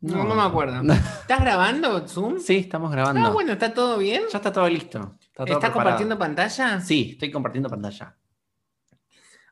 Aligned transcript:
No, 0.00 0.24
no 0.24 0.34
me 0.36 0.42
acuerdo. 0.42 0.80
¿Estás 0.92 1.40
grabando 1.40 2.06
Zoom? 2.06 2.38
Sí, 2.38 2.56
estamos 2.58 2.90
grabando. 2.92 3.26
Ah, 3.26 3.30
bueno, 3.30 3.52
¿está 3.52 3.74
todo 3.74 3.98
bien? 3.98 4.22
Ya 4.30 4.38
está 4.38 4.52
todo 4.52 4.68
listo. 4.68 5.16
Está 5.20 5.42
¿Estás 5.42 5.44
preparado. 5.44 5.72
compartiendo 5.72 6.18
pantalla? 6.18 6.80
Sí, 6.80 7.10
estoy 7.12 7.30
compartiendo 7.32 7.68
pantalla. 7.68 8.16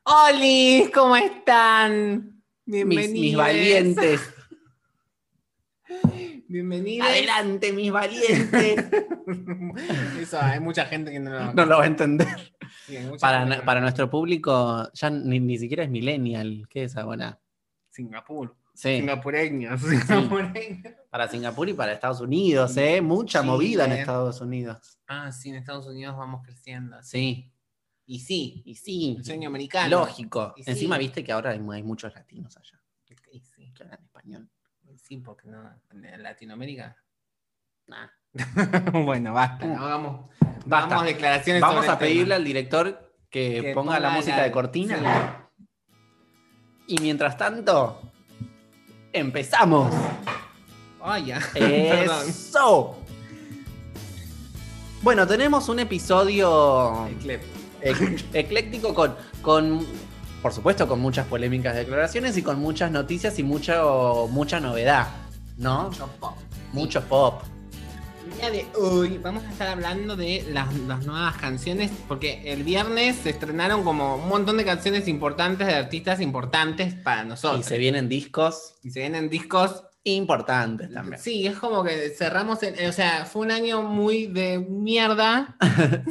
¡Hola! 0.03 0.89
¿Cómo 0.93 1.17
están? 1.17 2.41
Bienvenidos. 2.65 3.11
mis 3.11 3.35
valientes. 3.35 4.33
Bienvenidos. 6.47 7.07
Adelante, 7.09 7.73
mis 7.73 7.91
valientes. 7.91 8.85
Eso, 10.21 10.39
hay 10.41 10.61
mucha 10.61 10.85
gente 10.85 11.11
que 11.11 11.19
no 11.19 11.31
lo, 11.31 11.53
No 11.53 11.65
lo 11.65 11.77
va 11.77 11.83
a 11.83 11.87
entender. 11.87 12.53
sí, 12.85 12.97
Para, 13.19 13.43
no- 13.43 13.61
para 13.65 13.81
nuestro 13.81 14.09
público, 14.09 14.89
ya 14.93 15.09
ni, 15.09 15.41
ni 15.41 15.57
siquiera 15.57 15.83
es 15.83 15.89
millennial. 15.89 16.65
¿Qué 16.69 16.85
es 16.85 16.95
ahora? 16.95 17.37
Singapur. 17.89 18.55
Sí, 18.77 18.97
Singapureños. 18.99 19.81
Singapureños. 19.81 20.93
para 21.09 21.27
Singapur 21.27 21.67
y 21.69 21.73
para 21.73 21.93
Estados 21.93 22.21
Unidos, 22.21 22.77
¿eh? 22.77 23.01
Mucha 23.01 23.41
Sí, 23.41 23.47
movida 23.47 23.85
en 23.85 23.91
eh. 23.93 23.99
Estados 24.01 24.39
Unidos. 24.39 24.99
Ah, 25.07 25.31
sí, 25.31 25.49
en 25.49 25.55
Estados 25.55 25.87
Unidos 25.87 26.15
vamos 26.15 26.43
creciendo. 26.43 27.01
Sí, 27.01 27.51
Y 28.05 28.19
sí, 28.19 28.61
y 28.65 28.75
sí. 28.75 29.15
el 29.17 29.25
sueño 29.25 29.49
americano. 29.49 29.89
Lógico. 30.01 30.53
Y. 30.57 30.69
Encima 30.69 30.97
viste 30.99 31.23
que 31.23 31.31
ahora 31.31 31.51
hay, 31.51 31.61
hay 31.73 31.81
muchos 31.83 32.13
latinos 32.13 32.55
allá 32.55 32.79
Y 33.31 33.39
sí, 33.39 33.73
que 33.73 33.83
hablan 33.83 34.03
español. 34.03 34.49
sí, 35.01 35.17
porque 35.17 35.47
no, 35.49 35.69
en 35.91 36.21
Latinoamérica. 36.23 36.95
Nah. 37.87 38.07
bueno, 39.05 39.33
basta. 39.33 39.65
no 39.65 39.83
hagamos, 39.85 40.29
Basta. 40.65 40.85
hagamos 40.85 41.05
declaraciones 41.05 41.61
Vamos 41.61 41.77
sobre 41.77 41.89
a 41.89 41.97
tema. 41.97 42.09
pedirle 42.09 42.35
al 42.35 42.43
director 42.43 43.15
que, 43.29 43.61
Que 43.61 43.73
ponga, 43.73 43.99
la 43.99 44.11
música 44.11 44.37
la- 44.37 44.43
de 44.43 44.51
cortina. 44.51 45.49
Y 46.87 46.99
mientras 47.01 47.35
tanto, 47.37 48.01
empezamos. 49.19 49.93
Ay, 51.01 51.25
ya. 51.27 51.39
Perdón. 51.53 52.29
Eso. 52.29 52.97
Bueno, 55.01 55.27
tenemos 55.27 55.69
un 55.69 55.79
episodio 55.79 57.07
ec- 57.81 58.23
ecléctico 58.33 58.93
con, 58.93 59.15
con, 59.41 59.85
por 60.41 60.51
supuesto, 60.53 60.87
con 60.87 60.99
muchas 60.99 61.25
polémicas 61.27 61.75
declaraciones 61.75 62.35
y 62.37 62.41
con 62.41 62.59
muchas 62.59 62.91
noticias 62.91 63.37
y 63.39 63.43
mucho, 63.43 64.27
mucha 64.31 64.59
novedad, 64.59 65.07
¿no? 65.57 65.83
Mucho 65.89 66.07
pop. 66.19 66.33
Mucho 66.73 67.01
pop. 67.03 67.41
Día 68.35 68.51
de 68.51 68.65
hoy 68.75 69.17
vamos 69.17 69.43
a 69.45 69.49
estar 69.51 69.67
hablando 69.67 70.15
de 70.15 70.45
las, 70.51 70.73
las 70.79 71.05
nuevas 71.05 71.37
canciones, 71.37 71.91
porque 72.07 72.41
el 72.51 72.63
viernes 72.63 73.15
se 73.17 73.29
estrenaron 73.31 73.83
como 73.83 74.15
un 74.17 74.27
montón 74.27 74.57
de 74.57 74.65
canciones 74.65 75.07
importantes 75.07 75.65
de 75.67 75.73
artistas 75.75 76.19
importantes 76.21 76.93
para 76.93 77.23
nosotros. 77.23 77.61
Y 77.61 77.63
se 77.63 77.77
vienen 77.77 78.09
discos 78.09 78.75
Y 78.83 78.91
se 78.91 78.99
vienen 79.01 79.29
discos. 79.29 79.83
importantes 80.03 80.93
también. 80.93 81.21
Sí, 81.21 81.47
es 81.47 81.57
como 81.57 81.83
que 81.83 82.09
cerramos, 82.09 82.61
en- 82.63 82.87
o 82.87 82.91
sea, 82.93 83.25
fue 83.25 83.41
un 83.45 83.51
año 83.51 83.81
muy 83.81 84.27
de 84.27 84.59
mierda. 84.59 85.55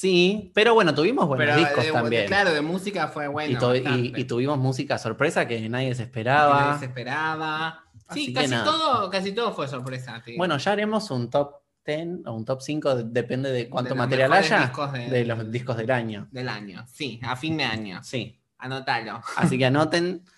Sí, 0.00 0.50
pero 0.54 0.72
bueno, 0.72 0.94
tuvimos 0.94 1.26
buenos 1.26 1.44
pero 1.46 1.58
discos 1.58 1.84
de- 1.84 1.92
también. 1.92 2.26
claro, 2.26 2.54
de 2.54 2.62
música 2.62 3.08
fue 3.08 3.28
bueno. 3.28 3.52
y, 3.52 3.56
tu- 3.58 3.74
y- 3.74 3.80
bastante. 3.82 4.20
y 4.22 4.24
tuvimos 4.24 4.56
música 4.56 4.96
sorpresa 4.96 5.46
que 5.46 5.68
nadie 5.68 5.94
se 5.94 6.04
Que 6.04 6.06
esperaba. 6.06 6.58
nadie 6.62 6.78
se 6.78 6.84
esperaba. 6.86 7.84
Sí, 8.14 8.32
casi 8.32 8.54
todo, 8.64 9.10
casi 9.10 9.32
todo 9.32 9.52
fue 9.52 9.68
sorpresa. 9.68 10.22
Bueno, 10.38 10.56
ya 10.56 10.72
haremos 10.72 11.10
un 11.10 11.28
top 11.28 11.59
10 11.84 12.26
o 12.26 12.32
un 12.34 12.44
top 12.44 12.60
5, 12.62 12.94
de- 12.96 13.04
depende 13.04 13.50
de 13.50 13.68
cuánto 13.68 13.90
De 13.94 13.98
material 13.98 14.32
haya, 14.32 14.72
de- 14.92 15.10
de 15.10 15.24
los 15.24 15.50
discos 15.50 15.76
del 15.76 15.90
año. 15.90 16.28
del 16.30 16.48
año. 16.48 16.84
Sí, 16.92 17.18
a 17.22 17.36
fin 17.36 17.56
de 17.56 17.64
año. 17.64 18.00
Sí, 18.02 18.38
Anótalo. 18.58 19.20
así 19.36 19.56
que 19.58 19.66
anoten. 19.66 20.22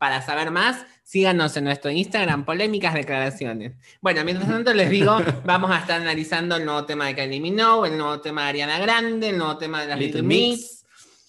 Para 0.00 0.22
saber 0.22 0.50
más, 0.50 0.86
síganos 1.02 1.54
en 1.58 1.64
nuestro 1.64 1.90
Instagram, 1.90 2.46
Polémicas 2.46 2.94
Declaraciones. 2.94 3.74
Bueno, 4.00 4.24
mientras 4.24 4.48
tanto 4.48 4.72
les 4.72 4.88
digo, 4.88 5.18
vamos 5.44 5.70
a 5.70 5.78
estar 5.80 6.00
analizando 6.00 6.56
el 6.56 6.64
nuevo 6.64 6.86
tema 6.86 7.04
de 7.06 7.14
Kylie 7.14 7.38
Minogue, 7.38 7.90
el 7.90 7.98
nuevo 7.98 8.18
tema 8.18 8.44
de 8.44 8.48
Ariana 8.48 8.78
Grande, 8.78 9.28
el 9.28 9.36
nuevo 9.36 9.58
tema 9.58 9.82
de 9.82 9.88
las 9.88 9.98
Little 9.98 10.22
Little 10.22 10.26
Mix. 10.26 10.58
Mix. 10.58 10.86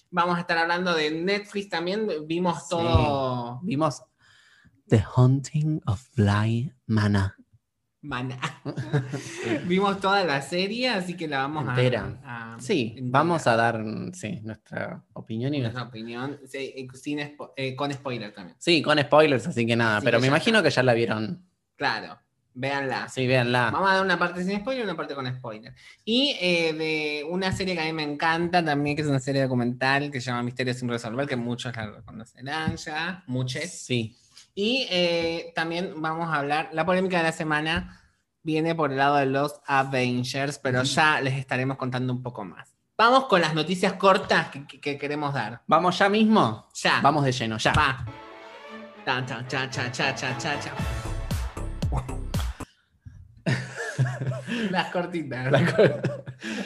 Vamos 0.09 0.37
a 0.37 0.39
estar 0.39 0.57
hablando 0.57 0.95
de 0.95 1.11
Netflix 1.11 1.67
también. 1.67 2.07
Vimos 2.25 2.59
Sí. 2.59 2.65
todo 2.69 3.59
Vimos 3.63 4.03
The 4.87 5.03
Haunting 5.17 5.81
of 5.85 6.05
Bly 6.15 6.71
Manor. 6.87 7.33
Maná. 8.03 8.39
Vimos 9.65 9.99
toda 9.99 10.23
la 10.23 10.41
serie, 10.41 10.89
así 10.89 11.15
que 11.15 11.27
la 11.27 11.39
vamos 11.39 11.67
a- 11.67 11.71
Entera. 11.71 12.19
a. 12.23 12.57
Sí, 12.59 12.95
entera. 12.97 13.07
vamos 13.11 13.45
a 13.47 13.55
dar 13.55 13.83
sí, 14.13 14.39
nuestra 14.43 15.03
opinión 15.13 15.53
y 15.53 15.59
Nuestra 15.59 15.81
nuestra... 15.83 15.89
opinión, 15.99 16.39
sí, 16.47 16.57
eh, 16.75 16.87
sin 16.95 17.19
spo- 17.19 17.53
eh, 17.55 17.75
con 17.75 17.91
spoiler 17.93 18.33
también. 18.33 18.55
Sí, 18.59 18.81
con 18.81 18.97
spoilers, 18.99 19.47
así 19.47 19.65
que 19.65 19.75
nada, 19.75 19.97
Así 19.97 20.05
pero 20.05 20.17
que 20.17 20.21
me 20.21 20.27
imagino 20.27 20.63
que 20.63 20.69
ya 20.71 20.81
la 20.83 20.93
vieron. 20.93 21.45
Claro, 21.75 22.17
véanla. 22.55 23.07
Sí, 23.07 23.27
véanla. 23.27 23.69
Vamos 23.71 23.89
a 23.91 23.93
dar 23.95 24.05
una 24.05 24.17
parte 24.17 24.43
sin 24.43 24.59
spoiler 24.59 24.81
y 24.83 24.87
una 24.87 24.97
parte 24.97 25.13
con 25.15 25.27
spoiler. 25.37 25.73
Y 26.03 26.35
eh, 26.41 26.73
de 26.73 27.23
una 27.29 27.51
serie 27.51 27.75
que 27.75 27.81
a 27.81 27.85
mí 27.85 27.93
me 27.93 28.03
encanta 28.03 28.65
también, 28.65 28.95
que 28.95 29.03
es 29.03 29.07
una 29.07 29.19
serie 29.19 29.43
documental 29.43 30.09
que 30.11 30.19
se 30.21 30.27
llama 30.31 30.41
Misterios 30.43 30.77
sin 30.77 30.89
resolver, 30.89 31.27
que 31.27 31.35
muchos 31.35 31.75
la 31.75 31.85
reconocerán 31.91 32.75
ya, 32.77 33.23
muchos. 33.27 33.63
Sí, 33.63 34.15
Y 34.53 34.87
eh, 34.91 35.51
también 35.55 35.93
vamos 36.01 36.29
a 36.29 36.39
hablar, 36.39 36.69
la 36.73 36.85
polémica 36.85 37.17
de 37.17 37.23
la 37.23 37.31
semana 37.31 38.01
viene 38.43 38.75
por 38.75 38.91
el 38.91 38.97
lado 38.97 39.15
de 39.17 39.25
los 39.27 39.61
Avengers, 39.65 40.59
pero 40.59 40.83
ya 40.83 41.21
les 41.21 41.35
estaremos 41.35 41.77
contando 41.77 42.11
un 42.13 42.21
poco 42.21 42.43
más. 42.43 42.75
Vamos 42.97 43.25
con 43.25 43.41
las 43.41 43.53
noticias 43.53 43.93
cortas 43.93 44.49
que, 44.49 44.67
que- 44.67 44.79
que 44.79 44.97
queremos 44.97 45.33
dar. 45.33 45.61
¿Vamos 45.67 45.97
ya 45.97 46.09
mismo? 46.09 46.67
Ya. 46.75 46.99
Vamos 47.01 47.23
de 47.25 47.31
lleno, 47.31 47.57
ya. 47.57 47.73
Va. 47.73 48.05
Cha, 49.05 49.25
cha, 49.25 49.47
cha, 49.47 49.69
cha, 49.91 49.91
cha, 50.15 50.37
cha. 50.37 50.71
Las 54.69 54.91
cortitas. 54.91 55.51
La 55.51 55.65
co- 55.65 55.83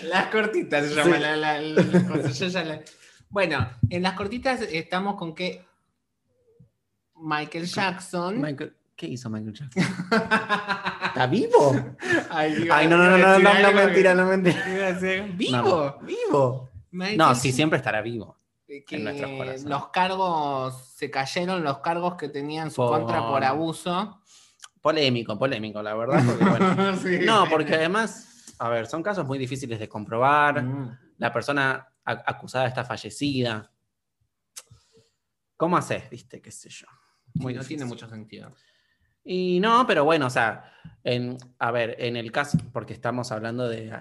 Las 0.04 0.26
cortitas 0.28 0.86
se 0.88 0.96
llama 0.96 1.18
la- 1.20 1.36
la 1.36 1.60
la- 1.60 2.82
Bueno, 3.30 3.70
en 3.90 4.04
las 4.04 4.14
cortitas 4.14 4.62
estamos 4.62 5.16
con 5.16 5.34
que 5.36 5.66
Michael 7.16 7.66
Jackson. 7.66 8.42
Michael- 8.42 8.76
¿Qué 8.96 9.08
hizo 9.08 9.30
Michael 9.30 9.54
Jackson? 9.54 9.84
¿Está 11.06 11.28
vivo? 11.30 11.76
Ay, 12.30 12.88
no, 12.88 12.96
no, 12.98 13.18
no, 13.18 13.40
no, 13.40 13.60
no, 13.62 13.72
mentira, 13.74 14.14
no, 14.16 14.26
mentira. 14.26 14.64
¡Vivo! 15.34 15.98
No. 16.00 16.06
¡Vivo! 16.06 16.70
Michael 16.92 17.18
No, 17.18 17.36
sí, 17.36 17.52
siempre 17.52 17.78
estará 17.78 18.02
vivo. 18.02 18.38
que 18.66 18.84
en 18.96 19.04
nuestros 19.04 19.32
corazones. 19.32 19.66
los 19.66 19.90
cargos 19.90 20.94
se 20.96 21.12
cayeron, 21.12 21.64
los 21.64 21.80
cargos 21.80 22.16
que 22.16 22.30
tenían 22.30 22.72
su 22.72 22.78
Por- 22.78 23.00
contra 23.00 23.20
por 23.28 23.44
abuso. 23.44 24.22
Polémico, 24.82 25.38
polémico, 25.38 25.82
la 25.82 25.94
verdad. 25.96 26.24
porque, 26.26 26.46
bueno. 26.46 26.96
Sí. 27.02 27.20
No, 27.26 27.48
porque 27.50 27.76
además, 27.76 28.54
a 28.60 28.70
ver, 28.70 28.88
son 28.88 29.04
casos 29.04 29.26
muy 29.26 29.38
difíciles 29.38 29.78
de 29.80 29.90
comprobar. 29.90 30.64
Mm. 30.64 30.98
La 31.18 31.34
persona 31.34 31.86
acusada 32.06 32.68
está 32.68 32.86
fallecida. 32.86 33.72
¿Cómo 35.58 35.76
haces, 35.78 36.10
viste? 36.10 36.42
¿Qué 36.42 36.52
sé 36.52 36.70
yo? 36.70 36.88
Muy 37.36 37.54
no 37.54 37.60
difícil. 37.60 37.78
tiene 37.78 37.86
mucho 37.86 38.08
sentido. 38.10 38.54
Y 39.24 39.60
no, 39.60 39.86
pero 39.88 40.04
bueno, 40.06 40.28
o 40.28 40.30
sea, 40.30 40.72
en, 41.04 41.38
a 41.60 41.72
ver, 41.72 41.96
en 42.00 42.16
el 42.16 42.32
caso, 42.32 42.58
porque 42.72 42.94
estamos 42.94 43.32
hablando 43.32 43.68
de 43.68 43.92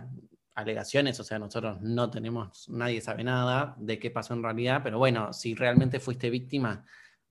alegaciones, 0.55 1.19
o 1.19 1.25
sea, 1.25 1.39
nosotros 1.39 1.81
no 1.81 2.11
tenemos, 2.11 2.69
nadie 2.69 3.01
sabe 3.01 3.25
nada 3.25 3.75
de 3.79 3.99
qué 3.99 4.11
pasó 4.11 4.35
en 4.35 4.43
realidad, 4.43 4.81
pero 4.85 4.99
bueno, 4.99 5.33
si 5.33 5.55
realmente 5.55 5.99
fuiste 5.99 6.31
víctima, 6.31 6.85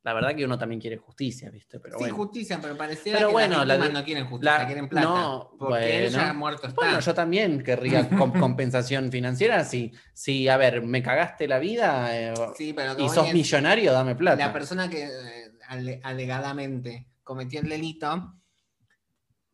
la 0.03 0.13
verdad 0.13 0.35
que 0.35 0.43
uno 0.43 0.57
también 0.57 0.81
quiere 0.81 0.97
justicia, 0.97 1.49
¿viste? 1.49 1.79
Pero 1.79 1.93
sí, 1.97 1.99
bueno. 2.03 2.15
justicia, 2.15 2.59
pero 2.61 2.75
pareciera 2.75 3.19
Pero 3.19 3.29
que 3.29 3.33
bueno, 3.33 3.57
las 3.63 3.67
la 3.67 3.73
víctimas 3.75 3.87
de- 3.87 3.99
no 4.01 4.05
quieren 4.05 4.25
justicia, 4.27 4.57
la- 4.59 4.65
quieren 4.65 4.89
plata. 4.89 5.07
no, 5.07 5.51
porque 5.57 6.01
bueno. 6.01 6.09
ya 6.09 6.33
muerto 6.33 6.67
está. 6.67 6.81
Bueno, 6.81 6.99
yo 6.99 7.13
también 7.13 7.63
querría 7.63 8.09
com- 8.17 8.33
compensación 8.37 9.09
financiera. 9.09 9.63
Si, 9.63 9.93
si, 10.13 10.49
a 10.49 10.57
ver, 10.57 10.81
me 10.81 11.01
cagaste 11.01 11.47
la 11.47 11.59
vida 11.59 12.19
eh, 12.19 12.33
sí, 12.57 12.73
pero 12.73 12.99
y 12.99 13.07
sos 13.07 13.31
millonario, 13.31 13.93
dame 13.93 14.15
plata. 14.15 14.45
la 14.45 14.51
persona 14.51 14.89
que 14.89 15.03
eh, 15.05 15.42
ale- 15.67 15.99
alegadamente 16.03 17.09
cometió 17.23 17.59
el 17.61 17.69
delito 17.69 18.39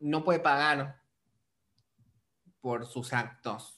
no 0.00 0.24
puede 0.24 0.40
pagar 0.40 1.00
por 2.60 2.86
sus 2.86 3.12
actos. 3.12 3.76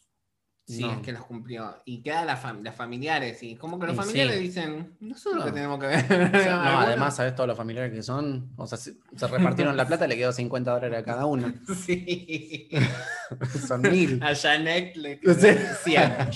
Si 0.64 0.80
No. 0.82 0.92
es 0.92 0.98
que 1.00 1.10
los 1.12 1.24
cumplió. 1.24 1.82
Y 1.84 2.02
queda 2.02 2.24
la 2.24 2.40
fam- 2.40 2.72
familiares. 2.72 3.42
Y 3.42 3.56
como 3.56 3.78
que 3.80 3.86
los 3.88 3.96
Y 3.96 3.98
familiares 3.98 4.36
sí. 4.36 4.40
dicen, 4.42 4.96
nosotros 5.00 5.40
No. 5.40 5.46
que 5.46 5.52
tenemos 5.52 5.80
que 5.80 5.86
ver. 5.88 6.04
O 6.34 6.38
sea, 6.40 6.56
no, 6.56 6.78
además, 6.80 7.16
¿sabes 7.16 7.34
todos 7.34 7.48
los 7.48 7.56
familiares 7.56 7.92
que 7.92 8.02
son? 8.02 8.52
O 8.56 8.66
sea, 8.68 8.78
se, 8.78 8.94
se 9.16 9.26
repartieron 9.26 9.76
la 9.76 9.86
plata, 9.88 10.06
le 10.06 10.16
quedó 10.16 10.32
50 10.32 10.70
dólares 10.70 11.00
a 11.00 11.04
cada 11.04 11.26
uno. 11.26 11.52
Sí. 11.84 12.68
Son 13.66 13.82
mil. 13.82 14.22
A 14.22 14.34
Janet 14.36 14.94
le 14.96 15.18
Sí. 15.20 15.48
100. 15.82 16.30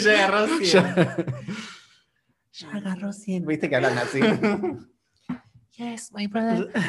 Ya 0.00 0.26
agarró 0.26 0.46
100. 0.46 0.64
Ya, 0.70 1.16
ya 2.52 2.70
agarró 2.72 3.12
100. 3.12 3.46
¿Viste 3.46 3.68
que 3.68 3.76
hablan 3.76 3.98
así? 3.98 4.20
Yes, 5.76 6.12
my 6.12 6.26
brother. 6.26 6.70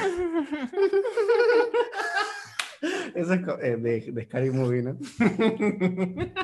Eso 3.16 3.34
es 3.34 3.40
eh, 3.64 3.78
de, 3.78 4.12
de 4.12 4.26
Scary 4.26 4.52
Movie, 4.52 4.84
¿no? 4.84 4.98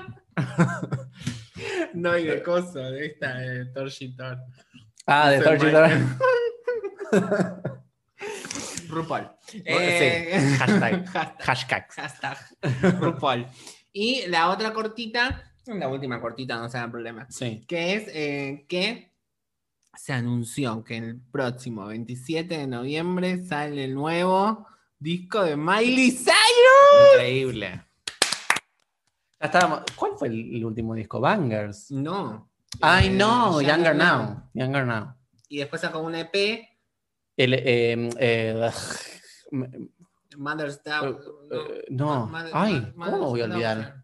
No, 1.93 2.17
y 2.17 2.23
de 2.25 2.41
coso, 2.41 2.79
de 2.79 3.05
esta, 3.07 3.35
de 3.38 3.65
Torchitor. 3.65 4.38
Ah, 5.05 5.29
de. 5.29 5.39
Children. 5.59 6.17
RuPaul. 8.89 9.29
Sí, 9.47 9.61
Eh, 9.65 10.55
hashtag. 10.57 11.05
hashtag. 11.05 11.35
Hashtags. 11.41 11.95
Hashtag 11.95 12.38
RuPaul. 12.99 13.45
Y 13.93 14.25
la 14.27 14.49
otra 14.49 14.71
cortita, 14.73 15.43
la 15.65 15.88
última 15.89 16.19
cortita, 16.21 16.57
no 16.57 16.69
sea 16.69 16.89
problema, 16.89 17.27
Sí. 17.29 17.61
que 17.67 17.93
es 17.95 18.03
eh, 18.07 18.65
que 18.69 19.10
se 19.93 20.13
anunció 20.13 20.83
que 20.83 20.97
el 20.97 21.19
próximo 21.19 21.85
27 21.88 22.57
de 22.57 22.67
noviembre 22.67 23.43
sale 23.45 23.83
el 23.85 23.93
nuevo 23.95 24.67
disco 24.99 25.43
de 25.43 25.55
Miley 25.57 26.11
Cyrus. 26.11 27.13
Increíble. 27.15 27.85
Ya 29.39 29.45
estábamos. 29.47 29.81
¿Cuál 29.95 30.11
fue 30.17 30.27
el, 30.29 30.55
el 30.55 30.65
último 30.65 30.93
disco? 30.95 31.19
Bangers. 31.19 31.91
No. 31.91 32.49
Ay, 32.79 33.07
Eh, 33.07 33.11
no, 33.11 33.61
Younger 33.61 33.95
no. 33.95 34.03
Now. 34.05 34.49
Younger 34.53 34.85
Now. 34.85 35.15
Y 35.49 35.57
después 35.57 35.81
sacó 35.81 35.99
un 35.99 36.15
EP, 36.15 36.33
El, 37.35 37.53
eh, 37.55 38.09
eh, 38.19 38.71
Mother's 40.38 40.79
eh, 40.85 41.85
no. 41.89 42.27
Mother- 42.27 42.51
Ay, 42.53 42.93
¿cómo 42.95 43.11
me 43.11 43.17
voy 43.25 43.41
a 43.41 43.45
olvidar? 43.45 44.03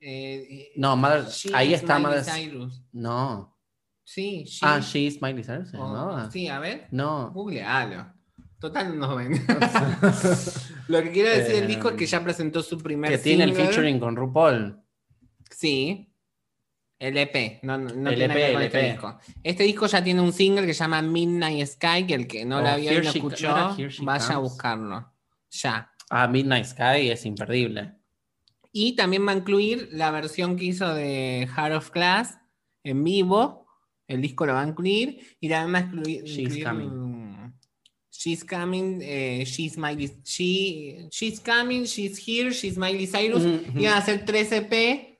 Eh, 0.00 0.46
eh, 0.50 0.72
No, 0.76 0.96
Mother- 0.96 1.26
ahí 1.54 1.72
está 1.74 1.98
Miley 1.98 2.14
Mother's- 2.18 2.34
Cyrus. 2.34 2.82
No. 2.92 3.55
Sí, 4.08 4.44
she- 4.44 4.60
Ah, 4.64 4.78
She's 4.80 5.20
Miley 5.20 5.42
Cyrus. 5.42 5.68
se 5.70 5.76
oh, 5.76 5.80
llamaba. 5.80 6.30
sí, 6.30 6.46
a 6.46 6.60
ver. 6.60 6.86
No. 6.92 7.32
Googlealo. 7.32 8.06
Total 8.60 8.96
no 8.96 9.16
ven. 9.16 9.32
Lo 10.88 11.02
que 11.02 11.10
quiero 11.10 11.30
decir 11.30 11.56
del 11.56 11.66
disco 11.66 11.90
es 11.90 11.96
que 11.96 12.06
ya 12.06 12.22
presentó 12.22 12.62
su 12.62 12.78
primer 12.78 13.10
que 13.10 13.18
tiene 13.18 13.44
el 13.44 13.52
featuring 13.54 13.98
con 13.98 14.16
RuPaul. 14.16 14.80
Sí. 15.50 16.12
El 16.98 17.18
EP, 17.18 17.58
no, 17.62 17.76
no, 17.76 17.90
no 17.94 18.08
El 18.10 18.16
tiene 18.16 18.32
EP, 18.32 18.32
que 18.32 18.38
ver 18.38 18.52
con 18.54 18.60
el 18.62 18.66
este 18.68 18.80
EP. 18.86 18.92
disco. 18.92 19.18
Este 19.42 19.62
disco 19.64 19.86
ya 19.86 20.02
tiene 20.02 20.20
un 20.22 20.32
single 20.32 20.64
que 20.64 20.72
se 20.72 20.80
llama 20.84 21.02
Midnight 21.02 21.66
Sky, 21.66 22.06
que 22.06 22.14
el 22.14 22.26
que 22.26 22.44
no 22.46 22.58
Oh, 22.58 22.62
la 22.62 22.76
vio 22.76 22.90
y 22.92 22.94
Here 22.94 23.04
no 23.04 23.10
She- 23.12 23.18
escuchó, 23.18 23.48
¿no 23.50 23.56
era 23.56 23.74
Here 23.76 23.90
She 23.90 24.04
vaya 24.04 24.24
a 24.24 24.34
Comes? 24.36 24.50
buscarlo. 24.50 25.12
Ya. 25.50 25.90
Ah, 26.08 26.26
Midnight 26.28 26.64
Sky 26.64 27.10
es 27.10 27.26
imperdible. 27.26 27.92
Y 28.72 28.96
también 28.96 29.26
va 29.26 29.32
a 29.32 29.36
incluir 29.36 29.88
la 29.92 30.10
versión 30.10 30.56
que 30.56 30.64
hizo 30.66 30.94
de 30.94 31.46
Heart 31.54 31.74
of 31.74 31.90
Class 31.90 32.38
en 32.84 33.04
vivo. 33.04 33.65
El 34.08 34.20
disco 34.22 34.46
lo 34.46 34.52
va 34.54 34.62
a 34.62 34.68
incluir. 34.68 35.18
Y 35.40 35.48
también 35.48 35.74
va 35.74 35.78
a 35.78 35.82
incluir. 35.90 36.24
She's 36.24 36.38
incluir, 36.56 36.64
Coming. 36.64 36.88
mm, 36.90 37.52
She's 38.10 38.44
coming, 38.44 39.00
eh, 39.02 39.44
she's 39.44 39.76
Miley, 39.76 40.10
she, 40.24 41.06
she's 41.10 41.38
coming, 41.38 41.84
she's 41.84 42.18
here, 42.26 42.50
she's 42.50 42.76
Miley 42.78 43.06
Cyrus. 43.06 43.44
Ujú. 43.44 43.78
Iban 43.78 43.92
a 43.94 43.98
hacer 43.98 44.24
3 44.24 44.52
EP 44.52 45.18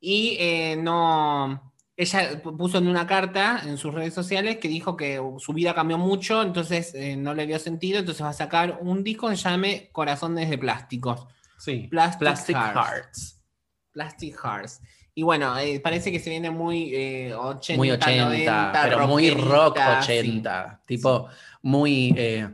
y 0.00 0.36
eh, 0.38 0.76
no. 0.80 1.72
Ella 1.96 2.40
pu- 2.40 2.56
puso 2.56 2.78
en 2.78 2.86
una 2.86 3.08
carta 3.08 3.60
en 3.66 3.76
sus 3.76 3.92
redes 3.92 4.14
sociales 4.14 4.58
que 4.58 4.68
dijo 4.68 4.96
que 4.96 5.20
su 5.38 5.52
vida 5.52 5.74
cambió 5.74 5.98
mucho, 5.98 6.40
entonces 6.42 6.94
eh, 6.94 7.16
no 7.16 7.34
le 7.34 7.44
dio 7.44 7.58
sentido, 7.58 7.98
entonces 7.98 8.22
va 8.24 8.28
a 8.28 8.32
sacar 8.34 8.78
un 8.82 9.02
disco 9.02 9.28
que 9.28 9.36
se 9.36 9.42
llame 9.48 9.88
Corazones 9.90 10.48
de 10.48 10.58
Plásticos. 10.58 11.26
Sí. 11.58 11.88
Plastic, 11.90 12.20
Plastic 12.20 12.56
Hearts. 12.56 12.76
Hearts. 12.76 13.42
Plastic 13.90 14.36
Hearts. 14.44 14.80
Y 15.18 15.22
bueno, 15.24 15.58
eh, 15.58 15.80
parece 15.80 16.12
que 16.12 16.20
se 16.20 16.30
viene 16.30 16.48
muy 16.48 16.94
eh, 16.94 17.34
80, 17.34 17.76
Muy 17.76 17.90
80, 17.90 18.24
90, 18.24 18.72
pero 18.84 19.08
muy 19.08 19.30
rock 19.30 19.76
rockerita, 19.76 19.98
80. 19.98 20.82
Tipo, 20.86 21.28
muy. 21.60 22.14
eh, 22.16 22.48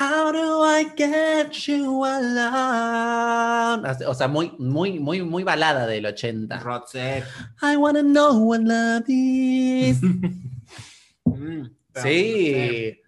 How 0.00 0.32
do 0.32 0.64
I 0.64 0.86
get 0.96 1.52
you 1.52 2.04
alone? 2.04 3.88
O 4.08 4.12
sea, 4.12 4.26
muy, 4.26 4.50
muy, 4.58 4.98
muy, 4.98 5.22
muy 5.22 5.44
balada 5.44 5.86
del 5.86 6.02
sí. 6.02 6.26
80. 6.26 6.58
Roxette. 6.58 7.26
I 7.62 7.76
wanna 7.76 8.02
know 8.02 8.40
what 8.40 8.62
love 8.62 9.04
is. 9.06 10.00
Mm. 11.26 11.70
Sí. 11.94 12.98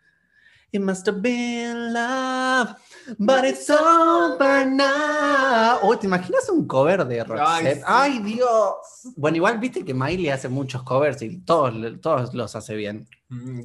It 0.70 0.80
must 0.80 1.06
have 1.08 1.20
been 1.20 1.92
love, 1.92 2.76
but 3.18 3.44
it's 3.44 3.68
over 3.70 4.66
now. 4.66 5.78
Oh, 5.82 5.96
¿te 5.98 6.06
imaginas 6.06 6.48
un 6.48 6.66
cover 6.66 7.04
de 7.04 7.24
Roxette? 7.24 7.76
sí. 7.78 7.82
Ay, 7.86 8.18
Dios. 8.20 9.12
Bueno, 9.16 9.36
igual 9.36 9.58
viste 9.58 9.84
que 9.84 9.94
Miley 9.94 10.28
hace 10.30 10.48
muchos 10.48 10.82
covers 10.82 11.22
y 11.22 11.38
todos, 11.40 11.74
todos 12.00 12.34
los 12.34 12.54
hace 12.56 12.74
bien. 12.74 13.08
Mm. 13.28 13.60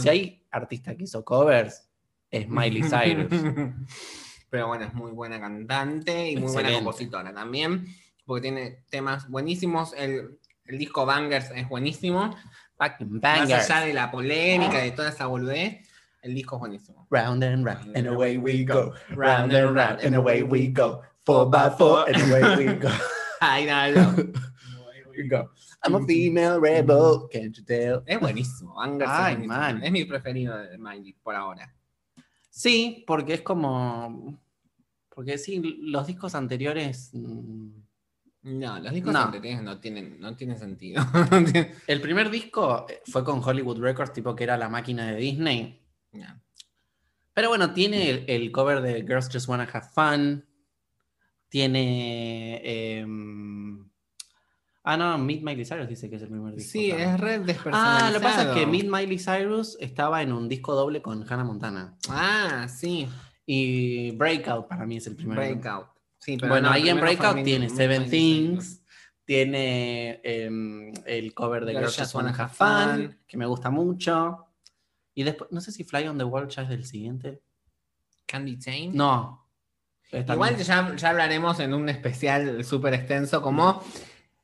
Si 0.00 0.08
hay 0.08 0.46
artista 0.50 0.96
que 0.96 1.04
hizo 1.04 1.24
covers, 1.24 1.88
es 2.30 2.48
Miley 2.48 2.82
Cyrus. 2.82 3.28
Pero 4.50 4.68
bueno, 4.68 4.84
es 4.84 4.94
muy 4.94 5.12
buena 5.12 5.40
cantante 5.40 6.30
y 6.30 6.36
muy 6.36 6.44
buena 6.52 6.68
Excelente. 6.68 6.84
compositora 6.84 7.34
también, 7.34 7.86
porque 8.24 8.42
tiene 8.42 8.84
temas 8.88 9.28
buenísimos. 9.28 9.92
El, 9.96 10.38
el 10.64 10.78
disco 10.78 11.04
Bangers 11.04 11.50
es 11.54 11.68
buenísimo. 11.68 12.34
Fucking 12.78 13.12
Más 13.12 13.20
bangers. 13.22 13.70
allá 13.70 13.86
de 13.86 13.94
la 13.94 14.10
polémica, 14.10 14.78
de 14.78 14.90
toda 14.92 15.08
esa 15.08 15.26
boludez, 15.26 15.86
el 16.26 16.34
disco 16.34 16.56
es 16.56 16.60
buenísimo. 16.60 17.06
Round 17.10 17.42
and 17.44 17.64
round, 17.64 17.96
and 17.96 18.06
away 18.08 18.36
we 18.38 18.64
go. 18.64 18.92
Round 19.10 19.52
and 19.54 19.74
round, 19.74 20.00
and 20.04 20.14
away 20.14 20.42
we 20.42 20.68
go. 20.68 21.00
Four 21.24 21.50
by 21.50 21.70
four, 21.76 22.04
and 22.08 22.16
away 22.30 22.56
we 22.66 22.74
go. 22.74 22.88
Ay, 23.40 23.66
no, 23.66 23.92
no. 24.14 24.32
We 25.16 25.28
go. 25.28 25.50
I'm 25.82 25.94
a 25.94 26.04
female 26.04 26.58
rebel, 26.60 27.28
can't 27.32 27.56
you 27.56 27.64
tell? 27.64 28.02
Es 28.06 28.18
buenísimo. 28.20 28.74
Bangers 28.74 29.10
es 29.10 29.16
Ay, 29.16 29.34
buenísimo. 29.36 29.54
man. 29.58 29.82
Es 29.82 29.92
mi 29.92 30.04
preferido 30.04 30.56
de 30.58 30.76
Miley 30.78 31.12
por 31.22 31.34
ahora. 31.34 31.72
Sí, 32.50 33.04
porque 33.06 33.34
es 33.34 33.42
como. 33.42 34.38
Porque 35.14 35.38
sí, 35.38 35.60
los 35.82 36.06
discos 36.06 36.34
anteriores. 36.34 37.10
mm, 37.14 37.68
No, 38.42 38.78
los 38.78 38.92
discos 38.92 39.12
No. 39.12 39.20
anteriores 39.22 39.62
no 39.62 39.80
tienen, 39.80 40.20
no 40.20 40.36
tienen 40.36 40.58
sentido. 40.58 41.02
El 41.86 42.00
primer 42.00 42.30
disco 42.30 42.86
fue 43.10 43.24
con 43.24 43.40
Hollywood 43.42 43.80
Records, 43.80 44.12
tipo 44.12 44.34
que 44.36 44.44
era 44.44 44.56
la 44.56 44.68
máquina 44.68 45.06
de 45.10 45.16
Disney. 45.16 45.82
Pero 47.32 47.48
bueno, 47.48 47.72
tiene 47.74 48.08
el, 48.08 48.24
el 48.28 48.50
cover 48.50 48.80
de 48.80 49.02
Girls 49.02 49.28
Just 49.30 49.48
Wanna 49.48 49.68
Have 49.70 49.88
Fun. 49.94 50.46
Tiene. 51.48 52.60
em, 52.98 53.88
ah, 54.84 54.96
no, 54.96 55.18
Meet 55.18 55.42
Miley 55.42 55.64
Cyrus 55.64 55.88
dice 55.88 56.08
que 56.08 56.16
es 56.16 56.22
el 56.22 56.28
primer 56.28 56.54
disco. 56.54 56.70
Sí, 56.72 56.88
también. 56.88 57.10
es 57.10 57.20
red 57.20 57.40
despersonalizado. 57.42 58.06
Ah, 58.06 58.10
lo 58.10 58.18
que 58.18 58.24
pasa 58.24 58.42
es 58.42 58.58
que 58.58 58.66
Meet 58.66 58.86
Miley 58.86 59.18
Cyrus 59.18 59.76
estaba 59.80 60.22
en 60.22 60.32
un 60.32 60.48
disco 60.48 60.74
doble 60.74 61.02
con 61.02 61.30
Hannah 61.30 61.44
Montana. 61.44 61.96
Ah, 62.08 62.66
sí. 62.68 63.08
Y 63.44 64.10
Breakout 64.12 64.66
para 64.66 64.86
mí 64.86 64.96
es 64.96 65.06
el 65.06 65.14
primer. 65.16 65.36
Breakout. 65.36 65.86
Sí, 66.18 66.36
pero 66.36 66.50
Bueno, 66.50 66.68
no, 66.68 66.74
ahí 66.74 66.88
en 66.88 66.96
primero 66.98 67.18
Breakout 67.18 67.44
tiene 67.44 67.68
Seven 67.68 68.10
Things, 68.10 68.82
tiene 69.24 70.20
em, 70.24 70.92
el 71.04 71.32
cover 71.34 71.64
de 71.64 71.72
Girls 71.72 71.96
Just 71.96 72.14
Wanna 72.14 72.30
Have 72.30 72.52
Fun, 72.52 73.18
que 73.28 73.36
me 73.36 73.46
gusta 73.46 73.70
mucho. 73.70 74.45
Y 75.18 75.22
después, 75.24 75.50
no 75.50 75.62
sé 75.62 75.72
si 75.72 75.82
Fly 75.82 76.06
on 76.08 76.18
the 76.18 76.24
Wall 76.24 76.46
ya 76.48 76.62
es 76.62 76.68
del 76.68 76.84
siguiente. 76.84 77.40
Candy 78.26 78.58
Chain. 78.58 78.94
No. 78.94 79.48
Está 80.12 80.34
Igual 80.34 80.56
ya, 80.58 80.94
ya 80.94 81.08
hablaremos 81.10 81.58
en 81.58 81.72
un 81.72 81.88
especial 81.88 82.62
súper 82.64 82.92
extenso, 82.94 83.40
como 83.40 83.82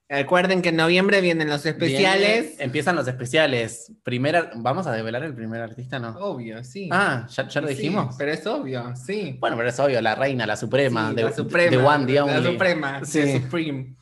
recuerden 0.08 0.62
que 0.62 0.70
en 0.70 0.76
noviembre 0.76 1.20
vienen 1.20 1.48
los 1.50 1.64
especiales. 1.66 2.48
Viene- 2.48 2.64
empiezan 2.64 2.96
los 2.96 3.06
especiales. 3.06 3.92
Primera, 4.02 4.50
¿Vamos 4.56 4.86
a 4.86 4.92
develar 4.92 5.22
el 5.24 5.34
primer 5.34 5.60
artista, 5.60 5.98
no? 5.98 6.16
Obvio, 6.18 6.64
sí. 6.64 6.88
Ah, 6.90 7.26
¿ya, 7.30 7.46
ya 7.48 7.60
lo 7.60 7.68
Sí, 7.68 7.74
dijimos? 7.74 8.14
pero 8.16 8.32
es 8.32 8.46
obvio, 8.46 8.96
sí. 8.96 9.36
Bueno, 9.38 9.56
pero 9.58 9.68
es 9.68 9.78
obvio, 9.78 10.00
la 10.00 10.14
reina, 10.14 10.46
la 10.46 10.56
suprema, 10.56 11.10
Sí, 11.10 11.16
de, 11.16 11.22
la 11.24 11.32
suprema, 11.32 11.94
one, 11.96 12.06
the 12.06 12.12
La 12.14 12.42
suprema, 12.42 13.04
Sí. 13.04 13.40
Supreme. 13.40 13.94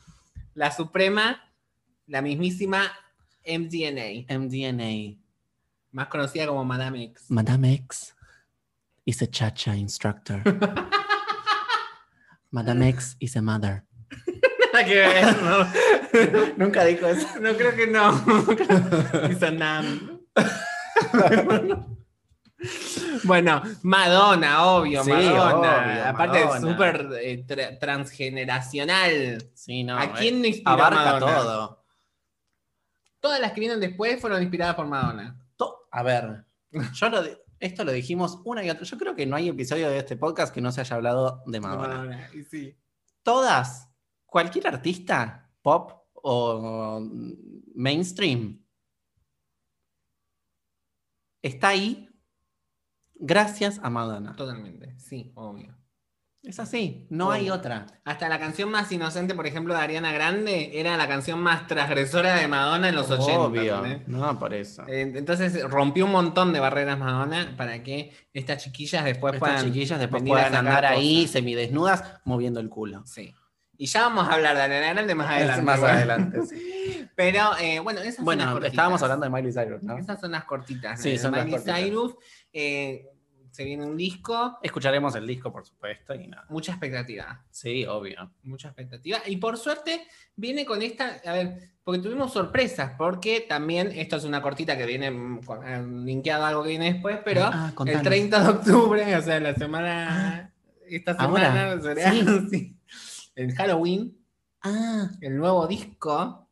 La 0.53 0.71
suprema, 0.71 1.41
la 2.07 2.21
mismísima 2.21 2.91
MDNA, 3.45 4.25
MDNA. 4.37 5.17
Más 5.91 6.07
conocida 6.07 6.47
como 6.47 6.63
Madame 6.65 7.03
X. 7.05 7.25
Madame 7.29 7.73
X 7.73 8.15
is 9.05 9.21
a 9.21 9.27
cha-cha 9.27 9.75
instructor. 9.75 10.41
Madame 12.51 12.89
X 12.89 13.15
is 13.19 13.35
a 13.37 13.41
mother. 13.41 13.83
Nada 14.73 14.85
que 14.85 14.95
ver, 14.95 15.41
no. 15.41 15.67
Nunca 16.57 16.83
dijo 16.85 17.07
eso. 17.07 17.27
No 17.39 17.53
creo 17.55 17.75
que 17.75 17.87
no. 17.87 18.13
Dice 19.27 19.51
Nam. 19.51 20.19
Bueno, 23.23 23.61
Madonna, 23.81 24.65
obvio, 24.65 25.03
Sí, 25.03 25.09
Madonna. 25.11 25.83
obvio, 25.91 26.05
Aparte 26.05 26.43
es 26.43 26.61
súper 26.61 27.09
eh, 27.21 27.45
tra- 27.45 27.79
transgeneracional. 27.79 29.49
Sí, 29.55 29.83
no. 29.83 29.97
¿A 29.97 30.13
quién 30.13 30.35
eh, 30.35 30.39
no 30.39 30.45
inspiró 30.47 30.69
Abarca 30.71 30.95
Madonna? 31.03 31.25
todo. 31.37 31.85
Todas 33.19 33.39
las 33.39 33.51
que 33.53 33.59
vienen 33.61 33.79
después 33.79 34.19
fueron 34.21 34.41
inspiradas 34.41 34.75
por 34.75 34.87
Madonna. 34.87 35.37
A 35.91 36.03
ver, 36.03 36.45
yo 36.93 37.09
lo 37.09 37.21
esto 37.61 37.83
lo 37.83 37.91
dijimos 37.91 38.41
una 38.43 38.65
y 38.65 38.69
otra. 38.69 38.83
Yo 38.83 38.97
creo 38.97 39.15
que 39.15 39.27
no 39.27 39.35
hay 39.35 39.47
episodio 39.47 39.89
de 39.89 39.99
este 39.99 40.17
podcast 40.17 40.53
que 40.53 40.61
no 40.61 40.71
se 40.71 40.81
haya 40.81 40.95
hablado 40.95 41.43
de 41.45 41.59
Madonna. 41.61 41.87
Madonna, 41.87 42.29
y 42.33 42.43
sí. 42.43 42.75
Todas, 43.21 43.87
cualquier 44.25 44.67
artista, 44.67 45.53
pop 45.61 46.07
o 46.13 46.99
mainstream, 47.75 48.65
está 51.43 51.69
ahí 51.69 52.09
gracias 53.13 53.79
a 53.83 53.91
Madonna. 53.91 54.35
Totalmente, 54.35 54.99
sí, 54.99 55.31
obvio. 55.35 55.77
Es 56.43 56.59
así, 56.59 57.05
no 57.11 57.29
hay 57.29 57.51
otra. 57.51 57.85
Hasta 58.03 58.27
la 58.27 58.39
canción 58.39 58.71
más 58.71 58.91
inocente, 58.91 59.35
por 59.35 59.45
ejemplo, 59.45 59.75
de 59.75 59.79
Ariana 59.81 60.11
Grande, 60.11 60.71
era 60.73 60.97
la 60.97 61.07
canción 61.07 61.39
más 61.39 61.67
transgresora 61.67 62.35
de 62.35 62.47
Madonna 62.47 62.89
en 62.89 62.95
los 62.95 63.11
80. 63.11 63.39
Obvio. 63.39 63.75
¿entendés? 63.77 64.07
No, 64.07 64.39
por 64.39 64.53
eso. 64.55 64.83
Eh, 64.87 65.01
Entonces 65.15 65.61
rompió 65.69 66.05
un 66.05 66.11
montón 66.11 66.51
de 66.51 66.59
barreras 66.59 66.97
Madonna 66.97 67.53
para 67.57 67.83
que 67.83 68.11
estas 68.33 68.63
chiquillas 68.63 69.03
después 69.05 69.35
Estas 69.35 69.49
puedan. 69.49 69.65
chiquillas 69.65 69.99
después 69.99 70.23
puedan 70.23 70.55
andar 70.55 70.83
ahí 70.87 71.21
cosas. 71.21 71.31
semidesnudas 71.33 72.03
moviendo 72.25 72.59
el 72.59 72.69
culo. 72.69 73.03
Sí. 73.05 73.35
Y 73.77 73.85
ya 73.85 74.01
vamos 74.01 74.27
a 74.27 74.33
hablar 74.33 74.55
de 74.55 74.63
Ariana 74.63 74.93
Grande 74.93 75.13
más 75.15 75.27
adelante. 75.31 75.61
más 75.61 75.79
bueno. 75.79 75.95
adelante. 75.95 76.39
sí. 76.47 77.07
Pero 77.15 77.51
eh, 77.59 77.79
bueno, 77.81 77.99
esas 77.99 78.15
son 78.15 78.25
las 78.25 78.25
Bueno, 78.25 78.45
cortitas. 78.53 78.71
estábamos 78.71 79.03
hablando 79.03 79.25
de 79.25 79.29
Miley 79.29 79.51
Cyrus, 79.53 79.83
¿no? 79.83 79.95
Esas 79.97 80.19
son 80.19 80.31
las 80.31 80.45
cortitas. 80.45 80.99
Sí, 80.99 81.11
de 81.11 81.17
son 81.19 81.33
las 81.33 81.45
Miley 81.45 81.59
cortitas. 81.59 81.79
Cyrus. 81.83 82.15
eh, 82.51 83.05
se 83.51 83.63
viene 83.65 83.85
un 83.85 83.95
disco. 83.97 84.57
Escucharemos 84.63 85.13
el 85.15 85.27
disco, 85.27 85.51
por 85.51 85.65
supuesto, 85.65 86.15
y 86.15 86.27
nada. 86.27 86.45
Mucha 86.49 86.71
expectativa. 86.71 87.43
Sí, 87.51 87.85
obvio. 87.85 88.31
mucha 88.43 88.69
expectativa. 88.69 89.19
Y 89.27 89.37
por 89.37 89.57
suerte 89.57 90.07
viene 90.35 90.65
con 90.65 90.81
esta, 90.81 91.21
a 91.25 91.33
ver, 91.33 91.71
porque 91.83 91.99
tuvimos 92.01 92.31
sorpresas, 92.33 92.93
porque 92.97 93.41
también, 93.47 93.91
esto 93.93 94.15
es 94.17 94.23
una 94.23 94.41
cortita 94.41 94.77
que 94.77 94.85
viene 94.85 95.11
mm, 95.11 95.41
eh, 95.65 95.83
linkeado 96.05 96.45
a 96.45 96.49
algo 96.49 96.63
que 96.63 96.69
viene 96.69 96.93
después, 96.93 97.19
pero 97.25 97.43
Ah, 97.45 97.67
el 97.69 97.75
contanos. 97.75 98.03
30 98.03 98.43
de 98.43 98.49
octubre, 98.49 99.15
o 99.15 99.21
sea, 99.21 99.39
la 99.39 99.53
semana, 99.55 100.53
esta 100.87 101.11
ahora, 101.13 101.79
semana, 101.81 102.41
sí. 102.49 102.49
sí, 102.49 102.77
en 103.35 103.53
Halloween, 103.55 104.17
Ah, 104.63 105.09
el 105.21 105.37
nuevo 105.37 105.65
disco 105.67 106.47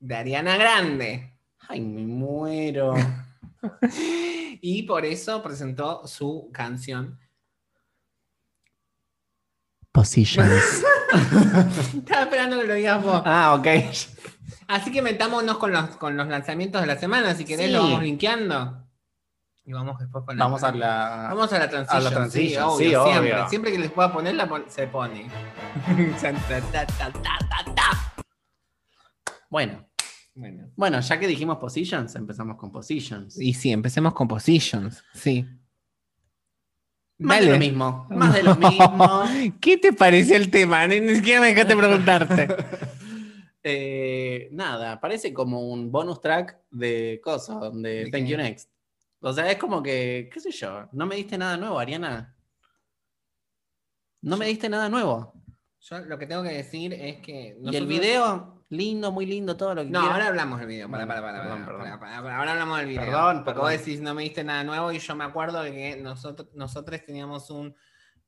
de 0.00 0.16
Ariana 0.16 0.56
Grande. 0.56 1.34
ay, 1.68 1.80
me 1.80 2.02
muero. 2.06 2.94
Y 4.62 4.82
por 4.84 5.04
eso 5.04 5.42
presentó 5.42 6.06
su 6.06 6.50
canción. 6.52 7.18
Positions. 9.92 10.84
Estaba 11.96 12.22
esperando 12.22 12.60
que 12.60 12.66
lo 12.66 12.74
digas 12.74 13.02
vos. 13.02 13.22
ah, 13.24 13.54
ok. 13.58 13.66
Así 14.68 14.92
que 14.92 15.00
metámonos 15.02 15.58
con 15.58 15.72
los, 15.72 15.96
con 15.96 16.16
los 16.16 16.28
lanzamientos 16.28 16.80
de 16.82 16.86
la 16.86 16.98
semana, 16.98 17.34
si 17.34 17.44
querés 17.44 17.66
Sí. 17.66 17.72
lo 17.72 17.82
vamos 17.82 18.02
linkeando. 18.02 18.84
Y 19.64 19.72
vamos 19.72 19.98
después 19.98 20.24
con 20.24 20.36
la- 20.36 20.44
Vamos 20.44 20.62
a 20.62 20.72
la. 20.72 21.26
Vamos 21.30 21.52
a 21.52 21.58
la 21.58 21.68
transition. 21.68 22.00
a 22.00 22.04
la 22.04 22.10
transition, 22.10 22.78
sí, 22.78 22.84
obvio, 22.94 23.04
sí, 23.04 23.10
siempre. 23.10 23.34
obvio. 23.34 23.48
Siempre 23.48 23.72
que 23.72 23.78
les 23.78 23.90
pueda 23.90 24.12
poner, 24.12 24.34
la 24.34 24.48
pon- 24.48 24.64
se 24.68 24.86
pone. 24.86 25.28
Ta, 26.20 26.32
ta, 26.32 26.60
ta, 26.72 26.86
ta, 26.86 27.12
ta, 27.12 27.74
ta. 27.74 28.24
Bueno, 29.50 29.87
bueno. 30.38 30.70
bueno, 30.76 31.00
ya 31.00 31.18
que 31.18 31.26
dijimos 31.26 31.58
Positions, 31.58 32.14
empezamos 32.14 32.56
con 32.56 32.70
Positions. 32.70 33.40
Y 33.40 33.54
sí, 33.54 33.72
empecemos 33.72 34.14
con 34.14 34.28
Positions. 34.28 35.02
Sí. 35.12 35.44
Más 37.18 37.40
de 37.40 37.46
Dale. 37.46 37.52
lo 37.52 37.58
mismo. 37.58 38.06
Más 38.10 38.34
de 38.34 38.42
lo 38.44 38.54
mismo. 38.56 39.24
¿Qué 39.60 39.76
te 39.76 39.92
pareció 39.92 40.36
el 40.36 40.50
tema? 40.50 40.86
Ni, 40.86 41.00
ni 41.00 41.16
siquiera 41.16 41.40
me 41.40 41.48
dejaste 41.48 41.76
preguntarte. 41.76 42.48
Eh, 43.64 44.48
nada, 44.52 45.00
parece 45.00 45.34
como 45.34 45.68
un 45.72 45.90
bonus 45.90 46.20
track 46.20 46.60
de 46.70 47.20
cosas, 47.22 47.72
de 47.74 48.04
¿De 48.04 48.10
Thank 48.10 48.24
qué? 48.24 48.30
You 48.30 48.36
Next. 48.36 48.70
O 49.20 49.32
sea, 49.32 49.50
es 49.50 49.58
como 49.58 49.82
que, 49.82 50.30
qué 50.32 50.38
sé 50.38 50.52
yo, 50.52 50.88
no 50.92 51.04
me 51.06 51.16
diste 51.16 51.36
nada 51.36 51.56
nuevo, 51.56 51.78
Ariana. 51.78 52.36
No 54.22 54.36
me 54.36 54.46
diste 54.46 54.68
nada 54.68 54.88
nuevo. 54.88 55.32
Yo 55.80 55.98
lo 56.00 56.18
que 56.18 56.26
tengo 56.26 56.42
que 56.44 56.50
decir 56.52 56.92
es 56.92 57.16
que. 57.18 57.56
Y 57.60 57.76
el 57.76 57.86
video, 57.86 58.57
lindo, 58.70 59.12
muy 59.12 59.26
lindo, 59.26 59.56
todo 59.56 59.74
lo 59.74 59.82
que 59.84 59.90
No, 59.90 60.00
quieras. 60.00 60.14
ahora 60.16 60.26
hablamos 60.28 60.58
del 60.60 60.68
video. 60.68 60.90
Para, 60.90 61.06
para, 61.06 61.20
para, 61.22 61.42
Perdón, 61.42 61.64
para, 61.64 61.66
perdón. 61.66 61.80
para, 61.82 61.98
para, 62.00 62.22
para, 62.22 62.38
Ahora 62.38 62.52
hablamos 62.52 62.78
del 62.78 62.86
video. 62.88 63.04
Perdón, 63.04 63.44
Porque 63.44 63.60
vos 63.60 63.70
perdón. 63.70 63.84
decís, 63.86 64.00
no 64.00 64.14
me 64.14 64.22
diste 64.22 64.44
nada 64.44 64.64
nuevo. 64.64 64.92
Y 64.92 64.98
yo 64.98 65.14
me 65.16 65.24
acuerdo 65.24 65.62
de 65.62 65.72
que 65.72 65.96
nosotros, 65.96 66.48
nosotros 66.54 67.00
teníamos 67.04 67.50
un 67.50 67.74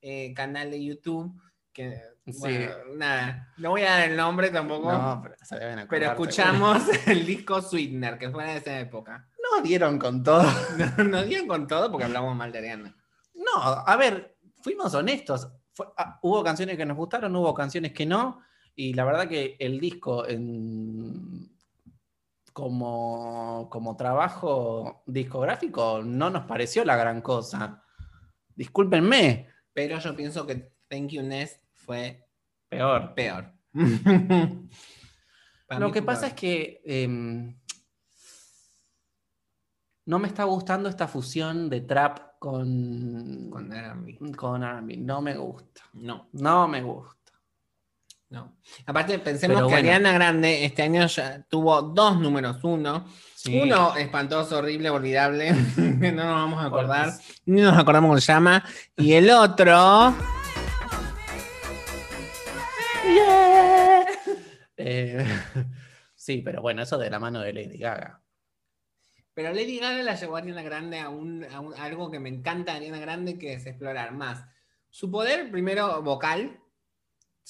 eh, 0.01 0.33
canal 0.35 0.71
de 0.71 0.85
YouTube 0.85 1.33
que. 1.73 2.01
Sí. 2.27 2.39
Bueno, 2.39 2.73
nada. 2.97 3.53
No 3.57 3.71
voy 3.71 3.83
a 3.83 3.91
dar 3.91 4.09
el 4.11 4.17
nombre 4.17 4.51
tampoco. 4.51 4.93
No, 4.93 5.21
pero 5.23 5.35
se 5.43 5.59
deben 5.59 5.87
pero 5.89 6.07
escuchamos 6.07 6.83
el 7.09 7.27
disco 7.27 7.61
Sweetener, 7.61 8.19
que 8.19 8.31
fue 8.31 8.45
de 8.45 8.57
esa 8.59 8.79
época. 8.79 9.27
No 9.43 9.63
dieron 9.63 9.99
con 9.99 10.23
todo. 10.23 10.45
Nos 10.99 11.27
dieron 11.27 11.49
con 11.49 11.67
todo 11.67 11.91
porque 11.91 12.05
hablamos 12.05 12.37
mal 12.37 12.53
de 12.53 12.59
Ariana. 12.59 12.95
No, 13.35 13.63
a 13.63 13.97
ver, 13.97 14.37
fuimos 14.63 14.95
honestos. 14.95 15.49
Fue- 15.73 15.89
ah, 15.97 16.19
hubo 16.23 16.45
canciones 16.45 16.77
que 16.77 16.85
nos 16.87 16.97
gustaron, 16.97 17.35
hubo 17.35 17.53
canciones 17.55 17.93
que 17.93 18.07
no. 18.07 18.41
Y 18.77 18.95
la 18.95 19.05
verdad 19.05 19.29
que 19.29 19.57
el 19.59 19.79
disco 19.81 20.27
en- 20.27 21.51
como, 22.53 23.69
como 23.71 23.97
trabajo 23.97 25.03
discográfico 25.07 26.03
no 26.05 26.31
nos 26.31 26.45
pareció 26.47 26.85
la 26.85 26.97
gran 26.97 27.21
cosa. 27.23 27.83
Discúlpenme, 28.55 29.49
Pero 29.73 29.99
yo 29.99 30.17
pienso 30.17 30.47
que 30.47 30.73
Thank 30.89 31.11
You 31.11 31.23
Ness 31.23 31.61
fue 31.75 32.27
peor. 32.69 33.15
peor. 33.15 33.53
Lo 35.79 35.93
que 35.93 36.03
pasa 36.03 36.27
es 36.27 36.35
que 36.35 36.83
em, 36.85 37.57
no 40.07 40.19
me 40.19 40.27
está 40.29 40.43
gustando 40.45 40.89
esta 40.89 41.07
fusión 41.07 41.71
de 41.71 41.83
trap 41.83 42.39
con, 42.41 43.49
Con 43.51 43.73
R&B. 43.73 44.19
con 44.37 44.65
R&B. 44.65 44.97
No 44.97 45.21
me 45.23 45.37
gusta. 45.37 45.83
No. 45.93 46.29
No 46.33 46.67
me 46.67 46.83
gusta. 46.83 47.20
No. 48.31 48.57
Aparte, 48.87 49.19
pensemos 49.19 49.57
Pero 49.57 49.67
que 49.67 49.75
bueno. 49.75 49.89
Ariana 49.89 50.13
Grande 50.13 50.65
este 50.65 50.83
año 50.83 51.05
ya 51.07 51.43
tuvo 51.49 51.83
dos 51.83 52.19
números 52.21 52.63
uno. 52.63 53.05
Sí. 53.35 53.59
Uno 53.61 53.97
espantoso, 53.97 54.59
horrible, 54.59 54.89
olvidable, 54.91 55.49
que 56.01 56.13
no 56.13 56.25
nos 56.25 56.35
vamos 56.35 56.63
a 56.63 56.67
acordar, 56.67 57.11
ni 57.47 57.61
nos 57.63 57.77
acordamos 57.77 58.09
cómo 58.11 58.21
se 58.21 58.33
llama. 58.33 58.65
Y 58.97 59.15
el 59.15 59.31
otro, 59.31 60.15
Eh, 64.77 65.25
sí, 66.15 66.43
pero 66.45 66.63
bueno, 66.63 66.83
eso 66.83 66.99
de 66.99 67.11
la 67.11 67.19
mano 67.19 67.41
de 67.41 67.53
Lady 67.53 67.79
Gaga. 67.79 68.23
pero 69.35 69.51
Lady 69.53 69.79
Gaga 69.79 70.03
la 70.03 70.15
llevó 70.15 70.37
a 70.37 70.39
Ariana 70.41 70.63
Grande 70.63 70.99
a, 71.01 71.09
un, 71.09 71.45
a 71.45 71.61
un- 71.61 71.75
algo 71.75 72.11
que 72.11 72.19
me 72.21 72.29
encanta 72.29 72.73
de 72.73 72.79
Ariana 72.79 72.99
Grande, 73.01 73.39
que 73.39 73.55
es 73.55 73.67
explorar 73.67 74.13
más 74.13 74.45
su 74.91 75.11
poder, 75.11 75.51
primero 75.51 76.03
vocal, 76.03 76.61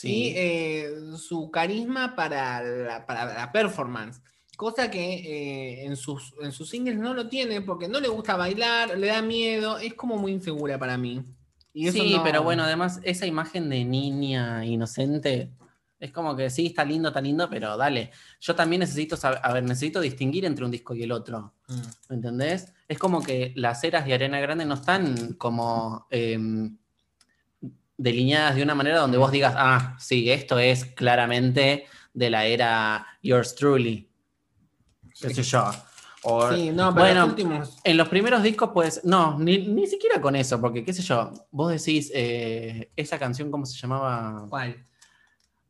y 0.09 0.33
eh, 0.37 0.91
su 1.17 1.51
carisma 1.51 2.15
para 2.17 2.63
la, 2.63 3.07
para 3.07 3.25
la 3.35 3.53
performance. 3.53 4.21
Cosa 4.57 4.91
que 4.91 5.15
eh, 5.15 5.85
en, 5.87 5.97
sus, 5.97 6.35
en 6.43 6.53
sus 6.53 6.69
singles 6.69 6.99
no 6.99 7.15
lo 7.15 7.29
tiene 7.29 7.63
porque 7.63 7.89
no 7.89 7.99
le 8.01 8.09
gusta 8.09 8.37
bailar, 8.37 8.99
le 8.99 9.07
da 9.07 9.23
miedo, 9.23 9.79
es 9.79 9.95
como 9.95 10.17
muy 10.19 10.33
insegura 10.33 10.79
para 10.79 10.99
mí. 10.99 11.23
Y 11.73 11.87
eso 11.89 11.99
sí, 12.03 12.15
no- 12.17 12.23
pero 12.23 12.43
bueno, 12.43 12.65
además 12.65 13.01
esa 13.05 13.27
imagen 13.27 13.69
de 13.71 13.85
niña 13.85 14.65
inocente 14.67 15.51
es 15.99 16.13
como 16.13 16.35
que 16.35 16.49
sí, 16.51 16.67
está 16.67 16.85
lindo, 16.85 17.09
está 17.09 17.21
lindo, 17.21 17.49
pero 17.51 17.77
dale. 17.77 18.11
Yo 18.41 18.55
también 18.55 18.81
necesito 18.81 19.17
saber, 19.17 19.39
a 19.43 19.53
ver, 19.53 19.63
necesito 19.63 20.01
distinguir 20.01 20.45
entre 20.47 20.65
un 20.65 20.71
disco 20.71 20.95
y 20.95 21.03
el 21.03 21.13
otro. 21.13 21.53
Mm. 21.69 21.81
¿Me 22.09 22.17
entendés? 22.17 22.73
Es 22.89 22.99
como 22.99 23.23
que 23.23 23.53
las 23.57 23.85
eras 23.85 24.05
de 24.07 24.15
Arena 24.15 24.41
Grande 24.41 24.65
no 24.65 24.75
están 24.75 25.35
como 25.35 26.07
em, 26.11 26.77
delineadas 28.03 28.57
de 28.57 28.63
una 28.63 28.75
manera 28.75 28.99
donde 28.99 29.19
vos 29.19 29.31
digas, 29.31 29.55
ah, 29.57 29.97
sí, 29.99 30.31
esto 30.31 30.59
es 30.59 30.85
claramente 30.87 31.85
de 32.15 32.31
la 32.31 32.47
era 32.47 33.07
Yours 33.23 33.55
Truly. 33.55 34.09
qué 35.21 35.35
sé 35.35 35.43
yo. 35.43 35.71
O- 36.23 36.53
Sí, 36.55 36.71
no, 36.71 36.93
pero 36.95 37.05
bueno, 37.07 37.21
los 37.23 37.29
últimos. 37.31 37.79
en 37.85 37.97
los 37.97 38.09
primeros 38.09 38.43
discos, 38.43 38.71
pues, 38.75 39.03
no, 39.05 39.39
ni, 39.39 39.59
ni 39.69 39.87
siquiera 39.87 40.21
con 40.21 40.35
eso, 40.37 40.61
porque 40.61 40.85
qué 40.85 40.93
sé 40.93 41.03
yo, 41.03 41.31
vos 41.51 41.71
decís, 41.73 42.11
eh, 42.15 42.91
esa 42.97 43.19
canción, 43.19 43.51
¿cómo 43.51 43.65
se 43.67 43.79
llamaba? 43.79 44.47
¿Cuál? 44.49 44.87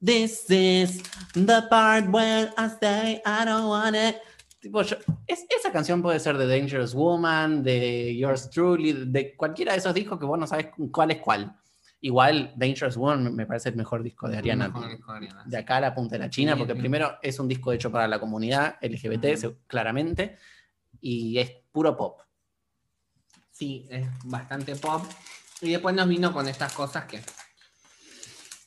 This 0.04 0.48
is 0.50 1.02
the 1.34 1.62
part 1.68 2.06
where 2.08 2.50
I 2.56 2.68
say 2.80 3.22
I 3.26 3.44
don't 3.44 3.68
want 3.68 3.94
it. 3.96 4.16
Tipo, 4.60 4.82
yo- 4.82 4.96
es- 5.26 5.46
esa 5.48 5.70
canción 5.72 6.00
puede 6.02 6.18
ser 6.20 6.36
de 6.38 6.46
Dangerous 6.46 6.94
Woman, 6.94 7.62
de 7.62 8.16
Yours 8.16 8.50
Truly, 8.50 8.92
de 9.06 9.34
cualquiera 9.36 9.72
de 9.72 9.78
esos 9.78 9.94
discos 9.94 10.18
que 10.18 10.26
vos 10.26 10.38
no 10.38 10.46
sabes 10.46 10.68
cuál 10.90 11.10
es 11.12 11.18
cuál. 11.20 11.56
Igual, 12.02 12.54
Dangerous 12.56 12.96
Woman 12.96 13.34
me- 13.34 13.44
parece 13.46 13.68
el 13.68 13.76
mejor 13.76 14.02
disco 14.02 14.26
de 14.28 14.38
Ariana. 14.38 14.68
Mejor 14.68 14.88
disco 14.90 15.12
de 15.12 15.18
Ariana. 15.18 15.42
De 15.44 15.56
acá 15.58 15.76
a 15.76 15.80
la 15.80 15.94
punta 15.94 16.14
de 16.14 16.20
la 16.20 16.30
China, 16.30 16.52
Sí, 16.54 16.58
porque 16.58 16.72
sí. 16.72 16.78
primero 16.78 17.18
es 17.20 17.38
un 17.38 17.46
disco 17.48 17.72
hecho 17.72 17.92
para 17.92 18.08
la 18.08 18.18
comunidad 18.18 18.76
LGBT, 18.80 19.54
claramente, 19.66 20.38
y 21.00 21.36
es 21.38 21.52
puro 21.70 21.96
pop. 21.96 22.20
Sí, 23.50 23.86
es 23.90 24.08
bastante 24.24 24.76
pop. 24.76 25.04
Y 25.60 25.72
después 25.72 25.94
nos 25.94 26.08
vino 26.08 26.32
con 26.32 26.48
estas 26.48 26.72
cosas 26.72 27.04
que. 27.04 27.20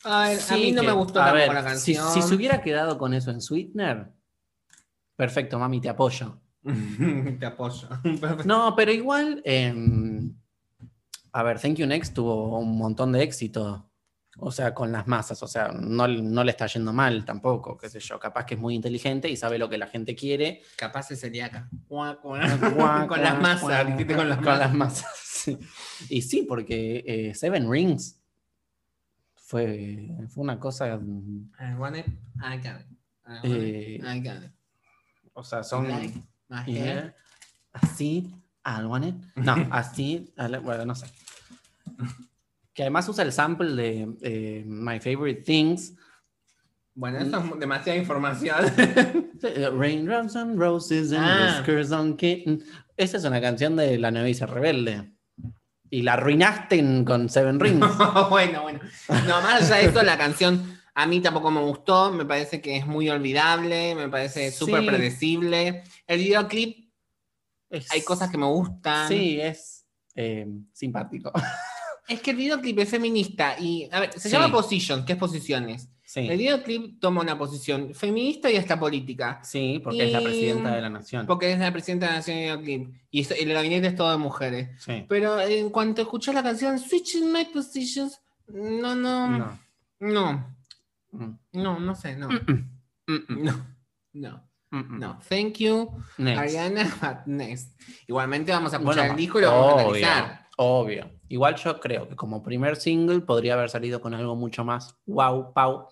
A 0.03 0.27
ver, 0.27 0.39
a 0.49 0.53
mí 0.55 0.71
no 0.71 0.81
que- 0.81 0.87
me 0.87 0.93
gustó 0.93 1.23
ver, 1.33 1.47
la 1.51 1.61
si- 1.61 1.93
canción. 1.95 2.13
Si, 2.13 2.21
se 2.21 2.35
hubiera 2.35 2.61
quedado 2.61 2.97
con 2.99 3.13
eso 3.15 3.31
en 3.31 3.41
Sweetener, 3.41 4.11
perfecto, 5.15 5.57
mami, 5.57 5.81
te 5.81 5.89
apoyo. 5.89 6.39
Te 7.39 7.45
apoyo. 7.45 7.89
No, 8.45 8.75
pero 8.75 8.91
igual, 8.91 9.41
em, 9.43 10.33
a 11.33 11.43
ver, 11.43 11.59
Thank 11.59 11.75
You 11.77 11.87
Next 11.87 12.13
tuvo 12.13 12.59
un 12.59 12.77
montón 12.77 13.11
de 13.11 13.23
éxito. 13.23 13.89
O 14.39 14.51
sea, 14.51 14.73
con 14.73 14.91
las 14.91 15.05
masas, 15.07 15.43
o 15.43 15.47
sea, 15.47 15.67
no, 15.67 16.07
no 16.07 16.43
le 16.43 16.49
está 16.49 16.65
yendo 16.65 16.91
mal 16.91 17.23
tampoco, 17.23 17.77
qué 17.77 17.87
sé 17.87 17.99
yo, 17.99 18.19
capaz 18.19 18.47
que 18.47 18.55
es 18.55 18.59
muy 18.59 18.73
inteligente 18.73 19.29
y 19.29 19.37
sabe 19.37 19.59
lo 19.59 19.69
que 19.69 19.77
la 19.77 19.85
gente 19.85 20.15
quiere. 20.15 20.63
Capaz 20.75 21.11
es 21.11 21.21
celíaca. 21.21 21.69
Cuá, 21.87 22.19
cuá. 22.19 22.39
Cuá, 22.75 23.05
con 23.07 23.21
las 23.21 23.39
masas, 23.39 23.83
con 24.15 24.29
las 24.29 24.37
con 24.37 24.45
masas. 24.45 24.59
las 24.59 24.73
masas, 24.73 25.11
sí. 25.23 25.59
Y 26.09 26.23
sí, 26.23 26.45
porque 26.49 27.03
eh, 27.05 27.35
Seven 27.35 27.69
Rings 27.69 28.19
fue, 29.35 30.09
fue 30.29 30.43
una 30.43 30.59
cosa. 30.59 30.87
I 30.95 31.75
want 31.77 31.97
it, 31.97 32.07
I 32.37 32.57
got 32.57 32.79
it. 32.81 32.87
I 33.27 33.31
want 33.33 33.45
Eh, 33.45 33.95
it, 33.99 34.03
I 34.03 34.19
got 34.19 34.43
it. 34.43 34.51
O 35.33 35.43
sea, 35.43 35.63
son. 35.63 35.87
Like 35.89 36.13
my 36.49 36.63
Yeah. 36.65 36.83
hair. 36.85 37.15
Así, 37.71 38.33
I 38.65 38.83
want 38.85 39.05
it. 39.05 39.15
No, 39.35 39.55
así, 39.71 40.33
bueno, 40.63 40.85
no 40.85 40.95
sé. 40.95 41.07
Que 42.73 42.83
además 42.83 43.07
usa 43.09 43.23
el 43.23 43.31
sample 43.31 43.73
de 43.75 44.07
eh, 44.21 44.63
My 44.65 44.99
Favorite 44.99 45.41
Things. 45.43 45.93
Bueno, 46.95 47.17
eso 47.19 47.37
es 47.39 47.59
demasiada 47.59 47.97
información. 47.99 48.55
Eh, 49.45 49.69
Raindrops 49.75 50.37
on 50.37 50.57
Roses 50.57 51.11
and 51.11 51.21
Ah. 51.21 51.55
Whiskers 51.57 51.91
on 51.91 52.15
Kitten. 52.15 52.63
Esa 52.95 53.17
es 53.17 53.25
una 53.25 53.41
canción 53.41 53.75
de 53.75 53.97
La 53.97 54.09
Novicia 54.09 54.45
Rebelde. 54.47 55.11
Y 55.89 56.01
la 56.03 56.13
arruinaste 56.13 57.03
con 57.05 57.27
Seven 57.27 57.59
Rings. 57.59 57.85
bueno, 58.29 58.61
bueno. 58.61 58.79
No, 59.27 59.41
más 59.41 59.69
allá 59.69 59.81
de 59.81 59.85
eso, 59.89 60.01
la 60.01 60.17
canción 60.17 60.79
a 60.95 61.05
mí 61.07 61.19
tampoco 61.19 61.51
me 61.51 61.59
gustó. 61.59 62.13
Me 62.13 62.23
parece 62.23 62.61
que 62.61 62.77
es 62.77 62.87
muy 62.87 63.09
olvidable. 63.09 63.95
Me 63.95 64.07
parece 64.07 64.49
Sí. 64.49 64.57
súper 64.59 64.85
predecible. 64.85 65.83
El 66.07 66.19
videoclip, 66.19 66.82
Es- 67.73 67.91
hay 67.91 68.01
cosas 68.03 68.29
que 68.29 68.37
me 68.37 68.45
gustan. 68.45 69.07
Sí, 69.09 69.39
es 69.41 69.85
eh, 70.15 70.47
simpático. 70.71 71.31
Es 72.05 72.19
que 72.21 72.31
el 72.31 72.37
videoclip 72.37 72.77
es 72.79 72.89
feminista 72.89 73.55
y, 73.57 73.87
a 73.89 74.01
ver, 74.01 74.11
se 74.11 74.27
Sí. 74.27 74.29
llama 74.29 74.51
Position, 74.51 75.05
que 75.05 75.13
es 75.13 75.17
posiciones. 75.17 75.87
El 76.15 76.27
Sí, 76.27 76.37
videoclip 76.37 76.99
toma 76.99 77.21
una 77.21 77.37
posición 77.37 77.95
feminista 77.95 78.51
y 78.51 78.57
hasta 78.57 78.77
política. 78.77 79.39
sí 79.41 79.79
porque 79.81 80.07
es 80.07 80.11
la 80.11 80.19
presidenta 80.21 80.75
de 80.75 80.81
la 80.81 80.89
nación. 80.89 81.25
Porque 81.25 81.53
es 81.53 81.59
la 81.59 81.71
presidenta 81.71 82.07
de 82.07 82.11
la 82.11 82.17
nación 82.17 82.37
del 82.37 82.57
videoclip. 82.57 82.93
Y 83.09 83.21
el 83.41 83.53
gabinete 83.53 83.87
es 83.87 83.95
todo 83.95 84.11
de 84.11 84.17
mujeres. 84.17 84.69
Sí. 84.83 85.05
Pero 85.07 85.39
en 85.39 85.69
cuanto 85.69 86.01
escuchas 86.01 86.35
la 86.35 86.43
canción 86.43 86.77
Switching 86.77 87.31
My 87.31 87.45
Positions, 87.45 88.19
no, 88.49 88.95
no, 88.95 89.29
no, 89.29 89.59
No. 90.01 90.55
no, 91.13 91.79
Mm. 91.79 91.85
no, 91.85 91.95
sé, 91.95 92.17
no. 92.17 92.27
Mm, 92.27 92.33
mm. 92.47 92.69
Mm, 93.07 93.25
mm. 93.29 93.43
No, 93.45 93.65
no, 94.13 94.49
Mm, 94.73 94.95
mm. 94.95 94.99
no. 94.99 95.19
Thank 95.29 95.59
you, 95.59 95.91
Next. 96.17 96.39
Ariana, 96.39 96.83
but 97.01 97.27
next. 97.27 97.79
Igualmente 98.07 98.51
vamos 98.51 98.73
a 98.73 98.77
escuchar 98.77 98.95
Bueno, 98.95 99.11
el 99.11 99.17
disco 99.17 99.37
y 99.37 99.41
lo 99.43 99.51
vamos 99.51 99.67
a 99.67 99.81
analizar. 99.81 100.47
Obvio. 100.57 101.11
Igual 101.29 101.55
yo 101.55 101.79
creo 101.79 102.09
que 102.09 102.15
como 102.15 102.41
primer 102.41 102.75
single 102.75 103.21
podría 103.21 103.53
haber 103.53 103.69
salido 103.69 104.01
con 104.01 104.15
algo 104.15 104.35
mucho 104.35 104.65
más 104.65 104.95
wow, 105.05 105.53
pau. 105.53 105.89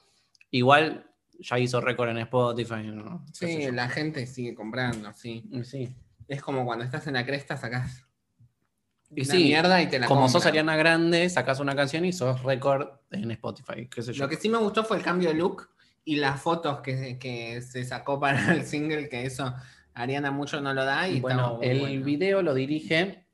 Igual 0.50 1.08
ya 1.40 1.60
hizo 1.60 1.80
récord 1.80 2.10
en 2.10 2.18
Spotify. 2.18 2.92
Sí, 3.34 3.72
la 3.72 3.88
gente 3.88 4.26
sigue 4.26 4.56
comprando, 4.56 5.14
sí. 5.14 5.48
Sí. 5.64 5.96
Es 6.28 6.42
como 6.42 6.66
cuando 6.66 6.84
estás 6.84 7.06
en 7.06 7.14
la 7.14 7.26
cresta, 7.26 7.58
sacás 7.58 8.06
Y 9.12 9.22
una 9.22 9.32
sí, 9.32 9.44
mierda 9.44 9.82
y 9.82 9.88
te 9.88 10.00
la 10.00 10.08
Como 10.08 10.28
sos. 10.28 10.46
Ariana 10.46 10.76
Grande, 10.76 11.30
sacás 11.30 11.60
una 11.60 11.76
canción 11.76 12.06
y 12.06 12.14
sos 12.14 12.42
récord 12.42 12.88
en 13.12 13.30
Spotify. 13.32 13.88
Qué 13.88 14.02
sé 14.02 14.14
yo. 14.14 14.24
Lo 14.24 14.30
que 14.30 14.38
sí 14.38 14.50
me 14.50 14.58
gustó 14.58 14.84
fue 14.84 14.98
el 14.98 15.04
cambio 15.04 15.30
de 15.30 15.36
look 15.36 15.70
y 16.04 16.16
las 16.18 16.42
fotos 16.42 16.82
que, 16.82 17.18
que 17.20 17.62
se 17.62 17.84
sacó 17.86 18.20
para 18.20 18.54
el 18.54 18.66
single, 18.66 19.08
que 19.10 19.26
eso 19.26 19.54
Ariana 19.94 20.32
mucho 20.32 20.62
no 20.62 20.74
lo 20.74 20.86
da. 20.86 21.08
Y 21.08 21.20
bueno, 21.20 21.60
el 21.62 21.80
bueno. 21.82 22.06
video 22.06 22.42
lo 22.42 22.54
dirige. 22.54 23.26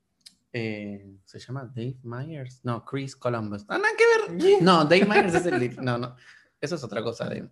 eh, 0.53 1.13
¿Se 1.25 1.39
llama 1.39 1.71
Dave 1.75 1.97
Myers? 2.03 2.61
No, 2.63 2.83
Chris 2.85 3.15
Columbus. 3.15 3.63
Ah, 3.67 3.77
nada 3.77 3.89
que 3.97 4.33
ver. 4.33 4.61
No, 4.61 4.83
Dave 4.85 5.05
Myers 5.05 5.33
es 5.35 5.45
el. 5.45 5.75
No, 5.83 5.97
no. 5.97 6.15
Eso 6.59 6.75
es 6.75 6.83
otra 6.83 7.01
cosa. 7.03 7.25
Dave. 7.25 7.49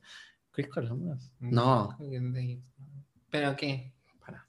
¿Chris 0.51 0.67
Columbus? 0.69 1.31
No. 1.39 1.98
¿Pero 3.29 3.55
qué? 3.55 3.93
Para. 4.19 4.48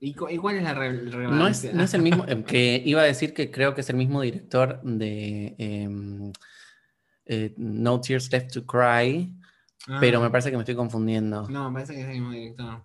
¿Y, 0.00 0.14
cu- 0.14 0.28
y 0.28 0.36
cuál 0.38 0.56
es 0.56 0.62
la 0.62 0.74
re- 0.74 0.92
No 0.92 0.98
es, 1.08 1.12
relevancia? 1.14 1.72
no 1.72 1.82
es 1.82 1.94
el 1.94 2.02
mismo. 2.02 2.24
eh, 2.26 2.42
que 2.44 2.82
iba 2.84 3.02
a 3.02 3.04
decir 3.04 3.34
que 3.34 3.50
creo 3.50 3.74
que 3.74 3.82
es 3.82 3.90
el 3.90 3.96
mismo 3.96 4.22
director 4.22 4.80
de 4.82 5.54
em, 5.58 6.32
eh, 7.32 7.54
No 7.56 8.00
Tears 8.00 8.32
Left 8.32 8.52
to 8.52 8.66
Cry, 8.66 9.32
Ah, 9.88 9.98
pero 10.00 10.20
me 10.20 10.30
parece 10.30 10.50
que 10.50 10.56
me 10.56 10.62
estoy 10.62 10.74
confundiendo. 10.74 11.48
No, 11.48 11.70
me 11.70 11.74
parece 11.74 11.94
que 11.94 12.00
es 12.00 12.06
el 12.06 12.14
mismo 12.14 12.32
director. 12.32 12.84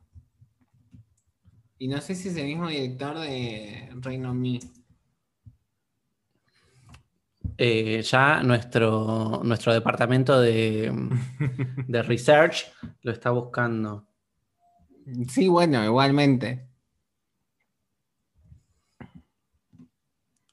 Y 1.80 1.88
no 1.88 2.00
sé 2.00 2.16
si 2.16 2.30
es 2.30 2.38
el 2.38 2.46
mismo 2.46 2.70
director 2.70 3.20
de 3.20 3.90
Reino 3.96 4.34
Me. 4.34 4.60
Eh, 7.58 8.02
ya 8.02 8.44
nuestro, 8.44 9.42
nuestro 9.44 9.74
departamento 9.74 10.40
de, 10.40 10.92
de 11.88 12.04
research 12.04 12.72
lo 13.02 13.12
está 13.12 13.32
buscando. 13.32 14.08
Sí, 15.28 15.48
bueno, 15.48 15.84
igualmente. 15.84 16.70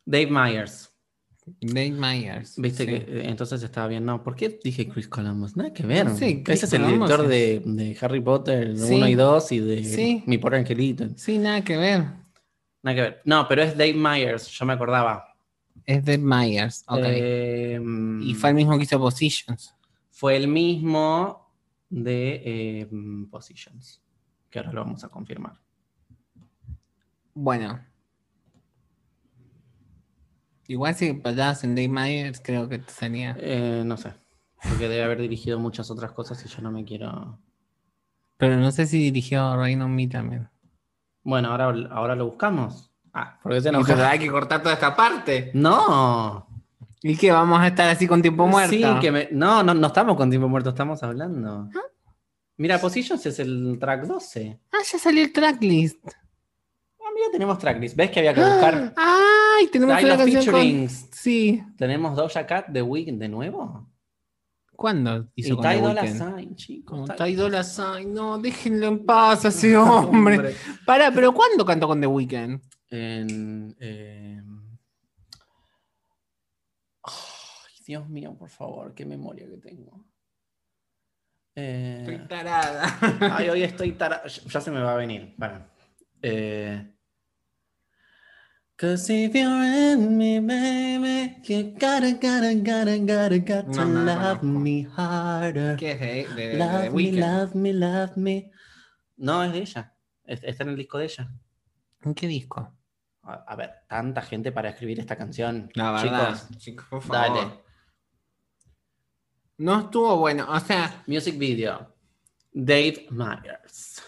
Dave 0.05 0.31
Myers. 0.31 0.91
Dave 1.61 1.90
Myers. 1.90 2.55
Viste 2.57 2.85
sí. 2.85 2.88
que 2.90 2.96
eh, 2.96 3.28
entonces 3.28 3.62
estaba 3.62 3.88
bien. 3.88 4.05
No, 4.05 4.22
¿por 4.22 4.37
qué 4.37 4.61
dije 4.62 4.88
Chris 4.88 5.09
Columbus? 5.09 5.57
Nada 5.57 5.72
que 5.72 5.85
ver. 5.85 6.09
Sí, 6.11 6.42
Ese 6.46 6.66
es 6.66 6.72
el 6.72 6.87
director 6.87 7.22
es- 7.24 7.28
de, 7.28 7.62
de 7.64 7.98
Harry 8.00 8.20
Potter 8.20 8.78
Sí. 8.78 8.94
1 8.94 9.09
y 9.09 9.14
2 9.14 9.52
y 9.52 9.59
de. 9.61 10.22
Mi 10.26 10.38
pobre 10.38 10.59
angelito. 10.59 11.07
Sí, 11.16 11.38
nada 11.38 11.62
que 11.64 11.76
ver. 11.76 12.05
Nada 12.83 12.94
que 12.94 13.00
ver. 13.02 13.20
No, 13.24 13.46
pero 13.48 13.62
es 13.62 13.76
Dave 13.76 13.94
Myers, 13.94 14.48
yo 14.48 14.64
me 14.66 14.72
acordaba. 14.74 15.35
Es 15.85 16.05
Dave 16.05 16.18
Myers. 16.18 16.85
Ok. 16.87 17.00
Eh, 17.02 17.81
y 18.22 18.35
fue 18.35 18.50
el 18.50 18.55
mismo 18.57 18.76
que 18.78 18.85
hizo 18.85 18.98
Positions. 19.00 19.74
fue 20.11 20.37
el 20.37 20.46
mismo 20.46 21.50
de 21.90 22.42
eh, 22.44 22.88
Positions, 23.31 24.00
que 24.48 24.61
ahora 24.61 24.72
lo 24.72 24.85
vamos 24.85 25.02
a 25.02 25.09
confirmar. 25.09 25.55
Bueno. 27.35 27.81
Igual 30.72 30.94
si 30.94 31.12
pasabas 31.12 31.64
en 31.64 31.74
Dave 31.74 31.90
Myers, 31.90 32.40
creo 32.42 32.66
que 32.66 32.78
te 32.78 32.90
salía. 32.90 33.37
Eh, 33.38 33.82
no 33.85 33.98
sé, 33.98 34.14
porque 34.62 34.88
debe 34.88 35.02
haber 35.02 35.20
dirigido 35.20 35.58
muchas 35.58 35.90
otras 35.90 36.12
cosas 36.12 36.42
y 36.46 36.48
yo 36.48 36.62
no 36.62 36.70
me 36.70 36.82
quiero... 36.82 37.38
Pero 38.38 38.56
no 38.56 38.72
sé 38.72 38.87
si 38.87 38.96
dirigió 38.96 39.54
Reino 39.54 39.87
Me 39.87 40.08
también. 40.08 40.48
Bueno, 41.24 41.50
ahora, 41.50 41.74
ahora 41.90 42.16
lo 42.16 42.24
buscamos. 42.24 42.90
Ah, 43.12 43.38
porque 43.42 43.61
se 43.61 43.70
No, 43.70 43.80
nos... 43.80 43.90
hay 43.90 44.18
que 44.18 44.30
cortar 44.30 44.62
toda 44.62 44.74
esta 44.74 44.96
parte. 44.96 45.50
No. 45.52 46.46
¿Y 47.02 47.18
qué? 47.18 47.30
¿Vamos 47.30 47.61
a 47.61 47.66
estar 47.66 47.90
así 47.90 48.06
con 48.06 48.22
tiempo 48.22 48.46
muerto? 48.46 48.74
Sí, 48.74 48.82
que 48.98 49.12
me... 49.12 49.28
No, 49.30 49.62
no, 49.62 49.74
no 49.74 49.88
estamos 49.88 50.16
con 50.16 50.30
tiempo 50.30 50.48
muerto, 50.48 50.70
estamos 50.70 51.02
hablando. 51.02 51.68
Mira, 52.56 52.78
Positions 52.78 53.26
es 53.26 53.38
el 53.40 53.76
track 53.78 54.06
12. 54.06 54.58
Ah, 54.72 54.78
ya 54.90 54.98
salió 54.98 55.22
el 55.22 55.35
tracklist. 55.35 56.02
Mira, 57.22 57.32
tenemos 57.32 57.58
tracklist. 57.58 57.96
¿Ves 57.96 58.11
que 58.11 58.18
había 58.20 58.35
que 58.35 58.40
buscar? 58.40 58.92
¡Ay! 58.96 59.68
Tenemos 59.68 60.02
una 60.02 60.08
los 60.16 60.16
canción 60.18 60.44
con... 60.54 60.88
Sí. 60.88 61.62
¿Tenemos 61.76 62.16
Doja 62.16 62.46
Cat 62.46 62.68
de 62.68 62.82
Weekend 62.82 63.20
de 63.20 63.28
nuevo? 63.28 63.88
¿Cuándo 64.74 65.28
hizo 65.37 65.52
Y 65.52 65.56
con 65.56 65.62
The 65.62 65.68
Ty 65.74 65.80
Dolla 65.80 66.02
Weeknd? 66.02 66.18
Sign, 66.37 66.56
chicos. 66.56 67.11
Ty- 67.16 67.35
Dolla 67.35 67.62
Sign. 67.62 68.12
No, 68.12 68.38
déjenlo 68.38 68.87
en 68.88 69.06
paz 69.06 69.44
a 69.44 69.48
ese 69.48 69.76
hombre. 69.78 70.56
Pará, 70.85 71.12
pero 71.14 71.32
¿cuándo 71.32 71.64
cantó 71.64 71.87
con 71.87 72.00
The 72.00 72.06
Weeknd? 72.08 72.61
En, 72.90 73.76
eh, 73.78 74.42
Ay, 77.04 77.74
Dios 77.87 78.08
mío, 78.08 78.35
por 78.38 78.48
favor, 78.48 78.94
qué 78.94 79.04
memoria 79.04 79.46
que 79.48 79.58
tengo. 79.58 80.04
Eh, 81.54 81.98
Estoy 82.00 82.26
tarada. 82.28 82.98
Ay, 83.37 83.48
hoy 83.50 83.62
estoy 83.64 83.92
tara... 83.92 84.22
Ya 84.26 84.61
se 84.61 84.70
me 84.70 84.80
va 84.80 84.94
a 84.94 84.96
venir. 84.96 85.35
Para. 85.38 85.68
Eh... 86.22 86.91
Cause 88.82 89.08
if 89.10 89.32
you're 89.32 89.62
in 89.62 90.18
me, 90.18 90.40
baby, 90.40 91.36
you 91.44 91.72
gotta, 91.78 92.14
gotta, 92.14 92.52
gotta, 92.56 92.98
gotta, 92.98 93.38
got 93.38 93.72
to 93.72 93.78
No, 93.78 93.84
no, 93.84 94.02
no 94.02 94.04
love 94.12 94.42
me 94.42 94.82
harder. 94.96 95.76
¿Qué 95.76 95.92
es 95.92 96.00
de, 96.00 96.06
de, 96.34 96.46
de 96.48 96.58
The 96.58 96.58
Love 96.58 96.92
me, 96.92 97.12
love 97.12 97.54
me, 97.54 97.72
love 97.72 98.16
me. 98.16 98.50
No, 99.18 99.44
es 99.44 99.52
de 99.52 99.58
ella. 99.60 99.94
Es- 100.24 100.42
Está 100.42 100.64
en 100.64 100.70
el 100.70 100.76
disco 100.76 100.98
de 100.98 101.04
ella. 101.04 101.30
¿En 102.02 102.12
qué 102.12 102.26
disco? 102.26 102.74
A, 103.22 103.34
a 103.46 103.54
ver, 103.54 103.70
tanta 103.88 104.20
gente 104.20 104.50
para 104.50 104.70
escribir 104.70 104.98
esta 104.98 105.14
canción. 105.14 105.70
La 105.74 105.92
verdad. 105.92 106.34
Chicos, 106.34 106.58
Chicos, 106.58 106.86
por 106.90 107.02
favor. 107.02 107.36
dale. 107.38 107.52
No 109.58 109.78
estuvo 109.78 110.16
bueno. 110.16 110.46
O 110.50 110.58
sea, 110.58 111.04
Music 111.06 111.38
video. 111.38 111.94
Dave 112.52 113.06
Myers. 113.12 114.02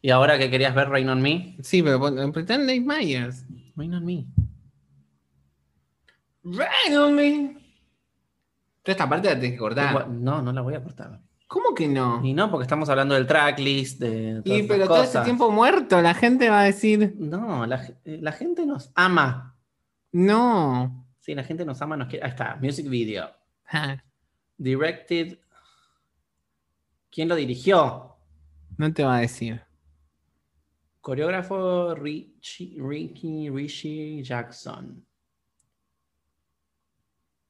Y 0.00 0.10
ahora 0.10 0.38
que 0.38 0.48
querías 0.50 0.72
ver 0.72 0.88
Rain 0.88 1.08
on 1.08 1.20
Me, 1.20 1.56
sí, 1.64 1.82
pero 1.82 1.98
pon- 1.98 2.30
pretend 2.32 2.68
Dave 2.68 2.80
Myers. 2.80 3.44
Rain 3.76 3.94
on 3.94 4.04
Me. 4.04 4.26
Rain 6.44 6.96
on 6.98 7.14
me. 7.14 7.56
Toda 8.82 8.92
esta 8.92 9.08
parte 9.08 9.28
la 9.28 9.34
tenés 9.36 9.52
que 9.52 9.56
cortar. 9.58 10.08
No, 10.08 10.42
no 10.42 10.52
la 10.52 10.60
voy 10.60 10.74
a 10.74 10.82
cortar. 10.82 11.20
¿Cómo 11.46 11.74
que 11.74 11.88
no? 11.88 12.24
Y 12.24 12.34
no, 12.34 12.50
porque 12.50 12.64
estamos 12.64 12.88
hablando 12.88 13.14
del 13.14 13.26
tracklist, 13.26 14.00
de 14.00 14.42
todas 14.42 14.46
Y 14.46 14.60
esas 14.60 14.68
pero 14.68 14.86
todo 14.86 14.98
cosas. 14.98 15.24
tiempo 15.24 15.50
muerto, 15.50 16.00
la 16.02 16.14
gente 16.14 16.50
va 16.50 16.60
a 16.60 16.64
decir, 16.64 17.14
No, 17.18 17.64
la, 17.66 17.82
eh, 18.04 18.18
la 18.20 18.32
gente 18.32 18.66
nos 18.66 18.90
ama. 18.94 19.56
no. 20.12 21.00
Sí, 21.20 21.34
la 21.34 21.42
gente 21.42 21.64
nos 21.64 21.80
ama, 21.80 21.96
nos 21.96 22.08
quiere. 22.08 22.22
Ahí 22.26 22.30
está, 22.32 22.56
music 22.60 22.86
video. 22.86 23.30
Ja, 23.64 24.04
Directed. 24.58 25.38
¿Quién 27.10 27.28
lo 27.30 27.34
dirigió? 27.36 28.10
no 28.76 28.92
te 28.92 29.04
va 29.04 29.16
a 29.16 29.20
decir. 29.20 29.62
Coreógrafo 31.04 31.94
Richie, 31.94 32.78
Ricky 32.80 34.22
Jackson. 34.22 35.06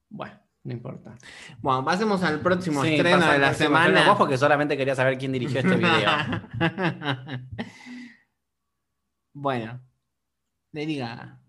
Bueno, 0.09 0.37
No 0.65 0.73
importa. 0.73 1.15
Bueno, 1.59 1.85
pasemos 1.85 2.21
al 2.23 2.41
próximo 2.41 2.83
Sí, 2.83 2.95
estreno 2.95 3.31
de 3.31 3.39
la 3.39 3.53
semana. 3.53 4.09
vos 4.09 4.17
porque 4.17 4.37
solamente 4.37 4.75
quería 4.75 4.93
saber 4.93 5.17
quién 5.17 5.31
dirigió 5.31 5.61
este 5.61 5.77
video. 5.77 6.09
bueno, 9.33 9.81
Lady 10.73 10.97
Gaga. 10.97 11.39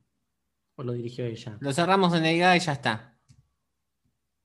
o 0.76 0.84
lo 0.84 0.92
dirigió 0.92 1.24
ella. 1.24 1.58
Lo 1.58 1.72
cerramos 1.72 2.14
en 2.14 2.22
Lady 2.22 2.38
Gaga 2.38 2.56
y 2.56 2.60
ya 2.60 2.72
está. 2.72 3.18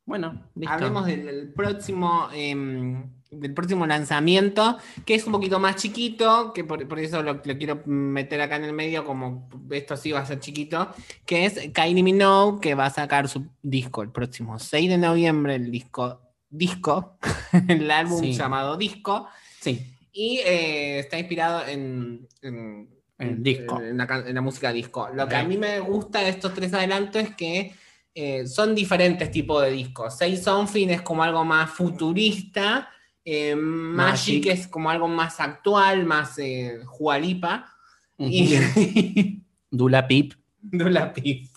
Bueno, 0.07 0.49
listo. 0.55 0.73
Hablemos 0.73 1.05
del, 1.05 1.25
del 1.27 1.53
próximo 1.53 2.27
em, 2.33 3.20
del 3.31 3.53
próximo 3.53 3.87
lanzamiento, 3.87 4.77
que 5.05 5.15
es 5.15 5.25
un 5.25 5.31
poquito 5.31 5.57
más 5.57 5.77
chiquito, 5.77 6.51
que 6.53 6.65
por, 6.65 6.85
por 6.87 6.99
eso 6.99 7.23
lo, 7.23 7.35
lo 7.35 7.57
quiero 7.57 7.81
meter 7.85 8.41
acá 8.41 8.57
en 8.57 8.65
el 8.65 8.73
medio, 8.73 9.05
como 9.05 9.49
esto 9.71 9.95
sí 9.95 10.11
va 10.11 10.19
a 10.19 10.25
ser 10.25 10.41
chiquito, 10.41 10.89
que 11.25 11.45
es 11.45 11.53
Kylie 11.73 12.03
Minogue, 12.03 12.59
que 12.59 12.75
va 12.75 12.87
a 12.87 12.89
sacar 12.89 13.29
su 13.29 13.47
disco 13.61 14.01
el 14.01 14.09
próximo 14.09 14.59
6 14.59 14.89
de 14.89 14.97
noviembre, 14.97 15.55
el 15.55 15.71
disco 15.71 16.21
Disco, 16.53 17.17
el 17.69 17.89
álbum 17.89 18.19
Sí. 18.19 18.33
llamado 18.33 18.75
Disco, 18.75 19.29
Sí, 19.61 19.95
y 20.11 20.39
eh, 20.39 20.99
está 20.99 21.17
inspirado 21.17 21.65
en, 21.65 22.27
en- 22.41 22.89
En 23.17 23.41
disco. 23.41 23.79
en 23.81 23.95
la, 23.97 24.23
en 24.27 24.35
la 24.35 24.41
música 24.41 24.73
disco. 24.73 25.07
Lo 25.13 25.25
que 25.29 25.35
a 25.37 25.45
mí 25.45 25.55
me 25.55 25.79
gusta 25.79 26.19
de 26.19 26.29
estos 26.29 26.53
tres 26.53 26.73
adelantos 26.73 27.21
es 27.23 27.35
que 27.35 27.73
eh, 28.13 28.45
son 28.47 28.75
diferentes 28.75 29.31
tipos 29.31 29.63
de 29.63 29.71
discos. 29.71 30.17
Say 30.17 30.35
Something 30.35 30.89
es 30.89 31.01
como 31.01 31.23
algo 31.23 31.45
más 31.45 31.69
futurista, 31.69 32.89
eh, 33.25 33.55
Magic, 33.55 34.45
Magic. 34.45 34.45
es 34.47 34.67
como 34.67 34.89
algo 34.89 35.07
más 35.07 35.39
actual, 35.39 36.05
más 36.05 36.37
eh, 36.39 36.81
jualipa, 36.85 37.73
y 38.17 38.55
Dula 39.71 40.07
Pip. 40.07 40.33
Dula 40.61 41.13
Pip. 41.13 41.47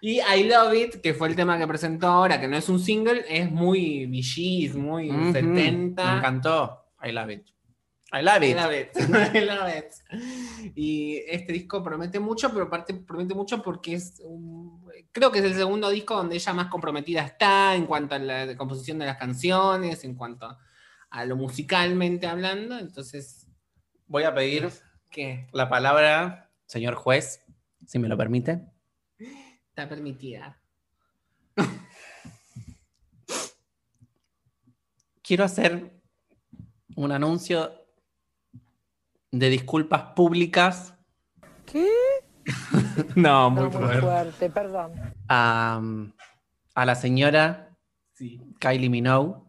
Y 0.00 0.20
I 0.20 0.44
Love 0.44 0.74
It, 0.74 1.00
que 1.00 1.14
fue 1.14 1.28
el 1.28 1.36
tema 1.36 1.58
que 1.58 1.66
presentó 1.66 2.08
ahora, 2.08 2.38
que 2.38 2.46
no 2.46 2.56
es 2.58 2.68
un 2.68 2.78
single, 2.78 3.24
es 3.26 3.50
muy 3.50 4.04
VGs, 4.06 4.76
muy 4.76 5.10
Ujú, 5.10 5.32
70. 5.32 6.04
Me 6.12 6.18
encantó. 6.18 6.84
I 7.02 7.12
love 7.12 7.30
it. 7.30 7.46
I 8.12 8.22
love 8.22 8.42
I 8.42 8.50
it. 8.50 8.56
love 8.56 8.72
it. 8.72 8.90
I 9.34 9.40
love 9.44 9.68
it. 9.76 10.72
Y 10.76 11.16
este 11.26 11.52
disco 11.52 11.82
promete 11.82 12.20
mucho, 12.20 12.50
pero 12.52 12.66
aparte 12.66 12.94
promete 12.94 13.34
mucho 13.34 13.60
porque 13.62 13.94
es 13.94 14.20
un- 14.24 14.84
creo 15.10 15.32
que 15.32 15.40
es 15.40 15.44
el 15.44 15.54
segundo 15.54 15.90
disco 15.90 16.14
donde 16.16 16.36
ella 16.36 16.52
más 16.52 16.68
comprometida 16.68 17.22
está 17.22 17.74
en 17.74 17.86
cuanto 17.86 18.14
a 18.14 18.18
la 18.18 18.56
composición 18.56 18.98
de 19.00 19.06
las 19.06 19.16
canciones, 19.16 20.04
en 20.04 20.14
cuanto 20.14 20.56
a 21.10 21.24
lo 21.24 21.36
musicalmente 21.36 22.26
hablando. 22.26 22.78
Entonces, 22.78 23.48
Voy 24.06 24.24
a 24.24 24.34
pedir 24.34 24.68
¿qué? 25.10 25.48
la 25.52 25.68
palabra, 25.68 26.50
señor 26.66 26.94
juez, 26.94 27.42
si 27.86 27.98
me 27.98 28.06
lo 28.08 28.16
permite. 28.16 28.60
Está 29.70 29.88
permitida. 29.88 30.60
Quiero 35.22 35.44
hacer 35.44 35.90
un 36.96 37.12
anuncio 37.12 37.83
de 39.38 39.50
disculpas 39.50 40.12
públicas 40.14 40.94
No, 43.16 43.50
No, 43.50 43.50
muy 43.50 43.70
fuerte, 43.70 44.50
perdón. 44.50 44.92
a, 45.28 45.80
a 46.74 46.86
la 46.86 46.94
señora 46.94 47.70
Sí. 48.12 48.40
Kylie 48.60 48.88
Minogue 48.90 49.40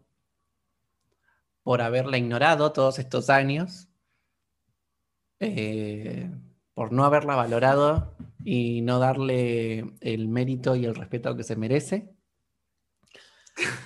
por 1.62 1.80
haberla 1.82 2.18
ignorado 2.18 2.72
todos 2.72 2.98
estos 2.98 3.30
años, 3.30 3.88
eh, 5.40 6.30
por 6.74 6.92
no 6.92 7.04
haberla 7.04 7.36
valorado 7.36 8.16
y 8.44 8.82
no 8.82 8.98
darle 8.98 9.84
el 10.00 10.26
mérito 10.28 10.74
y 10.74 10.84
el 10.84 10.94
respeto 10.96 11.36
que 11.36 11.44
se 11.44 11.54
merece. 11.56 12.12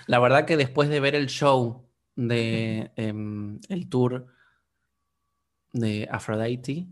La 0.06 0.18
verdad 0.18 0.46
que 0.46 0.56
después 0.56 0.88
de 0.88 1.00
ver 1.00 1.14
el 1.14 1.26
show 1.28 1.86
de 2.16 2.92
em, 2.96 3.60
el 3.68 3.88
tour 3.90 4.26
de 5.72 6.08
Aphrodite, 6.10 6.86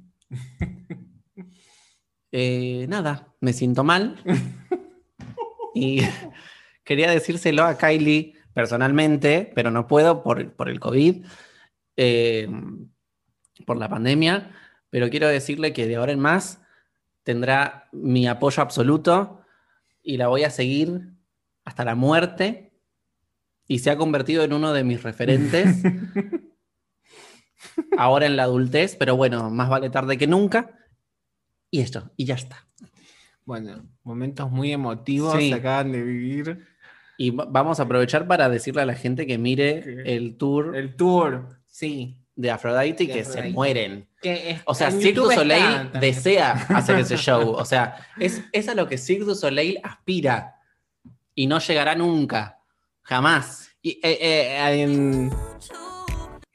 eh, 2.32 2.86
nada, 2.88 3.34
me 3.40 3.52
siento 3.52 3.84
mal. 3.84 4.22
Y 5.74 6.00
quería 6.84 7.10
decírselo 7.10 7.64
a 7.64 7.78
Kylie 7.78 8.34
personalmente, 8.52 9.50
pero 9.54 9.70
no 9.70 9.86
puedo 9.86 10.22
por, 10.22 10.52
por 10.52 10.68
el 10.68 10.80
COVID, 10.80 11.24
eh, 11.96 12.48
por 13.66 13.76
la 13.76 13.88
pandemia, 13.88 14.52
pero 14.90 15.10
quiero 15.10 15.28
decirle 15.28 15.72
que 15.72 15.86
de 15.86 15.96
ahora 15.96 16.12
en 16.12 16.20
más 16.20 16.60
tendrá 17.22 17.88
mi 17.92 18.26
apoyo 18.26 18.62
absoluto 18.62 19.42
y 20.02 20.16
la 20.16 20.28
voy 20.28 20.44
a 20.44 20.50
seguir 20.50 21.12
hasta 21.64 21.84
la 21.84 21.94
muerte. 21.94 22.72
Y 23.66 23.80
se 23.80 23.90
ha 23.90 23.98
convertido 23.98 24.42
en 24.44 24.54
uno 24.54 24.72
de 24.72 24.82
mis 24.82 25.02
referentes 25.02 25.82
ahora 27.96 28.26
en 28.26 28.36
la 28.36 28.44
adultez, 28.44 28.96
pero 28.96 29.16
bueno, 29.16 29.50
más 29.50 29.68
vale 29.68 29.90
tarde 29.90 30.16
que 30.18 30.26
nunca. 30.26 30.74
Y 31.70 31.80
esto, 31.80 32.10
y 32.16 32.24
ya 32.24 32.34
está. 32.34 32.66
Bueno, 33.44 33.86
momentos 34.04 34.50
muy 34.50 34.72
emotivos 34.72 35.34
Sí. 35.38 35.48
se 35.50 35.54
acaban 35.54 35.92
de 35.92 36.02
vivir. 36.02 36.66
Y 37.16 37.30
va- 37.30 37.46
vamos 37.48 37.80
a 37.80 37.84
aprovechar 37.84 38.26
para 38.28 38.48
decirle 38.48 38.82
a 38.82 38.86
la 38.86 38.94
gente 38.94 39.26
que 39.26 39.38
mire 39.38 39.82
¿Qué? 39.82 40.16
el 40.16 40.36
tour 40.36 40.76
El 40.76 40.94
tour, 40.96 41.48
sí. 41.66 42.22
de 42.36 42.50
Aphrodite 42.50 43.06
De 43.06 43.12
que 43.12 43.24
se 43.24 43.50
mueren. 43.50 44.08
Que 44.22 44.50
es- 44.52 44.62
O 44.66 44.74
sea, 44.74 44.90
Cirque 44.92 45.20
du 45.20 45.30
Soleil 45.30 45.64
está 45.86 45.98
desea 45.98 46.52
hacer 46.68 46.98
ese 47.00 47.16
show. 47.16 47.50
O 47.50 47.64
sea, 47.64 47.96
es, 48.18 48.42
es 48.52 48.68
a 48.68 48.74
lo 48.74 48.86
que 48.86 48.96
Cirque 48.98 49.24
du 49.24 49.34
Soleil 49.34 49.80
aspira. 49.82 50.54
Y 51.34 51.46
no 51.46 51.58
llegará 51.58 51.94
nunca. 51.94 52.60
Jamás. 53.02 53.70
Y, 53.82 53.92
eh, 54.02 54.18
eh, 54.20 54.82
en- 54.82 55.30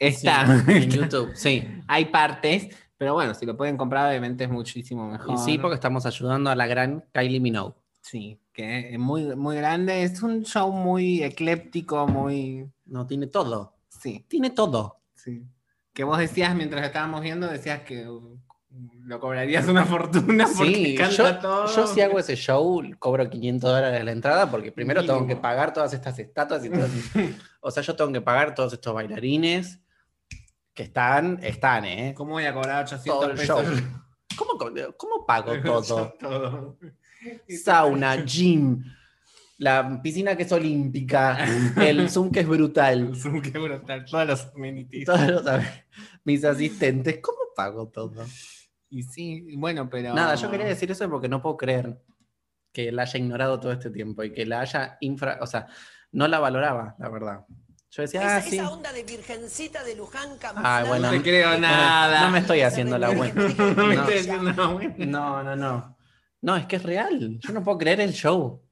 Está. 0.07 0.63
Sí, 0.65 0.71
en 0.71 0.89
YouTube, 0.89 1.31
sí. 1.35 1.67
Hay 1.87 2.05
partes, 2.05 2.67
pero 2.97 3.13
bueno, 3.13 3.33
si 3.33 3.45
lo 3.45 3.55
pueden 3.57 3.77
comprar, 3.77 4.09
obviamente 4.09 4.43
es 4.43 4.49
muchísimo 4.49 5.09
mejor. 5.09 5.35
Y 5.35 5.37
sí, 5.37 5.57
porque 5.57 5.75
estamos 5.75 6.05
ayudando 6.05 6.49
a 6.49 6.55
la 6.55 6.67
gran 6.67 7.05
Kylie 7.11 7.39
Minogue. 7.39 7.75
Sí, 8.01 8.39
que 8.51 8.93
es 8.93 8.99
muy, 8.99 9.35
muy 9.35 9.55
grande. 9.55 10.03
Es 10.03 10.21
un 10.21 10.43
show 10.43 10.71
muy 10.71 11.23
ecléptico, 11.23 12.05
muy. 12.07 12.69
No, 12.85 13.07
tiene 13.07 13.27
todo. 13.27 13.75
Sí, 13.87 14.25
Tiene 14.27 14.49
todo. 14.49 14.99
sí. 15.15 15.43
Que 15.93 16.03
vos 16.03 16.17
decías 16.17 16.55
mientras 16.55 16.83
estábamos 16.83 17.21
viendo, 17.21 17.47
decías 17.47 17.81
que 17.81 18.09
uh, 18.09 18.39
lo 19.05 19.19
cobrarías 19.19 19.67
una 19.67 19.85
fortuna 19.85 20.47
porque 20.57 20.73
Sí, 20.73 20.95
canta 20.95 21.15
yo, 21.15 21.39
todo. 21.39 21.67
yo 21.75 21.85
si 21.85 22.01
hago 22.01 22.17
ese 22.17 22.35
show 22.35 22.81
cobro 22.97 23.29
500 23.29 23.69
dólares 23.71 24.03
la 24.03 24.11
entrada 24.11 24.49
porque 24.49 24.71
primero 24.71 25.05
tengo 25.05 25.27
que 25.27 25.35
pagar 25.35 25.71
todas 25.71 25.93
estas 25.93 26.17
estatuas 26.17 26.65
y 26.65 26.69
todo. 26.71 26.87
O 27.61 27.69
sea, 27.71 27.83
yo 27.83 27.95
tengo 27.95 28.11
que 28.11 28.21
pagar 28.21 28.55
todos 28.55 28.73
estos 28.73 28.93
bailarines 28.93 29.79
que 30.73 30.83
están, 30.83 31.39
están, 31.43 31.85
¿eh? 31.85 32.13
¿Cómo 32.15 32.31
voy 32.33 32.45
a 32.45 32.53
cobrar 32.53 32.83
800 32.83 33.05
Todo 33.05 33.29
el 33.31 33.37
pesos? 33.37 33.65
show. 33.65 33.75
¿Cómo, 34.37 34.57
cómo 34.97 35.25
pago 35.25 35.53
todo? 35.63 36.13
todo. 36.19 36.77
Sauna, 37.47 38.15
gym, 38.25 38.83
la 39.59 40.01
piscina 40.01 40.35
que 40.35 40.43
es 40.43 40.51
olímpica, 40.51 41.37
el 41.81 42.09
Zoom 42.09 42.31
que 42.31 42.41
es 42.41 42.47
brutal, 42.47 43.15
Zoom, 43.15 43.41
qué 43.41 43.57
brutal. 43.57 44.05
Todos 44.09 44.27
los 44.27 44.51
amenities. 44.55 45.05
todos 45.05 45.27
los- 45.27 45.43
mis 46.23 46.43
asistentes, 46.43 47.19
¿cómo 47.21 47.37
pago 47.55 47.87
todo? 47.87 48.25
Y 48.89 49.03
sí, 49.03 49.55
bueno, 49.55 49.89
pero. 49.89 50.13
Nada, 50.13 50.35
yo 50.35 50.49
quería 50.51 50.65
decir 50.65 50.89
eso 50.91 51.09
porque 51.09 51.29
no 51.29 51.41
puedo 51.41 51.57
creer 51.57 52.01
que 52.71 52.91
la 52.91 53.03
haya 53.03 53.19
ignorado 53.19 53.59
todo 53.59 53.71
este 53.71 53.89
tiempo 53.91 54.23
y 54.23 54.33
que 54.33 54.45
la 54.45 54.61
haya 54.61 54.97
infra, 55.01 55.37
o 55.41 55.45
sea, 55.47 55.67
no 56.11 56.27
la 56.27 56.39
valoraba, 56.39 56.95
la 56.99 57.09
verdad. 57.09 57.45
Yo 57.95 58.01
decía, 58.01 58.21
esa, 58.21 58.35
ah, 58.37 58.41
sí. 58.41 58.55
esa 58.57 58.71
onda 58.71 58.91
de 58.91 59.03
virgencita 59.03 59.83
de 59.83 59.95
Luján 59.95 60.29
Ay, 60.31 60.37
camuflada. 60.39 60.83
bueno, 60.85 61.11
No 61.11 61.17
te 61.17 61.21
creo 61.21 61.59
nada. 61.59 62.21
No 62.25 62.31
me 62.31 62.39
estoy 62.39 62.61
haciendo 62.61 62.97
la 62.97 63.09
buena. 63.15 63.33
No 63.75 63.85
me 63.87 63.95
No. 63.95 64.01
estoy 64.01 64.17
haciendo 64.17 64.51
la 64.51 64.67
buena. 64.67 64.95
No, 65.05 65.43
no, 65.43 65.55
no. 65.55 65.97
No, 66.41 66.55
es 66.57 66.65
que 66.65 66.77
es 66.77 66.83
real. 66.83 67.37
Yo 67.39 67.53
no 67.53 67.63
puedo 67.63 67.77
creer 67.77 68.01
el 68.01 68.11
show. 68.13 68.63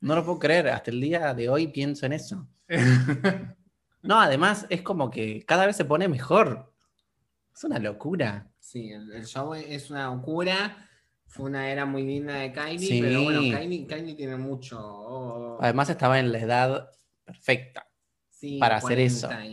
No 0.00 0.16
lo 0.16 0.24
puedo 0.24 0.38
creer. 0.40 0.68
Hasta 0.68 0.90
el 0.90 1.00
día 1.00 1.32
de 1.32 1.48
hoy 1.48 1.68
pienso 1.68 2.06
en 2.06 2.12
eso. 2.14 2.46
No, 4.02 4.20
además 4.20 4.66
es 4.68 4.82
como 4.82 5.08
que 5.10 5.46
cada 5.46 5.64
vez 5.64 5.76
se 5.76 5.86
pone 5.86 6.08
mejor. 6.08 6.74
Es 7.54 7.64
una 7.64 7.78
locura. 7.78 8.50
Sí, 8.58 8.90
el, 8.90 9.10
el 9.12 9.24
show 9.24 9.54
es 9.54 9.90
una 9.90 10.08
locura. 10.14 10.76
Fue 11.26 11.46
una 11.46 11.70
era 11.70 11.86
muy 11.86 12.02
linda 12.02 12.34
de 12.34 12.52
Kylie, 12.52 12.78
Sí. 12.86 13.00
pero 13.00 13.22
bueno, 13.22 13.40
Kylie, 13.40 13.86
Kylie 13.86 14.14
tiene 14.14 14.36
mucho. 14.36 14.78
oh, 14.78 15.58
Además 15.58 15.88
estaba 15.88 16.18
en 16.18 16.32
la 16.32 16.38
edad 16.38 16.90
perfecta. 17.24 17.86
Sí, 18.48 18.58
para 18.58 18.76
hacer 18.76 18.98
eso. 19.00 19.28
40 19.28 19.44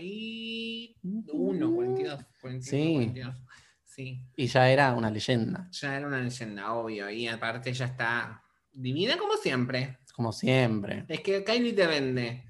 y- 0.00 0.94
41, 1.02 1.74
42, 1.74 2.24
41, 2.40 2.62
Sí. 2.62 2.94
42. 2.94 3.34
Sí, 3.84 4.20
Y 4.36 4.46
ya 4.48 4.68
era 4.70 4.92
una 4.94 5.10
leyenda, 5.10 5.68
ya 5.70 5.96
era 5.96 6.06
una 6.08 6.20
leyenda, 6.20 6.72
obvio. 6.72 7.08
Y 7.10 7.28
aparte 7.28 7.72
ya 7.72 7.84
está 7.86 8.42
divina 8.72 9.16
como 9.16 9.36
siempre. 9.36 9.98
como 10.14 10.32
siempre. 10.32 11.04
Es 11.08 11.20
que 11.20 11.42
Kylie 11.44 11.72
te 11.72 11.86
vende 11.88 12.44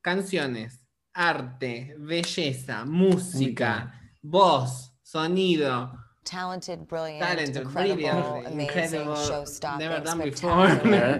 canciones, 0.00 0.80
arte, 1.12 1.96
belleza, 1.98 2.84
música, 2.84 3.92
voz, 4.22 4.92
sonido, 5.02 5.92
talented, 6.28 6.86
brilliant, 6.86 7.20
Talented, 7.20 7.62
incredible, 7.62 7.96
brilliant, 7.96 8.46
amazing, 8.46 8.60
incredible, 8.60 9.16
show-stopping, 9.16 9.78
never 9.78 10.00
done 10.04 10.18
before. 10.30 10.68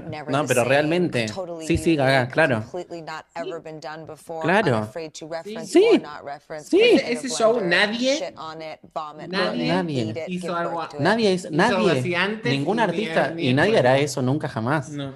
never 0.08 0.30
No, 0.30 0.44
pero 0.46 0.64
realmente. 0.64 1.26
totally 1.26 1.66
Sí, 1.66 1.78
sí, 1.78 1.96
Gaga, 1.96 2.28
claro. 2.28 2.60
completely 2.60 3.00
not 3.02 3.24
ever 3.34 3.60
been 3.62 3.80
done 3.80 4.04
before, 4.06 4.42
Claro. 4.42 4.78
unafraid 4.78 5.12
to 5.12 5.26
reference 5.28 5.72
Sí. 5.72 5.84
or 5.94 6.00
not 6.02 6.22
reference, 6.24 6.68
Sí. 6.68 6.80
Ese 6.80 7.28
show, 7.28 7.60
nadie- 7.60 8.18
shit 8.18 8.36
on 8.36 8.60
it, 8.60 8.78
vomit 8.94 9.28
nadie 9.30 9.68
Nadie 9.68 10.02
it, 10.10 10.18
hizo 10.28 10.54
algo-. 10.54 10.88
Nadie 10.98 11.32
Hizo 11.32 11.48
antes 12.16 12.52
ningún 12.52 12.78
artista 12.80 13.30
ni 13.30 13.48
y 13.48 13.54
nadie 13.54 13.78
hará 13.78 13.98
eso 13.98 14.20
nunca 14.22 14.48
jamás. 14.48 14.90
No. 14.90 15.14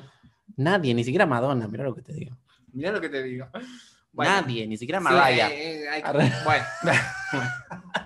Nadie, 0.57 0.95
ni 0.95 1.05
siquiera 1.05 1.27
Madonna, 1.27 1.67
mira 1.69 1.85
lo 1.85 1.95
que 1.95 2.03
te 2.03 2.13
digo. 2.13 2.37
Mira 2.73 2.91
lo 2.93 3.01
que 3.01 3.09
te 3.09 3.23
digo. 3.23 3.47
Bueno, 4.13 4.31
Nadie, 4.43 4.67
ni 4.67 4.77
siquiera 4.77 4.99
sí, 5.01 5.05
Mariah. 5.05 5.49
eh, 5.51 5.85
eh, 5.99 6.33
bueno. 6.45 6.65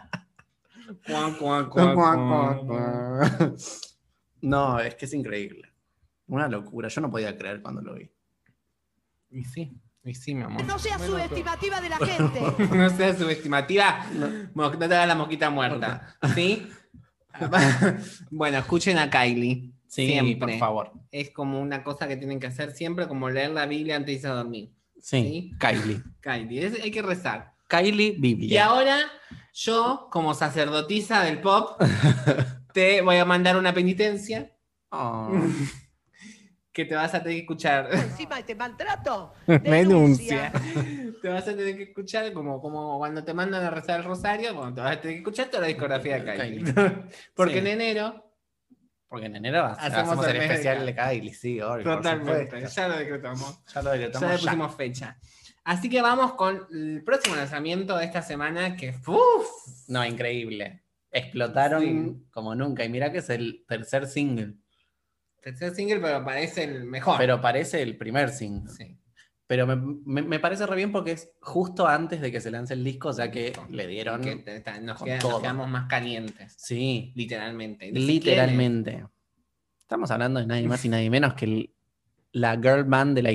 No, 4.42 4.79
es 4.81 4.95
que 4.95 5.07
es 5.07 5.14
increíble. 5.14 5.73
Una 6.29 6.49
locura. 6.49 6.88
Yo 6.88 7.01
no 7.01 7.11
podía 7.11 7.37
creer 7.37 7.62
cuando 7.62 7.81
lo 7.83 7.95
vi. 7.95 8.11
Y 9.31 9.45
sí, 9.45 9.73
y 10.05 10.14
sí, 10.14 10.35
mi 10.35 10.42
amor. 10.42 10.64
No 10.64 10.79
seas 10.79 10.99
Bueno, 10.99 11.14
subestimativa 11.14 11.81
de 11.81 11.88
la 11.88 11.97
gente. 11.99 12.40
no 12.77 12.90
seas 12.90 13.19
subestimativa. 13.19 14.07
No. 14.12 14.29
no 14.71 14.79
te 14.79 14.85
hagas 14.85 15.09
la 15.09 15.14
mosquita 15.14 15.51
muerta. 15.51 16.16
¿Sí? 16.35 16.69
bueno, 18.31 18.59
escuchen 18.59 18.99
a 18.99 19.11
Kylie. 19.11 19.73
Sí, 19.88 20.07
siempre. 20.09 20.37
por 20.37 20.59
favor. 20.59 20.92
Es 21.11 21.31
como 21.31 21.61
una 21.61 21.83
cosa 21.83 22.07
que 22.09 22.16
tienen 22.16 22.40
que 22.40 22.49
hacer 22.49 22.73
siempre, 22.73 23.09
como 23.09 23.31
leer 23.31 23.51
la 23.51 23.66
Biblia 23.66 23.97
antes 23.97 24.07
de 24.09 24.12
irse 24.14 24.27
a 24.29 24.33
dormir. 24.35 24.71
Sí, 25.01 25.51
Sí. 25.51 25.53
Kylie. 25.59 26.03
Kylie, 26.21 26.66
es- 26.66 26.83
hay 26.83 26.90
que 26.90 27.03
rezar. 27.03 27.55
Kylie 27.68 28.14
Y 28.16 28.20
Biblia. 28.20 28.66
ahora, 28.66 28.98
yo, 29.52 30.09
como 30.11 30.35
sacerdotisa 30.35 31.22
del 31.24 31.40
pop, 31.40 31.81
te 32.72 33.00
voy 33.02 33.16
a 33.16 33.24
mandar 33.24 33.57
una 33.57 33.72
penitencia 33.72 34.52
Oh. 34.90 35.33
que 36.72 36.85
te 36.85 36.94
vas 36.94 37.12
a 37.14 37.22
tener 37.22 37.38
que 37.38 37.42
escuchar. 37.42 37.88
Encima 37.92 38.40
te 38.42 38.55
maltrato. 38.55 39.33
Denuncia. 39.46 40.52
Te 41.22 41.29
vas 41.31 41.42
a 41.48 41.57
tener 41.57 41.76
que 41.76 41.83
escuchar 41.85 42.33
como, 42.33 42.61
como 42.61 42.98
cuando 42.98 43.24
te 43.24 43.33
mandan 43.35 43.64
a 43.64 43.70
rezar 43.70 43.98
el 44.00 44.07
rosario, 44.07 44.55
bueno, 44.55 44.74
te 44.74 44.81
vas 44.83 44.92
a 44.96 45.00
tener 45.00 45.16
que 45.16 45.20
escuchar 45.20 45.46
toda 45.46 45.62
la 45.62 45.66
discografía 45.68 46.20
de 46.20 46.37
Kylie. 46.37 46.74
Porque 47.35 47.55
Sí. 47.55 47.59
en 47.61 47.66
enero, 47.66 48.33
Porque 49.09 49.26
en 49.26 49.37
enero 49.37 49.64
hacemos, 49.64 49.98
Hacemos 50.11 50.26
el 50.29 50.37
especial 50.37 50.87
de 50.87 50.94
Kylie, 50.94 51.35
sí, 51.35 51.61
obvio, 51.61 51.83
totalmente, 51.85 52.64
ya 52.68 52.88
lo 52.88 52.98
decretamos. 52.98 53.64
Ya 53.74 53.83
lo 53.83 53.94
Ya 53.94 53.98
decretamos 53.98 54.31
le 54.31 54.37
ya. 54.37 54.42
pusimos 54.44 54.74
fecha. 54.76 55.18
Así 55.66 55.90
que 55.90 56.00
vamos 56.00 56.35
con 56.35 56.64
el 56.70 57.02
próximo 57.02 57.35
lanzamiento 57.35 57.96
de 57.96 58.05
esta 58.05 58.22
semana, 58.22 58.76
que 58.76 58.90
¡uf! 59.05 59.88
No, 59.88 60.05
increíble. 60.07 60.85
Explotaron 61.11 61.83
Sí. 61.83 62.26
como 62.31 62.55
nunca. 62.55 62.85
Y 62.85 62.88
mira 62.88 63.11
que 63.11 63.18
es 63.18 63.31
el 63.31 63.64
tercer 63.66 64.07
single. 64.07 64.55
Tercer 65.42 65.74
single, 65.74 65.98
pero 65.98 66.24
parece 66.24 66.62
el 66.62 66.85
mejor. 66.85 67.16
Pero 67.18 67.40
parece 67.40 67.83
el 67.83 67.96
primer 67.96 68.31
single. 68.31 68.72
Sí. 68.72 68.96
Pero 69.48 69.66
me, 69.66 69.74
me- 69.76 70.22
me 70.22 70.38
parece 70.38 70.66
re 70.66 70.76
bien 70.76 70.92
porque 70.92 71.12
es 71.12 71.31
justo 71.40 71.88
antes 71.88 72.20
de 72.20 72.31
que 72.31 72.40
se 72.40 72.52
lance 72.52 72.72
el 72.74 72.85
disco, 72.85 73.12
sea 73.12 73.33
que 73.33 73.52
le 73.68 73.88
dieron. 73.88 74.20
Que 74.20 74.37
te- 74.37 74.61
te- 74.61 74.81
nos, 74.81 75.02
queda- 75.02 75.18
quedamos 75.18 75.68
más 75.68 75.88
calientes, 75.88 76.55
Sí, 76.59 77.12
literalmente. 77.16 77.90
Literalmente. 77.90 79.05
Estamos 79.81 80.12
hablando 80.12 80.38
de 80.38 80.46
nadie 80.46 80.68
más 80.68 80.85
y 80.85 80.88
nadie 80.88 81.11
menos 81.11 81.35
que 81.35 81.44
el- 81.44 81.70
la 82.33 82.55
girl 82.55 82.85
band 82.85 83.16
de 83.16 83.22
la. 83.22 83.33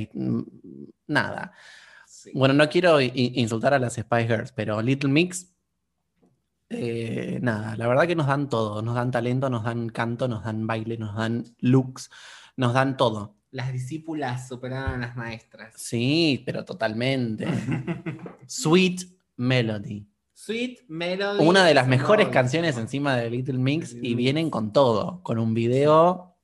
Nada. 1.07 1.53
Sí. 2.21 2.29
Bueno, 2.35 2.53
no 2.53 2.69
quiero 2.69 3.01
insultar 3.01 3.73
a 3.73 3.79
las 3.79 3.93
Spice 3.95 4.27
Girls, 4.27 4.51
pero 4.51 4.79
Little 4.79 5.09
Mix, 5.09 5.51
eh, 6.69 7.39
nada, 7.41 7.75
la 7.75 7.87
verdad 7.87 8.05
que 8.05 8.15
nos 8.15 8.27
dan 8.27 8.47
todo, 8.47 8.83
nos 8.83 8.93
dan 8.93 9.09
talento, 9.09 9.49
nos 9.49 9.63
dan 9.63 9.89
canto, 9.89 10.27
nos 10.27 10.43
dan 10.43 10.67
baile, 10.67 10.99
nos 10.99 11.15
dan 11.15 11.43
looks, 11.61 12.11
nos 12.57 12.75
dan 12.75 12.95
todo. 12.95 13.37
Las 13.49 13.73
discípulas 13.73 14.47
superaron 14.47 15.01
a 15.01 15.07
las 15.07 15.15
maestras. 15.15 15.73
Sí, 15.77 16.43
pero 16.45 16.63
totalmente. 16.63 17.47
Sweet 18.45 19.01
Melody. 19.37 20.05
Sweet 20.35 20.81
Melody. 20.89 21.43
Una 21.43 21.65
de 21.65 21.73
las 21.73 21.87
mejores 21.87 22.27
canciones 22.27 22.77
encima 22.77 23.17
de 23.17 23.31
Little 23.31 23.57
Mix 23.57 23.93
Little 23.93 24.07
y 24.07 24.11
Mix. 24.11 24.17
vienen 24.17 24.51
con 24.51 24.71
todo, 24.71 25.23
con 25.23 25.39
un 25.39 25.55
video 25.55 26.37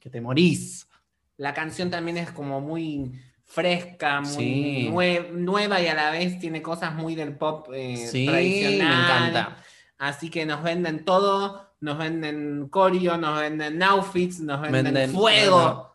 que 0.00 0.08
te 0.08 0.22
morís. 0.22 0.88
La 1.36 1.52
canción 1.52 1.90
también 1.90 2.16
es 2.16 2.30
como 2.30 2.62
muy 2.62 3.12
fresca, 3.46 4.20
muy 4.20 4.34
Sí. 4.34 4.88
nue- 4.90 5.30
nueva 5.30 5.80
y 5.80 5.86
a 5.86 5.94
la 5.94 6.10
vez 6.10 6.38
tiene 6.38 6.60
cosas 6.60 6.94
muy 6.94 7.14
del 7.14 7.36
pop 7.36 7.68
eh, 7.72 7.96
Sí, 7.96 8.26
tradicional. 8.26 8.78
me 8.78 9.02
encanta. 9.04 9.56
Así 9.98 10.28
que 10.30 10.44
nos 10.44 10.62
venden 10.62 11.04
todo, 11.04 11.74
nos 11.80 11.96
venden 11.96 12.68
coreo, 12.68 13.16
nos 13.16 13.40
venden 13.40 13.82
outfits, 13.82 14.40
nos 14.40 14.60
venden, 14.60 14.84
Venden- 14.92 15.12
fuego. 15.12 15.94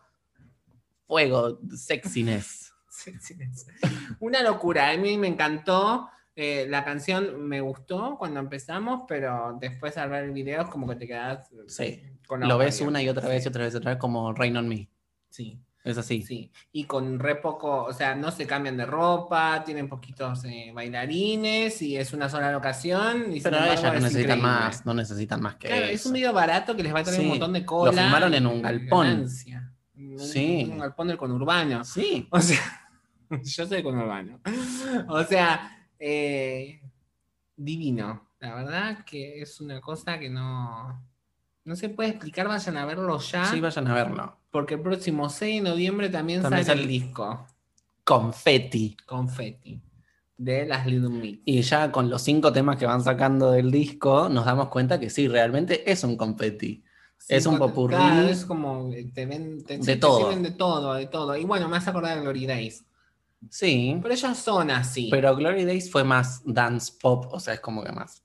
Fuego, 1.06 1.58
sexiness. 1.76 2.72
Sexiness. 2.88 3.66
Una 4.20 4.42
locura, 4.42 4.90
a 4.90 4.96
mí 4.96 5.16
me 5.18 5.28
encantó. 5.28 6.08
eh, 6.34 6.64
la 6.66 6.82
canción 6.82 7.46
me 7.46 7.60
gustó 7.60 8.16
cuando 8.18 8.40
empezamos, 8.40 9.02
pero 9.06 9.54
después 9.60 9.98
al 9.98 10.08
ver 10.08 10.24
el 10.24 10.30
video 10.32 10.62
es 10.62 10.68
como 10.68 10.88
que 10.88 10.96
te 10.96 11.06
quedas 11.06 11.50
Sí. 11.66 12.02
con 12.26 12.40
la 12.40 12.46
Lo 12.46 12.56
ves 12.56 12.80
una 12.80 13.02
y 13.02 13.08
otra 13.10 13.28
vez 13.28 13.44
y 13.44 13.48
otra 13.48 13.64
vez 13.64 13.74
y 13.74 13.76
otra 13.76 13.90
vez 13.90 13.98
como 14.00 14.32
Rain 14.32 14.56
on 14.56 14.66
Me. 14.66 14.88
Sí. 15.28 15.58
Es 15.84 15.98
así. 15.98 16.22
Sí, 16.22 16.50
y 16.70 16.84
con 16.84 17.18
re 17.18 17.34
poco, 17.36 17.84
o 17.84 17.92
sea, 17.92 18.14
no 18.14 18.30
se 18.30 18.46
cambian 18.46 18.76
de 18.76 18.86
ropa, 18.86 19.64
tienen 19.64 19.88
poquitos 19.88 20.44
eh, 20.44 20.70
bailarines 20.72 21.82
y 21.82 21.96
es 21.96 22.12
una 22.12 22.28
sola 22.28 22.52
locación. 22.52 23.34
Y 23.34 23.40
Pero 23.40 23.56
ellas 23.58 23.82
no 23.82 23.92
es 23.94 24.02
necesitan 24.02 24.40
más, 24.40 24.86
no 24.86 24.94
necesitan 24.94 25.40
más 25.42 25.56
que 25.56 25.66
Claro, 25.68 25.84
eso. 25.86 25.94
es 25.94 26.06
un 26.06 26.12
video 26.12 26.32
barato 26.32 26.76
que 26.76 26.84
les 26.84 26.94
va 26.94 27.00
a 27.00 27.02
traer 27.02 27.18
Sí, 27.18 27.24
un 27.24 27.30
montón 27.30 27.52
de 27.52 27.60
lo 27.60 27.66
cola. 27.66 27.92
filmaron 28.02 28.32
en 28.34 28.46
un 28.46 28.62
galpón. 28.62 29.06
ganancia. 29.08 29.72
Un, 29.96 30.18
Sí. 30.20 30.68
un 30.70 30.78
galpón 30.78 31.08
del 31.08 31.16
conurbano. 31.16 31.82
Sí, 31.84 32.28
O 32.30 32.40
sea, 32.40 32.60
yo 33.42 33.66
soy 33.66 33.82
conurbano. 33.82 34.40
O 35.08 35.24
sea, 35.24 35.88
eh, 35.98 36.80
divino. 37.56 38.28
La 38.38 38.54
verdad 38.54 39.04
que 39.04 39.40
es 39.42 39.60
una 39.60 39.80
cosa 39.80 40.18
que 40.18 40.28
no, 40.30 41.04
no 41.64 41.76
se 41.76 41.88
puede 41.88 42.10
explicar. 42.10 42.46
Vayan 42.48 42.76
a 42.76 42.84
verlo 42.86 43.18
ya. 43.18 43.44
sí, 43.46 43.60
vayan 43.60 43.86
a 43.88 43.94
verlo. 43.94 44.38
Porque 44.52 44.74
el 44.74 44.80
próximo 44.80 45.28
6 45.28 45.62
de 45.64 45.68
noviembre 45.70 46.08
también, 46.10 46.42
También 46.42 46.64
sale 46.64 46.78
sale- 46.78 46.82
el 46.82 46.88
disco 46.88 47.44
Confetti. 48.04 48.96
Confetti 49.06 49.80
de 50.36 50.66
las 50.66 50.86
Little 50.86 51.08
Mix. 51.08 51.40
Y 51.44 51.62
ya 51.62 51.90
con 51.92 52.10
los 52.10 52.22
cinco 52.22 52.52
temas 52.52 52.76
que 52.76 52.86
van 52.86 53.02
sacando 53.02 53.50
del 53.52 53.70
disco, 53.70 54.28
nos 54.28 54.44
damos 54.44 54.68
cuenta 54.68 54.98
que 55.00 55.08
sí, 55.08 55.26
realmente 55.28 55.90
es 55.90 56.04
un 56.04 56.16
confetti. 56.16 56.82
Es 57.28 57.46
un 57.46 57.58
popurrí 57.58 57.94
claro, 57.96 58.28
es 58.28 58.44
como 58.44 58.92
eh, 58.92 59.08
te 59.14 59.24
ven 59.26 59.64
te, 59.64 59.78
de 59.78 59.84
te 59.84 59.96
todo. 59.96 60.18
sirven 60.18 60.42
de 60.42 60.50
todo, 60.50 60.94
de 60.94 61.06
todo. 61.06 61.36
Y 61.36 61.44
bueno, 61.44 61.68
me 61.68 61.76
hace 61.76 61.90
acordar 61.90 62.16
de 62.16 62.22
Glory 62.22 62.46
Days. 62.46 62.84
Sí, 63.48 63.96
Pero 64.02 64.14
ellos 64.14 64.36
son 64.38 64.70
así. 64.70 65.08
pero 65.10 65.34
Glory 65.36 65.64
Days 65.64 65.90
fue 65.90 66.02
más 66.04 66.42
dance 66.44 66.92
pop, 67.00 67.26
o 67.32 67.38
sea, 67.40 67.54
es 67.54 67.60
como 67.60 67.82
que 67.84 67.92
más. 67.92 68.22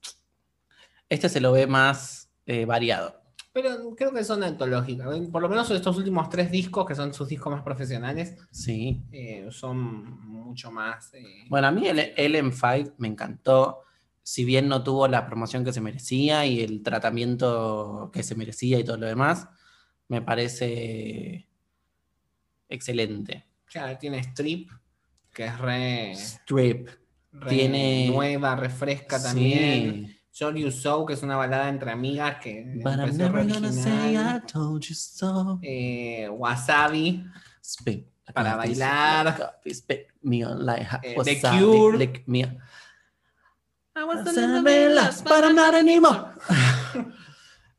Este 1.08 1.28
se 1.28 1.40
lo 1.40 1.52
ve 1.52 1.66
más 1.68 2.28
eh, 2.46 2.64
variado. 2.64 3.17
Pero 3.60 3.94
creo 3.96 4.12
que 4.12 4.22
son 4.22 4.44
antológicas. 4.44 5.08
Por 5.32 5.42
lo 5.42 5.48
menos 5.48 5.68
estos 5.72 5.96
últimos 5.96 6.28
tres 6.28 6.50
discos, 6.50 6.86
que 6.86 6.94
son 6.94 7.12
sus 7.12 7.26
discos 7.28 7.52
más 7.52 7.62
profesionales, 7.62 8.36
Sí. 8.52 9.02
eh, 9.10 9.48
son 9.50 10.20
mucho 10.28 10.70
más. 10.70 11.12
eh, 11.14 11.44
Bueno, 11.48 11.66
a 11.66 11.72
mí 11.72 11.86
el 11.88 11.98
LM5 12.16 12.94
me 12.98 13.08
encantó. 13.08 13.80
Si 14.22 14.44
bien 14.44 14.68
no 14.68 14.82
tuvo 14.84 15.08
la 15.08 15.26
promoción 15.26 15.64
que 15.64 15.72
se 15.72 15.80
merecía 15.80 16.46
y 16.46 16.60
el 16.60 16.82
tratamiento 16.82 18.10
que 18.12 18.22
se 18.22 18.34
merecía 18.36 18.78
y 18.78 18.84
todo 18.84 18.98
lo 18.98 19.06
demás, 19.06 19.48
me 20.08 20.22
parece 20.22 21.48
excelente. 22.68 23.44
claro, 23.66 23.98
tiene 23.98 24.18
Strip, 24.20 24.70
que 25.32 25.46
es 25.46 25.58
re, 25.58 26.12
Strip. 26.12 26.88
re 27.32 27.48
tiene- 27.50 28.08
nueva, 28.10 28.54
refresca 28.56 29.20
también. 29.22 30.06
Sí. 30.06 30.17
Show 30.32 30.52
You 30.54 30.70
So, 30.70 31.04
que 31.06 31.14
es 31.14 31.22
una 31.22 31.36
balada 31.36 31.68
entre 31.68 31.90
amigas 31.90 32.36
que 32.40 32.64
me 32.64 32.82
But 32.82 32.92
I'm 32.94 32.98
parece 33.00 33.18
never 33.18 33.44
re 33.44 33.52
gonna 33.52 33.72
say 33.72 34.16
original. 34.16 34.36
I 34.36 34.40
told 34.46 34.84
you 34.88 34.94
so. 34.94 35.58
Eh, 35.62 36.28
Wasabi, 36.30 37.24
Para 38.34 38.56
bailar. 38.56 39.54
spit 39.72 40.06
me 40.22 40.44
on 40.44 40.64
like 40.64 40.86
Eh, 41.02 41.14
The 41.14 41.16
wasabi, 41.40 41.58
Cure. 41.58 41.98
lick 41.98 42.28
me 42.28 42.44
up. 42.44 42.50
I 43.96 44.04
was 44.04 44.24
lost, 44.94 45.24
but 45.24 45.42
I'm 45.44 45.56
not 45.56 45.74
anymore. 45.74 46.34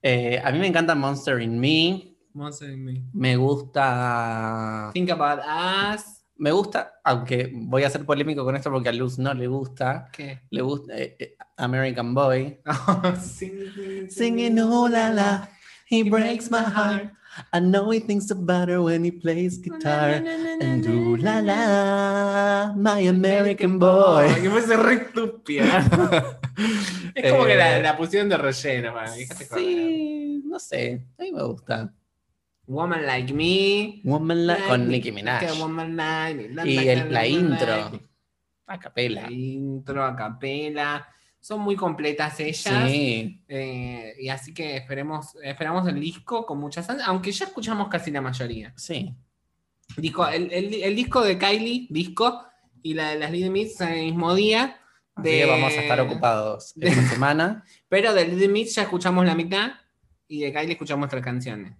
Eh, 0.01 0.39
a 0.41 0.49
mí 0.51 0.59
me 0.59 0.67
encanta 0.67 0.95
Monster 0.95 1.39
in 1.41 1.59
Me. 1.59 2.15
Monster 2.33 2.69
in 2.71 2.85
Me. 2.85 3.03
Me 3.13 3.35
gusta. 3.35 4.91
Think 4.93 5.09
About 5.11 5.39
Us. 5.39 6.18
Me 6.39 6.51
gusta, 6.51 6.93
aunque 7.03 7.51
voy 7.53 7.83
a 7.83 7.89
ser 7.89 8.05
polémico 8.05 8.45
con 8.45 8.55
esto 8.55 8.71
porque 8.71 8.87
a 8.89 8.93
Luz 8.93 9.19
no 9.19 9.33
le 9.33 9.47
gusta. 9.47 10.09
¿Qué? 10.13 10.39
Le 10.49 10.61
gusta 10.61 10.97
eh, 10.97 11.15
eh, 11.19 11.35
American 11.57 12.13
Boy. 12.13 12.59
Singing, 13.21 14.09
Singing 14.09 14.59
oh 14.59 14.87
la 14.87 15.09
la, 15.09 15.49
he 15.89 16.03
breaks 16.03 16.49
my 16.49 16.59
heart. 16.63 17.11
I 17.53 17.59
know 17.59 17.91
he 17.91 17.99
thinks 17.99 18.31
about 18.31 18.69
her 18.69 18.81
when 18.81 19.03
he 19.05 19.11
plays 19.11 19.59
guitar. 19.61 20.21
And 20.61 20.81
do 20.83 21.15
la 21.17 21.39
la, 21.41 22.73
my 22.75 23.07
American 23.07 23.77
boy. 23.77 24.27
Que 24.41 24.49
fuese 24.51 24.75
re 24.77 24.93
estúpida. 24.95 26.39
Es 27.15 27.31
como 27.31 27.45
que 27.45 27.55
la, 27.55 27.77
Eh, 27.79 27.81
la 27.83 27.95
pusieron 27.97 28.27
de 28.29 28.37
relleno. 28.37 28.91
joder. 28.93 29.27
Sí, 29.55 30.41
no 30.45 30.59
sé, 30.59 31.05
a 31.17 31.21
mí 31.23 31.31
me 31.31 31.43
gusta. 31.43 31.93
Woman 32.69 33.05
Like 33.05 33.33
Me. 33.33 34.01
Woman 34.03 34.45
Like- 34.47 34.63
con 34.67 34.79
Like 34.81 34.91
Nicki 34.91 35.11
Me, 35.11 35.15
Minaj. 35.23 35.59
Woman 35.59 35.95
Like 35.97 36.69
Y 36.69 36.75
like 36.75 36.91
el- 36.93 37.11
la 37.13 37.21
woman 37.23 37.51
intro, 37.51 38.01
a 38.67 38.79
capela. 38.79 39.21
La 39.23 39.31
intro, 39.31 40.03
a 40.05 40.15
capela. 40.15 41.07
Son 41.39 41.61
muy 41.61 41.75
completas 41.75 42.39
ellas. 42.41 42.89
Sí, 42.91 43.43
eh, 43.47 44.13
y 44.19 44.29
así 44.29 44.53
que 44.53 44.75
esperemos, 44.77 45.35
esperamos 45.41 45.87
el 45.87 45.99
disco 45.99 46.45
con 46.45 46.59
muchas 46.59 46.87
aunque 47.05 47.31
ya 47.31 47.45
escuchamos 47.45 47.87
casi 47.87 48.11
la 48.11 48.21
mayoría. 48.21 48.73
sí. 48.77 49.13
Disco, 49.97 50.27
el, 50.27 50.51
el- 50.53 50.83
el 50.83 50.95
disco 50.95 51.23
de 51.23 51.39
Kylie, 51.39 51.87
disco, 51.89 52.43
y 52.83 52.93
la 52.93 53.09
de 53.09 53.17
las 53.19 53.31
Little 53.31 53.49
Mix 53.49 53.81
el 53.81 54.03
mismo 54.05 54.35
día. 54.35 54.79
Así 55.15 55.29
De- 55.31 55.37
que 55.39 55.45
vamos 55.47 55.73
a 55.73 55.81
estar 55.81 55.99
ocupados 55.99 56.73
esta 56.79 57.01
semana. 57.09 57.63
Pero 57.89 58.13
de 58.13 58.27
Little 58.27 58.49
Mix 58.49 58.75
ya 58.75 58.83
escuchamos 58.83 59.25
la 59.25 59.33
mitad 59.33 59.71
y 60.27 60.41
de 60.41 60.53
Kylie 60.53 60.73
escuchamos 60.73 61.09
tres 61.09 61.23
canciones. 61.23 61.73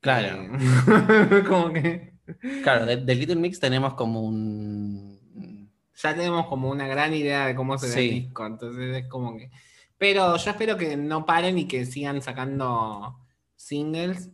Claro, 0.00 0.42
Eh, 0.54 1.44
como 1.48 1.72
que 1.72 2.14
claro, 2.62 2.86
de, 2.86 2.96
de 2.98 3.14
Little 3.14 3.36
Mix 3.36 3.60
tenemos 3.60 3.94
como 3.94 4.22
un. 4.22 5.70
ya 5.94 6.14
tenemos 6.14 6.46
como 6.46 6.70
una 6.70 6.86
gran 6.86 7.12
idea 7.12 7.46
de 7.46 7.54
cómo 7.54 7.76
será 7.78 7.92
Sí. 7.94 8.08
el 8.08 8.14
disco. 8.24 8.46
Entonces 8.46 8.96
es 8.96 9.06
como 9.08 9.36
que. 9.36 9.50
Pero 9.98 10.36
yo 10.36 10.50
espero 10.50 10.76
que 10.78 10.96
no 10.96 11.26
paren 11.26 11.58
y 11.58 11.66
que 11.68 11.84
sigan 11.84 12.22
sacando 12.22 13.18
singles. 13.56 14.30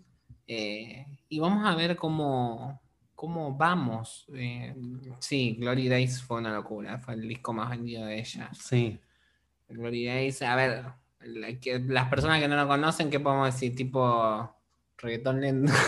eh, 0.46 1.06
y 1.28 1.40
vamos 1.40 1.66
a 1.66 1.74
ver 1.74 1.96
cómo, 1.96 2.80
cómo 3.16 3.56
vamos. 3.56 4.26
Eh, 4.34 4.76
sí, 5.18 5.56
Glory 5.58 5.88
Days 5.88 6.22
fue 6.22 6.38
una 6.38 6.54
locura. 6.54 6.98
Fue 6.98 7.14
el 7.14 7.26
disco 7.26 7.52
más 7.52 7.70
vendido 7.70 8.06
de 8.06 8.20
ella. 8.20 8.48
Sí. 8.54 9.00
Glory 9.68 10.06
Days, 10.06 10.42
a 10.42 10.54
ver, 10.54 10.84
la- 11.18 11.58
que- 11.58 11.80
las 11.80 12.08
personas 12.08 12.40
que 12.40 12.46
no 12.46 12.54
lo 12.54 12.68
conocen, 12.68 13.10
¿qué 13.10 13.18
podemos 13.18 13.52
decir? 13.52 13.74
Tipo 13.74 14.54
reggaetón 14.98 15.40
lento. 15.40 15.72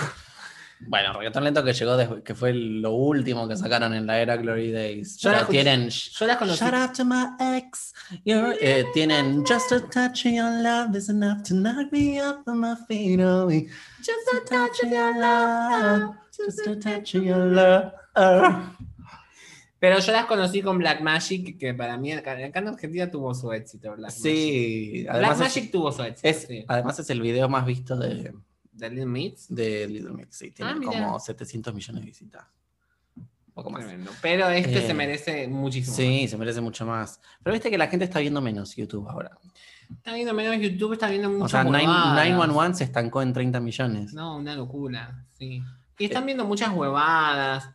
Bueno, 0.81 1.13
Reggaetón 1.13 1.43
Lento 1.43 1.65
que 1.65 1.73
llegó, 1.73 1.97
después- 1.97 2.23
que 2.23 2.37
fue 2.37 2.53
lo 2.55 2.93
último 2.93 3.49
que 3.49 3.57
sacaron 3.57 3.95
en 3.95 4.07
la 4.07 4.21
era 4.21 4.37
Glory 4.37 4.71
Days. 4.71 5.17
Yo 5.17 5.33
Pero 5.33 5.47
tienen. 5.49 5.89
Yo 5.91 6.25
las 6.25 6.37
conocí. 6.37 6.61
Shout 6.65 6.73
out 6.75 6.93
to 6.97 7.05
my 7.05 7.27
ex. 7.57 7.93
eh, 8.25 8.85
tienen 8.95 9.45
Just 9.45 9.73
a 9.73 9.81
touch 9.81 10.27
of 10.27 10.33
your 10.33 10.63
love 10.63 10.95
is 10.97 11.09
enough 11.09 11.43
to 11.49 11.55
knock 11.57 11.91
me 11.91 12.23
off 12.23 12.47
of 12.47 12.55
my 12.55 12.77
feet. 12.87 13.19
Oh, 13.21 13.51
just 13.51 14.33
a 14.33 14.45
touch 14.49 14.85
of 14.85 14.91
your 14.93 15.17
love. 15.19 16.15
Just 16.31 16.65
a 16.69 16.77
touch 16.79 17.17
of 17.17 17.25
your 17.25 17.39
love. 17.47 17.93
Pero 19.81 19.99
yo 20.01 20.13
las 20.13 20.27
conocí 20.27 20.63
con 20.63 20.79
Black 20.79 21.01
Magic, 21.01 21.59
que 21.59 21.75
para 21.75 21.97
mí 21.97 22.13
acá, 22.13 22.33
acá 22.33 22.59
en 22.61 22.69
Argentina 22.69 23.11
tuvo 23.11 23.35
su 23.35 23.53
éxito. 23.53 23.97
Black 23.97 24.11
Sí, 24.13 25.05
Magic. 25.09 25.19
Black 25.19 25.39
Magic 25.39 25.65
es, 25.65 25.71
tuvo 25.73 25.91
su 25.91 26.03
éxito. 26.03 26.29
es- 26.29 26.47
sí. 26.49 26.65
además 26.69 26.99
es 27.01 27.11
el 27.11 27.21
video 27.21 27.49
más 27.49 27.67
visto 27.67 27.97
de, 27.97 28.33
Little 28.81 29.07
Mix. 29.07 29.47
de 29.49 29.89
Little 29.89 30.13
Mix. 30.13 30.37
Sí, 30.37 30.51
tiene 30.51 30.73
Ah, 30.73 30.79
como 30.85 31.19
700 31.21 31.75
millones 31.75 32.03
de 32.03 32.07
visitas. 32.07 32.45
Un 33.17 33.29
poco 33.55 33.71
más. 33.71 33.85
Tremendo. 33.85 34.11
Pero 34.23 34.49
este 34.51 34.79
Eh, 34.85 34.87
se 34.87 34.95
merece 34.95 35.49
muchísimo. 35.49 35.97
Sí, 35.97 36.29
se 36.29 36.37
merece 36.37 36.61
mucho 36.61 36.87
más. 36.87 37.21
Pero 37.43 37.55
viste 37.55 37.71
que 37.71 37.79
la 37.79 37.89
gente 37.89 38.05
está 38.05 38.21
viendo 38.21 38.41
menos 38.41 38.77
YouTube 38.77 39.09
ahora. 39.09 39.37
Está 39.91 40.13
viendo 40.13 40.35
menos 40.35 40.57
YouTube, 40.61 40.93
está 40.93 41.09
viendo 41.09 41.31
mucho. 41.31 41.45
O 41.45 41.49
sea, 41.49 41.65
9- 41.65 41.85
911 42.15 42.79
se 42.79 42.85
estancó 42.85 43.23
en 43.23 43.33
30 43.33 43.59
millones. 43.61 44.13
No, 44.15 44.37
una 44.37 44.55
locura, 44.55 45.25
sí. 45.33 45.63
Y 45.99 46.05
están 46.05 46.27
viendo 46.27 46.45
muchas 46.45 46.71
huevadas. 46.73 47.71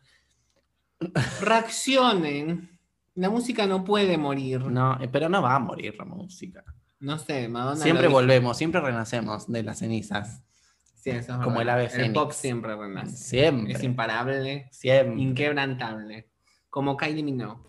Reaccionen. 1.41 2.69
La 3.15 3.29
música 3.29 3.67
no 3.67 3.83
puede 3.83 4.17
morir. 4.17 4.61
No, 4.61 4.69
No, 4.95 5.03
eh, 5.03 5.07
pero 5.11 5.29
no 5.29 5.41
va 5.41 5.55
a 5.55 5.59
morir 5.59 5.95
la 5.97 6.05
música. 6.05 6.63
sé, 7.25 7.47
Madonna. 7.47 7.81
Siempre 7.83 8.07
volvemos, 8.07 8.57
siempre 8.57 8.81
renacemos 8.81 9.51
de 9.51 9.61
las 9.63 9.79
cenizas. 9.79 10.41
Sí, 11.03 11.09
eso 11.09 11.33
es 11.33 11.43
como 11.43 11.57
verdad. 11.57 11.81
el 11.81 11.89
ave 11.91 12.05
El 12.05 12.13
pop 12.13 12.31
siempre 12.31 12.77
renace. 12.77 13.17
Siempre. 13.17 13.73
Es 13.73 13.83
imparable, 13.83 14.69
Siempre. 14.71 15.21
inquebrantable. 15.21 16.29
Como 16.69 16.95
Kylie 16.95 17.23
Minogue. 17.23 17.61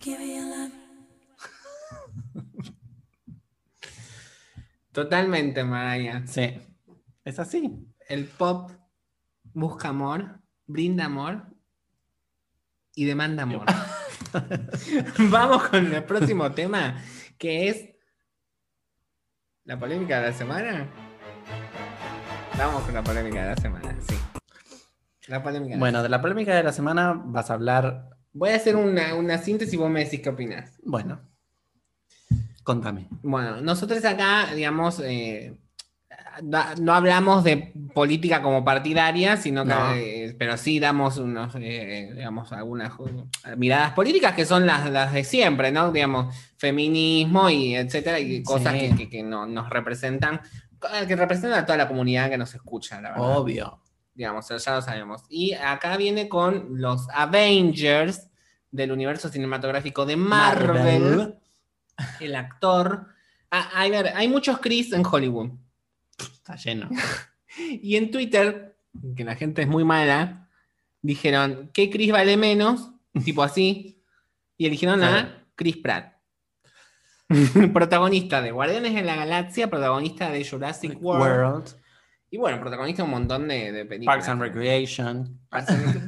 Totalmente, 4.93 5.65
Mariah. 5.65 6.25
Sí. 6.29 6.61
Es 7.25 7.41
así. 7.41 7.77
El 8.09 8.27
pop 8.27 8.71
busca 9.53 9.89
amor, 9.89 10.39
brinda 10.67 11.07
amor 11.07 11.49
y 12.95 13.05
demanda 13.05 13.43
amor. 13.43 13.67
Vamos 15.19 15.69
con 15.71 15.93
el 15.93 16.05
próximo 16.05 16.53
tema, 16.53 17.03
que 17.37 17.69
es 17.69 17.89
la 19.65 19.77
polémica 19.77 20.21
de 20.21 20.31
la 20.31 20.33
semana. 20.37 21.04
Vamos 22.59 22.83
con 22.85 22.95
la 22.95 23.03
polémica 23.03 23.43
de 23.43 23.49
la 23.55 23.57
semana, 23.57 23.97
sí. 24.09 24.15
La 25.29 25.43
polémica. 25.43 25.71
de 25.71 25.77
la 25.77 25.81
Bueno, 25.81 26.03
de 26.03 26.09
la 26.09 26.21
polémica 26.21 26.55
de 26.55 26.63
la 26.63 26.73
semana 26.73 27.21
vas 27.25 27.51
a 27.51 27.55
hablar. 27.55 28.11
Voy 28.33 28.51
a 28.51 28.57
hacer 28.57 28.77
una, 28.77 29.15
una 29.15 29.39
síntesis 29.39 29.75
y 29.75 29.77
vos 29.77 29.91
me 29.91 30.05
decís 30.05 30.21
qué 30.21 30.29
opinas. 30.31 30.73
Bueno, 30.85 31.21
contame. 32.63 33.09
Bueno, 33.23 33.61
nosotros 33.61 34.05
acá, 34.05 34.55
digamos, 34.55 35.01
eh, 35.01 35.55
no, 36.43 36.93
hablamos 36.95 37.45
de 37.45 37.73
política 37.95 38.43
como 38.43 38.65
partidaria, 38.65 39.37
sino 39.37 39.63
que, 39.65 39.69
No. 39.71 39.95
eh, 39.95 40.37
pero 40.39 40.57
sí 40.57 40.81
damos 40.81 41.17
unos, 41.19 41.55
eh, 41.57 42.11
digamos, 42.15 42.53
algunas 42.53 42.93
eh, 43.47 43.57
miradas 43.57 43.93
políticas 43.93 44.35
que 44.35 44.45
son 44.45 44.67
las, 44.67 44.91
las 44.91 45.13
de 45.13 45.23
siempre, 45.25 45.71
¿no? 45.73 45.93
Digamos, 45.93 46.35
feminismo 46.59 47.51
y 47.51 47.77
etcétera, 47.77 48.19
y 48.19 48.43
cosas 48.43 48.73
Sí. 48.75 48.81
que, 48.81 48.97
que- 48.97 49.09
que 49.11 49.23
no- 49.23 49.47
nos 49.47 49.71
representan, 49.71 50.41
que 51.07 51.17
representan 51.17 51.61
a 51.61 51.67
toda 51.67 51.79
la 51.79 51.89
comunidad 51.89 52.31
que 52.31 52.39
nos 52.39 52.55
escucha, 52.55 53.01
la 53.01 53.11
verdad 53.13 53.39
Obvio. 53.39 53.81
digamos, 54.15 54.49
ya 54.49 54.75
lo 54.75 54.83
sabemos. 54.83 55.23
Y 55.29 55.53
acá 55.55 55.97
viene 55.97 56.29
con 56.29 56.81
los 56.81 57.09
Avengers 57.13 58.29
del 58.71 58.93
universo 58.93 59.29
cinematográfico 59.29 60.05
de 60.07 60.17
Marvel, 60.17 61.35
el 62.21 62.35
actor. 62.35 63.07
Ah, 63.51 63.71
hay, 63.75 63.91
ver, 63.91 64.13
hay 64.15 64.29
muchos 64.29 64.59
Chris 64.59 64.93
en 64.93 65.05
Hollywood. 65.07 65.51
Está 66.19 66.57
lleno. 66.57 66.89
Y 67.57 67.95
en 67.95 68.11
Twitter, 68.11 68.77
que 69.15 69.23
la 69.23 69.37
gente 69.37 69.63
es 69.63 69.69
muy 69.69 69.85
mala, 69.85 70.49
dijeron, 71.03 71.71
¿qué 71.73 71.89
Chris 71.89 72.11
vale 72.11 72.37
menos? 72.37 72.91
Tipo 73.25 73.45
así. 73.45 74.03
Y 74.59 74.67
eligieron 74.67 75.05
a 75.05 75.47
Chris 75.55 75.77
Pratt. 75.77 76.14
protagonista 77.73 78.43
de 78.43 78.51
Guardianes 78.51 78.95
de 78.95 79.03
la 79.03 79.17
Galaxia, 79.17 79.69
protagonista 79.71 80.31
de 80.31 80.45
Jurassic 80.49 80.97
World. 81.03 81.23
World. 81.23 81.69
Y 82.31 82.37
bueno, 82.37 82.61
protagonista 82.61 83.03
de 83.03 83.05
un 83.07 83.11
montón 83.13 83.49
de, 83.49 83.71
de 83.73 83.85
películas. 83.85 84.17
Parks 84.17 84.29
and 84.29 84.41
Recreation. 84.43 85.41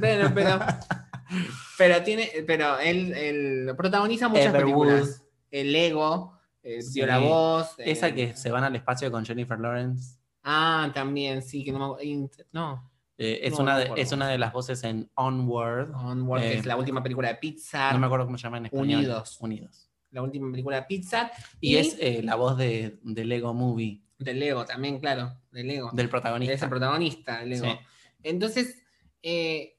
Pero, 0.00 0.30
pero, 0.34 0.58
pero 1.78 2.02
tiene, 2.02 2.28
pero 2.46 2.78
él, 2.78 3.12
él 3.14 3.74
protagoniza 3.76 4.28
muchas 4.28 4.46
Everwood. 4.54 4.86
películas. 4.88 5.22
El 5.50 5.72
Lego, 5.72 6.38
eh, 6.62 6.82
Sí. 6.82 7.00
la 7.02 7.18
voz. 7.18 7.78
eh, 7.78 7.90
Esa 7.92 8.12
que 8.12 8.34
se 8.34 8.50
van 8.50 8.64
al 8.64 8.74
espacio 8.74 9.10
con 9.12 9.24
Jennifer 9.24 9.58
Lawrence. 9.58 10.18
Ah, 10.42 10.90
también, 10.94 11.42
sí, 11.42 11.64
que 11.64 11.72
no 11.72 11.96
me 11.96 12.28
No, 12.52 12.90
Eh, 13.18 13.40
es, 13.44 13.52
No, 13.54 13.60
una 13.60 13.78
de, 13.78 13.92
es 13.96 14.12
una 14.12 14.28
de 14.28 14.36
las 14.38 14.52
voces 14.52 14.82
en 14.84 15.08
Onward. 15.14 15.94
Onward, 15.94 16.40
que 16.42 16.52
Eh, 16.54 16.58
es 16.58 16.66
la 16.66 16.76
última 16.76 17.02
película 17.02 17.28
de 17.28 17.36
Pixar. 17.36 17.92
No 17.94 17.98
me 18.00 18.06
acuerdo 18.06 18.26
cómo 18.26 18.36
se 18.36 18.42
llama 18.44 18.58
en 18.58 18.66
español. 18.66 18.98
Unidos. 18.98 19.38
Unidos. 19.40 19.88
La 20.16 20.22
última 20.22 20.50
película 20.50 20.86
Pixar. 20.86 21.30
Y, 21.60 21.76
es 21.76 21.96
eh, 22.00 22.22
la 22.24 22.36
voz 22.36 22.56
de, 22.56 22.98
de 23.02 23.24
Lego 23.26 23.52
Movie, 23.52 24.00
de 24.18 24.32
Lego 24.32 24.64
también, 24.64 24.98
claro, 24.98 25.34
de 25.52 25.62
Lego. 25.62 25.90
del 25.92 26.08
protagonista. 26.08 26.54
Es 26.54 26.62
el 26.62 26.70
protagonista, 26.70 27.40
de 27.40 27.46
Lego. 27.46 27.66
Sí. 27.66 27.78
Entonces, 28.22 28.82
eh, 29.22 29.76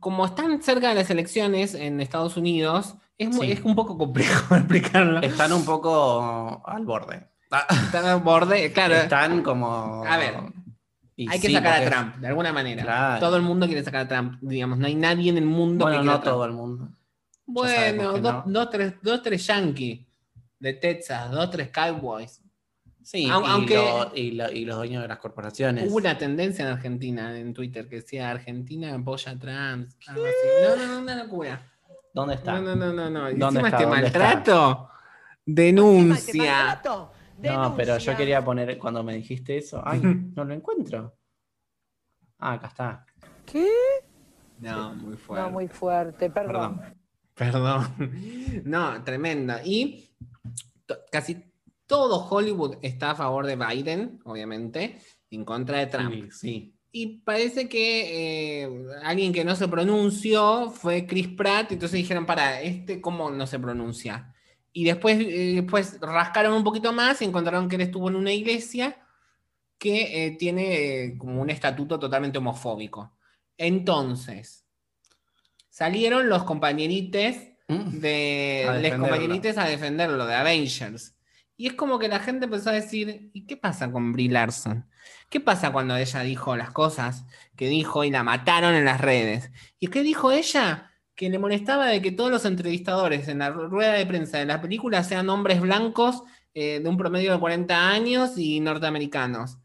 como 0.00 0.26
están 0.26 0.62
cerca 0.62 0.90
de 0.90 0.96
las 0.96 1.08
elecciones 1.08 1.72
en 1.74 2.00
Estados 2.02 2.36
Unidos, 2.36 2.96
es, 3.16 3.28
mu- 3.34 3.42
Sí. 3.42 3.52
es 3.52 3.62
un 3.62 3.74
poco 3.74 3.96
complejo 3.96 4.54
explicarlo. 4.54 5.20
Están 5.22 5.52
un 5.54 5.64
poco 5.64 6.62
al 6.66 6.84
borde. 6.84 7.26
Están 7.84 8.04
al 8.04 8.20
borde, 8.20 8.70
claro. 8.72 8.94
Están 8.96 9.42
como. 9.42 10.04
A 10.06 10.18
ver, 10.18 10.34
Y 11.16 11.26
Hay 11.30 11.40
que 11.40 11.50
sacar 11.50 11.82
a 11.82 11.90
Trump, 11.90 12.16
de 12.16 12.28
alguna 12.28 12.52
manera. 12.52 12.82
Claro. 12.82 13.20
Todo 13.20 13.36
el 13.36 13.42
mundo 13.42 13.66
quiere 13.66 13.82
sacar 13.82 14.02
a 14.02 14.08
Trump. 14.08 14.38
Digamos, 14.42 14.78
no 14.78 14.86
hay 14.86 14.94
nadie 14.94 15.30
en 15.30 15.38
el 15.38 15.46
mundo 15.46 15.86
Bueno, 15.86 16.00
que 16.00 16.06
no 16.06 16.20
todo 16.20 16.44
el 16.44 16.52
mundo. 16.52 16.90
Bueno, 17.50 18.18
dos, 18.18 18.20
no. 18.20 18.42
dos, 18.46 18.70
tres, 18.70 18.94
dos, 19.02 19.22
tres 19.22 19.46
yankees 19.46 20.06
de 20.58 20.72
Texas, 20.74 21.30
dos, 21.30 21.50
tres 21.50 21.70
cowboys. 21.70 22.42
Sí, 23.02 23.24
y, 23.24 23.30
aunque- 23.30 23.74
lo- 23.74 24.12
y 24.14 24.32
lo- 24.32 24.52
y 24.52 24.64
los 24.66 24.76
dueños 24.76 25.00
de 25.00 25.08
las 25.08 25.18
corporaciones. 25.18 25.88
Hubo 25.88 25.96
una 25.96 26.18
tendencia 26.18 26.66
en 26.66 26.72
Argentina, 26.72 27.38
en 27.38 27.54
Twitter, 27.54 27.88
que 27.88 27.96
decía 27.96 28.30
Argentina 28.30 28.94
apoya 28.94 29.32
a 29.32 29.38
Trump. 29.38 29.90
algo 30.08 30.24
así. 30.26 30.46
No, 30.62 30.76
no, 30.76 30.92
no, 30.92 30.98
una 31.00 31.24
locura. 31.24 31.62
¿Dónde 32.12 32.34
está? 32.34 32.60
No, 32.60 32.76
no, 32.76 32.76
no, 32.76 32.92
no. 32.92 33.08
no. 33.10 33.30
Y 33.30 33.36
¿Dónde 33.36 33.60
encima 33.60 33.68
está? 33.68 33.76
este 33.78 33.84
¿Dónde 33.86 34.06
está? 34.08 34.18
maltrato, 34.18 34.88
¿Te 35.46 35.52
denuncia. 35.52 36.44
maltrato? 36.54 37.12
No, 37.38 37.74
pero 37.76 37.96
yo 37.98 38.14
quería 38.16 38.44
poner, 38.44 38.76
cuando 38.76 39.02
me 39.02 39.14
dijiste 39.14 39.56
eso, 39.56 39.80
ay, 39.86 40.00
no 40.36 40.44
lo 40.44 40.52
encuentro. 40.52 41.16
Ah, 42.40 42.52
acá 42.54 42.66
está. 42.66 43.06
¿Qué? 43.46 43.66
No, 44.60 44.94
muy 44.94 45.16
fuerte. 45.16 45.44
No, 45.46 45.50
muy 45.50 45.68
fuerte, 45.68 46.28
perdón. 46.30 46.78
Perdón. 46.78 46.97
Perdón. 47.38 47.86
No, 48.64 49.02
tremendo. 49.04 49.54
Y 49.64 50.10
casi 51.12 51.44
todo 51.86 52.26
Hollywood 52.28 52.78
está 52.82 53.12
a 53.12 53.14
favor 53.14 53.46
de 53.46 53.56
Biden, 53.56 54.20
obviamente, 54.24 54.98
en 55.30 55.44
contra 55.44 55.78
de 55.78 55.86
Trump. 55.86 56.12
Sí, 56.12 56.30
sí. 56.32 56.74
Y 56.90 57.18
parece 57.18 57.68
que 57.68 58.62
eh, 58.62 58.68
alguien 59.04 59.32
que 59.32 59.44
no 59.44 59.54
se 59.54 59.68
pronunció 59.68 60.70
fue 60.70 61.06
Chris 61.06 61.28
Pratt, 61.28 61.70
entonces 61.72 61.98
dijeron, 61.98 62.26
para, 62.26 62.60
este 62.62 63.00
cómo 63.00 63.30
no 63.30 63.46
se 63.46 63.58
pronuncia. 63.58 64.34
Y 64.72 64.84
después, 64.84 65.18
eh, 65.20 65.52
después 65.56 65.98
rascaron 66.00 66.52
un 66.54 66.64
poquito 66.64 66.92
más 66.92 67.20
y 67.20 67.24
encontraron 67.24 67.68
que 67.68 67.76
él 67.76 67.82
estuvo 67.82 68.08
en 68.08 68.16
una 68.16 68.32
iglesia 68.32 68.96
que 69.78 70.26
eh, 70.26 70.30
tiene 70.32 71.04
eh, 71.04 71.18
como 71.18 71.40
un 71.40 71.50
estatuto 71.50 71.98
totalmente 71.98 72.38
homofóbico. 72.38 73.12
Entonces, 73.56 74.66
salieron 75.78 76.28
los 76.28 76.42
compañeritos 76.44 77.36
Mm. 77.70 78.00
de 78.00 78.64
A 78.66 78.72
los 78.72 78.82
defenderlo. 78.82 79.04
compañeritos 79.08 79.58
a 79.58 79.64
defenderlo, 79.68 80.26
de 80.26 80.34
Avengers. 80.34 81.14
Y 81.56 81.66
es 81.66 81.74
como 81.74 81.98
que 81.98 82.08
la 82.08 82.18
gente 82.20 82.46
empezó 82.46 82.70
a 82.70 82.72
decir, 82.72 83.30
¿y 83.34 83.44
qué 83.46 83.58
pasa 83.58 83.92
con 83.92 84.12
Brie 84.12 84.30
Larson? 84.30 84.86
¿Qué 85.28 85.38
pasa 85.40 85.70
cuando 85.70 85.94
ella 85.96 86.20
dijo 86.22 86.56
las 86.56 86.70
cosas 86.70 87.26
que 87.56 87.68
dijo 87.68 88.04
y 88.04 88.10
la 88.10 88.22
mataron 88.22 88.74
en 88.74 88.86
las 88.86 89.00
redes? 89.02 89.50
¿Y 89.78 89.88
qué 89.88 90.02
dijo 90.02 90.32
ella? 90.32 90.90
Que 91.14 91.28
le 91.28 91.38
molestaba 91.38 91.86
de 91.88 92.00
que 92.00 92.10
todos 92.12 92.30
los 92.30 92.44
entrevistadores 92.46 93.28
en 93.28 93.40
la 93.40 93.50
rueda 93.50 93.92
de 93.92 94.06
prensa 94.06 94.38
de 94.38 94.46
la 94.46 94.62
película 94.62 95.04
sean 95.04 95.28
hombres 95.28 95.60
blancos 95.60 96.22
eh, 96.54 96.80
de 96.82 96.88
un 96.88 96.96
promedio 96.96 97.32
de 97.32 97.38
40 97.38 97.90
años 97.90 98.38
y 98.38 98.60
norteamericanos. 98.60 99.58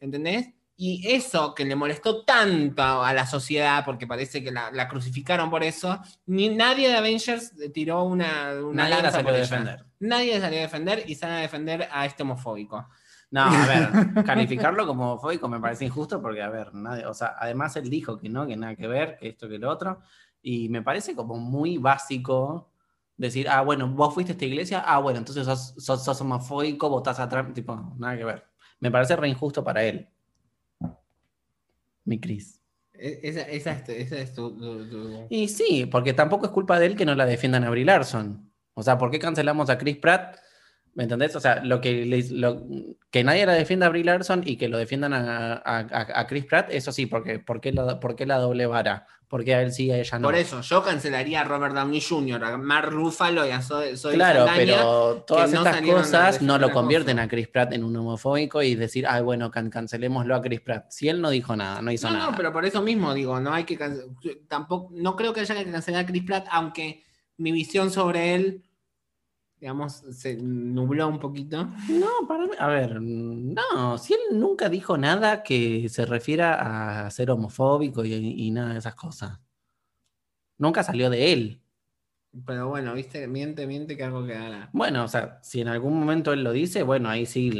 ¿Entendés? 0.00 0.54
Y 0.82 1.06
eso 1.14 1.54
que 1.54 1.66
le 1.66 1.76
molestó 1.76 2.24
tanto 2.24 2.82
a 2.82 3.12
la 3.12 3.26
sociedad, 3.26 3.84
porque 3.84 4.06
parece 4.06 4.42
que 4.42 4.50
la, 4.50 4.70
la 4.70 4.88
crucificaron 4.88 5.50
por 5.50 5.62
eso, 5.62 6.00
ni 6.24 6.48
nadie 6.48 6.88
de 6.88 6.96
Avengers 6.96 7.52
tiró 7.74 8.04
una, 8.04 8.54
una 8.64 8.84
Nadie 8.84 8.96
la 8.96 9.02
lanza 9.02 9.10
salió 9.12 9.24
por 9.24 9.34
a 9.34 9.36
ella. 9.36 9.42
defender. 9.42 9.84
Nadie 9.98 10.40
salió 10.40 10.58
a 10.58 10.62
defender 10.62 11.04
y 11.06 11.16
sale 11.16 11.34
a 11.34 11.38
defender 11.40 11.86
a 11.92 12.06
este 12.06 12.22
homofóbico. 12.22 12.88
No, 13.30 13.42
a 13.42 13.66
ver, 13.66 13.90
calificarlo 14.24 14.86
como 14.86 15.12
homofóbico 15.12 15.50
me 15.50 15.60
parece 15.60 15.84
injusto 15.84 16.22
porque, 16.22 16.40
a 16.40 16.48
ver, 16.48 16.72
nadie, 16.72 17.04
o 17.04 17.12
sea, 17.12 17.34
además 17.38 17.76
él 17.76 17.90
dijo 17.90 18.16
que 18.16 18.30
no, 18.30 18.46
que 18.46 18.56
nada 18.56 18.74
que 18.74 18.88
ver, 18.88 19.18
que 19.18 19.28
esto, 19.28 19.50
que 19.50 19.58
lo 19.58 19.68
otro, 19.68 20.00
y 20.40 20.70
me 20.70 20.80
parece 20.80 21.14
como 21.14 21.36
muy 21.36 21.76
básico 21.76 22.72
decir, 23.18 23.50
ah, 23.50 23.60
bueno, 23.60 23.86
vos 23.86 24.14
fuiste 24.14 24.32
a 24.32 24.34
esta 24.34 24.46
iglesia, 24.46 24.82
ah, 24.86 24.98
bueno, 25.00 25.18
entonces 25.18 25.44
sos, 25.44 25.74
sos, 25.76 26.02
sos 26.02 26.20
homofóbico, 26.22 26.88
votás 26.88 27.20
a 27.20 27.28
Trump, 27.28 27.52
tipo, 27.52 27.94
nada 27.98 28.16
que 28.16 28.24
ver. 28.24 28.46
Me 28.78 28.90
parece 28.90 29.14
re 29.14 29.28
injusto 29.28 29.62
para 29.62 29.84
él. 29.84 30.08
Mi 32.10 32.18
Cris. 32.20 32.60
E- 32.92 33.20
Esa, 33.22 33.42
esa 33.42 33.70
es, 33.72 33.84
tu- 33.84 33.92
esa 33.92 34.18
es 34.18 34.34
tu- 34.34 34.58
tu- 34.58 34.90
tu- 34.90 35.26
Y 35.30 35.46
sí, 35.46 35.86
porque 35.86 36.12
tampoco 36.12 36.46
es 36.46 36.50
culpa 36.52 36.78
de 36.80 36.86
él 36.86 36.96
que 36.96 37.06
no 37.06 37.14
la 37.14 37.24
defiendan 37.24 37.62
a 37.62 37.70
Brie 37.70 37.84
Larson. 37.84 38.52
O 38.74 38.82
sea, 38.82 38.98
¿por 38.98 39.12
qué 39.12 39.20
cancelamos 39.20 39.70
a 39.70 39.78
Chris 39.78 39.96
Pratt? 39.96 40.36
¿Me 40.94 41.04
entendés? 41.04 41.36
O 41.36 41.40
sea, 41.40 41.64
lo 41.64 41.80
que, 41.80 42.04
le- 42.04 42.28
lo- 42.30 42.62
que 43.10 43.22
nadie 43.22 43.46
la 43.46 43.52
defienda 43.52 43.86
a 43.86 43.90
Brie 43.90 44.02
Larson 44.04 44.42
y 44.44 44.56
que 44.56 44.68
lo 44.68 44.76
defiendan 44.76 45.12
a, 45.14 45.62
a- 45.64 46.26
Chris 46.26 46.44
Pratt, 46.46 46.68
eso 46.70 46.90
sí, 46.92 47.06
porque 47.06 47.38
¿por 47.38 47.60
qué, 47.60 47.72
la, 47.72 48.00
por 48.00 48.16
qué 48.16 48.26
la 48.26 48.38
doble 48.38 48.66
vara? 48.66 49.06
Porque 49.28 49.54
a 49.54 49.62
él 49.62 49.72
sí, 49.72 49.88
a 49.92 49.98
ella 49.98 50.18
no. 50.18 50.26
Por 50.26 50.34
eso, 50.34 50.60
yo 50.60 50.82
cancelaría 50.82 51.42
a 51.42 51.44
Robert 51.44 51.72
Downey 51.76 52.00
Jr., 52.00 52.42
a 52.44 52.56
Mark 52.58 52.90
Ruffalo 52.90 53.46
y 53.46 53.50
a 53.50 53.62
Zoe, 53.62 53.96
Zoe 53.96 54.14
Claro, 54.14 54.44
Saldaña. 54.44 54.58
pero 54.78 55.24
todas 55.24 55.52
no 55.52 55.58
estas 55.64 55.80
cosas 55.82 56.42
no 56.42 56.58
lo 56.58 56.72
convierten 56.72 57.20
a 57.20 57.28
Chris 57.28 57.46
Pratt 57.46 57.72
en 57.72 57.84
un 57.84 57.96
homofóbico 57.96 58.60
y 58.60 58.74
decir, 58.74 59.06
ay, 59.08 59.22
bueno, 59.22 59.48
can- 59.52 59.70
cancelémoslo 59.70 60.34
a 60.34 60.42
Chris 60.42 60.60
Pratt. 60.60 60.86
Si 60.90 61.08
él 61.08 61.20
no 61.20 61.30
dijo 61.30 61.54
nada, 61.54 61.80
no 61.80 61.92
hizo 61.92 62.08
No, 62.10 62.16
nada. 62.18 62.30
no, 62.32 62.36
pero 62.36 62.52
por 62.52 62.64
eso 62.64 62.82
mismo 62.82 63.14
digo, 63.14 63.38
no 63.38 63.54
hay 63.54 63.62
que 63.62 63.78
tampoco, 64.48 64.88
no 64.92 65.14
creo 65.14 65.32
que 65.32 65.40
haya 65.40 65.54
que 65.54 65.70
cancelar 65.70 66.02
a 66.04 66.06
Chris 66.06 66.24
Pratt, 66.24 66.46
aunque 66.50 67.04
mi 67.36 67.52
visión 67.52 67.90
sobre 67.92 68.34
él, 68.34 68.64
digamos, 69.60 69.92
se 69.92 70.36
nubló 70.36 71.08
un 71.08 71.18
poquito. 71.18 71.68
No, 71.88 72.26
para 72.26 72.46
mí, 72.46 72.52
a 72.58 72.66
ver, 72.68 73.00
no, 73.00 73.98
si 73.98 74.14
él 74.14 74.38
nunca 74.38 74.68
dijo 74.68 74.96
nada 74.96 75.42
que 75.42 75.88
se 75.88 76.06
refiera 76.06 77.04
a 77.04 77.10
ser 77.10 77.30
homofóbico 77.30 78.04
y, 78.04 78.14
y 78.14 78.50
nada 78.50 78.72
de 78.72 78.78
esas 78.78 78.94
cosas. 78.94 79.38
Nunca 80.56 80.82
salió 80.82 81.10
de 81.10 81.32
él. 81.32 81.62
Pero 82.46 82.68
bueno, 82.68 82.94
viste, 82.94 83.26
miente, 83.26 83.66
miente 83.66 83.96
que 83.96 84.04
algo 84.04 84.24
quedará. 84.24 84.70
Bueno, 84.72 85.04
o 85.04 85.08
sea, 85.08 85.40
si 85.42 85.60
en 85.60 85.68
algún 85.68 85.98
momento 85.98 86.32
él 86.32 86.44
lo 86.44 86.52
dice, 86.52 86.84
bueno, 86.84 87.08
ahí 87.08 87.26
sí, 87.26 87.50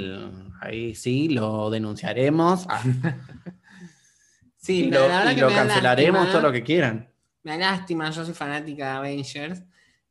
ahí 0.61 0.95
sí 0.95 1.29
lo 1.29 1.71
denunciaremos 1.71 2.67
ah, 2.69 2.83
Sí, 4.57 4.85
y 4.85 4.91
lo, 4.91 5.09
la 5.09 5.33
y 5.33 5.35
que 5.35 5.41
lo 5.41 5.49
cancelaremos 5.49 6.21
lástima, 6.21 6.33
todo 6.33 6.43
lo 6.49 6.53
que 6.53 6.63
quieran. 6.63 7.11
Me 7.43 7.53
da 7.53 7.73
lástima, 7.73 8.11
yo 8.11 8.25
soy 8.25 8.35
fanática 8.35 8.85
de 8.85 8.99
Avengers. 8.99 9.65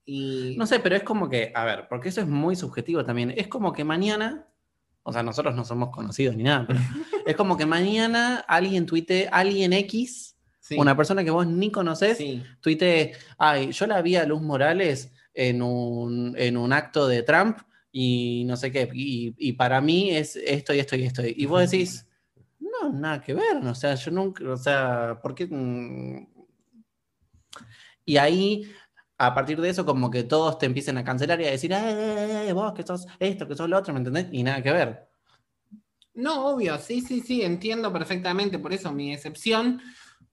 Y 0.06 0.56
No 0.58 0.66
sé, 0.66 0.80
pero 0.80 0.96
es 0.96 1.04
como 1.04 1.30
que, 1.30 1.52
a 1.54 1.66
ver, 1.66 1.88
porque 1.90 2.10
eso 2.10 2.22
es 2.22 2.28
muy 2.28 2.56
subjetivo 2.56 3.06
también. 3.06 3.34
Es 3.36 3.48
como 3.48 3.74
que 3.74 3.84
mañana, 3.84 4.48
o 5.04 5.14
sea, 5.14 5.24
nosotros 5.24 5.56
no 5.56 5.66
somos 5.66 5.90
conocidos 5.90 6.36
ni 6.36 6.44
nada, 6.44 6.66
pero 6.68 6.80
es 7.26 7.36
como 7.36 7.58
que 7.58 7.66
mañana 7.66 8.38
alguien 8.48 8.86
tuite, 8.86 9.30
alguien 9.32 9.74
X, 9.74 10.38
sí, 10.60 10.76
una 10.78 10.96
persona 10.98 11.24
que 11.24 11.32
vos 11.32 11.46
ni 11.46 11.72
conocés, 11.72 12.18
sí. 12.18 12.44
tuite, 12.60 13.14
ay, 13.38 13.72
yo 13.72 13.86
la 13.88 14.02
vi 14.02 14.16
a 14.16 14.26
Luz 14.26 14.42
Morales 14.42 15.12
en 15.34 15.62
un, 15.62 16.36
en 16.38 16.58
un 16.58 16.74
acto 16.74 17.08
de 17.08 17.24
Trump 17.24 17.60
y 17.92 18.44
no 18.46 18.56
sé 18.58 18.72
qué, 18.72 18.90
y, 18.94 19.36
y 19.38 19.54
para 19.54 19.80
mí 19.82 20.12
es 20.12 20.36
esto 20.36 20.74
y 20.74 20.80
esto 20.80 20.96
y 20.96 21.04
esto. 21.04 21.22
Y 21.26 21.46
vos 21.46 21.70
decís, 21.70 22.08
no, 22.60 22.92
nada 22.92 23.22
que 23.22 23.34
ver, 23.34 23.58
o 23.64 23.76
sea, 23.76 23.96
yo 23.96 24.12
nunca, 24.12 24.50
o 24.50 24.58
sea, 24.58 25.20
¿por 25.22 25.36
qué? 25.36 25.48
mm? 25.48 26.40
Y 28.06 28.18
ahí, 28.18 28.64
a 29.22 29.34
partir 29.34 29.60
de 29.60 29.70
eso, 29.70 29.86
como 29.86 30.10
que 30.10 30.24
todos 30.24 30.58
te 30.58 30.66
empiecen 30.66 30.98
a 30.98 31.04
cancelar 31.04 31.42
y 31.42 31.46
a 31.46 31.52
decir, 31.52 31.74
ay, 31.74 32.52
vos 32.54 32.74
que 32.74 32.84
sos 32.84 33.06
esto, 33.20 33.48
que 33.48 33.56
sos 33.56 33.70
lo 33.70 33.78
otro, 33.78 33.94
¿me 33.94 34.00
entendés? 34.00 34.28
Y 34.32 34.44
nada 34.44 34.64
que 34.64 34.72
ver. 34.72 35.10
No, 36.14 36.48
obvio, 36.48 36.78
sí, 36.78 37.02
sí, 37.02 37.20
sí, 37.20 37.42
entiendo 37.42 37.92
perfectamente. 37.92 38.60
Por 38.60 38.72
eso 38.72 38.94
mi 38.94 39.14
excepción 39.14 39.82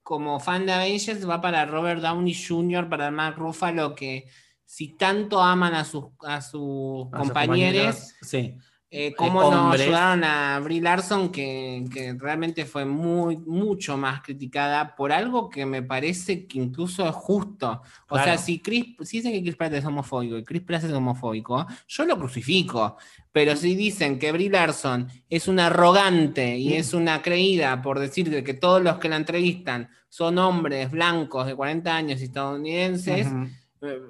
como 0.03 0.39
fan 0.39 0.65
de 0.65 0.71
Avengers 0.71 1.29
va 1.29 1.41
para 1.41 1.65
Robert 1.65 2.01
Downey 2.01 2.33
Jr., 2.33 2.87
para 2.87 3.11
Mark 3.11 3.37
Ruffalo, 3.37 3.93
que 3.93 4.29
si 4.63 4.95
tanto 4.95 5.41
aman 5.41 5.73
a 5.73 5.83
sus, 5.83 6.05
a 6.25 6.41
sus 6.41 7.07
A 7.11 7.17
sus 7.17 7.27
compañeros, 7.27 8.13
Sí. 8.21 8.55
Eh, 8.89 9.13
cómo 9.15 9.41
nos 9.41 9.53
hombres. 9.53 9.81
ayudaron 9.81 10.23
a 10.23 10.59
Brie 10.59 10.79
Larson, 10.81 11.29
que, 11.29 11.83
que 11.93 12.13
realmente 12.13 12.65
fue 12.65 12.85
muy, 12.85 13.35
mucho 13.37 13.97
más 13.97 14.21
criticada 14.21 14.95
por 14.95 15.11
algo 15.11 15.49
que 15.49 15.65
me 15.65 15.83
parece 15.83 16.47
que 16.47 16.59
incluso 16.59 17.07
es 17.07 17.13
justo. 17.15 17.81
O 18.09 18.15
Claro. 18.15 18.23
sea, 18.23 18.37
si 18.37 18.59
Chris, 18.59 18.95
si 19.01 19.17
dicen 19.17 19.33
que 19.33 19.41
Chris 19.43 19.55
Pratt 19.57 19.73
es 19.73 19.85
homofóbico 19.85 20.37
y 20.37 20.43
Chris 20.45 20.61
Pratt 20.61 20.85
es 20.85 20.91
homofóbico, 20.93 21.67
yo 21.87 22.05
lo 22.05 22.17
crucifico. 22.17 22.97
Pero 23.33 23.55
si 23.55 23.75
dicen 23.75 24.17
que 24.17 24.31
Brie 24.31 24.49
Larson 24.49 25.07
es 25.29 25.47
una 25.47 25.67
arrogante 25.67 26.57
y 26.57 26.73
es 26.73 26.93
una 26.93 27.21
creída 27.21 27.81
por 27.81 27.99
decir 27.99 28.43
que 28.43 28.53
todos 28.53 28.81
los 28.81 28.97
que 28.97 29.09
la 29.09 29.17
entrevistan 29.17 29.89
son 30.09 30.37
hombres 30.39 30.89
blancos 30.89 31.45
de 31.45 31.53
40 31.55 31.95
años 31.95 32.21
estadounidenses, 32.21 33.27
eh, 33.27 33.51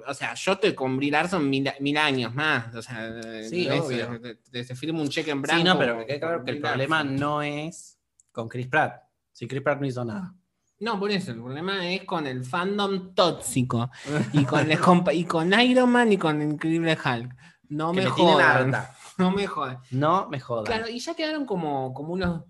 O 0.06 0.14
sea, 0.14 0.34
yo 0.34 0.52
estoy 0.52 0.74
con 0.74 0.96
Brie 0.96 1.10
Larson 1.10 1.48
mil, 1.48 1.70
mil 1.80 1.96
años 1.98 2.34
más. 2.34 2.74
O 2.74 2.82
sea, 2.82 3.10
Sí, 3.42 3.68
obvio. 3.68 4.20
te, 4.20 4.34
te- 4.36 4.64
te 4.64 4.74
firmo 4.74 5.02
un 5.02 5.08
cheque 5.08 5.30
en 5.30 5.42
blanco. 5.42 5.58
Sí, 5.58 5.64
no, 5.64 5.78
pero 5.78 5.96
me 5.96 6.06
queda 6.06 6.20
claro 6.20 6.44
que 6.44 6.50
el 6.52 6.60
problema 6.60 7.04
no 7.04 7.42
es 7.42 7.98
con 8.32 8.48
Chris 8.48 8.66
Pratt. 8.68 9.02
Si 9.32 9.46
Chris 9.46 9.62
Pratt 9.62 9.80
no 9.80 9.86
hizo 9.86 10.04
nada. 10.04 10.34
No, 10.80 10.98
por 10.98 11.10
eso, 11.10 11.32
el 11.32 11.38
problema 11.42 11.88
es 11.90 12.04
con 12.04 12.26
el 12.26 12.44
fandom 12.44 13.12
tóxico. 13.14 13.90
y, 14.32 14.44
con 14.44 14.70
el 14.70 14.78
compa- 14.80 15.14
y 15.14 15.24
con 15.24 15.52
Iron 15.60 15.90
Man 15.90 16.12
y 16.12 16.18
con 16.18 16.40
el 16.40 16.52
Increíble 16.52 16.92
Hulk. 17.04 17.34
No 17.70 17.92
Que 17.92 17.98
me 17.98 18.04
me 18.04 18.10
jodan. 18.10 18.74
No 19.18 19.32
me 19.32 19.46
jodan. 19.48 19.78
No 19.90 20.28
me 20.30 20.38
jodas. 20.38 20.64
Claro, 20.66 20.88
y 20.88 21.00
ya 21.00 21.14
quedaron 21.14 21.44
como, 21.44 21.92
como 21.92 22.12
unos. 22.12 22.44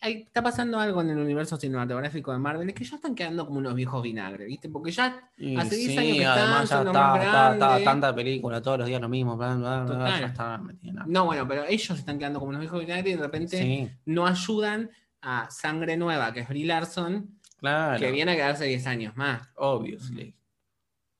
Hay- 0.00 0.22
está 0.22 0.42
pasando 0.42 0.78
algo 0.78 1.00
en 1.02 1.10
el 1.10 1.18
universo 1.18 1.56
cinematográfico 1.56 2.32
de 2.32 2.38
Marvel, 2.38 2.68
es 2.68 2.74
que 2.74 2.84
ya 2.84 2.96
están 2.96 3.14
quedando 3.14 3.46
como 3.46 3.58
unos 3.58 3.74
viejos 3.74 4.02
vinagre, 4.02 4.44
¿viste? 4.46 4.68
Porque 4.68 4.90
ya 4.90 5.30
Y 5.36 5.56
hace 5.56 5.76
10 5.76 5.90
sí, 5.92 5.98
años 5.98 6.16
que 6.16 6.22
están, 6.22 6.60
ya 6.62 6.66
son 6.66 6.86
está, 6.86 7.52
está- 7.52 7.84
tanta 7.84 8.14
película, 8.14 8.62
todos 8.62 8.78
los 8.78 8.86
días 8.88 9.00
lo 9.00 9.08
mismo, 9.08 9.36
bla, 9.36 9.54
bla, 9.56 9.82
bla, 9.84 10.20
ya 10.20 10.26
está. 10.26 10.60
No, 11.06 11.24
bueno, 11.26 11.46
pero 11.48 11.64
ellos 11.64 11.98
están 11.98 12.18
quedando 12.18 12.38
como 12.38 12.50
unos 12.50 12.60
viejos 12.60 12.80
vinagre 12.80 13.10
y 13.10 13.14
de 13.14 13.22
repente 13.22 13.58
Sí, 13.58 13.90
no 14.06 14.26
ayudan 14.26 14.90
a 15.20 15.50
Sangre 15.50 15.96
Nueva, 15.96 16.32
que 16.32 16.40
es 16.40 16.48
Brie 16.48 16.64
Larson, 16.66 17.38
claro. 17.58 17.98
que 17.98 18.12
viene 18.12 18.32
a 18.32 18.36
quedarse 18.36 18.64
10 18.66 18.86
años 18.86 19.16
más. 19.16 19.48
Obviously. 19.56 20.34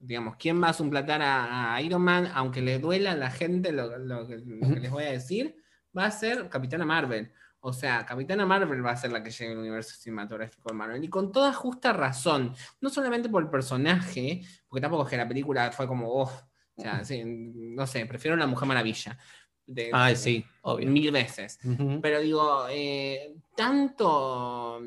Digamos, 0.00 0.36
¿quién 0.36 0.62
va 0.62 0.68
a 0.68 0.72
suplantar 0.72 1.20
a, 1.22 1.74
a 1.74 1.82
Iron 1.82 2.02
Man? 2.02 2.30
Aunque 2.32 2.62
le 2.62 2.78
duela 2.78 3.12
a 3.12 3.16
la 3.16 3.30
gente 3.32 3.72
lo, 3.72 3.98
lo 3.98 4.28
que 4.28 4.36
les 4.36 4.90
voy 4.92 5.02
a 5.02 5.10
decir, 5.10 5.56
va 5.96 6.04
a 6.04 6.10
ser 6.12 6.48
Capitana 6.48 6.84
Marvel. 6.84 7.32
O 7.68 7.72
sea, 7.72 8.04
Capitana 8.06 8.44
Marvel 8.46 8.84
va 8.84 8.90
a 8.92 8.96
ser 8.96 9.12
la 9.12 9.22
que 9.22 9.30
llegue 9.30 9.52
al 9.52 9.58
universo 9.58 9.96
cinematográfico 9.96 10.68
de 10.70 10.74
Marvel. 10.74 11.04
Y 11.04 11.08
con 11.08 11.30
toda 11.32 11.52
justa 11.52 11.92
razón. 11.92 12.54
No 12.80 12.90
solamente 12.90 13.28
por 13.28 13.42
el 13.42 13.50
personaje, 13.50 14.42
porque 14.68 14.80
tampoco 14.80 15.04
es 15.04 15.10
que 15.10 15.16
la 15.16 15.28
película 15.28 15.70
fue 15.72 15.86
como, 15.86 16.08
oh, 16.10 16.30
o 16.76 16.80
sea, 16.82 17.04
sí, 17.04 17.22
no 17.24 17.86
sé, 17.86 18.06
prefiero 18.06 18.36
la 18.36 18.46
Mujer 18.46 18.68
Maravilla. 18.68 19.18
De- 19.66 19.90
Ay, 19.92 20.16
sí, 20.16 20.44
obvio. 20.62 20.88
Mil 20.88 21.10
veces. 21.12 21.58
Pero 22.00 22.20
digo, 22.20 22.66
eh, 22.70 23.34
tanto 23.56 24.80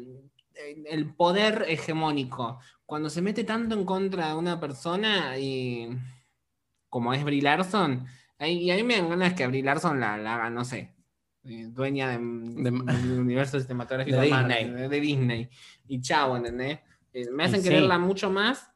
eh, 0.56 0.84
el 0.90 1.14
poder 1.14 1.66
hegemónico, 1.68 2.60
cuando 2.86 3.10
se 3.10 3.22
mete 3.22 3.44
tanto 3.44 3.76
en 3.76 3.86
contra 3.86 4.30
de 4.30 4.36
una 4.36 4.60
persona 4.60 5.38
y 5.38 5.90
como 6.90 7.14
es 7.14 7.24
Brie 7.24 7.42
Larson, 7.42 8.06
Y 8.40 8.72
a 8.72 8.76
mí 8.76 8.84
me 8.84 8.98
dan 8.98 9.10
ganas 9.10 9.34
que 9.36 9.46
Brie 9.48 9.62
Larson 9.64 10.00
la, 10.00 10.18
la 10.18 10.34
haga, 10.36 10.50
no 10.50 10.66
sé, 10.66 10.96
dueña 11.44 12.10
de- 12.10 12.18
del 12.20 13.20
universo 13.20 13.60
cinematográfico 13.60 14.18
De 14.20 14.30
Marvel, 14.30 14.58
Disney. 14.66 14.82
de, 14.82 14.90
de 14.90 15.00
Disney. 15.00 15.50
Y 15.88 16.02
chao, 16.02 16.38
¿entendés? 16.38 16.80
Eh, 17.14 17.30
Me 17.32 17.44
hacen 17.46 17.62
sí. 17.62 17.70
quererla 17.70 17.98
mucho 18.00 18.30
más. 18.30 18.70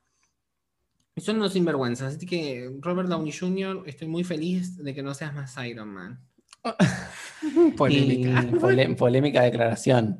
Y 1.15 1.21
son 1.21 1.37
unos 1.37 1.53
sinvergüenzas. 1.53 2.15
Así 2.15 2.25
que, 2.25 2.69
Robert 2.81 3.07
Downey 3.07 3.31
Jr., 3.31 3.83
estoy 3.85 4.07
muy 4.07 4.23
feliz 4.23 4.75
de 4.83 4.93
que 4.93 5.01
no 5.01 5.13
seas 5.13 5.33
más 5.33 5.55
Iron 5.65 5.89
Man. 5.89 6.19
Polémica. 7.77 8.43
Y 8.43 8.55
pole- 8.55 8.95
polémica 8.95 9.41
declaración. 9.43 10.19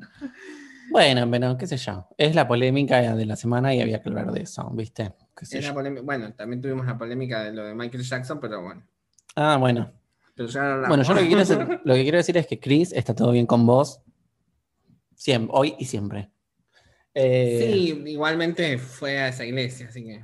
Bueno, 0.90 1.28
pero 1.30 1.58
qué 1.58 1.66
sé 1.66 1.76
yo. 1.76 2.08
Es 2.16 2.34
la 2.34 2.46
polémica 2.46 3.14
de 3.14 3.26
la 3.26 3.36
semana 3.36 3.74
y 3.74 3.80
había 3.80 4.00
que 4.00 4.08
hablar 4.08 4.30
de 4.32 4.42
eso, 4.42 4.70
¿viste? 4.70 5.12
Qué 5.36 5.44
sé 5.44 5.58
Era 5.58 5.68
yo. 5.68 5.74
polémica- 5.74 6.02
Bueno, 6.02 6.32
también 6.34 6.62
tuvimos 6.62 6.86
la 6.86 6.96
polémica 6.96 7.42
de 7.42 7.52
lo 7.52 7.64
de 7.64 7.74
Michael 7.74 8.04
Jackson, 8.04 8.38
pero 8.40 8.62
bueno. 8.62 8.82
Ah, 9.34 9.56
bueno. 9.58 9.92
Pero 10.36 10.48
ya. 10.48 10.84
Bueno, 10.86 11.02
yo 11.02 11.14
lo 11.14 11.20
que, 11.20 11.26
quiero 11.26 11.40
decir, 11.40 11.58
lo 11.84 11.94
que 11.94 12.02
quiero 12.02 12.18
decir 12.18 12.36
es 12.36 12.46
que 12.46 12.60
Chris 12.60 12.92
está 12.92 13.14
todo 13.14 13.32
bien 13.32 13.46
con 13.46 13.66
vos. 13.66 14.00
Siempre, 15.14 15.50
hoy 15.56 15.74
y 15.78 15.86
siempre. 15.86 16.30
Eh, 17.14 17.70
Sí, 17.72 18.02
igualmente 18.06 18.76
fue 18.78 19.18
a 19.18 19.28
esa 19.28 19.44
iglesia, 19.44 19.88
así 19.88 20.04
que. 20.04 20.22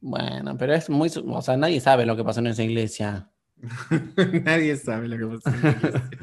Bueno, 0.00 0.56
pero 0.58 0.74
es 0.74 0.90
muy. 0.90 1.10
O 1.26 1.42
sea, 1.42 1.56
nadie 1.56 1.80
sabe 1.80 2.04
lo 2.04 2.16
que 2.16 2.24
pasó 2.24 2.40
en 2.40 2.48
esa 2.48 2.62
iglesia. 2.62 3.30
Nadie 4.44 4.76
sabe 4.76 5.08
lo 5.08 5.18
que 5.18 5.36
pasó. 5.36 5.56
en 5.56 5.62
la 5.62 5.70
iglesia. 5.70 6.10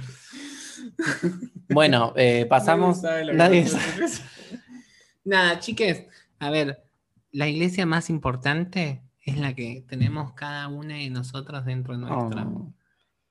Bueno, 1.67 2.13
eh, 2.15 2.45
pasamos. 2.47 3.01
Nadie 3.01 3.09
sabe 3.09 3.25
lo 3.25 3.31
que 3.31 3.37
Nadie 3.37 3.63
pasó 3.63 3.77
en 3.77 3.93
iglesia. 3.95 4.25
Nada, 5.25 5.59
chiques, 5.59 6.05
a 6.39 6.49
ver, 6.51 6.83
la 7.31 7.49
iglesia 7.49 7.85
más 7.85 8.09
importante 8.09 9.01
es 9.25 9.37
la 9.37 9.55
que 9.55 9.83
tenemos 9.87 10.33
cada 10.33 10.67
una 10.67 10.95
de 10.95 11.09
nosotros 11.09 11.65
dentro 11.65 11.97
de 11.97 11.99
nuestra. 12.01 12.43
Oh, 12.43 12.71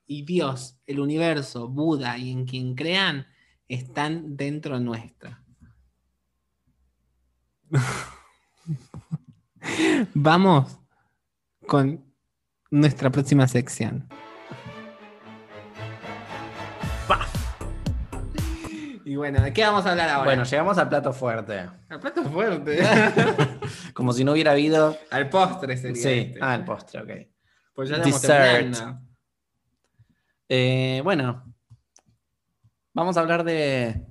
Y 0.07 0.25
Dios, 0.25 0.79
el 0.87 1.01
universo, 1.01 1.69
Buda 1.69 2.19
y 2.19 2.31
en 2.31 2.45
quien 2.45 2.75
crean 2.75 3.27
están 3.69 4.37
dentro 4.37 4.79
nuestra. 4.81 5.43
Vamos 10.15 10.79
con 11.67 12.05
nuestra 12.71 13.11
próxima 13.11 13.49
sección. 13.49 14.07
Y 19.07 19.17
bueno, 19.17 19.43
¿de 19.43 19.53
qué 19.53 19.63
vamos 19.63 19.85
a 19.85 19.91
hablar 19.91 20.09
ahora? 20.09 20.25
Bueno, 20.25 20.45
llegamos 20.45 20.79
al 20.79 20.89
plato 20.89 21.13
fuerte. 21.13 21.69
al 21.89 22.01
plato 22.01 22.25
fuerte. 22.25 22.83
Como 23.95 24.15
si 24.15 24.25
no 24.25 24.33
hubiera 24.33 24.53
habido. 24.53 24.97
al 25.11 25.29
postre 25.29 25.77
sería. 25.77 26.03
Sí, 26.03 26.09
este. 26.09 26.39
ah, 26.41 26.55
el 26.55 26.65
postre, 26.65 27.01
ok. 27.01 27.11
pues 27.75 27.91
ya 27.91 27.97
estamos 27.97 28.23
dessert. 28.23 28.61
temblando. 28.61 29.14
Eh, 30.49 31.01
bueno, 31.05 31.55
vamos 32.93 33.17
a 33.17 33.21
hablar 33.21 33.45
de 33.45 34.03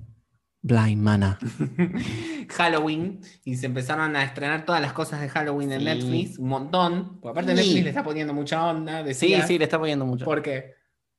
Blind 0.62 1.02
Mana. 1.02 1.38
Halloween 2.50 3.22
y 3.46 3.56
se 3.56 3.66
empezaron 3.66 4.16
a 4.16 4.24
estrenar 4.24 4.66
todas 4.66 4.82
las 4.82 4.94
cosas 4.94 5.22
de 5.22 5.30
Halloween 5.30 5.72
en 5.72 5.80
Sí. 5.80 5.86
Netflix, 5.86 6.40
un 6.40 6.50
montón. 6.50 7.20
Porque 7.22 7.32
aparte 7.40 7.52
Sí. 7.52 7.58
Netflix 7.64 7.84
le 7.84 7.90
está 7.90 8.04
poniendo 8.04 8.34
mucha 8.34 8.66
onda. 8.66 9.00
Sí, 9.02 9.08
Decías, 9.08 9.48
sí, 9.48 9.58
le 9.58 9.64
está 9.66 9.80
poniendo 9.80 10.06
mucho. 10.06 10.26
¿Por 10.26 10.42
qué? 10.42 10.74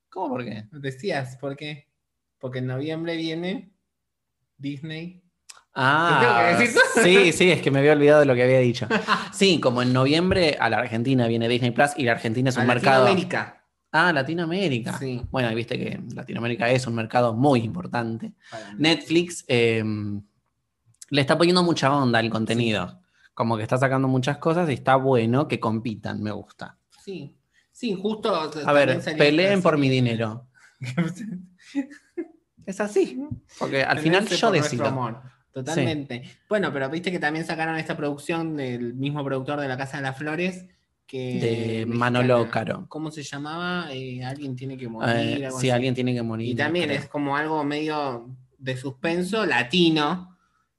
¿Cómo 0.08 0.28
por 0.28 0.44
qué? 0.44 0.64
Decías, 0.72 1.36
¿por 1.38 1.56
qué? 1.56 1.88
Porque 2.38 2.58
en 2.58 2.66
noviembre 2.66 3.16
viene 3.16 3.72
Disney. 4.56 5.22
Ah, 5.74 6.18
¿Te 6.20 6.26
tengo 6.26 6.38
que 6.38 6.72
decir? 6.72 6.80
sí, 7.02 7.32
sí, 7.32 7.50
es 7.50 7.60
que 7.60 7.70
me 7.72 7.80
había 7.80 7.92
olvidado 7.92 8.20
de 8.20 8.26
lo 8.26 8.34
que 8.34 8.44
había 8.44 8.60
dicho. 8.60 8.86
Sí, 9.32 9.58
como 9.60 9.82
en 9.82 9.92
noviembre 9.92 10.56
a 10.60 10.70
la 10.70 10.78
Argentina 10.78 11.26
viene 11.26 11.48
Disney 11.48 11.72
Plus 11.72 11.90
y 11.96 12.04
la 12.04 12.12
Argentina 12.12 12.50
es 12.50 12.56
un 12.56 12.62
a 12.62 12.66
mercado. 12.66 13.04
Latinoamérica. 13.04 13.63
Ah, 13.96 14.12
Latinoamérica. 14.12 14.98
Sí. 14.98 15.22
Bueno, 15.30 15.54
viste 15.54 15.78
que 15.78 16.00
Latinoamérica 16.16 16.68
es 16.68 16.84
un 16.88 16.96
mercado 16.96 17.32
muy 17.32 17.60
importante. 17.60 18.32
Netflix 18.76 19.44
eh, 19.46 19.84
le 21.10 21.20
está 21.20 21.38
poniendo 21.38 21.62
mucha 21.62 21.96
onda 21.96 22.18
al 22.18 22.28
contenido. 22.28 23.00
Como 23.34 23.56
que 23.56 23.62
está 23.62 23.78
sacando 23.78 24.08
muchas 24.08 24.38
cosas 24.38 24.68
y 24.68 24.72
está 24.72 24.96
bueno 24.96 25.46
que 25.46 25.60
compitan, 25.60 26.20
me 26.20 26.32
gusta. 26.32 26.76
Sí, 27.04 27.36
sí, 27.70 27.94
justo. 27.94 28.34
A 28.34 28.72
ver, 28.72 29.00
peleen 29.16 29.62
por 29.62 29.78
mi 29.78 29.88
dinero. 29.88 30.48
Es 32.66 32.80
así. 32.80 33.22
Porque 33.58 33.82
al 33.82 33.98
final 33.98 34.26
yo 34.26 34.50
decido. 34.50 34.86
amor. 34.86 35.20
Totalmente. 35.52 36.22
Bueno, 36.48 36.72
pero 36.72 36.88
viste 36.88 37.12
que 37.12 37.18
también 37.18 37.44
sacaron 37.44 37.76
esta 37.76 37.94
producción 37.94 38.56
del 38.56 38.94
mismo 38.94 39.22
productor 39.22 39.60
de 39.60 39.68
La 39.68 39.76
Casa 39.76 39.98
de 39.98 40.02
las 40.02 40.16
Flores. 40.16 40.64
Que 41.06 41.84
De. 41.84 41.86
Manolo 41.86 42.50
Caro. 42.50 42.86
¿Cómo 42.88 43.10
se 43.10 43.22
llamaba? 43.22 43.88
Eh, 43.92 44.24
alguien 44.24 44.56
tiene 44.56 44.76
que 44.76 44.88
morir. 44.88 45.10
Eh, 45.14 45.46
algo 45.46 45.58
si 45.60 45.68
así. 45.68 45.70
alguien 45.70 45.94
tiene 45.94 46.14
que 46.14 46.22
morir. 46.22 46.48
Y 46.48 46.54
también 46.54 46.86
creo. 46.86 46.98
es 46.98 47.08
como 47.08 47.36
algo 47.36 47.62
medio 47.64 48.28
de 48.58 48.76
suspenso 48.76 49.44
latino. 49.46 50.36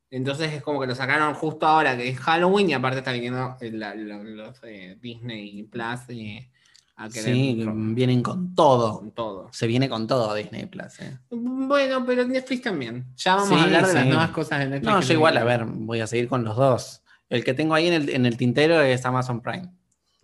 Entonces 0.09 0.53
es 0.53 0.61
como 0.61 0.80
que 0.80 0.88
lo 0.88 0.95
sacaron 0.95 1.34
justo 1.34 1.67
ahora 1.67 1.95
que 1.97 2.07
es 2.09 2.19
Halloween 2.19 2.69
y 2.69 2.73
aparte 2.73 2.99
está 2.99 3.11
viniendo 3.11 3.55
el- 3.61 3.80
la- 3.80 3.95
lo- 3.95 4.23
los 4.23 4.57
eh, 4.63 4.97
Disney 5.01 5.63
Plus 5.63 5.99
eh, 6.09 6.49
a 6.95 7.09
querer 7.09 7.34
Sí, 7.36 7.61
con, 7.65 7.93
vienen 7.93 8.23
con 8.23 8.55
todo. 8.55 8.99
con 8.99 9.11
todo. 9.11 9.49
Se 9.51 9.67
viene 9.67 9.89
con 9.89 10.07
todo 10.07 10.34
Disney 10.34 10.65
Plus. 10.67 10.99
eh. 11.01 11.17
Bueno, 11.30 12.05
pero 12.05 12.26
Netflix 12.26 12.61
también. 12.63 13.05
Ya 13.17 13.36
vamos 13.36 13.49
Sí, 13.49 13.55
a 13.55 13.63
hablar 13.63 13.88
de 13.88 13.93
las 13.93 14.03
sí. 14.03 14.09
nuevas 14.09 14.30
cosas 14.32 14.59
de 14.59 14.65
Netflix. 14.67 14.91
No, 14.93 15.01
yo 15.01 15.13
igual, 15.13 15.38
a 15.38 15.43
vienen. 15.43 15.67
ver, 15.67 15.78
voy 15.86 15.99
a 15.99 16.07
seguir 16.07 16.28
con 16.30 16.43
los 16.43 16.55
dos. 16.55 17.03
El 17.30 17.43
que 17.43 17.53
tengo 17.53 17.73
ahí 17.76 17.88
en 17.88 17.93
el, 17.93 18.09
en 18.09 18.26
el 18.26 18.38
tintero 18.38 18.80
es 18.82 19.05
Amazon 19.05 19.41
Prime. 19.41 19.69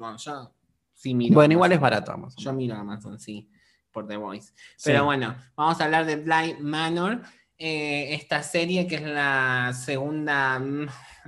Bueno, 0.02 0.18
yo 0.18 0.52
sí 0.94 1.14
miro. 1.14 1.36
Bueno, 1.36 1.54
igual 1.54 1.72
es 1.72 1.78
Amazon. 1.78 1.92
barato 1.92 2.12
Amazon. 2.12 2.44
Yo 2.44 2.54
miro 2.54 2.76
Amazon, 2.76 3.20
sí, 3.20 3.50
por 3.92 4.08
The 4.08 4.18
Voice. 4.18 4.52
Sí. 4.76 4.90
Pero 4.90 5.06
bueno, 5.06 5.36
vamos 5.56 5.80
a 5.80 5.86
hablar 5.86 6.06
de 6.06 6.16
Blind 6.16 6.60
Manor. 6.60 7.22
eh, 7.64 8.16
esta 8.16 8.42
serie 8.42 8.88
que 8.88 8.96
es 8.96 9.04
la 9.04 9.72
segunda. 9.76 10.58
mm, 10.58 10.88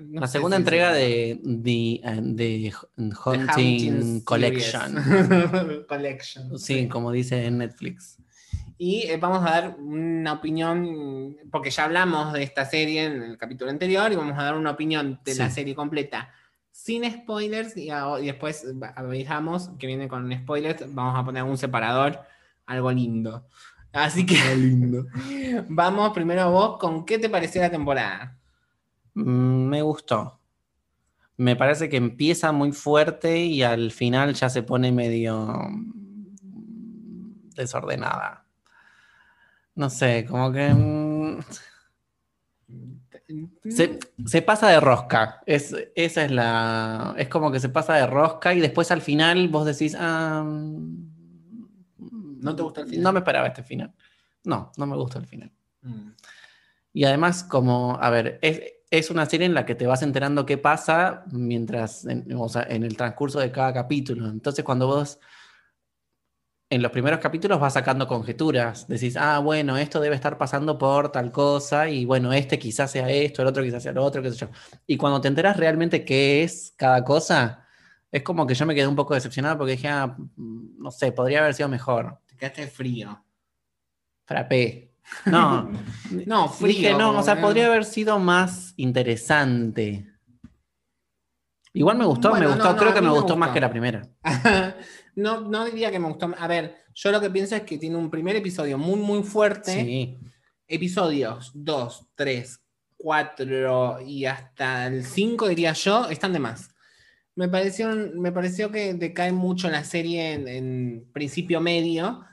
no 0.10 0.22
La 0.22 0.26
segunda 0.28 0.58
si 0.58 0.62
entrega 0.62 0.92
de, 0.92 1.40
de, 1.44 2.02
eh, 2.04 2.20
de 2.24 2.74
The 2.96 3.14
Haunting 3.24 3.48
Haunting 3.50 4.22
Collection. 4.22 4.96
Collection. 5.88 6.58
Sí, 6.58 6.88
como 6.88 7.12
dice 7.12 7.46
en 7.46 7.60
Netflix. 7.60 8.18
Y 8.80 9.04
eh, 9.04 9.18
vamos 9.18 9.46
a 9.46 9.52
dar 9.52 9.76
una 9.78 10.34
opinión, 10.34 11.38
porque 11.52 11.70
ya 11.70 11.84
hablamos 11.86 12.34
de 12.34 12.42
esta 12.42 12.66
serie 12.66 13.06
en 13.06 13.22
el 13.22 13.38
capítulo 13.38 13.70
anterior, 13.70 14.12
y 14.12 14.16
vamos 14.16 14.38
a 14.40 14.44
dar 14.44 14.56
una 14.56 14.72
opinión 14.72 15.20
de 15.24 15.36
la 15.36 15.52
serie 15.52 15.76
completa 15.76 16.32
sin 16.84 17.10
spoilers, 17.10 17.78
y, 17.78 17.90
a- 17.92 18.20
y 18.20 18.26
después 18.26 18.66
avisamos 18.98 19.70
que 19.80 19.88
viene 19.88 20.10
con 20.10 20.30
spoilers, 20.34 20.94
vamos 20.94 21.18
a 21.18 21.24
poner 21.24 21.44
un 21.44 21.58
separador, 21.58 22.20
algo 22.66 22.92
lindo. 22.92 23.48
Así 23.94 24.26
que 24.26 24.36
lindo. 24.58 25.06
vamos 25.70 26.12
primero 26.12 26.52
vos, 26.52 26.78
¿con 26.80 27.06
qué 27.06 27.18
te 27.20 27.30
pareció 27.30 27.62
la 27.62 27.72
temporada? 27.72 28.38
Mm, 29.14 29.68
Me 29.70 29.82
gustó. 29.82 30.42
Me 31.38 31.56
parece 31.56 31.88
que 31.88 31.96
empieza 31.96 32.52
muy 32.52 32.74
fuerte 32.74 33.38
y 33.38 33.64
al 33.64 33.92
final 33.92 34.34
ya 34.34 34.50
se 34.50 34.62
pone 34.64 34.92
medio 34.92 35.38
mm, 35.70 37.50
desordenada. 37.56 38.46
No 39.76 39.90
sé, 39.90 40.26
como 40.30 40.52
que 40.52 40.68
mm, 40.74 41.40
se, 43.70 44.00
se 44.26 44.42
pasa 44.42 44.70
de 44.70 44.80
rosca. 44.80 45.42
Es, 45.46 45.76
esa 45.96 46.26
es 46.26 46.32
la. 46.32 47.16
Es 47.18 47.28
como 47.30 47.52
que 47.52 47.60
se 47.60 47.70
pasa 47.70 47.96
de 47.96 48.08
rosca 48.08 48.54
y 48.54 48.60
después 48.60 48.92
al 48.92 49.02
final 49.02 49.48
vos 49.50 49.66
decís, 49.66 49.96
ah, 50.00 50.46
¿No 52.44 52.56
te 52.56 52.62
gusta 52.62 52.82
el 52.82 52.88
final? 52.88 53.04
No 53.04 53.14
me 53.14 53.20
esperaba 53.20 53.48
este 53.48 53.64
final. 53.64 53.94
No, 54.44 54.72
no 54.78 54.86
me 54.86 54.96
gusta 54.96 55.20
el 55.20 55.26
final. 55.26 55.52
Mm. 55.82 56.10
Y 56.92 57.06
además, 57.06 57.44
como, 57.44 57.98
a 58.00 58.10
ver, 58.10 58.38
es, 58.42 58.62
es 58.92 59.10
una 59.10 59.26
serie 59.26 59.48
en 59.48 59.54
la 59.54 59.66
que 59.66 59.76
te 59.76 59.88
vas 59.88 60.04
enterando 60.04 60.46
qué 60.46 60.58
pasa 60.58 61.24
mientras, 61.32 62.06
en, 62.06 62.32
o 62.38 62.50
sea, 62.50 62.64
en 62.70 62.84
el 62.84 62.98
transcurso 62.98 63.40
de 63.40 63.52
cada 63.52 63.74
capítulo. 63.74 64.28
Entonces, 64.28 64.64
cuando 64.64 64.88
vos 64.88 65.20
en 66.74 66.82
los 66.82 66.92
primeros 66.92 67.20
capítulos 67.20 67.60
vas 67.60 67.74
sacando 67.74 68.08
conjeturas, 68.08 68.88
decís, 68.88 69.16
ah, 69.16 69.38
bueno, 69.40 69.78
esto 69.78 70.00
debe 70.00 70.16
estar 70.16 70.38
pasando 70.38 70.78
por 70.78 71.12
tal 71.12 71.32
cosa, 71.32 71.88
y 71.88 72.04
bueno, 72.06 72.34
este 72.34 72.58
quizás 72.58 72.90
sea 72.90 73.10
esto, 73.10 73.44
el 73.44 73.48
otro 73.48 73.62
quizás 73.64 73.84
sea 73.84 73.92
lo 73.92 74.04
otro, 74.04 74.24
qué 74.24 74.32
sé 74.32 74.38
yo. 74.38 74.50
Y 74.88 74.98
cuando 74.98 75.22
te 75.22 75.28
enteras 75.28 75.56
realmente 75.58 76.04
qué 76.04 76.44
es 76.44 76.74
cada 76.76 77.04
cosa, 77.04 77.66
es 78.12 78.24
como 78.24 78.48
que 78.48 78.56
yo 78.56 78.66
me 78.66 78.74
quedé 78.74 78.88
un 78.88 78.96
poco 78.96 79.14
decepcionado 79.14 79.58
porque 79.58 79.74
dije, 79.74 79.88
ah, 79.88 80.18
no 80.36 80.90
sé, 80.90 81.12
podría 81.12 81.40
haber 81.42 81.54
sido 81.54 81.70
mejor. 81.70 82.20
Te 82.26 82.36
quedaste 82.36 82.68
frío. 82.68 83.24
Frappé. 84.26 84.94
No, 85.26 85.70
No, 86.26 86.50
frío. 86.50 86.68
Dije, 86.76 86.94
no, 86.94 87.18
o 87.20 87.24
sea, 87.24 87.40
podría 87.40 87.68
haber 87.68 87.86
sido 87.86 88.18
más 88.18 88.74
interesante. 88.78 90.08
Igual 91.74 91.98
me 91.98 92.06
gustó, 92.06 92.30
Bueno, 92.30 92.50
me 92.50 92.54
gustó, 92.56 92.72
no, 92.72 92.78
creo 92.78 92.94
que 92.94 93.02
me 93.02 93.08
me 93.08 93.14
gustó 93.14 93.36
más 93.36 93.50
gustó. 93.50 93.54
que 93.54 93.62
la 93.62 93.70
primera. 93.70 94.02
no, 95.16 95.42
no 95.42 95.66
diría 95.66 95.92
que 95.92 96.00
me 96.00 96.08
gustó. 96.08 96.34
A 96.38 96.48
ver, 96.48 96.78
yo 96.94 97.12
lo 97.12 97.22
que 97.22 97.30
pienso 97.30 97.56
es 97.56 97.64
que 97.64 97.78
tiene 97.78 97.98
un 97.98 98.10
primer 98.10 98.36
episodio 98.36 98.78
muy, 98.78 99.00
muy 99.00 99.24
fuerte. 99.24 99.84
Sí. 99.84 100.18
Episodios 100.68 101.52
2, 101.54 102.08
3, 102.16 102.60
4 102.98 104.02
y 104.02 104.26
hasta 104.26 104.88
el 104.88 105.06
5, 105.06 105.48
diría 105.50 105.74
yo, 105.74 106.10
están 106.10 106.34
de 106.34 106.40
más. 106.40 106.70
Me 107.36 107.50
pareció, 107.50 107.90
me 108.16 108.32
pareció 108.32 108.72
que 108.72 108.94
decae 108.94 109.32
mucho 109.32 109.70
la 109.70 109.84
serie 109.84 110.34
en, 110.34 110.48
en 110.48 111.10
principio 111.12 111.60
medio 111.60 112.24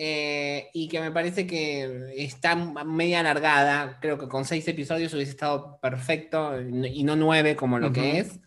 eh, 0.00 0.68
y 0.74 0.86
que 0.86 1.00
me 1.00 1.10
parece 1.10 1.44
que 1.44 2.12
está 2.16 2.54
media 2.54 3.18
alargada. 3.18 3.98
Creo 4.00 4.16
que 4.16 4.28
con 4.28 4.44
seis 4.44 4.68
episodios 4.68 5.12
hubiese 5.12 5.32
estado 5.32 5.80
perfecto 5.80 6.60
y 6.60 7.02
no 7.02 7.16
nueve 7.16 7.56
como 7.56 7.80
lo 7.80 7.92
que 7.92 8.20
es. 8.20 8.38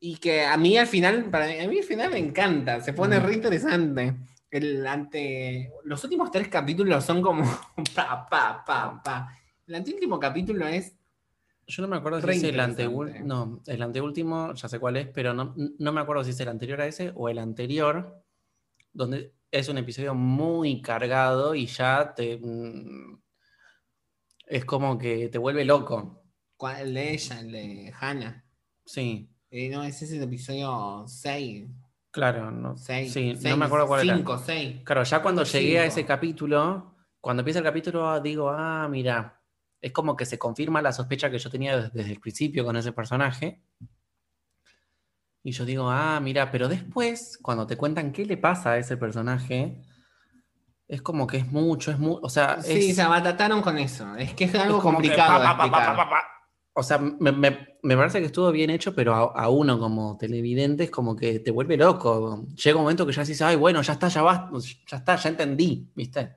Y 0.00 0.16
que 0.16 0.44
a 0.44 0.56
mí 0.56 0.76
al 0.78 0.86
final, 0.86 1.28
para 1.30 1.46
mí, 1.46 1.58
a 1.58 1.68
mí 1.68 1.78
al 1.78 1.84
final 1.84 2.10
me 2.12 2.18
encanta, 2.18 2.80
se 2.80 2.92
pone 2.92 3.18
re 3.18 3.34
interesante. 3.34 4.14
El 4.50 4.86
ante, 4.86 5.72
los 5.84 6.02
últimos 6.04 6.30
tres 6.30 6.48
capítulos 6.48 7.04
son 7.04 7.20
como 7.20 7.44
pa, 7.94 8.26
pa, 8.28 8.64
pa, 8.64 9.02
pa. 9.02 9.38
El 9.66 9.74
anteúltimo 9.74 10.18
capítulo 10.18 10.66
es 10.66 10.94
Yo 11.66 11.82
no 11.82 11.88
me 11.88 11.96
acuerdo 11.96 12.22
si 12.22 12.30
es 12.30 12.44
el 12.44 12.60
anteúltimo. 12.60 13.26
No, 13.26 13.62
el 13.66 13.82
anteúltimo, 13.82 14.54
ya 14.54 14.68
sé 14.68 14.78
cuál 14.78 14.96
es, 14.96 15.08
pero 15.08 15.34
no, 15.34 15.54
no 15.56 15.92
me 15.92 16.00
acuerdo 16.00 16.24
si 16.24 16.30
es 16.30 16.40
el 16.40 16.48
anterior 16.48 16.80
a 16.80 16.86
ese 16.86 17.12
o 17.14 17.28
el 17.28 17.38
anterior, 17.38 18.22
donde 18.92 19.34
es 19.50 19.68
un 19.68 19.78
episodio 19.78 20.14
muy 20.14 20.80
cargado 20.80 21.54
y 21.54 21.66
ya 21.66 22.14
te. 22.14 22.38
mm, 22.40 23.20
Es 24.46 24.64
como 24.64 24.96
que 24.96 25.28
te 25.28 25.38
vuelve 25.38 25.64
loco. 25.64 26.22
¿cuál? 26.56 26.88
el 26.88 26.94
de 26.94 27.12
ella, 27.12 27.40
el 27.40 27.52
de 27.52 27.92
Hannah. 28.00 28.44
Sí, 28.84 29.28
Eh, 29.50 29.68
no, 29.70 29.82
ese 29.82 30.04
es 30.04 30.12
el 30.12 30.22
episodio 30.22 31.04
6. 31.06 31.66
claro. 32.10 32.50
No, 32.50 32.76
6. 32.76 33.12
sí, 33.12 33.34
no 33.42 33.56
me 33.56 33.64
acuerdo 33.66 33.86
cuál 33.86 34.04
era. 34.06 34.16
5, 34.16 34.38
6. 34.38 34.82
Claro, 34.84 35.02
ya 35.04 35.22
cuando 35.22 35.44
Cinco. 35.44 35.58
llegué 35.58 35.78
a 35.80 35.84
ese 35.86 36.04
capítulo, 36.04 36.94
cuando 37.20 37.40
empieza 37.40 37.60
el 37.60 37.64
capítulo, 37.64 38.20
digo, 38.20 38.50
ah, 38.50 38.86
mira, 38.90 39.40
es 39.80 39.92
como 39.92 40.16
que 40.16 40.26
se 40.26 40.38
confirma 40.38 40.82
la 40.82 40.92
sospecha 40.92 41.30
que 41.30 41.38
yo 41.38 41.50
tenía 41.50 41.76
des- 41.76 41.92
desde 41.92 42.12
el 42.12 42.20
principio 42.20 42.64
con 42.64 42.76
ese 42.76 42.92
personaje. 42.92 43.62
Y 45.42 45.52
yo 45.52 45.64
digo, 45.64 45.88
ah, 45.90 46.20
mira, 46.20 46.50
pero 46.50 46.68
después, 46.68 47.38
cuando 47.40 47.66
te 47.66 47.76
cuentan 47.76 48.12
qué 48.12 48.26
le 48.26 48.36
pasa 48.36 48.72
a 48.72 48.78
ese 48.78 48.96
personaje, 48.96 49.80
es 50.88 51.00
como 51.00 51.26
que 51.26 51.38
es 51.38 51.46
mucho, 51.50 51.90
es 51.90 51.98
mucho, 51.98 52.20
o 52.22 52.28
sea, 52.28 52.60
Sí, 52.62 52.90
es, 52.90 52.96
se 52.96 53.02
abatataron 53.02 53.62
con 53.62 53.78
eso. 53.78 54.14
Es 54.16 54.34
que 54.34 54.44
es 54.44 54.54
algo 54.56 54.76
es 54.78 54.82
como 54.82 54.98
que 54.98 55.08
complicado. 55.08 55.42
pa, 55.42 55.50
de 55.50 55.56
pa, 55.56 55.56
pa, 55.56 55.70
pa, 55.70 55.92
explicar. 55.94 56.24
O 56.74 56.82
sea, 56.82 56.98
me, 56.98 57.32
me- 57.32 57.67
me 57.82 57.96
parece 57.96 58.20
que 58.20 58.26
estuvo 58.26 58.50
bien 58.50 58.70
hecho, 58.70 58.94
pero 58.94 59.14
a, 59.14 59.20
a 59.44 59.48
uno 59.48 59.78
como 59.78 60.16
televidente 60.18 60.84
es 60.84 60.90
como 60.90 61.14
que 61.16 61.38
te 61.40 61.50
vuelve 61.50 61.76
loco. 61.76 62.46
Llega 62.62 62.76
un 62.76 62.82
momento 62.82 63.06
que 63.06 63.12
ya 63.12 63.22
dices, 63.22 63.40
ay, 63.42 63.56
bueno, 63.56 63.80
ya 63.82 63.92
está, 63.94 64.08
ya 64.08 64.22
va, 64.22 64.50
ya 64.86 64.96
está, 64.96 65.16
ya 65.16 65.28
entendí, 65.28 65.88
¿viste? 65.94 66.36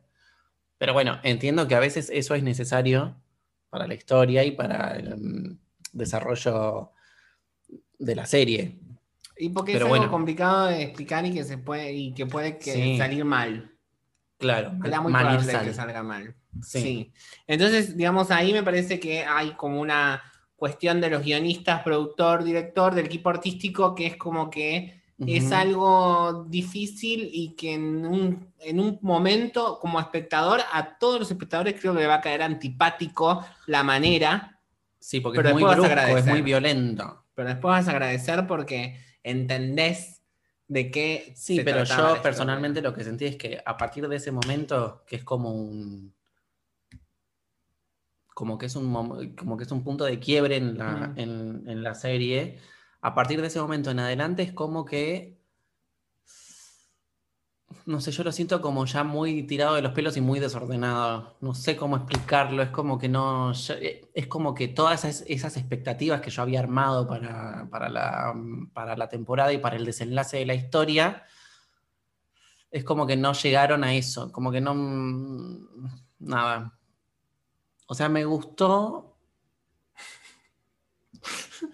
Pero 0.77 0.93
bueno, 0.93 1.19
entiendo 1.23 1.67
que 1.67 1.75
a 1.75 1.79
veces 1.79 2.09
eso 2.13 2.35
es 2.35 2.43
necesario 2.43 3.15
para 3.69 3.87
la 3.87 3.93
historia 3.93 4.43
y 4.43 4.51
para 4.51 4.95
el 4.97 5.15
mm, 5.17 5.57
desarrollo 5.93 6.91
de 7.99 8.15
la 8.15 8.25
serie. 8.25 8.79
Y 9.37 9.49
porque 9.49 9.73
Pero 9.73 9.85
es 9.85 9.91
algo 9.91 9.97
bueno. 10.05 10.11
complicado 10.11 10.67
de 10.67 10.83
explicar 10.83 11.25
y 11.25 11.33
que 11.33 11.43
se 11.43 11.57
puede 11.57 11.93
y 11.93 12.13
que 12.13 12.25
puede 12.25 12.57
que 12.57 12.73
Sí. 12.73 12.97
salir 12.97 13.25
mal. 13.25 13.71
Claro, 14.37 14.73
Era 14.83 15.01
muy 15.01 15.11
mal 15.11 15.37
probable 15.37 15.67
que 15.69 15.73
salga 15.73 16.01
mal. 16.03 16.35
Sí. 16.63 16.81
Sí. 16.81 17.13
Entonces, 17.47 17.95
digamos, 17.95 18.29
ahí 18.31 18.53
me 18.53 18.63
parece 18.63 18.99
que 18.99 19.23
hay 19.23 19.51
como 19.51 19.79
una 19.79 20.21
cuestión 20.61 21.01
de 21.01 21.09
los 21.09 21.23
guionistas, 21.23 21.81
productor, 21.81 22.43
director, 22.43 22.93
del 22.93 23.07
equipo 23.07 23.31
artístico, 23.31 23.95
que 23.95 24.05
es 24.05 24.15
como 24.15 24.51
que 24.51 25.01
es 25.25 25.51
algo 25.51 26.45
difícil 26.49 27.29
y 27.33 27.55
que 27.55 27.73
en 27.73 28.05
un, 28.05 28.53
en 28.59 28.79
un 28.79 28.99
momento, 29.01 29.79
como 29.79 29.99
espectador, 29.99 30.59
a 30.71 30.99
todos 30.99 31.19
los 31.19 31.31
espectadores 31.31 31.79
creo 31.81 31.95
que 31.95 32.01
le 32.01 32.05
va 32.05 32.15
a 32.15 32.21
caer 32.21 32.43
antipático 32.43 33.43
la 33.65 33.81
manera, 33.81 34.59
Sí, 34.99 35.19
porque 35.19 35.37
Pero 35.37 35.49
es 35.49 35.53
muy 35.55 35.63
después 35.63 35.79
vas 35.79 35.97
a 35.97 36.05
brusco, 36.05 36.17
es 36.19 36.25
muy 36.27 36.41
violento. 36.43 37.25
pero 37.33 37.49
después 37.49 37.71
vas 37.71 37.87
a 37.87 37.91
agradecer 37.91 38.45
porque 38.45 38.99
entendés 39.23 40.21
de 40.67 40.91
qué. 40.91 41.33
Sí, 41.35 41.55
se 41.55 41.63
pero 41.63 41.83
yo 41.85 42.21
personalmente 42.21 42.83
lo 42.83 42.93
que 42.93 43.03
sentí 43.03 43.25
es 43.25 43.35
que 43.35 43.59
a 43.65 43.77
partir 43.77 44.07
de 44.07 44.17
ese 44.17 44.31
momento, 44.31 45.03
que 45.07 45.15
es 45.15 45.23
como 45.23 45.51
un. 45.53 46.13
Como 48.41 48.57
que 48.57 48.65
es 48.65 48.75
un, 48.75 48.91
como 49.37 49.55
que 49.55 49.65
es 49.65 49.71
un 49.71 49.83
punto 49.83 50.03
de 50.03 50.19
quiebre 50.19 50.55
en 50.57 50.75
la, 50.75 50.91
Mm. 51.09 51.19
en, 51.19 51.63
en 51.67 51.83
la 51.83 51.93
serie, 51.93 52.57
a 52.99 53.13
partir 53.13 53.39
de 53.39 53.45
ese 53.45 53.61
momento 53.61 53.91
en 53.91 53.99
adelante 53.99 54.41
es 54.41 54.51
como 54.51 54.83
que. 54.83 55.37
No 57.85 58.01
sé, 58.01 58.11
yo 58.11 58.23
lo 58.23 58.31
siento 58.31 58.59
como 58.59 58.83
ya 58.87 59.03
muy 59.03 59.43
tirado 59.43 59.75
de 59.75 59.83
los 59.83 59.91
pelos 59.93 60.17
y 60.17 60.21
muy 60.21 60.39
desordenado. 60.39 61.37
No 61.39 61.53
sé 61.53 61.75
cómo 61.77 61.97
explicarlo. 61.97 62.63
Es 62.63 62.69
como 62.71 62.97
que 62.97 63.09
no. 63.09 63.51
eh, 63.79 64.09
es 64.15 64.25
como 64.25 64.55
que 64.55 64.67
todas 64.69 65.05
esas, 65.05 65.23
esas 65.27 65.55
expectativas 65.55 66.19
que 66.21 66.31
yo 66.31 66.41
había 66.41 66.61
armado 66.61 67.07
para, 67.07 67.67
para, 67.69 67.89
la, 67.89 68.33
para 68.73 68.97
la 68.97 69.07
temporada 69.07 69.53
y 69.53 69.59
para 69.59 69.75
el 69.75 69.85
desenlace 69.85 70.37
de 70.37 70.47
la 70.47 70.55
historia. 70.55 71.25
Es 72.71 72.83
como 72.83 73.05
que 73.05 73.17
no 73.17 73.33
llegaron 73.33 73.83
a 73.83 73.93
eso. 73.93 74.31
Como 74.31 74.51
que 74.51 74.61
no. 74.61 74.73
mm, 74.73 75.67
Nada. 76.19 76.75
O 77.91 77.93
sea, 77.93 78.07
me 78.07 78.23
gustó. 78.23 79.17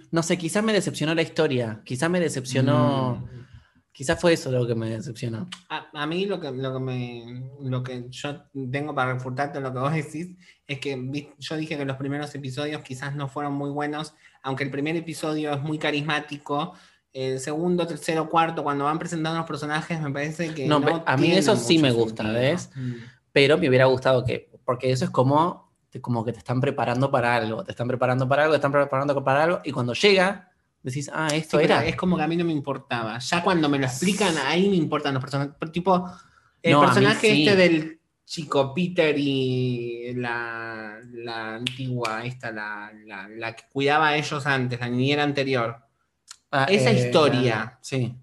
No 0.09 0.23
sé, 0.23 0.35
quizás 0.35 0.63
me 0.63 0.73
decepcionó 0.73 1.13
la 1.13 1.21
historia. 1.21 1.83
Quizás 1.85 2.09
me 2.09 2.19
decepcionó. 2.19 3.17
Mm. 3.17 3.45
Quizás 3.91 4.19
fue 4.19 4.33
eso 4.33 4.51
lo 4.51 4.65
que 4.65 4.73
me 4.73 4.89
decepcionó. 4.89 5.47
A, 5.69 5.91
a 5.93 6.07
mí 6.07 6.25
lo 6.25 6.39
que, 6.39 6.51
lo, 6.51 6.73
que 6.73 6.79
me, 6.79 7.51
lo 7.61 7.83
que 7.83 8.07
yo 8.09 8.45
tengo 8.71 8.95
para 8.95 9.13
refutarte 9.13 9.61
lo 9.61 9.71
que 9.71 9.77
vos 9.77 9.93
decís 9.93 10.35
es 10.65 10.79
que 10.79 11.29
yo 11.37 11.55
dije 11.55 11.77
que 11.77 11.85
los 11.85 11.97
primeros 11.97 12.33
episodios 12.33 12.81
quizás 12.81 13.15
no 13.15 13.27
fueron 13.27 13.53
muy 13.53 13.69
buenos, 13.69 14.15
aunque 14.41 14.63
el 14.63 14.71
primer 14.71 14.95
episodio 14.95 15.53
es 15.53 15.61
muy 15.61 15.77
carismático. 15.77 16.73
El 17.13 17.39
segundo, 17.39 17.85
tercero, 17.85 18.27
cuarto, 18.27 18.63
cuando 18.63 18.85
van 18.85 18.97
presentando 18.97 19.37
los 19.37 19.47
personajes, 19.47 20.01
me 20.01 20.09
parece 20.09 20.51
que. 20.55 20.65
No, 20.65 20.81
a 21.05 21.15
mí 21.15 21.31
eso 21.33 21.55
sí 21.55 21.77
me 21.77 21.91
gusta, 21.91 22.23
sentido. 22.23 22.41
¿ves? 22.41 22.71
Mm. 22.73 22.93
Pero 23.31 23.59
me 23.59 23.69
hubiera 23.69 23.85
gustado 23.85 24.25
que. 24.25 24.49
Porque 24.65 24.91
eso 24.91 25.05
es 25.05 25.11
como. 25.11 25.66
Te- 25.97 26.01
Como 26.01 26.23
que 26.25 26.31
te 26.31 26.39
están 26.39 26.59
preparando 26.61 27.11
para 27.11 27.35
algo. 27.35 27.63
Te 27.63 27.71
están 27.71 27.87
preparando 27.87 28.27
para 28.27 28.43
algo, 28.43 28.53
te 28.53 28.57
están 28.57 28.71
preparando 28.71 29.23
para 29.23 29.43
algo. 29.43 29.61
Y 29.63 29.71
cuando 29.71 29.93
llega, 29.93 30.51
decís, 30.83 31.09
ah, 31.13 31.29
Sí, 31.29 31.37
esto 31.37 31.57
pero 31.57 31.73
era. 31.75 31.85
es 31.85 31.95
como 31.95 32.15
que 32.17 32.23
a 32.23 32.27
mí 32.27 32.35
no 32.37 32.45
me 32.45 32.51
importaba. 32.53 33.17
Ya 33.19 33.43
cuando 33.43 33.67
me 33.69 33.77
lo 33.79 33.85
explican, 33.85 34.33
ahí 34.45 34.69
me 34.69 34.75
importan 34.75 35.13
los 35.13 35.21
personajes. 35.21 35.53
Tipo, 35.71 36.09
el 36.61 36.71
No, 36.73 36.81
personaje 36.81 37.31
sí. 37.31 37.47
este 37.47 37.55
del 37.57 37.99
chico 38.25 38.73
Peter 38.73 39.15
y 39.17 40.13
la, 40.15 40.99
la 41.13 41.55
antigua, 41.55 42.25
esta, 42.25 42.51
la, 42.51 42.91
la, 43.05 43.27
la 43.29 43.55
que 43.55 43.63
cuidaba 43.71 44.09
a 44.09 44.17
ellos 44.17 44.45
antes, 44.45 44.79
la 44.79 44.89
niñera 44.89 45.23
anterior. 45.23 45.77
Ah, 46.51 46.65
esa 46.69 46.91
eh, 46.91 47.05
historia. 47.05 47.77
Sí. 47.81 48.15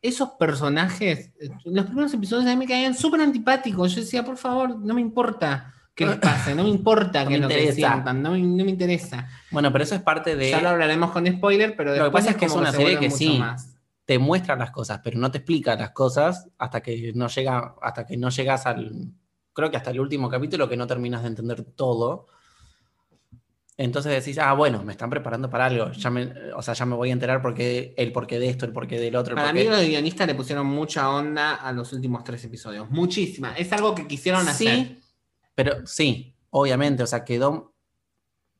Esos 0.00 0.30
personajes, 0.38 1.32
eh, 1.40 1.50
los 1.64 1.86
primeros 1.86 2.12
episodios 2.14 2.46
a 2.46 2.50
mí 2.50 2.56
me 2.56 2.66
caían 2.66 2.94
súper 2.94 3.20
antipáticos. 3.20 3.94
Yo 3.94 4.00
decía, 4.02 4.24
por 4.24 4.36
favor, 4.36 4.78
no 4.78 4.94
me 4.94 5.00
importa 5.00 5.74
que 5.98 6.06
les 6.06 6.16
pase, 6.16 6.54
no 6.54 6.62
me 6.62 6.68
importa 6.68 7.24
No 7.24 7.30
que 7.30 7.34
me 7.34 7.40
lo 7.40 7.48
que 7.48 7.72
sientan, 7.72 8.22
no 8.22 8.30
me, 8.30 8.40
no 8.40 8.64
me 8.64 8.70
interesa. 8.70 9.28
Bueno, 9.50 9.72
pero 9.72 9.82
eso 9.82 9.96
es 9.96 10.00
parte 10.00 10.36
de. 10.36 10.50
Ya 10.50 10.62
lo 10.62 10.68
hablaremos 10.68 11.10
con 11.10 11.26
spoiler, 11.26 11.74
pero 11.76 11.96
Lo 11.96 12.04
que 12.04 12.10
pasa 12.12 12.30
es 12.30 12.36
que 12.36 12.44
es 12.44 12.52
una 12.52 12.70
se 12.70 12.76
serie 12.76 12.98
que 13.00 13.10
sí. 13.10 13.38
más. 13.38 13.74
Te 14.04 14.18
muestra 14.18 14.56
las 14.56 14.70
cosas, 14.70 15.00
pero 15.02 15.18
no 15.18 15.30
te 15.30 15.38
explica 15.38 15.74
las 15.74 15.90
cosas 15.90 16.48
hasta 16.56 16.80
que 16.80 17.12
no 17.14 17.26
llega, 17.26 17.74
hasta 17.82 18.06
que 18.06 18.16
no 18.16 18.30
llegas 18.30 18.64
al. 18.64 19.10
Creo 19.52 19.70
que 19.70 19.76
hasta 19.76 19.90
el 19.90 19.98
último 19.98 20.30
capítulo 20.30 20.68
que 20.68 20.76
no 20.76 20.86
terminas 20.86 21.22
de 21.22 21.28
entender 21.28 21.64
todo. 21.64 22.26
Entonces 23.76 24.24
decís, 24.24 24.38
ah, 24.38 24.52
bueno, 24.54 24.82
me 24.84 24.92
están 24.92 25.10
preparando 25.10 25.50
para 25.50 25.66
algo. 25.66 25.90
Ya 25.92 26.10
me, 26.10 26.32
o 26.54 26.62
sea, 26.62 26.74
ya 26.74 26.86
me 26.86 26.94
voy 26.94 27.10
a 27.10 27.12
enterar 27.12 27.42
porque 27.42 27.94
el 27.96 28.12
porqué 28.12 28.38
de 28.38 28.48
esto, 28.48 28.64
el 28.64 28.72
porqué 28.72 28.98
del 28.98 29.14
otro. 29.16 29.32
El 29.32 29.36
Para 29.36 29.48
porqué... 29.48 29.64
mí 29.64 29.70
los 29.70 29.84
guionistas 29.84 30.26
le 30.26 30.34
pusieron 30.34 30.66
mucha 30.66 31.10
onda 31.10 31.56
a 31.56 31.72
los 31.72 31.92
últimos 31.92 32.24
tres 32.24 32.44
episodios. 32.44 32.88
Muchísima. 32.90 33.52
Es 33.56 33.72
algo 33.72 33.94
que 33.94 34.06
quisieron 34.06 34.48
hacer. 34.48 34.96
Pero 35.58 35.84
sí, 35.88 36.36
obviamente, 36.50 37.02
o 37.02 37.06
sea, 37.08 37.24
quedó. 37.24 37.74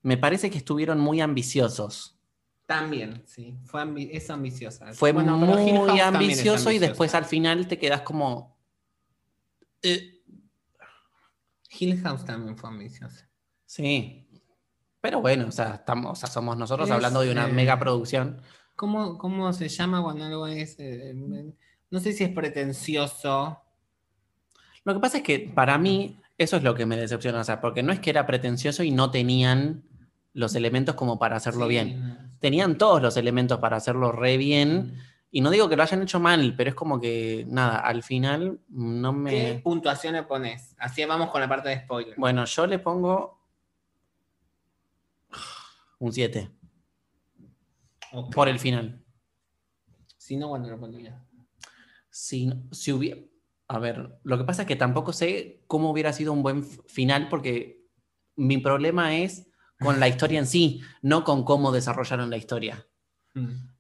Me 0.03 0.17
parece 0.17 0.51
que 0.51 0.59
estuvieron 0.59 0.99
muy 0.99 1.21
ambiciosos. 1.21 2.19
También, 2.67 3.23
sí. 3.25 3.57
Fue 3.67 3.81
ambi- 3.83 4.09
es 4.11 4.29
ambiciosa. 4.31 4.93
Fue 4.95 5.13
Bueno, 5.13 5.37
muy 5.37 6.01
ambicioso 6.01 6.73
y 6.73 6.81
después 6.81 7.15
al 7.15 7.25
final 7.25 7.69
te 7.69 7.79
quedas 7.79 8.01
como. 8.03 8.59
eh, 9.83 10.25
Hill 11.79 12.01
House 12.03 12.25
también 12.25 12.57
fue 12.59 12.69
ambiciosa. 12.69 13.31
sí. 13.65 14.25
Pero 15.01 15.21
bueno, 15.21 15.47
o 15.47 15.53
sea, 15.53 15.75
estamos, 15.75 16.11
o 16.11 16.17
sea, 16.17 16.29
somos 16.29 16.57
nosotros 16.57 16.89
Es, 16.89 16.95
hablando 16.97 17.21
de 17.21 17.31
una 17.31 17.47
eh, 17.49 17.53
mega 17.53 17.79
producción. 17.79 18.43
¿Cómo, 18.75 19.17
¿Cómo 19.19 19.53
se 19.53 19.69
llama 19.69 20.03
cuando 20.03 20.25
algo 20.25 20.49
es... 20.49 20.75
eh, 20.81 21.15
no 21.91 22.01
sé 22.01 22.13
si 22.13 22.25
es 22.25 22.31
pretencioso. 22.31 23.63
Lo 24.83 24.95
que 24.95 25.01
pasa 25.01 25.19
es 25.19 25.23
que 25.23 25.39
para 25.55 25.79
mí 25.79 26.19
eso 26.39 26.57
es 26.57 26.63
lo 26.63 26.75
que 26.75 26.87
me 26.87 26.97
decepciona, 26.97 27.41
o 27.41 27.45
sea, 27.45 27.61
porque 27.61 27.83
no 27.83 27.93
es 27.93 28.01
que 28.01 28.11
era 28.11 28.27
pretencioso 28.27 28.83
y 28.85 28.91
no 28.91 29.11
tenían 29.11 29.85
los 30.33 30.55
elementos 30.55 30.95
como 30.95 31.19
para 31.19 31.37
hacerlo 31.37 31.65
Sí, 31.65 31.71
bien. 31.71 32.33
Tenían 32.41 32.79
todos 32.79 33.03
los 33.03 33.17
elementos 33.17 33.59
para 33.59 33.77
hacerlo 33.77 34.13
re 34.13 34.37
bien. 34.37 35.03
Y 35.31 35.41
no 35.43 35.51
digo 35.51 35.69
que 35.69 35.77
lo 35.77 35.83
hayan 35.83 36.03
hecho 36.03 36.21
mal, 36.21 36.55
pero 36.57 36.71
es 36.71 36.77
como 36.77 37.01
que, 37.01 37.45
nada, 37.49 37.81
al 37.81 38.03
final 38.03 38.61
no 38.69 39.13
¿Qué 39.13 39.55
me... 39.55 39.61
puntuación 39.61 40.15
le 40.15 40.23
pones? 40.23 40.75
Así 40.79 41.05
vamos 41.05 41.31
con 41.31 41.41
la 41.41 41.49
parte 41.49 41.69
de 41.69 41.81
spoiler. 41.81 42.15
Bueno, 42.17 42.45
yo 42.45 42.67
le 42.67 42.79
pongo 42.79 43.39
un 45.99 46.13
7 46.13 46.51
Ok. 48.13 48.35
por 48.35 48.49
el 48.49 48.59
final. 48.59 49.05
Si 50.17 50.37
no, 50.37 50.49
¿cuándo 50.51 50.71
lo 50.71 50.79
pondría? 50.79 51.21
Si, 52.11 52.51
si 52.71 52.93
hubiera... 52.93 53.21
A 53.69 53.79
ver, 53.79 54.19
lo 54.25 54.39
que 54.39 54.45
pasa 54.45 54.63
es 54.63 54.69
que 54.69 54.77
tampoco 54.77 55.13
sé 55.13 55.63
cómo 55.67 55.91
hubiera 55.91 56.13
sido 56.13 56.33
un 56.33 56.43
buen 56.43 56.65
final 56.65 57.29
porque 57.29 57.87
mi 58.37 58.59
problema 58.59 59.17
es 59.17 59.47
con 59.79 60.01
la 60.01 60.09
historia 60.09 60.39
en 60.39 60.47
sí, 60.47 60.81
no 61.03 61.23
con 61.23 61.45
cómo 61.45 61.71
desarrollaron 61.71 62.31
la 62.31 62.37
historia. 62.39 62.87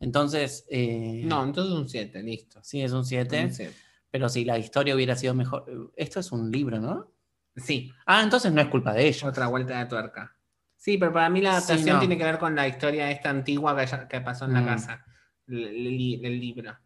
Entonces... 0.00 0.66
eh, 0.70 1.22
No, 1.24 1.42
entonces 1.42 1.72
un 1.74 1.88
7, 1.88 2.22
listo. 2.22 2.60
Sí, 2.62 2.82
es 2.82 2.92
un 2.92 3.04
7, 3.04 3.44
Un 3.46 3.52
siete. 3.52 3.74
pero 4.10 4.28
si 4.28 4.44
la 4.44 4.58
historia 4.58 4.94
hubiera 4.94 5.16
sido 5.16 5.34
mejor... 5.34 5.92
Esto 5.96 6.20
es 6.20 6.30
un 6.32 6.50
libro, 6.52 6.78
¿no? 6.78 7.12
Sí, 7.56 7.90
Ah, 8.06 8.22
entonces 8.22 8.52
no 8.52 8.60
es 8.60 8.68
culpa 8.68 8.92
de 8.92 9.08
ellos. 9.08 9.24
otra 9.24 9.48
vuelta 9.48 9.78
de 9.78 9.86
tuerca. 9.86 10.36
Sí, 10.76 10.96
pero 10.98 11.12
para 11.12 11.28
mí 11.28 11.40
la 11.40 11.52
Sí, 11.60 11.66
adaptación 11.66 11.94
no. 11.96 12.00
tiene 12.00 12.16
que 12.16 12.24
ver 12.24 12.38
con 12.38 12.54
la 12.54 12.68
historia 12.68 13.10
esta 13.10 13.30
antigua 13.30 13.76
que, 13.76 13.86
ya- 13.86 14.06
que 14.06 14.20
pasó 14.20 14.44
en 14.44 14.52
la 14.52 14.60
Mm. 14.60 14.66
casa, 14.66 15.04
el, 15.48 15.64
el 15.64 16.24
el 16.24 16.40
libro, 16.40 16.78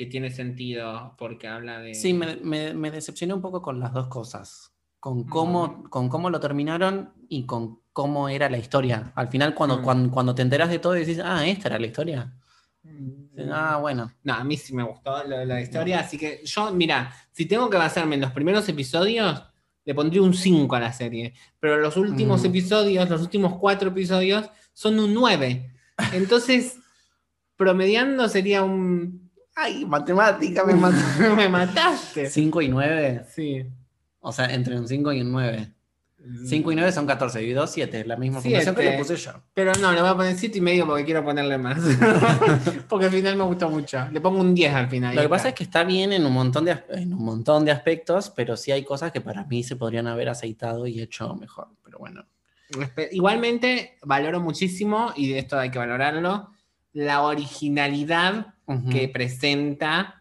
que 0.00 0.06
tiene 0.06 0.30
sentido 0.30 1.14
porque 1.18 1.46
habla 1.46 1.78
de... 1.80 1.94
Sí, 1.94 2.14
me, 2.14 2.36
me- 2.36 2.72
me 2.72 2.90
decepcioné 2.90 3.34
un 3.34 3.42
poco 3.42 3.60
con 3.60 3.78
las 3.80 3.92
dos 3.92 4.06
cosas. 4.06 4.72
Con 4.98 5.24
cómo, 5.24 5.84
con 5.90 6.08
cómo 6.08 6.30
lo 6.30 6.40
terminaron 6.40 7.12
y 7.28 7.44
con 7.44 7.80
cómo 7.92 8.30
era 8.30 8.48
la 8.48 8.56
historia. 8.56 9.12
Al 9.14 9.28
final, 9.28 9.54
cuando, 9.54 9.76
Mm. 9.78 9.82
cuando, 9.82 10.10
cuando 10.10 10.34
te 10.34 10.40
enteras 10.40 10.70
de 10.70 10.78
todo 10.78 10.96
y 10.96 11.00
dices, 11.00 11.20
ah, 11.22 11.46
esta 11.46 11.68
era 11.68 11.78
la 11.78 11.86
historia. 11.86 12.32
Mm. 12.82 13.50
Ah, 13.52 13.76
bueno. 13.78 14.10
No, 14.24 14.32
a 14.32 14.42
mí 14.42 14.56
sí 14.56 14.74
me 14.74 14.84
gustó 14.84 15.22
de 15.28 15.44
la 15.44 15.60
historia, 15.60 16.00
así 16.00 16.16
que 16.16 16.40
yo, 16.46 16.72
mira, 16.72 17.12
si 17.30 17.44
tengo 17.44 17.68
que 17.68 17.76
basarme 17.76 18.14
en 18.14 18.22
los 18.22 18.32
primeros 18.32 18.66
episodios, 18.70 19.42
le 19.84 19.94
pondría 19.94 20.22
un 20.22 20.32
5 20.32 20.76
a 20.76 20.80
la 20.80 20.94
serie, 20.94 21.34
pero 21.58 21.76
los 21.76 21.98
últimos 21.98 22.42
Mm. 22.42 22.46
episodios, 22.46 23.10
los 23.10 23.20
últimos 23.20 23.58
cuatro 23.58 23.90
episodios, 23.90 24.48
son 24.72 24.98
un 24.98 25.12
9. 25.12 25.74
Entonces, 26.14 26.78
promediando 27.56 28.28
sería 28.30 28.62
un... 28.62 29.29
Ay, 29.62 29.84
matemática, 29.84 30.64
me 30.64 30.74
me 31.36 31.48
mataste. 31.48 32.30
5 32.30 32.62
y 32.62 32.68
9. 32.68 33.26
Sí. 33.28 33.66
O 34.20 34.32
sea, 34.32 34.46
entre 34.46 34.78
un 34.78 34.88
5 34.88 35.12
y 35.12 35.20
un 35.20 35.32
9. 35.32 35.72
5 36.46 36.72
y 36.72 36.74
9 36.74 36.92
son 36.92 37.06
14. 37.06 37.42
Y 37.42 37.52
2, 37.52 37.70
7. 37.70 38.04
La 38.06 38.16
misma 38.16 38.40
fundación 38.40 38.74
que 38.74 38.84
le 38.84 38.98
puse 38.98 39.16
yo. 39.16 39.32
Pero 39.52 39.72
no, 39.80 39.92
le 39.92 40.00
voy 40.00 40.10
a 40.10 40.16
poner 40.16 40.34
7 40.34 40.56
y 40.56 40.60
medio 40.62 40.86
porque 40.86 41.04
quiero 41.04 41.22
ponerle 41.22 41.58
más. 41.58 41.78
porque 42.88 43.06
al 43.06 43.12
final 43.12 43.36
me 43.36 43.44
gustó 43.44 43.68
mucho. 43.68 44.06
Le 44.10 44.20
pongo 44.22 44.40
un 44.40 44.54
10 44.54 44.74
al 44.74 44.88
final. 44.88 45.14
Lo 45.14 45.22
que 45.22 45.28
pasa 45.28 45.50
es 45.50 45.54
que 45.54 45.64
está 45.64 45.84
bien 45.84 46.14
en 46.14 46.24
un, 46.24 46.32
montón 46.32 46.64
de, 46.64 46.82
en 46.88 47.12
un 47.12 47.22
montón 47.22 47.66
de 47.66 47.72
aspectos, 47.72 48.30
pero 48.30 48.56
sí 48.56 48.72
hay 48.72 48.82
cosas 48.82 49.12
que 49.12 49.20
para 49.20 49.44
mí 49.44 49.62
se 49.62 49.76
podrían 49.76 50.06
haber 50.06 50.30
aceitado 50.30 50.86
y 50.86 51.02
hecho 51.02 51.34
mejor. 51.34 51.68
Pero 51.84 51.98
bueno. 51.98 52.24
Igualmente, 53.10 53.98
valoro 54.04 54.40
muchísimo, 54.40 55.12
y 55.16 55.30
de 55.30 55.40
esto 55.40 55.58
hay 55.58 55.70
que 55.70 55.78
valorarlo, 55.78 56.50
la 56.92 57.22
originalidad 57.22 58.54
Que 58.90 59.08
presenta. 59.08 60.16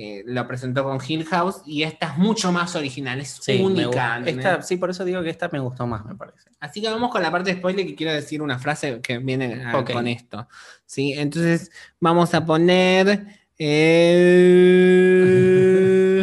eh, 0.00 0.22
lo 0.26 0.46
presentó 0.46 0.84
con 0.84 0.98
Hill 1.06 1.24
House 1.24 1.62
y 1.66 1.82
esta 1.82 2.12
es 2.12 2.18
mucho 2.18 2.52
más 2.52 2.76
original, 2.76 3.18
es 3.20 3.30
Sí, 3.42 3.60
única. 3.60 4.22
esta, 4.24 4.62
sí, 4.62 4.76
por 4.76 4.90
eso 4.90 5.04
digo 5.04 5.20
que 5.24 5.30
esta 5.30 5.48
me 5.48 5.58
gustó 5.58 5.88
más, 5.88 6.04
me 6.04 6.14
parece. 6.14 6.50
Así 6.60 6.80
que 6.80 6.88
vamos 6.88 7.10
con 7.10 7.20
la 7.20 7.32
parte 7.32 7.50
de 7.52 7.56
spoiler 7.58 7.84
que 7.84 7.96
quiero 7.96 8.12
decir 8.12 8.40
una 8.40 8.60
frase 8.60 9.00
que 9.00 9.18
viene 9.18 9.64
a- 9.64 9.76
Ok. 9.78 9.90
con 9.92 10.06
esto. 10.06 10.46
¿sí? 10.86 11.14
Entonces 11.14 11.72
vamos 11.98 12.32
a 12.34 12.44
poner... 12.46 13.26
eh, 13.58 15.18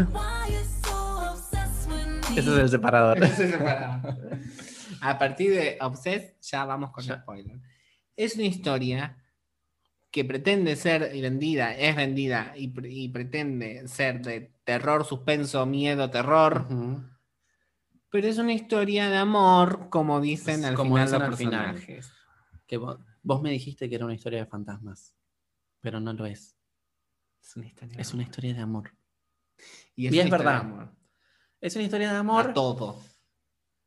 Ese 2.36 2.40
es 2.40 2.48
el 2.48 2.70
separador. 2.70 3.18
A 5.02 5.18
partir 5.18 5.52
de 5.52 5.78
Obsessed, 5.82 6.34
ya 6.42 6.66
vamos 6.66 6.92
con 6.92 7.04
Ya. 7.04 7.22
spoiler. 7.22 7.58
Es 8.16 8.36
una 8.36 8.46
historia 8.46 9.18
que 10.16 10.24
pretende 10.24 10.78
ser 10.78 11.12
vendida, 11.22 11.76
es 11.76 11.94
vendida 11.94 12.54
y, 12.56 12.72
y 12.88 13.10
pretende 13.10 13.86
ser 13.90 14.22
de 14.22 14.50
terror, 14.64 15.04
suspenso, 15.04 15.66
miedo, 15.66 16.10
terror, 16.10 16.66
pero 18.10 18.26
es 18.26 18.38
una 18.38 18.54
historia 18.54 19.10
de 19.10 19.18
amor, 19.18 19.90
como 19.90 20.22
dicen 20.22 20.62
Es 20.62 20.68
al 20.68 20.76
como 20.76 20.96
final 20.96 21.12
los 21.12 21.22
personajes. 21.22 22.14
Que 22.66 22.78
vos, 22.78 22.98
vos 23.24 23.42
me 23.42 23.52
dijiste 23.52 23.90
que 23.90 23.96
era 23.96 24.06
una 24.06 24.14
historia 24.14 24.40
de 24.40 24.46
fantasmas, 24.46 25.14
pero 25.82 26.00
no 26.00 26.14
lo 26.14 26.26
es. 26.26 26.56
Es 27.42 27.58
una 27.58 27.66
historia 27.68 27.98
de 27.98 28.02
Es 28.02 28.14
una 28.14 28.24
amor. 28.24 28.32
historia 28.32 28.54
de 28.54 28.62
amor. 28.62 28.92
Y 29.98 30.18
es 30.18 30.30
verdad. 30.30 30.54
de 30.54 30.60
amor. 30.60 30.96
Es 31.60 31.76
una 31.76 31.84
historia 31.84 32.10
de 32.12 32.16
A 32.16 32.20
amor 32.20 32.54
todo. 32.54 33.04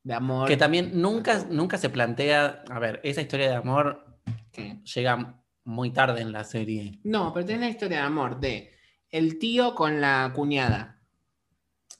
De 0.02 0.12
amor. 0.12 0.46
que 0.46 0.58
también 0.58 1.00
nunca, 1.00 1.46
nunca 1.48 1.78
se 1.78 1.88
plantea. 1.88 2.64
A 2.68 2.78
ver, 2.78 3.00
esa 3.02 3.22
historia 3.22 3.48
de 3.48 3.54
amor 3.54 4.20
¿Qué? 4.52 4.82
llega 4.94 5.42
muy 5.68 5.90
tarde 5.90 6.22
en 6.22 6.32
la 6.32 6.44
serie. 6.44 6.98
No, 7.04 7.32
pero 7.32 7.44
tenés 7.44 7.60
la 7.60 7.68
historia 7.68 7.98
de 7.98 8.04
amor 8.04 8.40
de 8.40 8.70
el 9.10 9.38
tío 9.38 9.74
con 9.74 10.00
la 10.00 10.32
cuñada. 10.34 10.98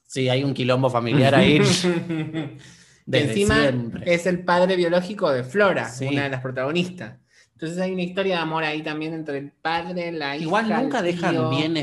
Sí, 0.07 0.29
hay 0.31 0.43
un 0.43 0.55
quilombo 0.55 0.89
familiar 0.89 1.35
ahí. 1.35 1.59
Desde 3.07 3.29
encima 3.29 3.61
siempre. 3.61 4.13
es 4.15 4.27
el 4.27 4.45
padre 4.45 4.75
biológico 4.77 5.31
de 5.31 5.45
Flora, 5.45 5.89
Sí. 5.89 6.07
una 6.07 6.25
de 6.25 6.31
las 6.31 6.41
protagonistas. 6.41 7.19
Entonces 7.53 7.79
hay 7.79 7.93
una 7.93 8.03
historia 8.03 8.37
de 8.37 8.41
amor 8.43 8.65
ahí 8.65 8.83
también 8.83 9.13
entre 9.15 9.39
el 9.39 9.51
padre, 9.53 10.13
la 10.13 10.37
hija. 10.37 10.45
Igual 10.45 10.69
nunca 10.71 11.03
dejan 11.03 11.51
bien, 11.51 11.75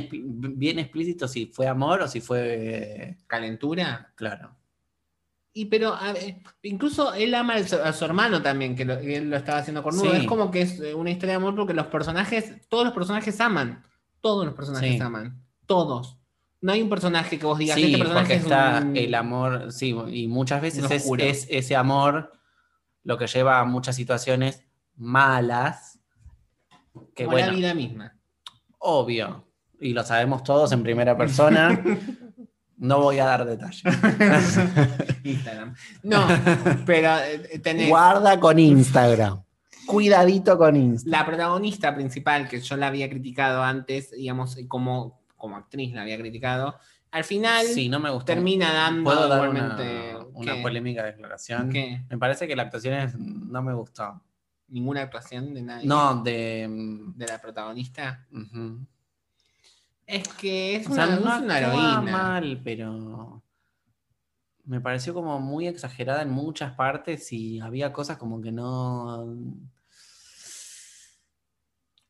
bien 0.57 0.79
explícito 0.79 1.27
si 1.27 1.47
fue 1.47 1.67
amor 1.67 2.01
o 2.01 2.07
si 2.07 2.21
fue. 2.21 3.17
calentura. 3.27 4.11
Claro. 4.15 4.55
Y 5.57 5.65
pero 5.67 5.93
a 5.93 6.13
incluso 6.63 7.13
él 7.13 7.33
ama 7.33 7.63
su- 7.63 7.77
a 7.81 7.93
su 7.93 8.03
hermano 8.03 8.41
también, 8.41 8.75
que, 8.75 8.83
lo, 8.83 8.99
que 8.99 9.15
él 9.15 9.29
lo 9.29 9.37
estaba 9.37 9.59
haciendo 9.59 9.81
Sí. 9.89 10.07
Es 10.13 10.27
como 10.27 10.51
que 10.51 10.61
es 10.61 10.81
eh, 10.81 10.93
una 10.93 11.11
historia 11.11 11.31
de 11.31 11.37
amor 11.37 11.55
porque 11.55 11.73
los 11.73 11.87
personajes, 11.87 12.67
todos 12.67 12.83
los 12.83 12.93
personajes 12.93 13.39
aman. 13.39 13.81
Todos 14.19 14.45
los 14.45 14.53
personajes 14.53 14.95
Sí. 14.95 14.99
aman. 15.01 15.41
Todos. 15.65 16.17
No 16.59 16.73
hay 16.73 16.81
un 16.81 16.89
personaje 16.89 17.39
que 17.39 17.45
vos 17.45 17.57
digas, 17.57 17.75
Sí, 17.77 17.85
este 17.85 17.97
personaje 17.99 18.21
porque 18.25 18.35
es 18.35 18.41
está 18.43 18.81
un- 18.83 18.97
el 18.97 19.15
amor, 19.15 19.71
sí, 19.71 19.95
y 20.09 20.27
muchas 20.27 20.61
veces 20.61 20.91
es, 21.19 21.47
ese 21.49 21.75
amor 21.77 22.33
lo 23.03 23.17
que 23.17 23.27
lleva 23.27 23.59
a 23.59 23.63
muchas 23.65 23.95
situaciones 23.95 24.61
malas, 24.97 25.99
que 27.15 27.23
la 27.25 27.31
bueno, 27.31 27.53
vida 27.53 27.73
misma. 27.73 28.17
obvio, 28.79 29.47
y 29.79 29.93
lo 29.93 30.03
sabemos 30.03 30.43
todos 30.43 30.71
en 30.73 30.83
primera 30.83 31.15
persona, 31.15 31.69
no 32.77 32.99
voy 33.01 33.19
a 33.19 33.25
dar 33.25 33.45
detalles. 33.45 33.83
Instagram. 35.23 35.75
No, 36.03 36.27
pero 36.85 37.17
eh, 37.19 37.59
tenés 37.59 37.89
Guarda 37.89 38.39
con 38.39 38.59
Instagram, 38.59 39.43
cuidadito 39.85 40.57
con 40.57 40.75
Instagram. 40.75 41.19
la 41.19 41.25
protagonista 41.25 41.95
principal, 41.95 42.47
que 42.47 42.59
yo 42.61 42.77
la 42.77 42.87
había 42.87 43.09
criticado 43.09 43.63
antes, 43.63 44.11
digamos, 44.11 44.57
como, 44.67 45.21
como 45.35 45.55
actriz 45.57 45.93
la 45.93 46.01
había 46.01 46.17
criticado, 46.17 46.75
al 47.11 47.23
final 47.23 47.65
Sí, 47.65 47.87
no 47.87 47.99
me 47.99 48.09
gustó. 48.09 48.25
termina 48.25 48.73
dando 48.73 49.03
¿Puedo 49.05 49.27
dar 49.29 49.47
una, 49.49 49.59
igualmente 49.59 50.15
una 50.33 50.61
polémica 50.61 51.03
declaración? 51.03 51.69
¿Qué? 51.69 52.03
Me 52.09 52.17
parece 52.17 52.47
que 52.47 52.55
la 52.55 52.63
actuación 52.63 52.93
es- 52.95 53.17
no 53.17 53.61
me 53.63 53.73
gustó. 53.73 54.21
ninguna 54.67 55.01
actuación 55.03 55.53
de 55.53 55.61
nadie. 55.61 55.87
No, 55.87 56.21
de... 56.23 56.67
mm, 56.69 57.17
De 57.17 57.27
la 57.27 57.39
protagonista. 57.39 58.25
Es 60.07 60.27
que 60.29 60.75
es 60.75 60.87
O 60.87 60.93
sea, 60.93 61.05
una, 61.07 61.15
no 61.19 61.35
es 61.35 61.41
una 61.41 61.57
heroína. 61.59 62.01
mal, 62.01 62.61
pero 62.63 63.41
me 64.65 64.79
pareció 64.81 65.13
como 65.13 65.39
muy 65.39 65.67
exagerada 65.67 66.21
en 66.21 66.29
muchas 66.31 66.73
partes 66.73 67.31
y 67.33 67.59
había 67.59 67.91
cosas 67.93 68.17
como 68.17 68.41
que 68.41 68.51
no... 68.51 69.25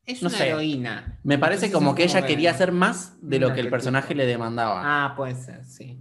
Es 0.04 0.22
no 0.22 0.28
una 0.28 0.38
sé. 0.38 0.48
heroína. 0.48 1.18
Me 1.24 1.36
parece 1.38 1.66
Entonces 1.66 1.74
como 1.74 1.94
que 1.94 2.04
ella 2.04 2.20
que- 2.22 2.28
quería 2.28 2.52
hacer 2.52 2.70
más 2.70 3.16
de 3.20 3.40
lo 3.40 3.52
que 3.52 3.60
el 3.60 3.70
personaje 3.70 4.14
le 4.14 4.24
demandaba. 4.26 4.82
Ah, 4.84 5.14
puede 5.16 5.34
ser, 5.34 5.64
sí. 5.64 6.00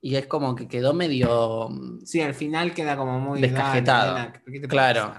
Y 0.00 0.14
es 0.14 0.26
como 0.26 0.54
que 0.54 0.66
quedó 0.68 0.94
medio... 0.94 1.68
Sí, 2.04 2.20
al 2.22 2.34
final 2.34 2.72
queda 2.72 2.96
como 2.96 3.18
muy. 3.20 3.40
Descajetado. 3.40 4.14
dale, 4.14 4.28
nena, 4.30 4.42
¿qué 4.44 4.60
te 4.60 4.68
Claro. 4.68 5.14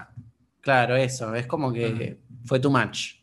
Claro, 0.62 0.96
eso, 0.96 1.34
es 1.34 1.46
como 1.46 1.72
que 1.72 2.20
fue 2.44 2.58
too 2.58 2.70
much. 2.70 3.19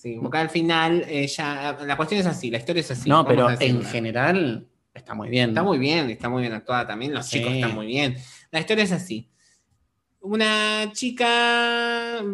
Sí, 0.00 0.18
porque 0.22 0.38
al 0.38 0.48
final 0.48 1.04
ella. 1.08 1.76
La 1.84 1.96
cuestión 1.96 2.20
es 2.20 2.26
así, 2.26 2.50
la 2.50 2.56
historia 2.58 2.80
es 2.80 2.90
así. 2.90 3.08
no, 3.08 3.26
pero 3.26 3.50
en 3.50 3.84
general 3.84 4.66
está 4.94 5.12
muy 5.14 5.28
bien. 5.28 5.50
Está 5.50 5.62
muy 5.62 5.78
bien, 5.78 6.08
está 6.08 6.28
muy 6.30 6.40
bien 6.40 6.54
actuada 6.54 6.86
también. 6.86 7.12
Los 7.12 7.26
Sí. 7.26 7.38
chicos 7.38 7.52
están 7.52 7.74
muy 7.74 7.86
bien. 7.86 8.16
La 8.50 8.60
historia 8.60 8.84
es 8.84 8.92
así. 8.92 9.28
Una 10.22 10.90
chica 10.92 11.26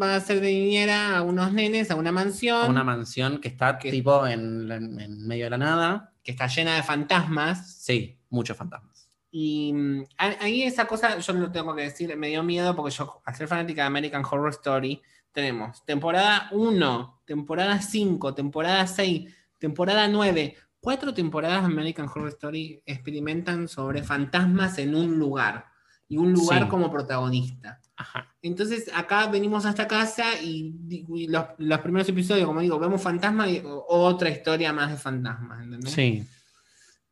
va 0.02 0.16
a 0.16 0.20
ser 0.20 0.40
de 0.40 0.52
niñera 0.52 1.16
a 1.18 1.22
unos 1.22 1.52
nenes, 1.52 1.90
a 1.90 1.94
una 1.94 2.10
mansión 2.10 2.64
A 2.64 2.68
una 2.68 2.82
mansión 2.84 3.38
que 3.40 3.48
está 3.48 3.78
Que- 3.78 3.90
tipo 3.92 4.26
en, 4.26 4.70
en- 4.72 5.26
medio 5.26 5.44
de 5.44 5.50
la 5.50 5.58
nada. 5.58 6.12
que 6.22 6.32
está 6.32 6.48
llena 6.48 6.74
de 6.74 6.82
fantasmas. 6.82 7.76
Sí, 7.80 8.18
muchos 8.30 8.56
fantasmas. 8.56 9.08
Y 9.30 9.72
mm, 9.72 10.04
ahí 10.18 10.62
esa 10.64 10.86
cosa, 10.86 11.18
yo 11.18 11.32
lo 11.34 11.52
tengo 11.52 11.74
que 11.76 11.82
decir, 11.82 12.16
me 12.16 12.28
dio 12.28 12.42
miedo 12.42 12.74
porque 12.74 12.92
yo, 12.94 13.22
al 13.24 13.34
ser 13.36 13.46
fanática 13.46 13.82
de 13.82 13.86
American 13.86 14.24
Horror 14.24 14.50
Story, 14.50 15.00
tenemos 15.30 15.84
temporada 15.84 16.48
1, 16.52 17.15
temporada 17.26 17.80
5, 17.82 18.34
temporada 18.34 18.86
6, 18.86 19.34
temporada 19.58 20.08
9. 20.08 20.56
Cuatro 20.80 21.12
temporadas 21.12 21.60
de 21.62 21.66
American 21.66 22.06
Horror 22.06 22.28
Story 22.28 22.80
experimentan 22.86 23.68
sobre 23.68 24.02
fantasmas 24.02 24.78
en 24.78 24.94
un 24.94 25.18
lugar. 25.18 25.66
y 26.08 26.18
un 26.18 26.32
lugar 26.32 26.62
Sí. 26.62 26.68
como 26.68 26.88
protagonista. 26.92 27.80
Ajá. 27.96 28.32
Entonces 28.40 28.88
acá 28.94 29.26
venimos 29.26 29.66
a 29.66 29.70
esta 29.70 29.88
casa 29.88 30.40
y, 30.40 30.72
y 30.88 31.26
los, 31.26 31.46
los 31.58 31.80
primeros 31.80 32.08
episodios, 32.08 32.46
como 32.46 32.60
digo, 32.60 32.78
vemos 32.78 33.02
fantasmas 33.02 33.48
y 33.50 33.60
otra 33.64 34.30
historia 34.30 34.72
más 34.72 34.92
de 34.92 34.98
fantasmas, 34.98 35.64
¿entendés? 35.64 35.92
Sí. 35.92 36.24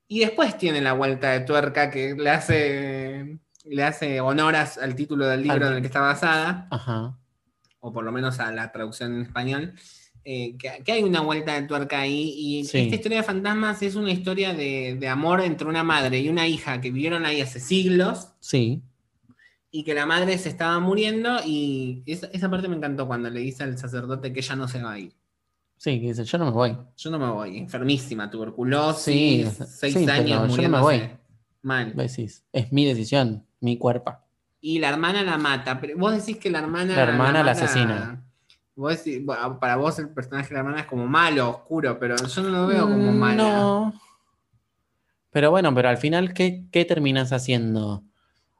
Y 0.07 0.21
después 0.21 0.57
tiene 0.59 0.81
la 0.81 0.93
vuelta 0.93 1.31
de 1.33 1.41
tuerca 1.41 1.91
que 1.91 2.15
le 2.15 2.31
hace, 2.31 3.41
le 3.65 3.83
hace 3.83 4.21
honoras 4.21 4.79
al 4.79 4.95
título 4.95 5.27
del 5.27 5.43
libro 5.43 5.67
Al- 5.67 5.73
en 5.73 5.77
el 5.79 5.81
que 5.81 5.89
está 5.89 6.01
basada, 6.01 6.69
Ajá. 6.71 7.19
o 7.81 7.93
por 7.93 8.05
lo 8.05 8.13
menos 8.13 8.39
a 8.39 8.53
la 8.53 8.71
traducción 8.71 9.13
en 9.17 9.23
español, 9.23 9.75
eh, 10.25 10.57
que, 10.57 10.83
que 10.85 10.93
hay 10.93 11.03
una 11.03 11.21
vuelta 11.21 11.61
de 11.61 11.67
tuerca 11.67 12.01
ahí. 12.01 12.33
Y 12.37 12.65
Sí. 12.65 12.79
esta 12.79 12.95
historia 12.95 13.19
de 13.19 13.25
fantasmas 13.25 13.83
es 13.83 13.95
una 13.95 14.11
historia 14.11 14.55
de, 14.55 14.97
de 14.99 15.09
amor 15.09 15.41
entre 15.43 15.69
una 15.69 15.85
madre 15.85 16.21
y 16.21 16.29
una 16.29 16.47
hija 16.49 16.81
que 16.81 16.91
vivieron 16.91 17.27
ahí 17.27 17.41
hace 17.41 17.61
siglos 17.61 18.29
Sí. 18.41 18.83
y 19.71 19.85
que 19.85 19.93
la 19.95 20.07
madre 20.07 20.39
se 20.39 20.49
estaba 20.49 20.79
muriendo 20.81 21.39
y 21.45 22.03
esa, 22.07 22.29
esa 22.33 22.51
parte 22.51 22.69
me 22.69 22.77
encantó 22.77 23.07
cuando 23.07 23.29
le 23.31 23.41
dice 23.41 23.65
al 23.65 23.77
sacerdote 23.77 24.33
que 24.33 24.41
ella 24.41 24.57
no 24.57 24.67
se 24.69 24.83
va 24.83 24.93
a 24.93 24.99
ir. 24.99 25.13
Sí, 25.77 26.01
que 26.01 26.07
dice, 26.07 26.25
yo 26.25 26.39
no 26.39 26.47
me 26.47 26.51
voy. 26.53 26.77
Yo 26.97 27.11
no 27.11 27.19
me 27.19 27.29
voy, 27.31 27.59
enfermísima, 27.59 28.31
tuberculosis, 28.31 29.49
Sí, 29.49 29.65
seis 29.67 29.95
sí, 29.95 30.09
años 30.09 30.29
yo 30.29 30.35
no 30.37 30.43
me 30.43 30.49
muriéndose. 30.49 30.83
voy. 30.83 31.11
Mal. 31.63 31.93
Decís, 31.97 32.45
es 32.53 32.73
mi 32.73 32.85
decisión, 32.87 33.45
mi 33.61 33.77
cuerpo. 33.77 34.15
Y 34.61 34.79
la 34.79 34.89
hermana 34.91 35.23
la 35.23 35.37
mata. 35.37 35.81
Pero 35.81 35.99
vos 35.99 36.13
decís 36.15 36.39
que 36.39 36.51
la 36.51 36.61
hermana. 36.61 36.95
La 36.95 37.03
hermana 37.03 37.43
la 37.43 37.51
asesina. 37.53 38.25
Vos 38.77 38.93
decís- 39.05 39.25
bueno, 39.25 39.59
para 39.61 39.77
vos 39.77 39.99
el 39.99 40.09
personaje 40.11 40.49
de 40.49 40.55
la 40.55 40.61
hermana 40.61 40.81
es 40.81 40.87
como 40.87 41.07
malo, 41.07 41.49
oscuro, 41.51 41.99
pero 41.99 42.17
yo 42.17 42.43
no 42.43 42.49
lo 42.49 42.67
veo 42.67 42.83
como 42.83 43.13
Mm, 43.13 43.17
malo. 43.19 43.43
No. 43.45 43.95
Pero 45.31 45.51
bueno, 45.51 45.75
pero 45.75 45.89
al 45.89 45.97
final, 45.99 46.33
¿qué, 46.33 46.65
qué 46.71 46.85
terminas 46.85 47.33
haciendo? 47.33 48.03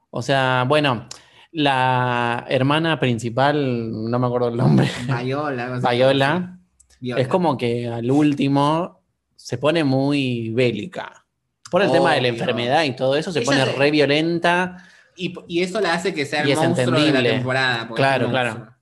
O 0.09 0.21
sea, 0.21 0.65
bueno, 0.67 1.07
la 1.51 2.45
hermana 2.49 2.99
principal, 2.99 4.09
no 4.09 4.19
me 4.19 4.27
acuerdo 4.27 4.49
el 4.49 4.57
nombre, 4.57 4.87
Viola. 5.23 5.79
Viola, 5.91 6.59
Viola. 6.99 7.21
es 7.21 7.27
como 7.27 7.57
que 7.57 7.87
al 7.87 8.09
último 8.11 9.01
se 9.35 9.57
pone 9.57 9.83
muy 9.83 10.49
bélica. 10.51 11.25
Por 11.71 11.81
el 11.81 11.91
tema 11.91 12.13
de 12.13 12.21
la 12.21 12.27
enfermedad 12.29 12.83
y 12.83 12.95
todo 12.95 13.15
eso, 13.17 13.31
se 13.31 13.39
Ella 13.39 13.45
pone 13.45 13.65
se- 13.65 13.71
re 13.73 13.91
violenta. 13.91 14.77
Y, 15.17 15.33
y 15.47 15.61
eso 15.61 15.79
la 15.81 15.93
hace 15.93 16.13
que 16.13 16.25
sea 16.25 16.41
el 16.43 16.55
monstruo 16.55 16.99
de 17.01 17.11
la 17.11 17.23
temporada. 17.23 17.87
porque 17.87 18.01
Claro, 18.01 18.23
es 18.23 18.27
un 18.27 18.31
claro. 18.31 18.74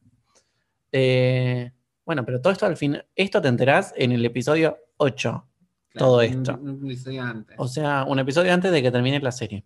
Eh, 0.93 1.71
bueno, 2.05 2.23
pero 2.23 2.39
todo 2.39 2.53
esto 2.53 2.67
al 2.67 2.77
final, 2.77 3.05
esto 3.15 3.41
te 3.41 3.47
enterás 3.47 3.93
en 3.97 4.11
el 4.11 4.23
episodio 4.23 4.77
8. 4.97 5.47
Claro, 5.89 6.05
Todo 6.05 6.21
esto. 6.21 6.57
un 6.61 6.85
episodio 6.85 7.23
antes. 7.23 7.55
O 7.59 7.67
sea, 7.67 8.05
un 8.05 8.19
episodio 8.19 8.53
antes 8.53 8.71
de 8.71 8.81
que 8.81 8.91
termine 8.91 9.19
la 9.19 9.31
serie. 9.31 9.65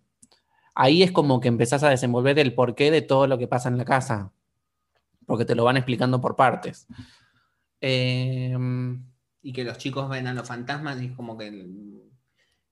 Ahí 0.74 1.02
es 1.02 1.12
como 1.12 1.40
que 1.40 1.48
empezás 1.48 1.82
a 1.82 1.90
desenvolver 1.90 2.38
el 2.38 2.54
porqué 2.54 2.90
de 2.90 3.02
todo 3.02 3.26
lo 3.26 3.38
que 3.38 3.46
pasa 3.46 3.68
en 3.68 3.78
la 3.78 3.84
casa. 3.84 4.32
Porque 5.26 5.44
te 5.44 5.54
lo 5.54 5.64
van 5.64 5.76
explicando 5.76 6.20
por 6.20 6.34
partes. 6.34 6.86
Eh, 7.80 8.56
y 9.42 9.52
que 9.52 9.64
los 9.64 9.78
chicos 9.78 10.08
ven 10.08 10.26
a 10.26 10.34
los 10.34 10.46
fantasmas 10.46 11.00
y 11.02 11.06
es 11.06 11.12
como 11.12 11.36
que. 11.36 11.66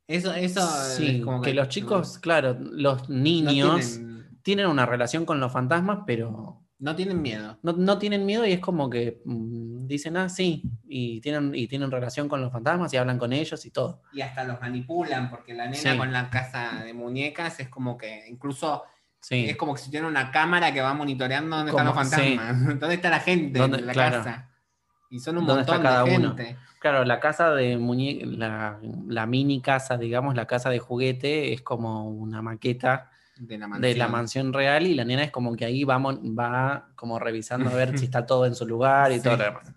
Eso, 0.06 0.32
eso 0.32 0.66
sí, 0.96 1.16
es 1.16 1.24
como 1.24 1.42
que 1.42 1.52
los 1.52 1.68
chicos, 1.68 2.18
claro, 2.18 2.56
los 2.58 3.08
no 3.08 3.16
niños 3.16 3.96
tienen, 3.96 4.38
tienen 4.42 4.66
una 4.68 4.86
relación 4.86 5.26
con 5.26 5.40
los 5.40 5.52
fantasmas, 5.52 6.00
pero 6.06 6.62
no 6.78 6.94
tienen 6.94 7.22
miedo. 7.22 7.58
no, 7.62 7.72
no 7.72 7.98
tienen 7.98 8.26
miedo 8.26 8.44
y 8.46 8.52
es 8.52 8.60
como 8.60 8.90
que 8.90 9.22
mm, 9.24 9.86
dicen, 9.86 10.16
ah, 10.16 10.28
sí, 10.28 10.62
y 10.86 11.20
tienen, 11.20 11.54
y 11.54 11.66
tienen 11.68 11.90
relación 11.90 12.28
con 12.28 12.40
los 12.40 12.52
fantasmas 12.52 12.92
y 12.92 12.96
hablan 12.98 13.18
con 13.18 13.32
ellos 13.32 13.64
y 13.64 13.70
todo. 13.70 14.02
y 14.12 14.20
hasta 14.20 14.44
los 14.44 14.60
manipulan, 14.60 15.30
porque 15.30 15.54
la 15.54 15.64
nena 15.64 15.92
Sí. 15.92 15.96
con 15.96 16.12
la 16.12 16.28
casa 16.30 16.82
de 16.84 16.92
muñecas 16.92 17.60
es 17.60 17.68
como 17.68 17.96
que 17.96 18.26
incluso 18.28 18.82
Sí, 19.20 19.46
es 19.46 19.56
como 19.56 19.74
que 19.74 19.80
si 19.80 19.90
tiene 19.90 20.06
una 20.06 20.30
cámara 20.30 20.72
que 20.72 20.80
va 20.80 20.94
monitoreando 20.94 21.56
dónde 21.56 21.72
Como- 21.72 21.88
están 21.88 21.96
los 21.96 22.10
fantasmas, 22.36 22.80
dónde 22.80 22.94
está 22.94 23.10
la 23.10 23.20
gente 23.20 23.58
¿Dónde- 23.58 23.78
en 23.78 23.86
la 23.86 23.92
claro. 23.92 24.18
casa. 24.18 24.50
Y 25.10 25.18
son 25.18 25.38
un 25.38 25.46
¿Dónde 25.46 25.62
está 25.62 25.74
montón 25.74 25.90
cada 25.92 26.04
de 26.04 26.16
uno? 26.16 26.36
gente. 26.36 26.56
claro, 26.78 27.04
la 27.04 27.18
casa 27.20 27.50
de 27.52 27.76
muñe 27.78 28.20
la, 28.24 28.78
la 29.08 29.26
mini 29.26 29.60
casa, 29.62 29.96
digamos, 29.96 30.34
la 30.36 30.46
casa 30.46 30.68
de 30.70 30.78
juguete 30.78 31.52
es 31.52 31.62
como 31.62 32.08
una 32.08 32.42
maqueta 32.42 33.10
De 33.38 33.58
la 33.58 33.68
mansión. 33.68 33.82
de 33.92 33.98
la 33.98 34.08
mansión 34.08 34.52
real 34.52 34.86
y 34.86 34.94
la 34.94 35.04
nena 35.04 35.24
es 35.24 35.30
como 35.30 35.54
que 35.56 35.64
ahí 35.66 35.84
va, 35.84 35.98
mon- 35.98 36.34
va 36.38 36.88
como 36.96 37.18
revisando 37.18 37.68
a 37.70 37.74
ver 37.74 37.98
si 37.98 38.04
está 38.06 38.24
todo 38.26 38.46
en 38.46 38.54
su 38.54 38.66
lugar 38.66 39.12
y 39.12 39.16
Sí. 39.16 39.22
todo 39.22 39.36
lo 39.36 39.44
demás. 39.44 39.72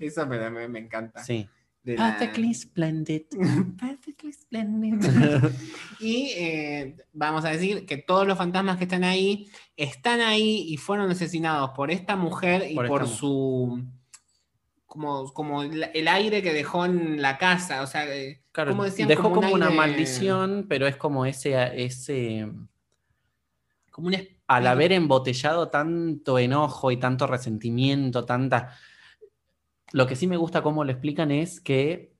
Eso 0.00 0.26
me, 0.26 0.50
me- 0.50 0.68
me 0.68 0.78
encanta. 0.78 1.22
Sí. 1.22 1.46
De 1.82 1.96
la- 1.96 2.16
Perfectly 2.16 2.54
splendid. 2.54 3.22
Perfectly 3.80 4.32
splendid. 4.32 5.04
y 6.00 6.30
eh, 6.36 6.96
vamos 7.12 7.44
a 7.44 7.50
decir 7.50 7.84
que 7.86 7.96
todos 7.96 8.26
los 8.26 8.38
fantasmas 8.38 8.76
que 8.78 8.84
están 8.84 9.02
ahí 9.04 9.48
están 9.76 10.20
ahí 10.20 10.64
y 10.68 10.76
fueron 10.76 11.10
asesinados 11.10 11.70
por 11.70 11.90
esta 11.90 12.14
mujer 12.16 12.70
y 12.70 12.74
Por 12.76 13.06
su. 13.08 13.84
Como, 14.86 15.32
como 15.32 15.62
el, 15.62 16.06
aire 16.08 16.42
que 16.42 16.52
dejó 16.52 16.84
en 16.84 17.22
la 17.22 17.38
casa. 17.38 17.82
O 17.82 17.86
sea, 17.86 18.04
eh, 18.14 18.42
Claro, 18.52 18.72
como 18.72 18.84
decían, 18.84 19.08
dejó 19.08 19.32
como, 19.32 19.48
un 19.48 19.54
una 19.54 19.66
aire- 19.68 19.76
maldición, 19.78 20.66
pero 20.68 20.86
es 20.86 20.96
como 20.96 21.24
ese, 21.24 21.82
ese, 21.82 22.46
Como 23.92 24.08
un 24.08 24.16
al 24.48 24.66
haber 24.66 24.90
embotellado 24.92 25.68
tanto 25.68 26.38
enojo 26.38 26.90
y 26.90 26.96
tanto 26.96 27.26
resentimiento, 27.28 28.24
tanta... 28.24 28.70
Lo 29.92 30.06
que 30.06 30.16
sí 30.16 30.26
me 30.26 30.36
gusta 30.38 30.62
cómo 30.62 30.82
lo 30.84 30.90
explican 30.90 31.30
es 31.30 31.60
que 31.60 32.12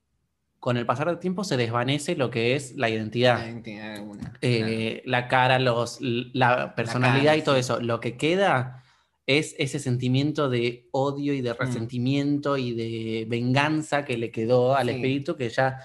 con 0.61 0.77
el 0.77 0.87
pasar 0.87 1.09
del 1.09 1.19
tiempo 1.19 1.43
se 1.43 1.57
desvanece 1.57 2.15
lo 2.15 2.31
que 2.31 2.55
es 2.55 2.77
la 2.77 2.89
identidad. 2.89 3.39
La 3.39 3.49
identidad 3.49 4.05
Eh, 4.43 5.03
la 5.07 5.27
cara, 5.27 5.59
los, 5.59 5.99
la 6.01 6.75
personalidad 6.77 7.25
cara, 7.33 7.37
y 7.39 7.43
todo 7.43 7.55
sí. 7.57 7.61
eso. 7.63 7.81
Lo 7.81 7.99
que 7.99 8.17
queda 8.17 8.85
es 9.27 9.55
ese 9.59 9.79
sentimiento 9.79 10.49
de 10.51 10.89
odio 10.93 11.33
y 11.35 11.41
Mm. 11.41 11.45
de 11.45 11.55
resentimiento 11.55 12.57
y 12.59 12.75
de 12.75 13.27
venganza 13.29 14.05
que 14.05 14.17
le 14.19 14.31
quedó 14.31 14.77
al 14.77 14.89
Sí. 14.89 14.95
espíritu, 14.95 15.37
que 15.37 15.49
ya 15.49 15.79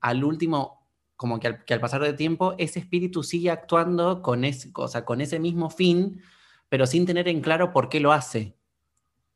al 0.00 0.24
último, 0.24 0.83
como 1.16 1.38
que 1.40 1.46
al, 1.48 1.64
que 1.64 1.74
al 1.74 1.80
pasar 1.80 2.02
del 2.02 2.16
tiempo, 2.16 2.54
ese 2.58 2.78
espíritu 2.80 3.22
sigue 3.22 3.50
actuando 3.50 4.20
con, 4.22 4.44
ese, 4.44 4.70
o 4.74 4.88
sea, 4.88 5.04
con 5.04 5.20
ese 5.20 5.38
mismo 5.38 5.70
fin, 5.70 6.20
pero 6.68 6.86
sin 6.86 7.06
tener 7.06 7.28
en 7.28 7.40
claro 7.40 7.72
por 7.72 7.88
qué 7.88 8.00
lo 8.00 8.12
hace. 8.12 8.56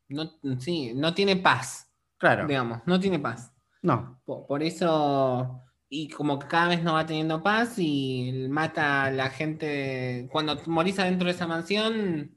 No, 0.09 0.29
sí, 0.59 0.93
no 0.95 1.13
tiene 1.13 1.35
paz, 1.37 1.89
Claro. 2.17 2.47
digamos, 2.47 2.79
no 2.85 2.99
tiene 2.99 3.19
paz. 3.19 3.53
No. 3.81 4.19
Po- 4.25 4.45
Por, 4.47 4.61
eso, 4.63 5.61
y 5.87 6.09
como 6.09 6.37
que 6.39 6.47
cada 6.47 6.67
vez 6.69 6.83
no 6.83 6.93
va 6.93 7.05
teniendo 7.05 7.41
paz 7.41 7.75
y 7.77 8.47
mata 8.49 9.05
a 9.05 9.11
la 9.11 9.29
gente. 9.29 10.27
Cuando 10.31 10.59
morís 10.65 10.99
adentro 10.99 11.27
de 11.27 11.33
esa 11.33 11.47
mansión, 11.47 12.35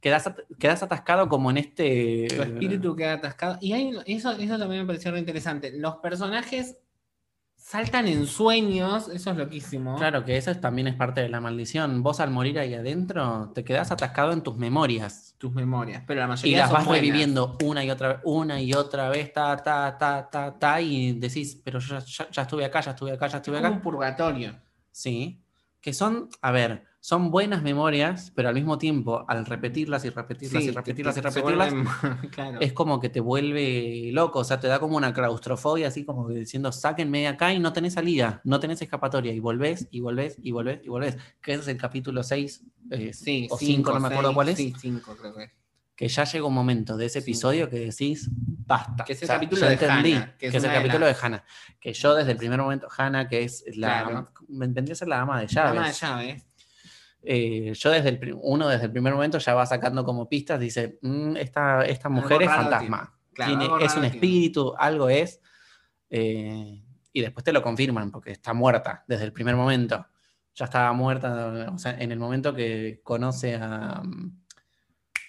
Quedas, 0.00 0.30
quedas 0.58 0.82
atascado 0.82 1.28
como 1.28 1.50
en 1.50 1.56
este... 1.56 2.26
tu 2.28 2.42
espíritu 2.42 2.94
queda 2.94 3.14
atascado. 3.14 3.58
Y 3.60 3.72
hay, 3.72 3.92
eso, 4.06 4.30
eso 4.32 4.58
también 4.58 4.82
me 4.82 4.86
pareció 4.86 5.10
re 5.10 5.18
interesante. 5.18 5.72
Los 5.72 5.96
personajes 5.96 6.76
saltan 7.70 8.06
en 8.06 8.28
sueños, 8.28 9.08
eso 9.08 9.32
es 9.32 9.36
loquísimo. 9.36 9.96
Claro 9.96 10.24
que 10.24 10.36
eso 10.36 10.52
es- 10.52 10.60
también 10.60 10.86
es 10.86 10.94
parte 10.94 11.20
de 11.20 11.28
la 11.28 11.40
maldición. 11.40 12.00
Vos 12.00 12.20
al 12.20 12.30
morir 12.30 12.60
ahí 12.60 12.74
adentro 12.74 13.50
te 13.56 13.64
quedás 13.64 13.90
atascado 13.90 14.30
en 14.32 14.42
tus 14.42 14.56
memorias. 14.56 15.34
Tus 15.36 15.52
memorias, 15.52 16.04
pero 16.06 16.20
la 16.20 16.26
Y 16.26 16.28
mayoría 16.28 16.58
las 16.58 16.68
son 16.68 16.74
vas 16.76 16.86
buenas. 16.86 17.00
reviviendo 17.04 17.58
una 17.64 17.84
y 17.84 17.90
otra 17.90 18.08
vez, 18.08 18.18
una 18.22 18.60
y 18.62 18.72
otra 18.72 19.08
vez, 19.08 19.32
ta, 19.32 19.56
ta, 19.56 19.98
ta, 19.98 20.28
ta, 20.30 20.56
ta, 20.56 20.80
y 20.80 21.14
decís, 21.14 21.60
pero 21.64 21.80
yo 21.80 21.98
ya, 21.98 22.04
ya- 22.04 22.30
ya 22.30 22.42
estuve 22.42 22.64
acá, 22.64 22.80
ya 22.82 22.92
estuve 22.92 23.10
acá, 23.10 23.26
ya 23.26 23.38
Es 23.38 23.40
estuve 23.42 23.56
como 23.56 23.68
un 23.68 23.74
acá. 23.74 23.82
purgatorio. 23.82 24.54
Sí. 24.92 25.42
Que 25.80 25.92
son, 25.92 26.28
a 26.40 26.52
ver, 26.52 26.84
son 27.06 27.30
buenas 27.30 27.62
memorias, 27.62 28.32
pero 28.34 28.48
al 28.48 28.56
mismo 28.56 28.78
tiempo, 28.78 29.24
al 29.28 29.46
repetirlas 29.46 30.04
y 30.04 30.10
repetirlas 30.10 30.60
Sí, 30.64 30.70
y 30.70 30.72
repetirlas 30.72 31.14
te- 31.14 31.20
y 31.20 31.22
te- 31.22 31.28
repetirlas, 31.28 31.72
vuelven- 31.72 32.30
claro. 32.32 32.60
es 32.60 32.72
como 32.72 32.98
que 32.98 33.08
te 33.08 33.20
vuelve 33.20 34.10
loco, 34.12 34.40
o 34.40 34.44
sea, 34.44 34.58
te 34.58 34.66
da 34.66 34.80
como 34.80 34.96
una 34.96 35.12
claustrofobia, 35.14 35.86
así 35.86 36.04
como 36.04 36.26
que 36.26 36.34
diciendo, 36.34 36.72
sáquenme 36.72 37.20
de 37.20 37.28
acá 37.28 37.52
y 37.54 37.60
no 37.60 37.72
tenés 37.72 37.92
salida, 37.94 38.40
no 38.42 38.58
tenés 38.58 38.82
escapatoria, 38.82 39.32
y 39.32 39.38
volvés, 39.38 39.86
y 39.92 40.00
volvés, 40.00 40.36
y 40.42 40.50
volvés, 40.50 40.80
y 40.84 40.88
volvés, 40.88 41.16
que 41.40 41.52
ese 41.52 41.62
es 41.62 41.68
el 41.68 41.76
capítulo 41.76 42.24
6 42.24 42.64
Sí, 43.12 43.46
o 43.52 43.56
5, 43.56 43.92
no 43.92 44.00
me 44.00 44.08
acuerdo 44.08 44.30
seis, 44.30 44.34
cuál 44.34 44.48
es, 44.48 44.56
Sí, 44.56 44.74
cinco 44.80 45.16
creo 45.16 45.32
que 45.32 45.44
es. 45.44 45.50
que 45.94 46.08
ya 46.08 46.24
llega 46.24 46.44
un 46.44 46.54
momento 46.54 46.96
de 46.96 47.06
ese 47.06 47.20
Sí. 47.20 47.30
episodio 47.30 47.70
que 47.70 47.78
decís, 47.78 48.28
basta. 48.66 49.04
Que 49.04 49.12
es 49.12 49.22
el 49.22 49.26
O 49.26 49.28
sea, 49.28 49.36
capítulo 49.36 49.64
de 49.64 49.72
entendí, 49.74 50.12
Hannah, 50.14 50.32
que 50.36 50.50
que 50.50 50.56
es 50.56 50.64
el 50.64 50.72
capítulo 50.72 51.06
de 51.06 51.16
Hannah, 51.22 51.44
que 51.80 51.92
yo 51.92 52.14
desde 52.16 52.32
el 52.32 52.36
primer 52.36 52.58
momento, 52.60 52.88
Hannah, 52.98 53.28
que 53.28 53.44
es 53.44 53.64
la, 53.76 54.02
Claro. 54.02 54.32
vendría 54.48 54.92
a 54.94 54.96
ser 54.96 55.06
la 55.06 55.16
dama 55.18 55.40
de 55.40 55.46
llaves. 55.46 55.72
Dama 55.74 55.86
de 55.86 55.92
llaves. 55.94 56.46
Eh, 57.28 57.72
yo 57.74 57.90
desde 57.90 58.10
el, 58.10 58.36
uno 58.40 58.68
desde 58.68 58.84
el 58.86 58.92
primer 58.92 59.12
momento 59.12 59.38
ya 59.38 59.52
va 59.54 59.66
sacando 59.66 60.04
como 60.04 60.28
pistas, 60.28 60.60
dice, 60.60 60.98
"Mm, 61.02 61.36
esta, 61.36 61.84
esta 61.84 62.08
mujer 62.08 62.42
es 62.42 62.48
fantasma, 62.48 62.78
tiene. 62.78 63.34
Claro, 63.34 63.50
Tiene- 63.50 63.64
algo 63.64 63.78
es 63.80 63.94
un 63.94 64.00
tiene. 64.02 64.14
espíritu, 64.16 64.74
algo 64.78 65.08
es, 65.08 65.40
eh, 66.08 66.82
y 67.12 67.20
después 67.20 67.42
te 67.44 67.52
lo 67.52 67.62
confirman 67.62 68.10
porque 68.12 68.30
está 68.30 68.54
muerta 68.54 69.04
desde 69.08 69.24
el 69.24 69.32
primer 69.32 69.56
momento. 69.56 70.06
Ya 70.54 70.66
estaba 70.66 70.92
muerta, 70.92 71.70
o 71.72 71.78
sea, 71.78 71.98
en 71.98 72.12
el 72.12 72.18
momento 72.18 72.54
que 72.54 73.00
conoce 73.02 73.56
a, 73.56 74.02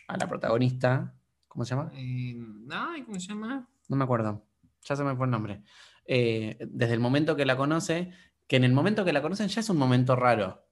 a 0.08 0.18
la 0.18 0.28
protagonista, 0.28 1.14
¿cómo 1.48 1.66
se 1.66 1.76
llama? 1.76 1.91
Eh, 1.95 2.38
ay, 2.72 3.04
¿cómo 3.04 3.20
se 3.20 3.28
llama? 3.28 3.68
No 3.89 3.95
me 3.98 4.04
acuerdo, 4.04 4.45
ya 4.84 4.95
se 4.95 5.04
me 5.04 5.16
fue 5.16 5.26
el 5.26 5.32
nombre. 5.32 5.64
Desde 6.06 6.93
el 6.93 7.00
momento 7.00 7.36
que 7.36 7.45
la 7.45 7.58
conoce, 7.58 8.12
que 8.48 8.56
en 8.56 8.64
el 8.64 8.72
momento 8.72 9.04
que 9.04 9.12
la 9.12 9.22
conocen 9.22 9.48
ya 9.50 9.60
es 9.60 9.70
un 9.70 9.78
momento 9.78 10.16
raro. 10.16 10.66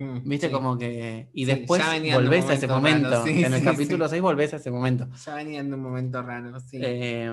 Mm, 0.00 0.26
Viste 0.26 0.46
sí. 0.46 0.52
como 0.52 0.78
que... 0.78 1.28
Y 1.34 1.44
después 1.44 1.82
volvés 2.14 2.48
a 2.48 2.54
ese 2.54 2.66
momento. 2.66 3.22
sí, 3.22 3.44
en 3.44 3.52
el 3.52 3.62
capítulo 3.62 4.06
sí. 4.06 4.12
6 4.12 4.22
volvés 4.22 4.54
a 4.54 4.56
ese 4.56 4.70
momento. 4.70 5.06
Ya 5.26 5.34
venían 5.34 5.68
de 5.68 5.76
un 5.76 5.82
momento 5.82 6.22
raro, 6.22 6.58
sí. 6.58 6.80
Eh, 6.82 7.30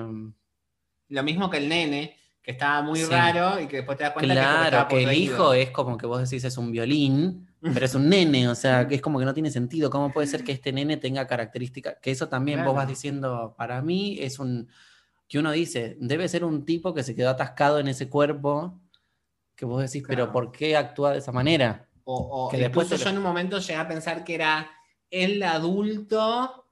Lo 1.08 1.22
mismo 1.22 1.48
que 1.48 1.56
el 1.56 1.68
nene, 1.70 2.14
que 2.42 2.50
estaba 2.50 2.82
muy 2.82 3.02
raro 3.04 3.58
y 3.58 3.68
que 3.68 3.78
después 3.78 3.96
te 3.96 4.04
das 4.04 4.12
cuenta 4.12 4.34
claro, 4.34 4.86
que 4.86 5.02
el 5.02 5.12
hijo 5.14 5.54
es 5.54 5.70
como 5.70 5.96
que 5.96 6.06
vos 6.06 6.20
decís 6.22 6.44
es 6.44 6.58
un 6.58 6.70
violín, 6.70 7.48
pero 7.60 7.86
es 7.86 7.94
un 7.94 8.06
nene, 8.06 8.48
o 8.48 8.54
sea, 8.54 8.86
que 8.86 8.96
es 8.96 9.00
como 9.00 9.18
que 9.18 9.24
no 9.24 9.32
tiene 9.32 9.50
sentido. 9.50 9.88
¿Cómo 9.88 10.12
puede 10.12 10.26
ser 10.26 10.44
que 10.44 10.52
este 10.52 10.70
nene 10.70 10.98
tenga 10.98 11.26
características? 11.26 11.96
Que 12.02 12.10
eso 12.10 12.28
también 12.28 12.66
vos 12.66 12.74
vas 12.74 12.86
diciendo, 12.86 13.54
para 13.56 13.80
mí 13.80 14.18
es 14.20 14.38
un... 14.38 14.68
Que 15.26 15.38
uno 15.38 15.52
dice, 15.52 15.96
debe 16.00 16.28
ser 16.28 16.44
un 16.44 16.66
tipo 16.66 16.92
que 16.92 17.02
se 17.02 17.14
quedó 17.14 17.30
atascado 17.30 17.78
en 17.80 17.88
ese 17.88 18.08
cuerpo, 18.10 18.78
que 19.58 19.64
vos 19.64 19.82
decís, 19.82 20.04
pero. 20.06 20.30
¿por 20.30 20.52
qué 20.52 20.76
actúa 20.76 21.12
de 21.12 21.18
esa 21.18 21.32
manera? 21.32 21.87
O, 22.10 22.46
o 22.46 22.48
que 22.48 22.56
después 22.56 22.88
yo 22.88 22.96
lo- 23.04 23.10
en 23.10 23.16
un 23.18 23.22
momento 23.22 23.58
llegué 23.58 23.76
a 23.76 23.86
pensar 23.86 24.24
que 24.24 24.34
era 24.34 24.70
el 25.10 25.42
adulto 25.42 26.64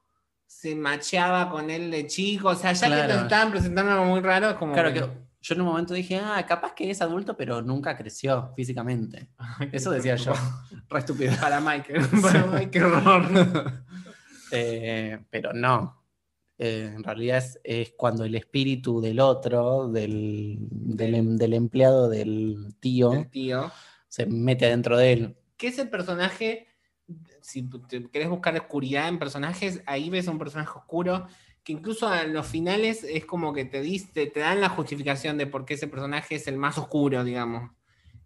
se 0.46 0.74
macheaba 0.74 1.50
con 1.50 1.68
él 1.70 1.90
de 1.90 2.06
chico, 2.06 2.48
o 2.48 2.54
sea, 2.54 2.72
ya 2.72 2.86
que 2.86 2.94
Claro. 2.94 3.14
te 3.14 3.20
estaban 3.22 3.50
presentando 3.50 3.92
algo 3.92 4.04
muy 4.06 4.20
raro, 4.20 4.48
es 4.50 4.56
como 4.56 4.72
Claro 4.72 4.92
que... 4.94 5.00
que 5.00 5.10
yo 5.42 5.54
en 5.54 5.60
un 5.60 5.66
momento 5.68 5.92
dije, 5.94 6.18
ah, 6.18 6.44
capaz 6.46 6.72
que 6.74 6.90
es 6.90 7.00
adulto, 7.02 7.36
pero 7.36 7.62
nunca 7.62 7.96
creció 7.96 8.52
físicamente. 8.56 9.28
Eso 9.72 9.90
decía 9.92 10.16
yo. 10.16 10.32
Re 10.88 10.98
estúpido. 11.00 11.32
Para 11.40 11.60
Michael, 11.60 12.06
para 12.22 12.46
Michael, 12.46 12.84
horror. 12.84 13.72
Eh, 14.52 15.18
pero 15.30 15.52
no. 15.52 16.02
Eh, 16.58 16.92
en 16.94 17.02
realidad 17.04 17.38
es, 17.38 17.60
es 17.64 17.92
cuando 17.96 18.24
el 18.24 18.34
espíritu 18.36 19.00
del 19.00 19.20
otro, 19.20 19.88
del, 19.88 20.56
del, 20.70 21.14
em- 21.16 21.36
del 21.36 21.52
empleado 21.54 22.08
del 22.08 22.74
tío, 22.80 23.12
El 23.12 23.28
tío. 23.30 23.70
Se 24.16 24.24
mete 24.24 24.64
adentro 24.64 24.96
de 24.96 25.12
él. 25.12 25.36
que 25.58 25.68
es 25.68 25.78
el 25.78 25.90
personaje, 25.90 26.68
si 27.42 27.68
te 27.68 28.08
querés 28.10 28.30
buscar 28.30 28.56
oscuridad 28.56 29.08
en 29.08 29.18
personajes, 29.18 29.82
ahí 29.84 30.08
ves 30.08 30.26
un 30.26 30.38
personaje 30.38 30.70
oscuro 30.78 31.26
que 31.62 31.74
incluso 31.74 32.08
a 32.08 32.24
los 32.24 32.46
finales 32.46 33.04
es 33.04 33.26
como 33.26 33.52
que 33.52 33.66
te, 33.66 33.82
diste, 33.82 34.26
te 34.28 34.40
dan 34.40 34.62
la 34.62 34.70
justificación 34.70 35.36
de 35.36 35.46
por 35.46 35.66
qué 35.66 35.74
ese 35.74 35.86
personaje 35.86 36.36
es 36.36 36.46
el 36.46 36.56
más 36.56 36.78
oscuro, 36.78 37.24
digamos. 37.24 37.72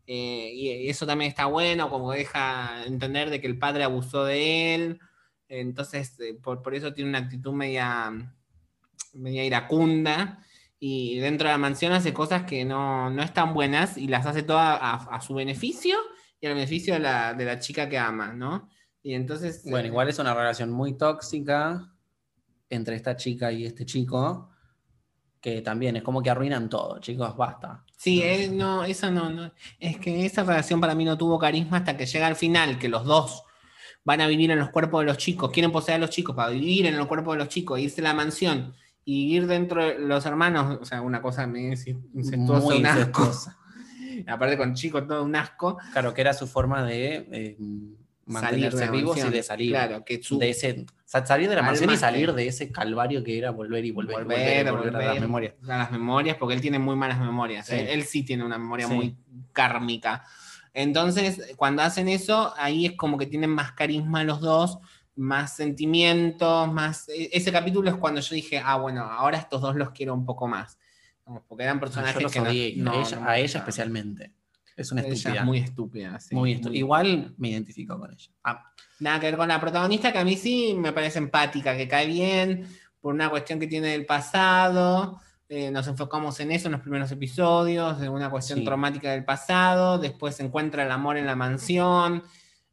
Eh, 0.06 0.52
y 0.54 0.88
eso 0.88 1.06
también 1.06 1.30
está 1.30 1.46
bueno, 1.46 1.90
como 1.90 2.12
deja 2.12 2.84
entender 2.86 3.30
de 3.30 3.40
que 3.40 3.48
el 3.48 3.58
padre 3.58 3.82
abusó 3.82 4.24
de 4.24 4.74
él. 4.74 5.00
Entonces, 5.48 6.20
eh, 6.20 6.34
por, 6.40 6.62
por 6.62 6.74
eso 6.74 6.92
tiene 6.92 7.10
una 7.10 7.18
actitud 7.18 7.52
media, 7.52 8.12
media 9.14 9.44
iracunda. 9.44 10.38
Y 10.82 11.18
dentro 11.18 11.46
de 11.46 11.52
la 11.52 11.58
mansión 11.58 11.92
hace 11.92 12.14
cosas 12.14 12.44
que 12.44 12.64
no, 12.64 13.10
no 13.10 13.22
están 13.22 13.52
buenas 13.52 13.98
y 13.98 14.08
las 14.08 14.24
hace 14.24 14.42
todas 14.42 14.78
a, 14.80 14.94
a 14.94 15.20
su 15.20 15.34
beneficio 15.34 15.96
y 16.40 16.46
al 16.46 16.54
beneficio 16.54 16.94
de 16.94 17.00
la, 17.00 17.34
de 17.34 17.44
la 17.44 17.58
chica 17.58 17.88
que 17.88 17.98
ama, 17.98 18.32
¿no? 18.32 18.68
Y 19.02 19.14
entonces. 19.14 19.62
Bueno, 19.64 19.88
igual 19.88 20.08
es 20.08 20.18
una 20.18 20.34
relación 20.34 20.70
muy 20.70 20.96
tóxica 20.96 21.92
entre 22.70 22.96
esta 22.96 23.16
chica 23.16 23.52
y 23.52 23.66
este 23.66 23.84
chico, 23.84 24.50
que 25.40 25.60
también 25.60 25.96
es 25.96 26.02
como 26.02 26.22
que 26.22 26.30
arruinan 26.30 26.68
todo, 26.68 26.98
chicos, 27.00 27.36
basta. 27.36 27.84
Sí, 27.96 28.22
no, 28.50 28.84
eso 28.84 29.10
no, 29.10 29.28
no. 29.28 29.52
Es 29.78 29.98
que 29.98 30.24
esa 30.24 30.44
relación 30.44 30.80
para 30.80 30.94
mí 30.94 31.04
no 31.04 31.18
tuvo 31.18 31.38
carisma 31.38 31.78
hasta 31.78 31.96
que 31.96 32.06
llega 32.06 32.26
al 32.26 32.36
final, 32.36 32.78
que 32.78 32.88
los 32.88 33.04
dos 33.04 33.42
van 34.04 34.20
a 34.20 34.26
vivir 34.26 34.50
en 34.50 34.58
los 34.58 34.70
cuerpos 34.70 35.00
de 35.00 35.06
los 35.06 35.18
chicos, 35.18 35.50
quieren 35.50 35.72
poseer 35.72 35.96
a 35.96 36.00
los 36.00 36.10
chicos 36.10 36.34
para 36.34 36.50
vivir 36.50 36.86
en 36.86 36.96
los 36.96 37.06
cuerpos 37.06 37.34
de 37.34 37.38
los 37.38 37.48
chicos, 37.48 37.78
irse 37.80 38.00
a 38.00 38.04
la 38.04 38.14
mansión 38.14 38.74
y 39.04 39.26
vivir 39.26 39.46
dentro 39.46 39.84
de 39.84 39.98
los 39.98 40.24
hermanos, 40.26 40.78
o 40.80 40.84
sea, 40.84 41.00
una 41.02 41.20
cosa 41.22 41.46
medio 41.46 41.68
incestuosa, 42.14 42.64
Muy 42.64 42.78
un 42.78 42.86
asco. 42.86 42.98
incestuosa. 43.00 43.56
Aparte 44.26 44.56
con 44.58 44.74
chicos, 44.74 45.06
todo 45.08 45.24
un 45.24 45.34
asco. 45.36 45.78
Claro, 45.92 46.12
que 46.14 46.20
era 46.20 46.32
su 46.34 46.46
forma 46.46 46.84
de 46.84 47.26
eh, 47.32 47.56
mantenerse 48.26 48.70
Salir 48.78 48.80
de 48.80 48.86
la 48.86 48.92
vivos 48.92 49.18
y 49.18 49.30
de 49.30 49.42
salir. 49.42 49.70
Claro, 49.70 50.04
que 50.04 50.22
su, 50.22 50.38
de 50.38 50.50
ese, 50.50 50.84
sa- 51.04 51.24
salir 51.24 51.48
de 51.48 51.54
la 51.54 51.60
Alma 51.60 51.70
mansión 51.72 51.90
y 51.90 51.96
salir 51.96 52.32
de 52.34 52.46
ese 52.46 52.70
calvario 52.70 53.24
que 53.24 53.38
era 53.38 53.50
volver 53.50 53.84
y 53.84 53.90
volver, 53.90 54.12
y 54.20 54.22
volver, 54.22 54.38
volver, 54.38 54.66
y 54.66 54.70
volver, 54.70 54.92
volver 54.92 55.02
a 55.08 55.12
las 55.14 55.20
memorias. 55.20 55.54
a 55.68 55.78
las 55.78 55.90
memorias, 55.92 56.36
porque 56.36 56.54
él 56.54 56.60
tiene 56.60 56.78
muy 56.78 56.94
malas 56.96 57.18
memorias. 57.18 57.66
Sí. 57.66 57.74
Él, 57.76 57.88
él 57.88 58.02
sí 58.04 58.22
tiene 58.22 58.44
una 58.44 58.58
memoria 58.58 58.86
Sí. 58.86 58.94
muy 58.94 59.16
kármica. 59.52 60.24
Entonces, 60.72 61.52
cuando 61.56 61.82
hacen 61.82 62.08
eso, 62.08 62.54
ahí 62.56 62.86
es 62.86 62.92
como 62.92 63.18
que 63.18 63.26
tienen 63.26 63.50
más 63.50 63.72
carisma 63.72 64.22
los 64.22 64.40
dos, 64.40 64.78
más 65.16 65.56
sentimientos, 65.56 66.72
más... 66.72 67.08
e- 67.08 67.30
Ese 67.32 67.52
capítulo 67.52 67.90
es 67.90 67.96
cuando 67.96 68.20
yo 68.20 68.34
dije, 68.34 68.60
ah, 68.64 68.76
bueno, 68.76 69.02
ahora 69.04 69.38
estos 69.38 69.60
dos 69.60 69.76
los 69.76 69.90
quiero 69.90 70.14
un 70.14 70.24
poco 70.24 70.46
más. 70.48 70.78
Porque 71.48 71.64
eran 71.64 71.78
personajes 71.78 72.14
Yo 72.16 72.20
los 72.22 72.32
que 72.32 72.38
no- 72.40 72.44
no, 72.44 72.50
a 72.50 73.02
ella, 73.02 73.20
no 73.20 73.28
a 73.28 73.38
ella 73.38 73.58
especialmente. 73.60 74.32
Es 74.76 74.90
una 74.92 75.02
Ella 75.02 75.12
estúpida. 75.12 75.40
es 75.40 75.44
muy 75.46 75.58
estúpida. 75.58 76.20
sí, 76.20 76.34
Muy 76.34 76.54
estu- 76.56 76.74
Igual 76.74 77.34
me 77.36 77.48
identifico 77.50 77.98
con 77.98 78.12
ella. 78.12 78.30
Ah, 78.44 78.64
Nada 79.00 79.18
que 79.20 79.26
ver 79.26 79.36
con 79.36 79.48
la 79.48 79.60
protagonista, 79.60 80.12
que 80.12 80.18
a 80.18 80.24
mí 80.24 80.36
sí 80.36 80.74
me 80.76 80.92
parece 80.92 81.18
empática, 81.18 81.76
que 81.76 81.86
cae 81.88 82.06
bien, 82.06 82.66
por 83.00 83.14
una 83.14 83.30
cuestión 83.30 83.58
que 83.58 83.66
tiene 83.66 83.88
del 83.88 84.06
pasado. 84.06 85.20
eh, 85.52 85.68
nos 85.72 85.88
enfocamos 85.88 86.38
en 86.38 86.52
eso 86.52 86.68
en 86.68 86.72
los 86.72 86.80
primeros 86.80 87.10
episodios, 87.10 88.00
en 88.00 88.10
una 88.10 88.30
cuestión 88.30 88.60
Sí. 88.60 88.64
traumática 88.64 89.10
del 89.10 89.24
pasado. 89.24 89.98
Después 89.98 90.36
se 90.36 90.44
encuentra 90.44 90.84
el 90.84 90.92
amor 90.92 91.16
en 91.16 91.26
la 91.26 91.34
mansión. 91.34 92.22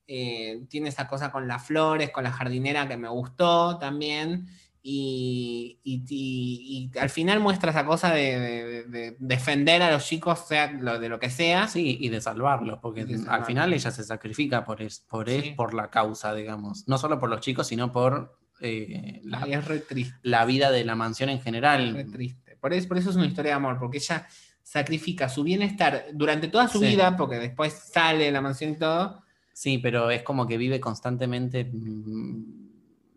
Eh, 0.08 0.62
tiene 0.70 0.90
esa 0.90 1.08
cosa 1.08 1.32
con 1.32 1.48
las 1.48 1.66
flores, 1.66 2.12
con 2.12 2.24
la 2.24 2.32
jardinera 2.32 2.88
que 2.88 2.98
me 2.98 3.10
gustó 3.10 3.78
también. 3.78 4.48
Y, 4.90 5.80
y- 5.84 6.04
y- 6.10 6.90
y 6.96 6.98
al 7.00 7.10
final 7.10 7.42
muestra 7.42 7.72
esa 7.72 7.86
cosa 7.86 8.14
de, 8.14 8.40
de- 8.40 8.84
de 8.86 9.18
defender 9.20 9.82
a 9.82 9.92
los 9.92 10.06
chicos, 10.08 10.48
sea 10.48 10.72
lo, 10.72 10.98
de 10.98 11.10
lo 11.10 11.20
que 11.20 11.30
sea. 11.30 11.68
sí, 11.68 11.98
y 12.00 12.08
de 12.08 12.22
salvarlos, 12.22 12.80
porque 12.82 13.06
al 13.28 13.44
final 13.46 13.74
ella 13.74 13.92
se 13.92 14.04
sacrifica 14.06 14.64
por, 14.64 14.82
es, 14.82 15.02
por, 15.10 15.28
es- 15.30 15.44
Sí. 15.44 15.50
por 15.58 15.74
la 15.74 15.90
causa, 15.90 16.34
digamos. 16.34 16.88
No 16.88 16.98
solo 16.98 17.20
por 17.20 17.30
los 17.30 17.42
chicos, 17.42 17.68
sino 17.68 17.92
por 17.92 18.40
eh, 18.62 19.20
la, 19.26 19.42
Ay, 19.44 19.54
es 19.54 19.66
re 19.66 19.80
triste. 19.80 20.18
la 20.24 20.46
vida 20.46 20.72
de 20.72 20.86
la 20.86 20.96
mansión 20.96 21.30
en 21.30 21.38
Re 21.40 21.44
general. 21.44 22.08
triste. 22.12 22.56
Por 22.56 22.74
eso, 22.74 22.88
por 22.88 22.98
eso 22.98 23.10
es 23.10 23.16
una 23.18 23.26
historia 23.26 23.52
de 23.52 23.56
amor, 23.58 23.78
porque 23.80 23.98
ella 23.98 24.26
sacrifica 24.64 25.30
su 25.30 25.44
bienestar 25.44 26.06
durante 26.14 26.48
toda 26.48 26.68
su 26.68 26.80
Sí. 26.80 26.88
vida, 26.88 27.16
porque 27.18 27.36
después 27.40 27.74
sale 27.74 28.24
de 28.26 28.32
la 28.32 28.42
mansión 28.42 28.72
y 28.72 28.76
todo. 28.78 29.22
Sí, 29.60 29.80
pero 29.80 30.12
es 30.12 30.22
como 30.22 30.46
que 30.46 30.56
vive 30.56 30.80
constantemente, 30.80 31.66
mm, 31.66 32.44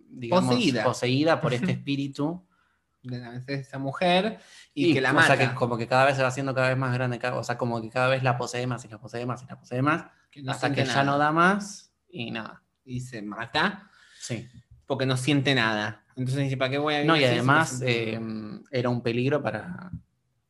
digamos, 0.09 0.55
Poseída. 0.55 0.84
poseída 0.84 1.38
por 1.41 1.53
este 1.53 1.72
espíritu. 1.72 2.43
De 3.03 3.43
esa 3.49 3.78
mujer 3.78 4.41
y, 4.74 4.93
que 4.95 5.01
la 5.03 5.11
o 5.11 5.14
mata. 5.14 5.36
sea, 5.36 5.38
que 5.51 5.55
como 5.55 5.76
que 5.76 5.86
cada 5.86 6.05
vez 6.07 6.16
se 6.16 6.22
va 6.22 6.28
haciendo 6.28 6.55
cada 6.55 6.68
vez 6.68 6.78
más 6.78 6.93
grande, 6.95 7.18
cada- 7.18 7.36
o 7.38 7.45
sea, 7.45 7.57
como 7.59 7.80
que 7.82 7.88
cada 7.91 8.09
vez 8.09 8.22
la 8.22 8.36
posee 8.38 8.66
más 8.66 8.84
y 8.84 8.88
la 8.88 8.99
posee 8.99 9.24
más 9.26 9.43
y 9.43 9.47
la 9.47 9.59
posee 9.59 9.80
más, 9.82 10.05
que 10.30 10.43
no 10.43 10.51
hasta 10.53 10.72
que 10.72 10.84
ya 10.84 11.03
no 11.05 11.16
da 11.18 11.30
más 11.32 11.93
y 12.11 12.30
nada. 12.30 12.62
Y 12.84 13.01
se 13.01 13.20
mata 13.22 13.91
Sí. 14.18 14.49
porque 14.86 15.05
no 15.07 15.16
siente 15.18 15.55
nada. 15.55 16.05
Entonces 16.16 16.45
dice, 16.45 16.57
¿para 16.59 16.70
qué 16.70 16.78
voy 16.78 16.95
a 16.95 16.99
vivir 16.99 17.09
No, 17.09 17.16
y 17.16 17.20
si 17.20 17.24
además 17.26 17.82
eh, 17.84 18.18
era 18.70 18.88
un 18.91 19.03
peligro 19.03 19.43
para, 19.43 19.91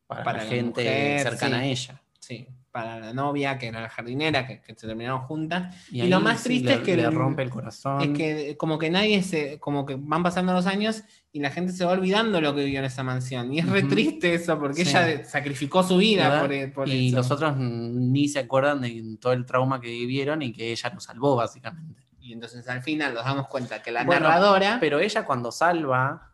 para, 0.07 0.23
Para 0.23 0.37
la 0.39 0.43
la 0.45 0.49
gente 0.49 0.81
mujer, 0.83 1.21
cercana 1.23 1.57
sí. 1.57 1.63
a 1.63 1.65
ella. 1.65 2.01
Sí, 2.19 2.47
para 2.71 2.99
la 2.99 3.13
novia, 3.13 3.57
que 3.57 3.67
era 3.67 3.81
la 3.81 3.89
jardinera, 3.89 4.47
que, 4.47 4.61
que 4.61 4.73
se 4.75 4.87
terminaron 4.87 5.21
juntas. 5.23 5.75
Y 5.91 6.07
lo 6.07 6.21
más 6.21 6.39
sí 6.39 6.45
triste 6.45 6.69
le- 6.69 6.73
es 6.75 6.79
que 6.81 6.95
le 6.95 7.09
rompe 7.09 7.43
el 7.43 7.49
corazón. 7.49 8.01
Es 8.01 8.09
que 8.17 8.55
como 8.57 8.79
que 8.79 8.89
nadie 8.89 9.21
se, 9.23 9.59
como 9.59 9.85
que 9.85 9.95
van 9.99 10.23
pasando 10.23 10.53
los 10.53 10.65
años 10.65 11.03
y 11.33 11.39
la 11.41 11.49
gente 11.51 11.73
se 11.73 11.83
va 11.85 11.91
olvidando 11.91 12.39
lo 12.39 12.55
que 12.55 12.63
vivió 12.63 12.79
en 12.79 12.85
esa 12.85 13.03
mansión. 13.03 13.53
Y 13.53 13.59
es 13.59 13.67
re 13.69 13.79
Ujú. 13.79 13.89
triste 13.89 14.33
eso, 14.33 14.57
porque 14.57 14.85
Sí. 14.85 14.89
ella 14.91 15.23
sacrificó 15.25 15.83
su 15.83 15.97
vida 15.97 16.39
por, 16.41 16.51
e, 16.53 16.67
por 16.69 16.87
y 16.87 17.07
eso. 17.09 17.17
los 17.17 17.29
otros 17.31 17.57
ni 17.57 18.27
se 18.29 18.39
acuerdan 18.39 18.81
de 18.81 19.17
todo 19.19 19.33
el 19.33 19.45
trauma 19.45 19.81
que 19.81 19.87
vivieron 19.89 20.41
y 20.41 20.53
que 20.53 20.71
ella 20.71 20.91
lo 20.93 20.99
salvó, 21.01 21.35
básicamente. 21.35 22.01
Y 22.19 22.33
entonces 22.33 22.67
al 22.69 22.81
final 22.83 23.13
nos 23.13 23.25
damos 23.25 23.47
cuenta 23.47 23.81
que 23.81 23.91
la 23.91 24.03
Bueno, 24.05 24.27
narradora. 24.27 24.77
Pero 24.79 24.99
ella 24.99 25.25
cuando 25.25 25.51
salva, 25.51 26.31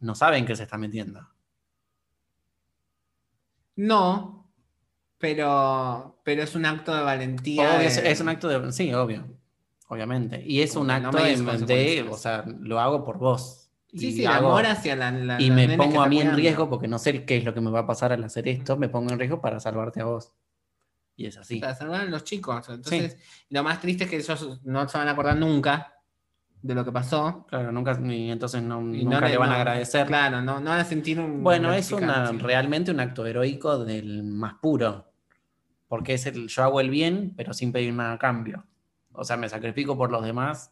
no 0.00 0.14
saben 0.14 0.44
que 0.44 0.54
se 0.54 0.64
está 0.64 0.76
metiendo. 0.76 1.26
No, 3.76 4.37
pero, 5.18 6.20
pero 6.24 6.42
es 6.42 6.54
un 6.54 6.64
acto 6.66 6.94
de 6.94 7.02
valentía. 7.02 7.76
Obvio, 7.76 7.88
de- 7.90 8.10
es, 8.10 8.20
un 8.20 8.28
acto 8.28 8.48
de. 8.48 8.72
Sí, 8.72 8.92
obvio. 8.94 9.26
Obviamente. 9.88 10.42
Y 10.46 10.60
es 10.62 10.76
un 10.76 10.86
no 10.86 10.92
acto 10.94 11.16
de. 11.18 12.06
O 12.10 12.16
sea, 12.16 12.44
lo 12.60 12.80
hago 12.80 13.04
por 13.04 13.18
vos. 13.18 13.70
Sí, 13.92 14.08
Y 14.08 14.12
sí, 14.12 14.26
hago- 14.26 14.48
amor 14.48 14.66
hacia 14.66 14.94
la. 14.96 15.10
la- 15.10 15.40
y 15.40 15.48
la 15.48 15.54
me 15.54 15.76
pongo 15.76 16.02
a 16.02 16.08
mí 16.08 16.20
en 16.20 16.34
riesgo 16.36 16.68
porque 16.68 16.88
no 16.88 16.98
sé 16.98 17.24
qué 17.24 17.38
es 17.38 17.44
lo 17.44 17.54
que 17.54 17.60
me 17.60 17.70
va 17.70 17.80
a 17.80 17.86
pasar 17.86 18.12
al 18.12 18.22
hacer 18.22 18.46
esto. 18.48 18.76
Me 18.76 18.88
pongo 18.88 19.10
en 19.12 19.18
riesgo 19.18 19.40
para 19.40 19.60
salvarte 19.60 20.00
a 20.00 20.04
vos. 20.04 20.32
Y 21.16 21.26
es 21.26 21.36
así. 21.36 21.58
Para 21.58 21.74
salvar 21.74 22.02
a 22.02 22.04
los 22.04 22.22
chicos. 22.22 22.68
Entonces, 22.68 23.16
lo 23.50 23.62
más 23.64 23.80
triste 23.80 24.04
es 24.04 24.10
que 24.10 24.16
ellos 24.16 24.60
no 24.62 24.88
se 24.88 24.98
van 24.98 25.08
a 25.08 25.12
acordar 25.12 25.36
nunca 25.36 25.94
de 26.62 26.74
lo 26.74 26.84
que 26.84 26.92
pasó. 26.92 27.44
Claro, 27.48 27.72
nunca, 27.72 27.98
y 28.04 28.30
entonces 28.30 28.62
no, 28.62 28.80
Y 28.94 29.04
nunca 29.04 29.20
no 29.22 29.28
le 29.28 29.36
van 29.38 29.50
a 29.50 29.56
agradecer. 29.56 30.06
Claro, 30.06 30.42
no, 30.42 30.60
no 30.60 30.70
van 30.70 30.80
a 30.80 30.84
sentir 30.84 31.18
un. 31.18 31.42
Bueno, 31.42 31.72
es 31.72 31.90
una, 31.90 32.30
realmente 32.32 32.90
un 32.92 33.00
acto 33.00 33.26
heroico 33.26 33.84
del 33.84 34.22
más 34.22 34.54
puro. 34.60 35.07
Porque 35.88 36.14
es 36.14 36.26
el 36.26 36.48
yo 36.48 36.62
hago 36.62 36.80
el 36.80 36.90
bien, 36.90 37.32
pero 37.36 37.52
sin 37.54 37.72
pedir 37.72 37.92
nada 37.94 38.12
a 38.14 38.18
cambio. 38.18 38.64
O 39.12 39.24
sea, 39.24 39.36
me 39.36 39.48
sacrifico 39.48 39.96
por 39.96 40.10
los 40.12 40.22
demás 40.24 40.70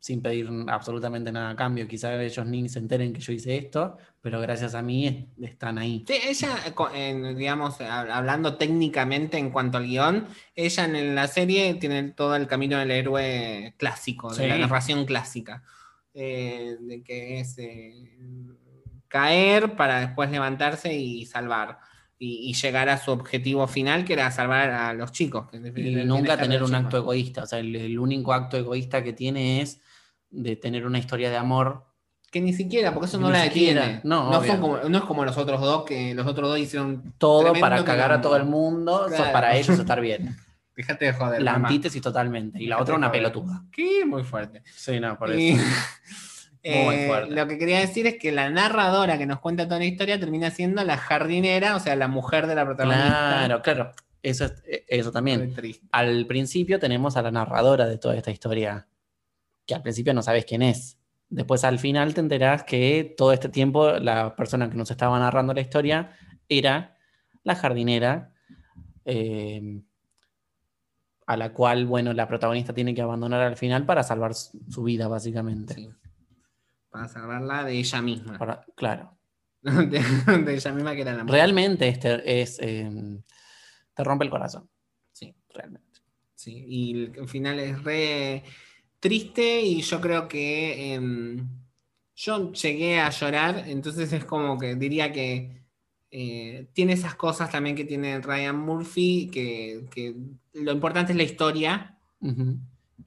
sin 0.00 0.22
pedir 0.22 0.48
absolutamente 0.68 1.32
nada 1.32 1.50
a 1.50 1.56
cambio. 1.56 1.88
Quizás 1.88 2.20
ellos 2.20 2.46
ni 2.46 2.68
se 2.68 2.78
enteren 2.78 3.12
que 3.12 3.20
yo 3.20 3.32
hice 3.32 3.56
esto, 3.56 3.96
pero 4.20 4.40
gracias 4.40 4.74
a 4.76 4.82
mí 4.82 5.06
es- 5.08 5.50
están 5.50 5.76
ahí. 5.78 6.04
Sí, 6.06 6.14
ella, 6.24 6.56
eh, 6.94 7.34
digamos, 7.36 7.80
hab- 7.80 8.10
hablando 8.10 8.56
técnicamente 8.56 9.38
en 9.38 9.50
cuanto 9.50 9.78
al 9.78 9.86
guion, 9.86 10.26
ella 10.54 10.84
en 10.84 11.14
la 11.16 11.26
serie 11.26 11.74
tiene 11.74 12.10
todo 12.12 12.36
el 12.36 12.46
camino 12.46 12.78
del 12.78 12.92
héroe 12.92 13.74
clásico, 13.76 14.32
de 14.32 14.46
la 14.48 14.58
narración 14.58 15.04
clásica, 15.04 15.64
eh, 16.14 16.76
de 16.80 17.02
que 17.02 17.40
es 17.40 17.58
eh, 17.58 18.08
caer 19.08 19.74
para 19.76 20.00
después 20.00 20.30
levantarse 20.30 20.94
y 20.94 21.24
salvar, 21.26 21.78
y, 22.18 22.50
y 22.50 22.54
llegar 22.54 22.88
a 22.88 22.98
su 22.98 23.10
objetivo 23.12 23.66
final, 23.68 24.04
que 24.04 24.14
era 24.14 24.30
salvar 24.30 24.70
a 24.70 24.92
los 24.92 25.12
chicos. 25.12 25.46
que 25.50 25.58
Y 25.80 25.94
nunca 26.04 26.36
tener 26.36 26.62
un 26.62 26.74
acto 26.74 26.96
egoísta. 26.96 27.44
O 27.44 27.46
sea, 27.46 27.58
el, 27.60 27.74
el 27.76 27.98
único 27.98 28.32
acto 28.32 28.56
egoísta 28.56 29.02
que 29.04 29.12
tiene 29.12 29.60
es 29.60 29.80
de 30.30 30.56
tener 30.56 30.84
una 30.86 30.98
historia 30.98 31.30
de 31.30 31.36
amor. 31.36 31.84
Que 32.30 32.40
ni 32.42 32.52
siquiera, 32.52 32.92
porque 32.92 33.06
eso 33.06 33.18
no 33.18 33.28
Ni 33.28 33.32
la 33.34 33.44
siquiera, 33.44 33.80
detiene. 33.82 34.00
no, 34.04 34.30
no, 34.30 34.38
obvio. 34.38 34.50
son 34.52 34.60
como, 34.60 34.76
no 34.78 34.98
es 34.98 35.04
como 35.04 35.24
los 35.24 35.38
otros 35.38 35.60
dos, 35.62 35.84
que 35.84 36.12
los 36.14 36.26
otros 36.26 36.50
dos 36.50 36.58
hicieron 36.58 37.14
Todo 37.16 37.54
para 37.54 37.82
cagar 37.84 38.12
a 38.12 38.20
todo 38.20 38.36
el 38.36 38.44
mundo, 38.44 39.06
Claro. 39.08 39.32
para 39.32 39.56
ellos 39.56 39.78
estar 39.78 40.00
bien. 40.00 40.36
Fíjate 40.74 41.06
de 41.06 41.12
joder. 41.12 41.42
La 41.42 41.52
mamá. 41.54 41.68
antítesis 41.68 42.00
totalmente. 42.02 42.62
Y 42.62 42.66
la 42.66 42.80
otra 42.80 42.94
una 42.96 43.10
pelotuda. 43.10 43.64
¿Qué? 43.72 44.04
Muy 44.06 44.22
fuerte. 44.24 44.62
Sí, 44.76 45.00
no, 45.00 45.18
por 45.18 45.32
eso. 45.32 45.62
eh, 46.62 47.26
lo 47.30 47.46
que 47.46 47.58
quería 47.58 47.80
decir 47.80 48.06
es 48.06 48.18
que 48.18 48.32
la 48.32 48.50
narradora 48.50 49.16
que 49.18 49.26
nos 49.26 49.40
cuenta 49.40 49.64
toda 49.66 49.78
la 49.78 49.84
historia 49.86 50.18
termina 50.18 50.50
siendo 50.50 50.82
la 50.84 50.96
jardinera, 50.96 51.76
o 51.76 51.80
sea, 51.80 51.96
la 51.96 52.08
mujer 52.08 52.46
de 52.46 52.54
la 52.54 52.64
protagonista. 52.64 53.08
Claro, 53.46 53.62
claro. 53.62 53.92
Eso, 54.22 54.44
es- 54.46 54.62
eso 54.88 55.12
también. 55.12 55.54
Al 55.92 56.26
principio 56.26 56.78
tenemos 56.78 57.16
a 57.16 57.22
la 57.22 57.30
narradora 57.30 57.86
de 57.86 57.98
toda 57.98 58.16
esta 58.16 58.30
historia, 58.30 58.86
que 59.66 59.74
al 59.74 59.82
principio 59.82 60.12
no 60.14 60.22
sabes 60.22 60.44
quién 60.44 60.62
es. 60.62 60.98
Después 61.30 61.62
al 61.64 61.78
final 61.78 62.14
te 62.14 62.20
enterás 62.20 62.64
que 62.64 63.14
todo 63.16 63.32
este 63.32 63.48
tiempo 63.48 63.92
la 63.92 64.34
persona 64.34 64.68
que 64.70 64.76
nos 64.76 64.90
estaba 64.90 65.18
narrando 65.18 65.52
la 65.54 65.60
historia 65.60 66.12
era 66.48 66.96
la 67.44 67.54
jardinera, 67.54 68.32
eh, 69.04 69.80
a 71.26 71.36
la 71.36 71.52
cual, 71.52 71.84
bueno, 71.86 72.12
la 72.14 72.26
protagonista 72.26 72.72
tiene 72.72 72.94
que 72.94 73.02
abandonar 73.02 73.42
al 73.42 73.56
final 73.56 73.84
para 73.84 74.02
salvar 74.02 74.34
su, 74.34 74.58
su 74.70 74.82
vida, 74.82 75.08
básicamente. 75.08 75.74
Sí. 75.74 75.90
Para 76.98 77.08
salvarla 77.08 77.64
de 77.64 77.72
ella 77.78 78.02
misma. 78.02 78.38
Para- 78.38 78.64
claro. 78.74 79.18
De, 79.62 80.00
de 80.44 80.54
ella 80.54 80.72
misma 80.72 80.94
que 80.94 81.00
era 81.02 81.12
la 81.14 81.24
mujer. 81.24 81.34
Realmente 81.40 81.88
este 81.88 82.40
es, 82.42 82.58
eh, 82.60 82.88
te 83.94 84.04
rompe 84.04 84.24
el 84.24 84.30
corazón. 84.30 84.70
Sí. 85.12 85.34
Realmente. 85.52 85.88
Sí, 86.34 86.64
y 86.68 87.04
el 87.18 87.28
final 87.28 87.58
es 87.58 87.82
re 87.82 88.44
triste 89.00 89.60
y 89.60 89.80
yo 89.82 90.00
creo 90.00 90.28
que 90.28 90.94
em, 90.94 91.48
yo 92.14 92.52
llegué 92.52 93.00
a 93.00 93.10
llorar, 93.10 93.64
entonces 93.66 94.12
es 94.12 94.24
como 94.24 94.56
que 94.58 94.76
diría 94.76 95.12
que 95.12 95.62
eh, 96.10 96.68
tiene 96.72 96.92
esas 96.94 97.16
cosas 97.16 97.50
también 97.50 97.74
que 97.76 97.84
tiene 97.84 98.20
Ryan 98.20 98.56
Murphy, 98.58 99.28
que, 99.32 99.86
que 99.90 100.14
lo 100.54 100.72
importante 100.72 101.12
es 101.12 101.16
la 101.18 101.24
historia. 101.24 101.98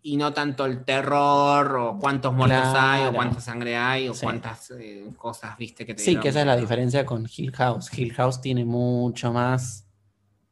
Y 0.01 0.17
no 0.17 0.33
tanto 0.33 0.65
el 0.65 0.83
terror 0.83 1.75
o 1.77 1.97
cuántos 1.99 2.33
muertos 2.33 2.59
hay 2.75 3.01
o 3.01 3.03
Claro. 3.03 3.15
cuánta 3.15 3.41
sangre 3.41 3.75
hay 3.77 4.07
o 4.07 4.13
Sí. 4.13 4.21
cuántas 4.23 4.71
eh, 4.71 5.05
cosas, 5.17 5.57
viste, 5.57 5.85
que 5.85 5.93
te 5.93 6.01
Sí, 6.01 6.15
que 6.17 6.29
esa 6.29 6.41
es 6.41 6.45
la 6.47 6.55
diferencia 6.57 7.05
con 7.05 7.27
Hill 7.35 7.51
House. 7.51 7.89
Hill 7.97 8.13
House 8.13 8.41
tiene 8.41 8.65
mucho 8.65 9.31
más. 9.31 9.85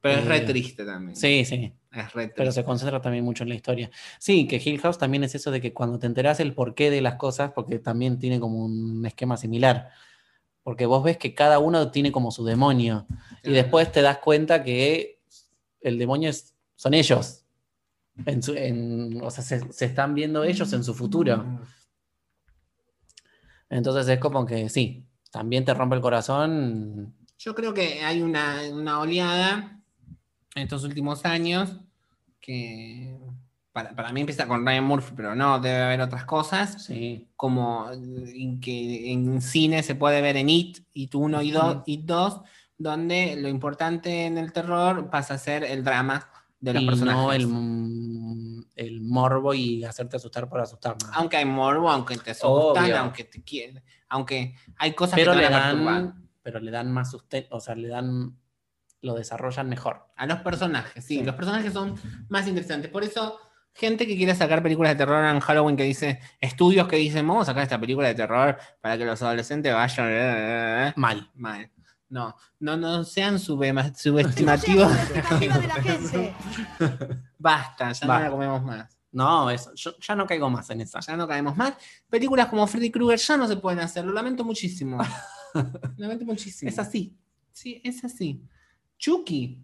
Pero 0.01 0.19
es 0.19 0.25
re 0.27 0.37
Eh, 0.37 0.41
triste 0.41 0.85
también. 0.85 1.15
Sí, 1.15 1.43
sí. 1.45 1.73
Es 1.91 2.13
re 2.13 2.27
Pero 2.27 2.45
triste. 2.45 2.51
se 2.61 2.63
concentra 2.63 3.01
también 3.01 3.25
mucho 3.25 3.43
en 3.43 3.49
la 3.49 3.55
historia. 3.55 3.89
Sí, 4.19 4.47
que 4.47 4.61
Hill 4.63 4.79
House 4.81 4.97
también 4.97 5.23
es 5.23 5.33
eso 5.35 5.49
de 5.51 5.59
que 5.59 5.73
cuando 5.73 5.97
te 5.99 6.05
enterás 6.07 6.39
el 6.39 6.53
porqué 6.53 6.89
de 6.91 7.01
las 7.01 7.15
cosas, 7.15 7.51
porque 7.53 7.79
también 7.79 8.19
tiene 8.19 8.39
como 8.39 8.63
un 8.63 9.03
esquema 9.05 9.35
similar. 9.37 9.89
Porque 10.63 10.85
vos 10.85 11.03
ves 11.03 11.17
que 11.17 11.33
cada 11.33 11.57
uno 11.59 11.89
tiene 11.89 12.11
como 12.11 12.31
su 12.31 12.45
demonio. 12.45 13.07
Y 13.43 13.51
después 13.51 13.91
te 13.91 14.01
das 14.03 14.19
cuenta 14.19 14.63
que 14.63 15.19
el 15.81 15.97
demonio 15.97 16.29
es- 16.29 16.53
son 16.75 16.93
ellos. 16.93 17.43
En 18.25 18.43
su- 18.43 18.53
en- 18.55 19.19
o 19.23 19.29
sea, 19.31 19.43
se, 19.43 19.71
se 19.71 19.85
están 19.85 20.13
viendo 20.15 20.43
ellos 20.43 20.71
en 20.73 20.83
su 20.83 20.93
futuro. 20.93 21.61
Entonces 23.69 24.07
es 24.07 24.19
como 24.19 24.45
que 24.45 24.69
sí, 24.69 25.05
también 25.31 25.65
te 25.65 25.73
rompe 25.73 25.95
el 25.95 26.01
corazón. 26.01 27.13
Yo 27.37 27.55
creo 27.55 27.73
que 27.73 28.03
hay 28.03 28.21
una, 28.21 28.57
una 28.71 28.99
oleada 28.99 29.79
en 30.55 30.63
estos 30.63 30.83
últimos 30.83 31.25
años 31.25 31.79
que 32.41 33.17
para, 33.71 33.95
para 33.95 34.11
mí 34.11 34.21
empieza 34.21 34.47
con 34.47 34.65
Ryan 34.65 34.83
Murphy, 34.83 35.13
pero 35.15 35.35
no, 35.35 35.59
debe 35.59 35.83
haber 35.83 36.01
otras 36.01 36.25
cosas, 36.25 36.83
Sí. 36.85 37.29
como 37.35 37.89
en 37.91 38.59
que 38.59 39.11
en 39.11 39.41
cine 39.41 39.83
se 39.83 39.95
puede 39.95 40.21
ver 40.21 40.37
en 40.37 40.49
It, 40.49 40.79
It 40.93 41.13
1 41.13 41.41
y 41.43 41.51
2, 41.51 41.75
Ujú. 41.75 41.83
It 41.85 42.01
2, 42.05 42.41
donde 42.77 43.35
lo 43.35 43.47
importante 43.49 44.25
en 44.25 44.37
el 44.37 44.51
terror 44.51 45.09
pasa 45.09 45.35
a 45.35 45.37
ser 45.37 45.63
el 45.63 45.83
drama 45.83 46.27
de 46.59 46.73
los 46.73 46.83
y 46.83 46.85
personajes. 46.85 47.21
no 47.21 47.33
el, 47.33 48.65
el 48.75 49.01
morbo 49.01 49.53
y 49.53 49.83
hacerte 49.83 50.17
asustar 50.17 50.47
por 50.49 50.59
asustar. 50.61 50.95
¿no? 51.03 51.09
Aunque 51.13 51.37
hay 51.37 51.45
morbo, 51.45 51.89
aunque 51.89 52.17
te 52.17 52.31
asustan, 52.31 52.91
aunque 52.93 53.23
te 53.23 53.41
quieren, 53.43 53.83
aunque 54.09 54.55
hay 54.77 54.93
cosas 54.93 55.15
pero, 55.15 55.31
que 55.33 55.37
te 55.39 55.43
le 55.45 55.49
van 55.49 55.61
a 55.61 55.65
perturbar. 55.69 55.93
dan, 56.01 56.29
pero 56.43 56.59
le 56.59 56.71
dan 56.71 56.91
más 56.91 57.11
sustento, 57.11 57.55
o 57.55 57.59
sea, 57.59 57.75
le 57.75 57.87
dan, 57.87 58.37
lo 59.01 59.13
desarrollan 59.15 59.69
mejor. 59.69 60.07
A 60.15 60.25
los 60.25 60.39
personajes, 60.39 61.05
sí, 61.05 61.19
Sí. 61.19 61.23
los 61.23 61.35
personajes 61.35 61.73
son 61.73 61.95
más 62.29 62.47
interesantes. 62.47 62.89
Por 62.91 63.03
eso, 63.03 63.37
gente 63.73 64.05
que 64.07 64.17
quiere 64.17 64.35
sacar 64.35 64.61
películas 64.63 64.91
de 64.93 64.97
terror 64.97 65.23
en 65.23 65.39
Halloween 65.39 65.77
que 65.77 65.83
dice, 65.83 66.19
estudios 66.41 66.87
que 66.87 66.95
dicen, 66.97 67.25
vamos 67.27 67.43
a 67.43 67.51
sacar 67.51 67.63
esta 67.63 67.79
película 67.79 68.07
de 68.09 68.15
terror 68.15 68.57
para 68.81 68.97
que 68.97 69.05
los 69.05 69.21
adolescentes 69.21 69.73
vayan. 69.73 70.07
eh, 70.07 70.11
eh, 70.13 70.87
eh". 70.89 70.93
Mal. 70.97 71.29
Mal. 71.35 71.69
No, 72.09 72.35
no, 72.59 72.75
no 72.75 73.03
sean 73.03 73.37
subestimativos. 73.39 74.91
seas 74.91 75.09
expectativa 75.11 75.57
de 75.59 75.67
la 75.67 75.75
gente. 75.75 76.35
Basta, 77.37 77.91
ya 77.91 78.07
no 78.07 78.19
la 78.19 78.29
comemos 78.31 78.63
más. 78.63 78.97
No, 79.11 79.49
eso, 79.49 79.73
yo 79.75 79.91
ya 79.99 80.15
no 80.15 80.25
caigo 80.27 80.49
más 80.49 80.69
en 80.69 80.81
esa. 80.81 80.99
Ya 80.99 81.15
no 81.17 81.27
caemos 81.27 81.55
más. 81.57 81.73
Películas 82.09 82.47
como 82.47 82.65
Freddy 82.67 82.91
Krueger 82.91 83.17
ya 83.19 83.37
no 83.37 83.47
se 83.47 83.57
pueden 83.57 83.79
hacer. 83.79 84.05
Lo 84.05 84.11
lamento 84.13 84.43
muchísimo. 84.43 84.97
Lo 85.53 85.63
lamento 85.97 86.25
muchísimo. 86.25 86.69
Es 86.69 86.77
así. 86.79 87.15
Sí, 87.51 87.81
es 87.83 88.03
así. 88.03 88.43
Chucky. 88.97 89.63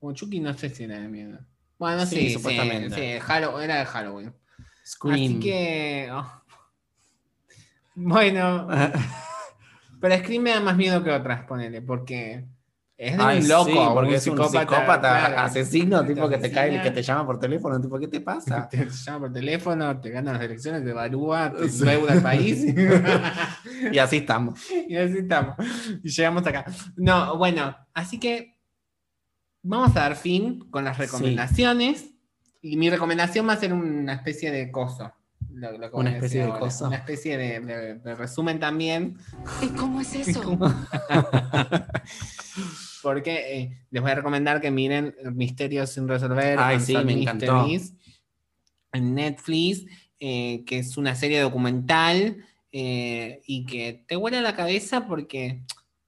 O 0.00 0.12
Chucky 0.12 0.40
no 0.40 0.52
sé 0.54 0.70
si 0.70 0.84
era 0.84 0.98
de 0.98 1.08
miedo. 1.08 1.38
Bueno, 1.78 2.04
Sí, 2.06 2.16
sí, 2.16 2.28
sí, 2.28 2.34
supuestamente. 2.34 2.94
sí, 2.94 3.24
Hallow- 3.26 3.60
era 3.62 3.78
de 3.78 3.86
Halloween. 3.86 4.34
Scream. 4.84 5.14
Así 5.14 5.40
que. 5.40 6.08
oh. 6.12 6.42
Bueno, 7.94 8.68
pero 10.02 10.18
Scream 10.18 10.42
me 10.42 10.50
da 10.50 10.58
más 10.58 10.76
miedo 10.76 11.04
que 11.04 11.12
otras, 11.12 11.44
ponele, 11.44 11.80
porque 11.80 12.44
es 12.96 13.16
de 13.16 13.22
Ay, 13.22 13.40
un 13.40 13.48
loco, 13.48 13.70
sí, 13.70 13.78
porque 13.94 14.14
es 14.16 14.26
un 14.26 14.36
psicópata, 14.36 14.60
psicópata 14.60 15.00
claro. 15.00 15.38
asesino, 15.38 16.04
tipo 16.04 16.28
que 16.28 16.38
te 16.38 16.50
cae, 16.50 16.82
que 16.82 16.90
te 16.90 17.04
llama 17.04 17.24
por 17.24 17.38
teléfono, 17.38 17.80
tipo, 17.80 18.00
¿qué 18.00 18.08
te 18.08 18.20
pasa? 18.20 18.68
Te 18.70 18.84
llama 18.90 19.20
por 19.20 19.32
teléfono, 19.32 20.00
te 20.00 20.10
gana 20.10 20.32
las 20.32 20.42
elecciones, 20.42 20.82
te 20.82 20.90
evalúa, 20.90 21.52
te 21.52 21.68
deuda 21.68 22.14
el 22.14 22.20
país. 22.20 22.64
y 23.92 23.96
así 23.96 24.16
estamos. 24.16 24.58
y 24.88 24.96
así 24.96 25.18
estamos. 25.18 25.54
Y 26.02 26.08
llegamos 26.08 26.44
acá. 26.48 26.64
No, 26.96 27.38
bueno, 27.38 27.76
así 27.94 28.18
que 28.18 28.58
vamos 29.62 29.96
a 29.96 30.00
dar 30.00 30.16
fin 30.16 30.68
con 30.68 30.82
las 30.82 30.98
recomendaciones. 30.98 32.08
Y 32.60 32.76
mi 32.76 32.90
recomendación 32.90 33.48
va 33.48 33.52
a 33.52 33.56
ser 33.56 33.72
una 33.72 34.14
especie 34.14 34.50
de 34.50 34.72
coso. 34.72 35.12
Lo- 35.54 35.78
lo 35.78 35.90
Una 35.92 36.10
especie 36.12 36.40
de 36.40 36.46
ahora. 36.46 36.58
coso. 36.60 36.86
Una 36.86 36.96
especie 36.96 37.36
de, 37.38 37.60
de- 37.60 37.94
de 37.96 38.14
resumen 38.14 38.58
también. 38.60 39.16
¿Y 39.62 39.66
cómo 39.68 40.00
es 40.00 40.14
eso? 40.28 40.58
Porque 43.02 43.58
eh, 43.58 43.78
les 43.90 44.02
voy 44.02 44.12
a 44.12 44.14
recomendar 44.14 44.60
que 44.60 44.70
miren 44.70 45.14
Misterios 45.34 45.90
sin 45.90 46.06
resolver. 46.06 46.58
Ay, 46.58 46.78
sí, 46.80 46.96
me 47.04 47.12
encantó. 47.20 47.66
En 48.92 49.14
Netflix, 49.14 49.84
eh, 50.20 50.62
que 50.66 50.78
es 50.78 50.96
una 50.96 51.14
serie 51.16 51.40
documental 51.40 52.44
eh, 52.70 53.40
y 53.46 53.64
que 53.66 54.04
te 54.06 54.16
vuela 54.16 54.40
la 54.40 54.54
cabeza 54.54 55.06
porque 55.06 55.46
eh, 55.46 55.62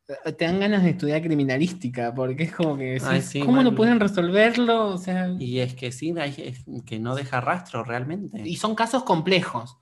te 0.07 0.45
dan 0.45 0.61
ganas 0.61 0.83
de 0.83 0.91
estudiar 0.91 1.23
criminalística, 1.23 2.15
porque 2.15 2.45
es 2.45 2.53
como 2.55 2.77
que 2.77 2.85
decís, 2.85 3.05
Ay, 3.05 3.23
sí, 3.23 3.41
¿cómo 3.41 3.63
no 3.63 3.75
pueden 3.75 4.01
resolverlo? 4.01 4.89
O 4.89 4.99
sea, 4.99 5.31
Y 5.39 5.61
es 5.61 5.75
que 5.75 5.93
sí, 5.93 6.15
es 6.19 6.65
que 6.85 6.99
no 6.99 7.15
deja 7.15 7.41
rastro 7.41 7.85
realmente. 7.85 8.47
y 8.47 8.57
son 8.57 8.75
casos 8.75 9.05
complejos. 9.05 9.79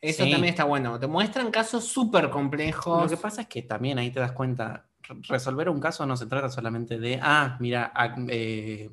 Eso 0.00 0.24
Sí. 0.24 0.30
también 0.30 0.52
está 0.52 0.64
bueno. 0.64 1.00
Te 1.00 1.06
muestran 1.06 1.50
casos 1.50 1.84
súper 1.84 2.28
complejos. 2.28 3.02
Lo 3.02 3.08
que 3.08 3.16
pasa 3.20 3.42
es 3.42 3.48
que 3.48 3.62
también 3.62 3.98
ahí 3.98 4.10
te 4.10 4.20
das 4.20 4.32
cuenta, 4.32 4.88
re- 5.00 5.16
resolver 5.28 5.70
un 5.70 5.80
caso 5.80 6.04
no 6.06 6.16
se 6.18 6.26
trata 6.26 6.50
solamente 6.50 6.98
de, 6.98 7.18
ah, 7.22 7.56
mira, 7.60 7.90
ah, 7.94 8.14
eh, 8.28 8.90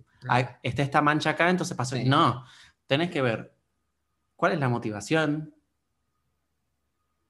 está 0.63 0.81
esta 0.81 1.01
mancha 1.01 1.31
acá, 1.31 1.49
entonces 1.49 1.75
pasó. 1.75 1.97
Sí. 1.97 2.05
No, 2.05 2.45
tenés 2.87 3.09
que 3.11 3.21
ver 3.21 3.53
cuál 4.37 4.53
es 4.53 4.59
la 4.59 4.69
motivación 4.69 5.53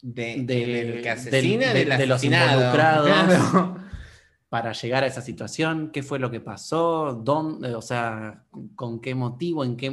de, 0.04 0.44
de- 0.44 0.46
que 0.46 0.86
del- 1.02 1.08
asesina, 1.08 1.74
de- 1.74 1.86
del 1.86 1.98
de 1.98 2.06
los 2.06 2.24
involucrados. 2.24 3.08
Claro. 3.08 3.78
para 4.50 4.72
llegar 4.74 5.04
a 5.04 5.08
esa 5.08 5.22
situación? 5.22 5.90
¿Qué 5.92 6.04
fue 6.04 6.20
lo 6.20 6.30
que 6.30 6.40
pasó? 6.40 7.20
¿Dónde? 7.24 7.74
O 7.74 7.82
sea, 7.82 8.44
¿con 8.76 9.02
qué 9.02 9.16
motivo? 9.16 9.64
¿En 9.64 9.76
qué? 9.76 9.92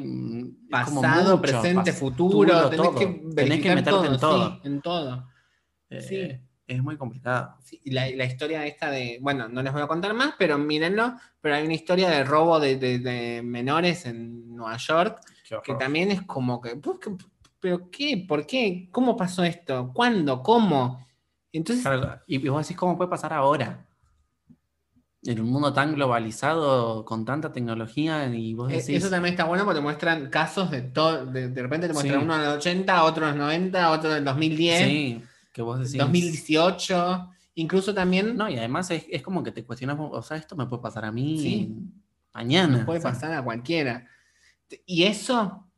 Pasado, 0.71 1.39
mucho, 1.39 1.41
presente, 1.41 1.93
pas- 1.93 1.95
futuro, 1.99 2.69
tenés 2.69 2.87
todo. 2.87 2.95
que 2.95 3.07
Tenés 3.07 3.23
que 3.33 3.35
verificar 3.35 3.77
meterte 3.77 3.91
todo, 3.91 4.05
en 4.13 4.21
todo. 4.21 4.51
sí, 4.53 4.61
en 4.69 4.81
todo. 4.83 5.29
Eh, 5.89 6.01
sí. 6.03 6.47
Es 6.67 6.83
muy 6.83 6.97
complicado. 6.99 7.55
Sí, 7.65 7.81
y 7.85 7.91
la, 7.91 8.09
la 8.11 8.25
historia 8.27 8.65
esta 8.67 8.91
de, 8.91 9.19
bueno, 9.23 9.49
no 9.49 9.63
les 9.63 9.73
voy 9.73 9.81
a 9.83 9.87
contar 9.89 10.13
más, 10.15 10.35
pero 10.39 10.57
mírenlo, 10.59 11.15
pero 11.41 11.55
hay 11.57 11.65
una 11.65 11.75
historia 11.75 12.11
de 12.11 12.23
robo 12.23 12.61
de, 12.61 12.77
de- 12.77 12.99
de 12.99 13.41
menores 13.43 14.05
en 14.07 14.55
Nueva 14.55 14.77
York, 14.77 15.21
que 15.65 15.75
también 15.75 16.11
es 16.13 16.23
como 16.23 16.61
que, 16.61 16.77
pues, 16.77 16.99
que- 17.01 17.17
pero 17.61 17.91
qué, 17.91 18.25
por 18.29 18.47
qué, 18.47 18.89
cómo 18.91 19.17
pasó 19.17 19.45
esto, 19.45 19.91
cuándo, 19.95 20.43
cómo. 20.43 21.07
Entonces, 21.53 21.85
Claro, 21.85 22.21
Y 22.27 22.47
vos 22.49 22.67
decís, 22.67 22.77
¿cómo 22.79 22.97
puede 22.97 23.11
pasar 23.11 23.33
ahora? 23.33 23.87
En 25.23 25.39
un 25.39 25.51
mundo 25.51 25.71
tan 25.75 25.95
globalizado, 25.95 27.05
con 27.05 27.27
tanta 27.27 27.53
tecnología, 27.53 28.27
y 28.35 28.55
vos 28.55 28.73
eh, 28.73 28.77
decís... 28.77 28.97
eso 28.97 29.11
también 29.11 29.35
está 29.35 29.45
bueno 29.45 29.65
porque 29.65 29.79
te 29.79 29.83
muestran 29.83 30.31
casos 30.31 30.71
de 30.71 30.81
todo, 30.81 31.27
de, 31.27 31.49
de 31.51 31.63
repente 31.63 31.89
te 31.89 31.93
muestran 31.93 32.21
Sí. 32.21 32.25
uno 32.25 32.35
en 32.37 32.41
el 32.41 32.49
80, 32.49 33.05
otro 33.05 33.27
en 33.27 33.33
el 33.35 33.39
90, 33.39 33.91
otro 33.91 34.11
en 34.13 34.17
el 34.19 34.25
2010, 34.25 34.79
Sí, 34.89 35.23
que 35.53 35.61
vos 35.61 35.79
decís... 35.79 35.99
2018, 35.99 37.29
incluso 37.57 37.93
también 37.93 38.35
No, 38.35 38.49
y 38.49 38.57
además 38.57 38.91
es, 38.93 39.05
es 39.11 39.21
como 39.23 39.43
que 39.43 39.53
te 39.53 39.63
cuestionas, 39.65 39.99
o 40.01 40.23
sea, 40.23 40.39
esto 40.39 40.57
me 40.57 40.65
puede 40.67 40.83
pasar 40.83 41.05
a 41.05 41.13
mí 41.13 41.39
Sí. 41.39 41.77
mañana. 42.33 42.79
nos 42.79 42.87
puede 42.87 43.01
o 43.01 43.03
sea, 43.03 43.11
pasar 43.13 43.33
a 43.35 43.45
cualquiera. 43.45 44.07
Y 44.87 45.03
eso 45.03 45.70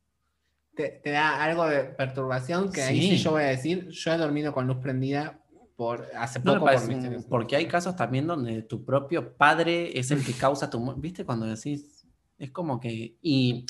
te, 0.75 1.01
te 1.03 1.11
da 1.11 1.43
algo 1.43 1.67
de 1.67 1.85
perturbación 1.85 2.73
que 2.73 2.83
ahí 2.83 3.11
Sí. 3.11 3.17
yo 3.19 3.33
voy 3.33 3.43
a 3.43 3.47
decir, 3.47 3.89
yo 3.91 4.13
he 4.13 4.17
dormido 4.17 4.53
con 4.53 4.67
luz 4.67 4.79
prendida 4.79 5.39
por 5.77 6.07
hace 6.17 6.39
no 6.41 6.55
poco 6.55 6.67
por 6.67 6.75
parece- 6.75 7.21
porque 7.29 7.57
hay 7.57 7.67
casos 7.67 7.97
también 7.97 8.27
donde 8.27 8.63
tu 8.63 8.85
propio 8.85 9.35
padre 9.37 9.99
es 9.99 10.11
el 10.11 10.25
que 10.25 10.33
causa 10.33 10.71
tu 10.71 10.79
mu- 10.81 10.95
¿Viste? 10.95 11.25
Cuando 11.25 11.47
decís, 11.47 12.07
es 12.39 12.51
como 12.51 12.79
que. 12.81 13.17
Y 13.23 13.67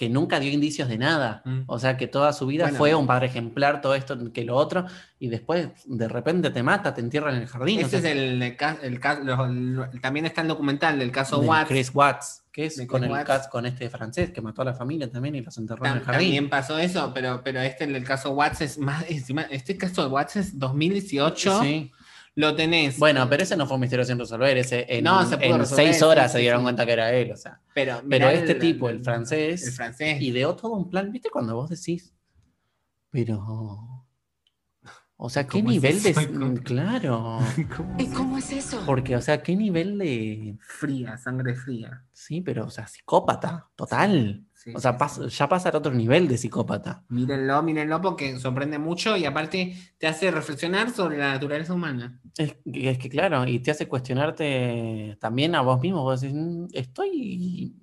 que 0.00 0.08
nunca 0.08 0.40
dio 0.40 0.50
indicios 0.50 0.88
de 0.88 0.96
nada. 0.96 1.42
Mm. 1.44 1.64
O 1.66 1.78
sea, 1.78 1.98
que 1.98 2.06
toda 2.06 2.32
su 2.32 2.46
vida 2.46 2.64
Bueno. 2.64 2.78
fue 2.78 2.94
un 2.94 3.06
padre 3.06 3.26
ejemplar, 3.26 3.82
todo 3.82 3.94
esto, 3.94 4.16
que 4.32 4.44
lo 4.46 4.56
otro, 4.56 4.86
y 5.18 5.28
después 5.28 5.68
de 5.84 6.08
repente 6.08 6.48
te 6.48 6.62
mata, 6.62 6.94
te 6.94 7.02
entierra 7.02 7.28
en 7.36 7.42
el 7.42 7.46
jardín. 7.46 7.80
o 7.82 7.86
Ese 7.86 7.96
es 7.96 8.02
sea, 8.04 8.12
el, 8.12 8.40
el 8.42 8.56
el 8.82 8.98
ca- 8.98 9.20
lo- 9.22 9.46
lo- 9.48 9.90
también 10.00 10.24
está 10.24 10.40
el 10.40 10.48
documental 10.48 10.98
del 10.98 11.12
caso 11.12 11.38
de 11.42 11.46
Watts. 11.46 11.68
Chris 11.68 11.90
Watts, 11.92 12.44
que 12.50 12.64
es 12.64 12.76
con, 12.86 13.00
Chris 13.00 13.02
el 13.04 13.10
Watts. 13.10 13.26
cas- 13.26 13.48
con 13.48 13.66
este 13.66 13.90
francés 13.90 14.30
que 14.30 14.40
mató 14.40 14.62
a 14.62 14.64
la 14.64 14.72
familia 14.72 15.10
también 15.10 15.34
y 15.34 15.42
los 15.42 15.58
enterró 15.58 15.84
en 15.84 15.92
el 15.92 16.00
jardín. 16.00 16.28
también 16.28 16.48
pasó 16.48 16.78
eso, 16.78 17.12
pero, 17.12 17.42
pero 17.44 17.60
este 17.60 17.84
el 17.84 17.92
del 17.92 18.04
caso 18.04 18.30
Watts 18.30 18.62
es 18.62 18.78
más, 18.78 19.04
encima, 19.10 19.42
este 19.50 19.76
caso 19.76 20.00
de 20.02 20.08
Watts 20.08 20.36
es 20.36 20.58
2018, 20.58 21.60
Sí. 21.60 21.92
Lo 22.40 22.54
tenés. 22.56 22.98
Bueno, 22.98 23.28
pero 23.28 23.42
ese 23.42 23.56
no 23.56 23.66
fue 23.66 23.76
un 23.76 23.82
misterio 23.82 24.04
sin 24.04 24.18
resolver. 24.18 24.56
Ese 24.56 24.86
en, 24.88 25.04
No, 25.04 25.24
se 25.24 25.36
pudo 25.36 25.54
en 25.54 25.58
resolver, 25.60 25.86
seis 25.86 26.02
horas 26.02 26.32
sí, 26.32 26.38
se 26.38 26.42
dieron 26.42 26.60
sí. 26.60 26.64
cuenta 26.64 26.86
que 26.86 26.92
era 26.92 27.12
él. 27.12 27.32
O 27.32 27.36
sea. 27.36 27.60
pero, 27.72 28.02
este 28.30 28.54
tipo, 28.54 28.88
el 28.88 29.04
francés, 29.04 29.66
el 29.66 29.72
francés, 29.72 30.20
ideó 30.20 30.56
todo 30.56 30.72
un 30.72 30.90
plan. 30.90 31.12
¿Viste 31.12 31.30
cuando 31.30 31.54
vos 31.54 31.70
decís? 31.70 32.12
Pero. 33.10 34.06
O 35.22 35.28
sea, 35.28 35.44
¿qué 35.44 35.58
¿Cómo 35.58 35.70
es 35.70 35.74
nivel 35.74 36.02
de. 36.02 36.10
eso? 36.10 36.20
¿Cómo? 36.32 36.54
Claro. 36.62 37.38
¿Y 37.98 38.06
cómo 38.16 38.38
es 38.38 38.52
eso? 38.52 38.82
Porque, 38.86 39.16
o 39.16 39.20
sea, 39.20 39.42
¿qué 39.42 39.54
nivel 39.54 39.98
de. 39.98 40.56
fría, 40.60 41.18
sangre 41.18 41.54
fría. 41.54 42.04
Sí, 42.12 42.40
pero, 42.40 42.64
o 42.66 42.70
sea, 42.70 42.86
psicópata, 42.86 43.68
total. 43.76 44.46
Sí, 44.62 44.74
O 44.74 44.78
sea, 44.78 44.92
sí, 44.92 44.98
pas- 44.98 45.30
sí. 45.30 45.36
ya 45.38 45.48
pasa 45.48 45.70
al 45.70 45.76
otro 45.76 45.90
nivel 45.94 46.28
de 46.28 46.36
psicópata. 46.36 47.02
Mírenlo, 47.08 47.62
mírenlo 47.62 47.98
porque 48.02 48.38
sorprende 48.38 48.78
mucho 48.78 49.16
y 49.16 49.24
aparte 49.24 49.74
te 49.96 50.06
hace 50.06 50.30
reflexionar 50.30 50.90
sobre 50.90 51.16
la 51.16 51.32
naturaleza 51.32 51.72
humana. 51.72 52.20
Es, 52.36 52.56
que- 52.70 52.90
es 52.90 52.98
que, 52.98 53.08
claro, 53.08 53.46
y 53.46 53.60
te 53.60 53.70
hace 53.70 53.88
cuestionarte 53.88 55.16
también 55.18 55.54
a 55.54 55.62
vos 55.62 55.80
mismo. 55.80 56.02
Vos 56.02 56.20
decís, 56.20 56.36
"Mm, 56.38 56.66
estoy 56.74 57.74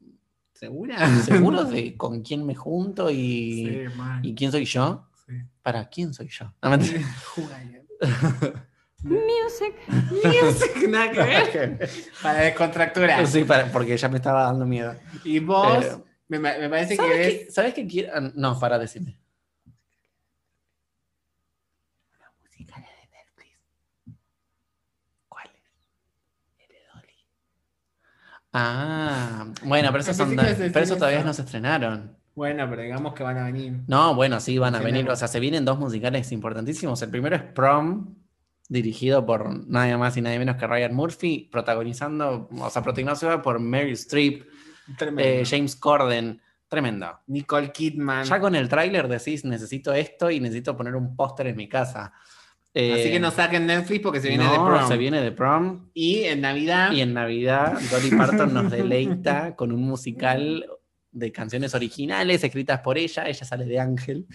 ¿Segura? 0.53 1.07
seguro 1.21 1.63
de 1.63 1.97
con 1.97 2.21
quién 2.21 2.45
me 2.45 2.53
junto 2.53 3.09
y, 3.09 3.65
Sí, 3.89 3.95
mal. 3.97 4.23
y 4.23 4.35
quién 4.35 4.51
soy 4.51 4.65
yo. 4.65 5.07
Sí. 5.25 5.33
¿Para 5.63 5.89
quién 5.89 6.13
soy 6.13 6.27
yo? 6.29 6.53
No. 6.61 6.69
Music. 9.03 9.73
Music, 10.11 10.89
nada 10.89 11.11
que 11.11 11.19
ver. 11.19 11.89
Para 12.21 12.39
descontracturar. 12.41 13.25
Sí, 13.27 13.43
para- 13.43 13.71
porque 13.71 13.95
ya 13.97 14.09
me 14.09 14.17
estaba 14.17 14.43
dando 14.43 14.65
miedo. 14.65 14.95
Y 15.23 15.39
vos, 15.39 15.85
Eh, 15.85 15.91
me, 16.27 16.39
me 16.39 16.69
parece 16.69 16.91
que 16.95 17.03
¿Sabes 17.03 17.15
eres. 17.15 17.45
qué, 17.45 17.51
¿Sabes 17.51 17.73
qué 17.73 17.87
quiero? 17.87 18.11
ah, 18.15 18.31
No, 18.35 18.59
para 18.59 18.77
decirme. 18.79 19.17
Una 22.17 22.31
música 22.41 22.75
de 22.75 22.81
Netflix. 23.17 23.59
¿Cuál 25.29 25.45
es? 25.47 25.61
El 26.59 26.67
de 26.67 26.81
Dolly. 26.93 27.13
Ah, 28.53 29.45
bueno, 29.63 29.89
pero, 29.91 30.01
esos 30.01 30.17
son- 30.17 30.29
que 30.35 30.69
pero 30.71 30.79
esos 30.85 30.97
todavía 30.97 31.19
eso. 31.19 31.27
no 31.27 31.33
se 31.33 31.41
estrenaron. 31.43 32.17
Bueno, 32.35 32.69
pero 32.69 32.83
digamos 32.83 33.13
que 33.15 33.23
van 33.23 33.37
a 33.39 33.45
venir. 33.45 33.79
No, 33.87 34.13
bueno, 34.13 34.39
sí, 34.39 34.57
van 34.59 34.75
a 34.75 34.79
venir. 34.79 35.09
O 35.09 35.15
sea, 35.15 35.27
se 35.27 35.39
vienen 35.39 35.65
dos 35.65 35.79
musicales 35.79 36.31
importantísimos. 36.31 37.01
El 37.01 37.09
primero 37.09 37.35
es 37.35 37.41
Prom, 37.41 38.13
dirigido 38.69 39.25
por 39.25 39.67
nada 39.67 39.97
más 39.97 40.15
y 40.17 40.21
nada 40.21 40.37
menos 40.37 40.55
que 40.57 40.67
Ryan 40.67 40.93
Murphy, 40.93 41.49
protagonizando, 41.51 42.47
o 42.51 42.69
sea, 42.69 42.83
protagonizado 42.83 43.41
por 43.41 43.59
Meryl 43.59 43.93
Streep. 43.93 44.45
Eh, 45.17 45.43
James 45.49 45.75
Corden. 45.75 46.41
Tremendo. 46.67 47.19
Nicole 47.27 47.71
Kidman. 47.71 48.25
Ya 48.25 48.39
con 48.39 48.53
el 48.55 48.67
tráiler 48.67 49.07
decís, 49.07 49.45
necesito 49.45 49.93
esto 49.93 50.29
y 50.29 50.39
necesito 50.41 50.75
poner 50.75 50.95
un 50.95 51.15
póster 51.15 51.47
en 51.47 51.55
mi 51.55 51.69
casa. 51.69 52.11
Así 52.13 52.73
Eh, 52.73 53.09
que 53.11 53.19
no 53.19 53.31
saquen 53.31 53.65
Netflix 53.65 54.01
porque 54.01 54.19
se 54.19 54.27
viene 54.27 54.43
no, 54.43 54.51
de 54.51 54.57
prom. 54.57 54.87
se 54.87 54.97
viene 54.97 55.21
de 55.21 55.31
prom. 55.31 55.89
Y 55.93 56.23
en 56.23 56.41
Navidad. 56.41 56.91
Y 56.91 57.01
en 57.01 57.13
Navidad, 57.13 57.79
Dolly 57.89 58.11
Parton 58.11 58.53
nos 58.53 58.69
deleita 58.69 59.55
con 59.55 59.71
un 59.71 59.81
musical 59.81 60.65
de 61.11 61.31
canciones 61.31 61.73
originales 61.73 62.43
escritas 62.43 62.81
por 62.81 62.97
ella. 62.97 63.27
Ella 63.27 63.45
sale 63.45 63.65
de 63.65 63.79
Ángel. 63.79 64.27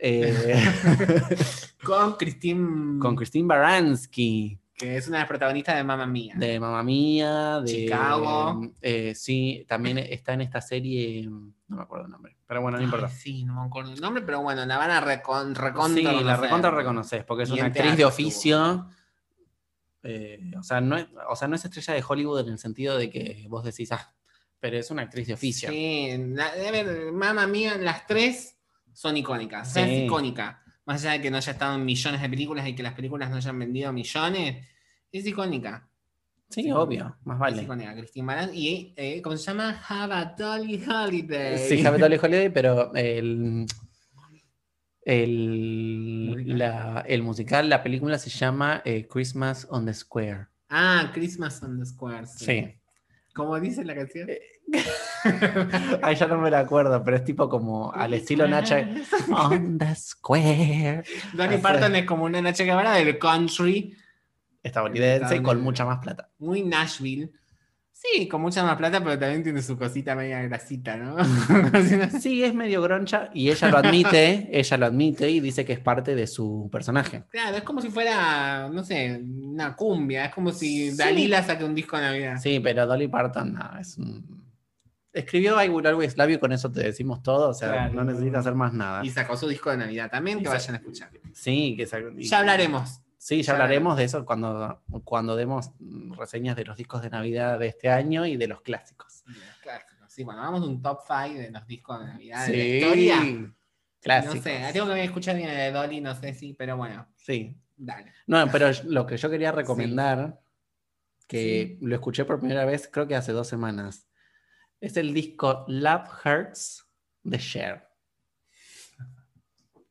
Eh, 0.00 0.60
Con 1.82 2.14
Christine. 2.16 2.98
con 3.00 3.16
Christine 3.16 3.46
Baranski, 3.46 4.58
Que 4.78 4.96
es 4.96 5.08
una 5.08 5.16
de 5.18 5.22
las 5.22 5.28
protagonistas 5.28 5.74
de 5.76 5.82
Mamma 5.82 6.06
Mía. 6.06 6.34
de 6.36 6.60
Mamma 6.60 6.82
Mía, 6.84 7.60
de 7.60 7.66
Chicago. 7.72 8.60
eh, 8.80 9.12
sí, 9.14 9.64
también 9.68 9.98
está 9.98 10.34
en 10.34 10.42
esta 10.42 10.60
serie, 10.60 11.26
no 11.26 11.76
me 11.76 11.82
acuerdo 11.82 12.04
el 12.06 12.12
nombre, 12.12 12.36
pero 12.46 12.62
bueno, 12.62 12.78
no 12.78 12.84
importa. 12.84 13.08
Sí, 13.08 13.44
no 13.44 13.60
me 13.60 13.66
acuerdo 13.66 13.92
el 13.92 14.00
nombre, 14.00 14.22
pero 14.22 14.40
bueno, 14.40 14.64
la 14.64 14.78
van 14.78 14.90
a 14.92 15.00
recon, 15.00 15.56
recontra 15.56 16.12
Sí, 16.12 16.24
la 16.24 16.36
recontra 16.36 16.70
reconoces, 16.70 17.24
porque 17.24 17.42
es 17.42 17.50
Y 17.50 17.54
una 17.54 17.64
actriz 17.66 17.96
de 17.96 18.04
oficio. 18.04 18.88
eh, 20.04 20.52
o, 20.56 20.62
sea, 20.62 20.80
no 20.80 20.96
es, 20.96 21.06
o 21.28 21.34
sea, 21.34 21.48
no 21.48 21.56
es 21.56 21.64
estrella 21.64 21.94
de 21.94 22.04
Hollywood 22.06 22.40
en 22.46 22.50
el 22.52 22.58
sentido 22.58 22.96
de 22.96 23.10
que 23.10 23.46
vos 23.48 23.64
decís, 23.64 23.90
ah, 23.90 24.14
pero 24.60 24.76
es 24.78 24.90
una 24.92 25.02
actriz 25.02 25.26
de 25.26 25.34
oficio. 25.34 25.70
Sí, 25.70 26.10
la- 26.34 26.46
a 26.46 26.70
ver, 26.70 27.10
Mamma 27.12 27.46
Mía, 27.48 27.76
las 27.78 28.06
tres 28.06 28.56
son 28.92 29.16
icónicas. 29.16 29.68
O 29.68 29.72
sea, 29.72 29.86
Sí. 29.86 29.94
es 29.96 30.02
icónica. 30.04 30.62
Más 30.88 31.04
allá 31.04 31.12
de 31.12 31.20
que 31.20 31.30
no 31.30 31.36
haya 31.36 31.52
estado 31.52 31.74
en 31.76 31.84
millones 31.84 32.22
de 32.22 32.28
películas 32.30 32.66
y 32.66 32.74
que 32.74 32.82
las 32.82 32.94
películas 32.94 33.28
no 33.30 33.36
hayan 33.36 33.58
vendido 33.58 33.92
millones, 33.92 34.66
es 35.12 35.26
icónica. 35.26 35.86
Sí, 36.48 36.62
Sí. 36.62 36.70
obvio, 36.72 37.14
más 37.24 37.36
Es 37.36 37.40
vale. 37.40 37.62
icónica, 37.62 37.94
Christine. 37.94 38.50
Y, 38.54 38.94
eh, 38.96 39.20
¿cómo 39.20 39.36
se 39.36 39.44
llama? 39.44 39.82
Have 39.86 40.14
a 40.14 40.24
Dolly 40.36 40.82
Holiday. 40.82 41.58
Sí, 41.58 41.84
Have 41.86 41.96
a 41.96 41.98
Dolly 42.00 42.16
Holiday, 42.16 42.48
pero 42.48 42.94
el, 42.94 43.66
el, 45.04 46.28
Musical. 46.30 46.58
la- 46.58 47.04
el 47.06 47.22
musical, 47.22 47.68
la 47.68 47.82
película 47.82 48.18
se 48.18 48.30
llama 48.30 48.82
eh, 48.84 49.06
Christmas 49.06 49.66
on 49.70 49.86
the 49.86 49.92
Square. 49.94 50.46
Ah, 50.70 51.10
Christmas 51.14 51.62
on 51.62 51.78
the 51.78 51.86
Square. 51.86 52.26
Sí. 52.26 52.44
Sí. 52.46 52.74
¿Cómo 53.34 53.58
dice 53.60 53.84
la 53.84 53.94
canción? 53.94 54.28
Ay, 56.02 56.16
ya 56.16 56.26
no 56.26 56.38
me 56.38 56.50
la 56.50 56.60
acuerdo, 56.60 57.02
pero 57.02 57.16
es 57.16 57.24
tipo 57.24 57.48
como 57.48 57.92
al 57.92 58.14
estilo 58.14 58.46
Nacha. 58.46 58.86
On 59.30 59.78
the 59.78 59.94
Square. 59.94 61.02
Dolly 61.34 61.54
Hace- 61.54 61.58
Parton 61.58 61.96
es 61.96 62.04
como 62.04 62.24
una 62.24 62.40
Nacha 62.40 62.64
Guevara 62.64 62.94
del 62.94 63.18
country, 63.18 63.94
Estadounidense 64.62 65.42
con 65.42 65.60
mucha 65.62 65.84
más 65.84 65.98
plata. 65.98 66.28
muy 66.38 66.62
Nashville. 66.62 67.30
Sí, 67.92 68.28
con 68.28 68.40
mucha 68.42 68.62
más 68.62 68.76
plata, 68.76 69.02
pero 69.02 69.18
también 69.18 69.42
tiene 69.42 69.60
su 69.60 69.76
cosita 69.76 70.14
media 70.14 70.40
grasita, 70.42 70.96
¿no? 70.96 71.16
Sí, 72.20 72.44
es 72.44 72.54
medio 72.54 72.80
groncha 72.80 73.28
y 73.34 73.50
ella 73.50 73.70
lo 73.70 73.78
admite, 73.78 74.48
ella 74.56 74.76
lo 74.76 74.86
admite 74.86 75.28
y 75.28 75.40
dice 75.40 75.64
que 75.64 75.72
es 75.72 75.80
parte 75.80 76.14
de 76.14 76.28
su 76.28 76.68
personaje. 76.70 77.24
Claro, 77.28 77.56
es 77.56 77.64
como 77.64 77.80
si 77.82 77.90
fuera, 77.90 78.68
no 78.72 78.84
sé, 78.84 79.20
una 79.42 79.74
cumbia. 79.74 80.26
Es 80.26 80.34
como 80.34 80.52
si 80.52 80.92
Sí. 80.92 80.96
Dalila 80.96 81.42
saque 81.42 81.64
un 81.64 81.74
disco 81.74 81.96
de 81.96 82.02
Navidad. 82.04 82.36
Sí, 82.40 82.60
pero 82.60 82.86
Dolly 82.86 83.08
Parton 83.08 83.54
no, 83.54 83.78
es 83.80 83.98
un... 83.98 84.46
Escribió 85.18 85.62
I 85.62 85.68
Will 85.68 85.86
Always 85.86 86.16
Love 86.16 86.30
You, 86.30 86.38
con 86.40 86.52
eso 86.52 86.70
te 86.70 86.80
decimos 86.82 87.22
todo, 87.22 87.48
o 87.50 87.54
sea, 87.54 87.72
Claro. 87.72 87.94
no 87.94 88.04
necesita 88.04 88.38
hacer 88.38 88.54
más 88.54 88.72
nada. 88.72 89.04
Y 89.04 89.10
sacó 89.10 89.36
su 89.36 89.48
disco 89.48 89.70
de 89.70 89.76
Navidad 89.78 90.10
también, 90.10 90.38
Y 90.38 90.42
que 90.42 90.48
vayan 90.48 90.74
a 90.74 90.78
escuchar. 90.78 91.10
Sí, 91.32 91.76
que 91.76 91.88
y- 92.16 92.24
Ya 92.28 92.38
hablaremos. 92.38 93.00
Sí, 93.16 93.38
ya 93.42 93.48
ya 93.48 93.52
hablaremos 93.54 93.96
de 93.96 94.04
eso 94.04 94.24
cuando, 94.24 94.80
cuando 95.04 95.34
demos 95.34 95.72
mm, 95.80 96.12
reseñas 96.14 96.54
de 96.56 96.64
los 96.64 96.76
discos 96.76 97.02
de 97.02 97.10
Navidad 97.10 97.58
de 97.58 97.66
este 97.66 97.90
año 97.90 98.24
y 98.26 98.36
de 98.36 98.46
los 98.46 98.60
clásicos. 98.62 99.24
Clásicos. 99.62 100.12
Sí, 100.12 100.22
bueno, 100.24 100.40
vamos 100.40 100.62
a 100.62 100.66
un 100.66 100.80
top 100.80 101.00
5 101.06 101.38
de 101.40 101.50
los 101.50 101.66
discos 101.66 101.98
de 102.00 102.06
Navidad 102.06 102.46
de 102.46 102.56
la 102.56 102.64
historia. 102.64 103.52
Clásicos. 104.00 104.36
No 104.36 104.42
sé, 104.42 104.60
tengo 104.72 104.86
que 104.94 105.04
escuchar 105.04 105.36
bien 105.36 105.48
de 105.50 105.72
Dolly, 105.72 106.00
no 106.00 106.14
sé 106.14 106.32
si, 106.32 106.54
pero 106.54 106.76
bueno, 106.76 107.06
Sí. 107.16 107.56
dale. 107.76 108.12
No, 108.28 108.46
pero 108.52 108.70
lo 108.84 109.04
que 109.04 109.16
yo 109.16 109.28
quería 109.28 109.50
recomendar 109.52 110.40
que 111.26 111.76
lo 111.82 111.94
escuché 111.94 112.24
por 112.24 112.38
primera 112.38 112.64
vez 112.64 112.88
creo 112.90 113.06
que 113.06 113.16
hace 113.16 113.32
dos 113.32 113.48
semanas. 113.48 114.07
Es 114.80 114.96
el 114.96 115.12
disco 115.12 115.64
Love 115.68 116.08
Hurts 116.24 116.86
de 117.22 117.38
Cher. 117.38 117.84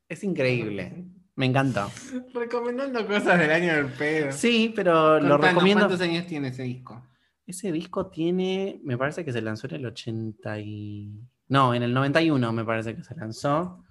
Es 0.08 0.24
increíble. 0.24 1.06
Me 1.36 1.46
encanta. 1.46 1.90
Recomendando 2.34 3.06
cosas 3.06 3.38
del 3.40 3.52
año 3.52 3.74
del 3.76 3.88
pedo. 3.94 4.32
Sí, 4.32 4.72
pero 4.76 5.20
lo 5.20 5.38
recomiendo. 5.38 5.86
¿Cuántos 5.88 6.08
años 6.08 6.26
tiene 6.26 6.48
ese 6.48 6.64
disco? 6.64 7.06
Ese 7.46 7.72
disco 7.72 8.08
tiene, 8.10 8.80
me 8.84 8.98
parece 8.98 9.24
que 9.24 9.32
se 9.32 9.42
lanzó 9.42 9.68
en 9.68 9.76
el 9.76 9.86
80 9.86 10.60
y... 10.60 11.14
No, 11.50 11.74
en 11.74 11.84
el 11.84 11.94
91 11.94 12.52
me 12.52 12.66
parece 12.66 12.96
que 12.96 13.04
se 13.04 13.16
lanzó. 13.16 13.84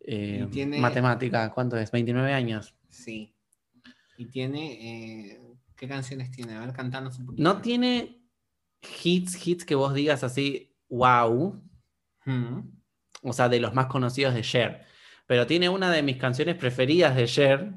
Eh, 0.00 0.44
Y 0.46 0.50
tiene- 0.50 0.78
Matemática, 0.78 1.50
¿cuánto 1.52 1.76
es? 1.76 1.90
29 1.90 2.32
años. 2.34 2.74
Sí. 2.88 3.34
Y 4.18 4.26
tiene. 4.26 5.30
eh, 5.32 5.40
¿Qué 5.76 5.88
canciones 5.88 6.30
tiene? 6.30 6.54
A 6.56 6.60
ver, 6.60 6.72
cantanos 6.74 7.18
un 7.18 7.26
poquito. 7.26 7.42
No 7.42 7.62
tiene 7.62 8.19
hits, 8.82 9.46
hits 9.46 9.64
que 9.64 9.74
vos 9.74 9.94
digas 9.94 10.22
así, 10.24 10.74
wow, 10.88 11.60
Mm. 12.26 12.60
o 13.22 13.32
sea, 13.32 13.48
de 13.48 13.60
los 13.60 13.74
más 13.74 13.86
conocidos 13.86 14.34
de 14.34 14.42
Cher. 14.42 14.84
Pero 15.26 15.46
tiene 15.46 15.68
una 15.68 15.90
de 15.90 16.02
mis 16.02 16.16
canciones 16.18 16.56
preferidas 16.56 17.16
de 17.16 17.26
Cher, 17.26 17.72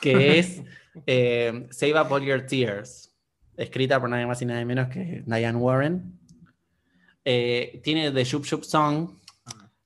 que 0.00 0.38
es 0.38 0.62
eh, 1.06 1.68
Save 1.70 2.00
Up 2.00 2.12
All 2.12 2.22
Your 2.24 2.46
Tears, 2.46 3.14
escrita 3.56 4.00
por 4.00 4.08
nadie 4.08 4.26
más 4.26 4.42
y 4.42 4.46
nadie 4.46 4.64
menos 4.64 4.88
que 4.88 5.22
Diane 5.26 5.58
Warren. 5.58 6.18
Eh, 7.24 7.80
tiene 7.84 8.10
The 8.10 8.24
Shoop 8.24 8.44
Shoop 8.44 8.64
Song. 8.64 9.16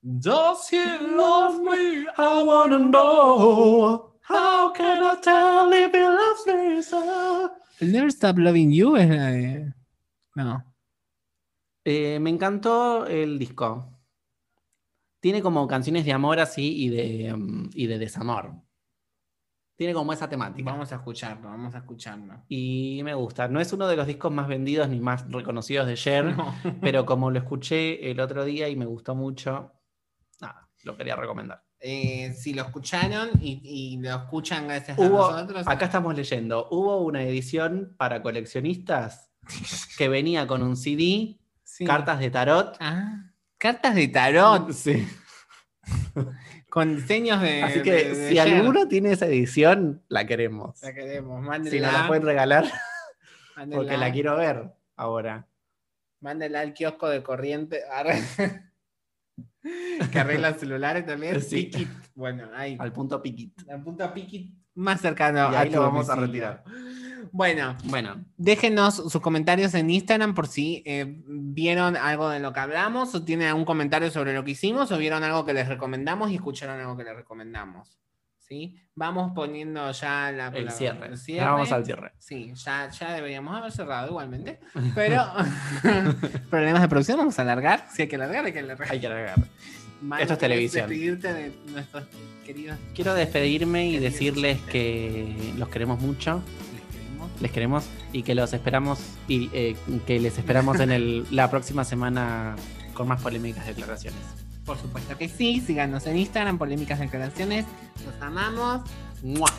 Does 0.01 0.69
he 0.71 0.83
love 1.15 1.59
me? 1.61 2.05
I 2.17 2.43
wanna 2.43 2.79
know. 2.79 4.13
How 4.27 4.71
can 4.73 5.03
I 5.03 5.15
tell 5.21 5.71
if 5.73 5.91
he 5.93 6.01
loves 6.01 6.45
me 6.47 6.81
so? 6.81 7.51
El 7.79 7.91
Never 7.91 8.07
Stop 8.09 8.37
Loving 8.37 8.71
You 8.71 8.95
es 8.95 9.09
la 9.09 9.25
de. 9.31 9.73
No. 10.35 10.63
Eh, 11.83 12.19
me 12.19 12.29
encantó 12.29 13.05
el 13.05 13.37
disco. 13.37 13.91
Tiene 15.19 15.41
como 15.41 15.67
canciones 15.67 16.05
de 16.05 16.13
amor 16.13 16.39
así 16.39 16.83
y 16.85 16.89
de, 16.89 17.33
mm, 17.35 17.69
y 17.73 17.87
de 17.87 17.97
desamor. 17.97 18.53
Tiene 19.77 19.93
como 19.93 20.13
esa 20.13 20.29
temática. 20.29 20.71
Vamos 20.71 20.91
a 20.93 20.95
escucharlo, 20.95 21.49
vamos 21.49 21.75
a 21.75 21.79
escucharlo. 21.79 22.45
Y 22.47 23.01
me 23.03 23.13
gusta. 23.13 23.47
No 23.49 23.59
es 23.59 23.73
uno 23.73 23.87
de 23.87 23.97
los 23.97 24.07
discos 24.07 24.31
más 24.31 24.47
vendidos 24.47 24.87
ni 24.87 24.99
más 25.01 25.29
reconocidos 25.29 25.85
de 25.87 25.95
Cher, 25.95 26.35
No. 26.37 26.55
pero 26.81 27.05
como 27.05 27.29
lo 27.29 27.39
escuché 27.39 28.09
el 28.09 28.19
otro 28.21 28.45
día 28.45 28.69
y 28.69 28.75
me 28.77 28.85
gustó 28.85 29.15
mucho, 29.15 29.73
nada, 30.39 30.69
lo 30.83 30.95
quería 30.95 31.15
recomendar. 31.17 31.64
Eh, 31.79 32.33
si 32.33 32.53
lo 32.53 32.63
escucharon 32.63 33.29
y, 33.41 33.61
y 33.63 33.97
lo 33.97 34.15
escuchan 34.15 34.67
gracias 34.67 34.97
a 34.97 35.01
Hubo, 35.01 35.31
nosotros. 35.31 35.67
acá 35.67 35.85
estamos 35.85 36.15
leyendo, 36.15 36.67
hubo 36.71 36.97
una 37.03 37.21
edición 37.23 37.93
para 37.97 38.21
coleccionistas 38.23 39.29
que 39.97 40.07
venía 40.09 40.47
con 40.47 40.63
un 40.63 40.75
CD, 40.77 41.37
Sí. 41.63 41.85
cartas 41.85 42.19
de 42.19 42.29
tarot. 42.31 42.77
Ah, 42.79 43.31
cartas 43.57 43.93
de 43.95 44.07
tarot 44.07 44.71
Sí. 44.71 45.05
con 46.69 46.95
diseños 46.95 47.41
de. 47.41 47.61
Así 47.63 47.81
que 47.81 47.91
de- 47.91 48.15
de 48.15 48.29
si 48.29 48.39
alguno 48.39 48.87
tiene 48.87 49.11
esa 49.11 49.27
edición, 49.27 50.01
la 50.07 50.25
queremos. 50.25 50.81
La 50.81 50.93
queremos, 50.93 51.41
Si 51.41 51.47
mándenla. 51.47 51.91
nos 51.91 52.01
la 52.01 52.07
pueden 52.07 52.23
regalar, 52.23 52.65
mándenla, 53.55 53.75
porque 53.83 53.97
la 53.97 54.11
quiero 54.11 54.35
ver 54.37 54.71
ahora. 54.95 55.47
mándenla 56.21 56.61
al 56.61 56.73
kiosco 56.73 57.07
de 57.09 57.21
corriente. 57.21 57.81
Que 60.11 60.19
arregla 60.19 60.53
celulares 60.53 61.05
también. 61.05 61.41
Sí. 61.41 61.63
Piquit. 61.63 61.89
Bueno, 62.13 62.49
ahí. 62.55 62.77
Al 62.79 62.93
punto 62.93 63.21
piquit. 63.21 63.61
La 63.65 63.81
punta 63.81 64.13
Piquit 64.13 64.65
más 64.75 65.01
cercano. 65.01 65.51
Y 65.51 65.55
ahí 65.55 65.69
a 65.69 65.71
lo 65.71 65.81
vamos 65.81 66.09
a 66.09 66.15
retirar. 66.15 66.63
Bueno, 67.31 67.75
Bueno, 67.85 68.23
déjenos 68.37 68.95
sus 68.95 69.19
comentarios 69.19 69.73
en 69.73 69.89
Instagram 69.89 70.35
por 70.35 70.47
si 70.47 70.83
eh, 70.85 71.21
vieron 71.27 71.97
algo 71.97 72.29
de 72.29 72.39
lo 72.39 72.53
que 72.53 72.59
hablamos 72.61 73.13
o 73.13 73.25
tienen 73.25 73.49
algún 73.49 73.65
comentario 73.65 74.09
sobre 74.09 74.33
lo 74.33 74.45
que 74.45 74.51
hicimos 74.51 74.91
o 74.91 74.97
vieron 74.97 75.23
algo 75.23 75.45
que 75.45 75.53
les 75.53 75.67
recomendamos 75.67 76.31
y 76.31 76.35
escucharon 76.35 76.79
algo 76.79 76.95
que 76.95 77.03
les 77.03 77.15
recomendamos. 77.15 77.99
¿Sí? 78.47 78.75
Vamos 78.93 79.31
poniendo 79.33 79.91
ya 79.91 80.31
la, 80.31 80.47
el 80.49 80.65
la- 80.65 80.71
cierre. 80.71 81.07
el 81.07 81.17
cierre. 81.17 81.45
Vamos 81.45 81.71
al 81.71 81.83
cierre. 81.83 82.11
Sí, 82.19 82.53
ya, 82.55 82.89
ya 82.91 83.13
deberíamos 83.13 83.55
haber 83.57 83.71
cerrado 83.71 84.07
igualmente. 84.09 84.59
Pero 84.95 85.23
problemas 86.49 86.81
de 86.81 86.87
producción, 86.87 87.17
vamos 87.17 87.37
a 87.39 87.41
alargar. 87.41 87.87
Si 87.93 88.03
hay 88.03 88.07
que 88.07 88.15
alargar, 88.15 88.45
hay 88.45 88.53
que 88.53 88.59
alargar. 88.59 88.91
Hay 88.91 88.99
que. 88.99 89.07
Manu, 90.01 90.21
esto 90.21 90.33
es 90.33 90.39
¿querés 90.39 90.39
televisión. 90.39 90.89
Despedirte 90.89 91.33
de 91.33 91.55
nuestros 91.71 92.03
queridos 92.45 92.77
Quiero 92.93 93.13
despedirme 93.15 93.87
y 93.89 93.97
decirles 93.97 94.59
que 94.69 95.53
los 95.57 95.69
queremos 95.69 95.99
mucho, 95.99 96.43
les 96.73 96.81
queremos. 97.01 97.41
les 97.41 97.51
queremos 97.51 97.85
y 98.13 98.21
que 98.23 98.35
los 98.35 98.53
esperamos 98.53 98.99
y 99.27 99.49
eh, 99.53 99.75
que 100.05 100.19
les 100.19 100.37
esperamos 100.37 100.79
en 100.81 100.91
el- 100.91 101.25
la 101.31 101.49
próxima 101.49 101.83
semana 101.83 102.55
con 102.93 103.07
más 103.07 103.21
polémicas 103.21 103.65
declaraciones. 103.65 104.19
Por 104.65 104.77
supuesto 104.77 105.17
que 105.17 105.29
sí. 105.29 105.61
Síganos 105.61 106.05
en 106.07 106.17
Instagram, 106.17 106.57
polémicas 106.57 106.99
declaraciones. 106.99 107.65
Los 108.05 108.21
amamos. 108.21 108.81
¡Mua! 109.23 109.49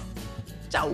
¡Chao! 0.69 0.93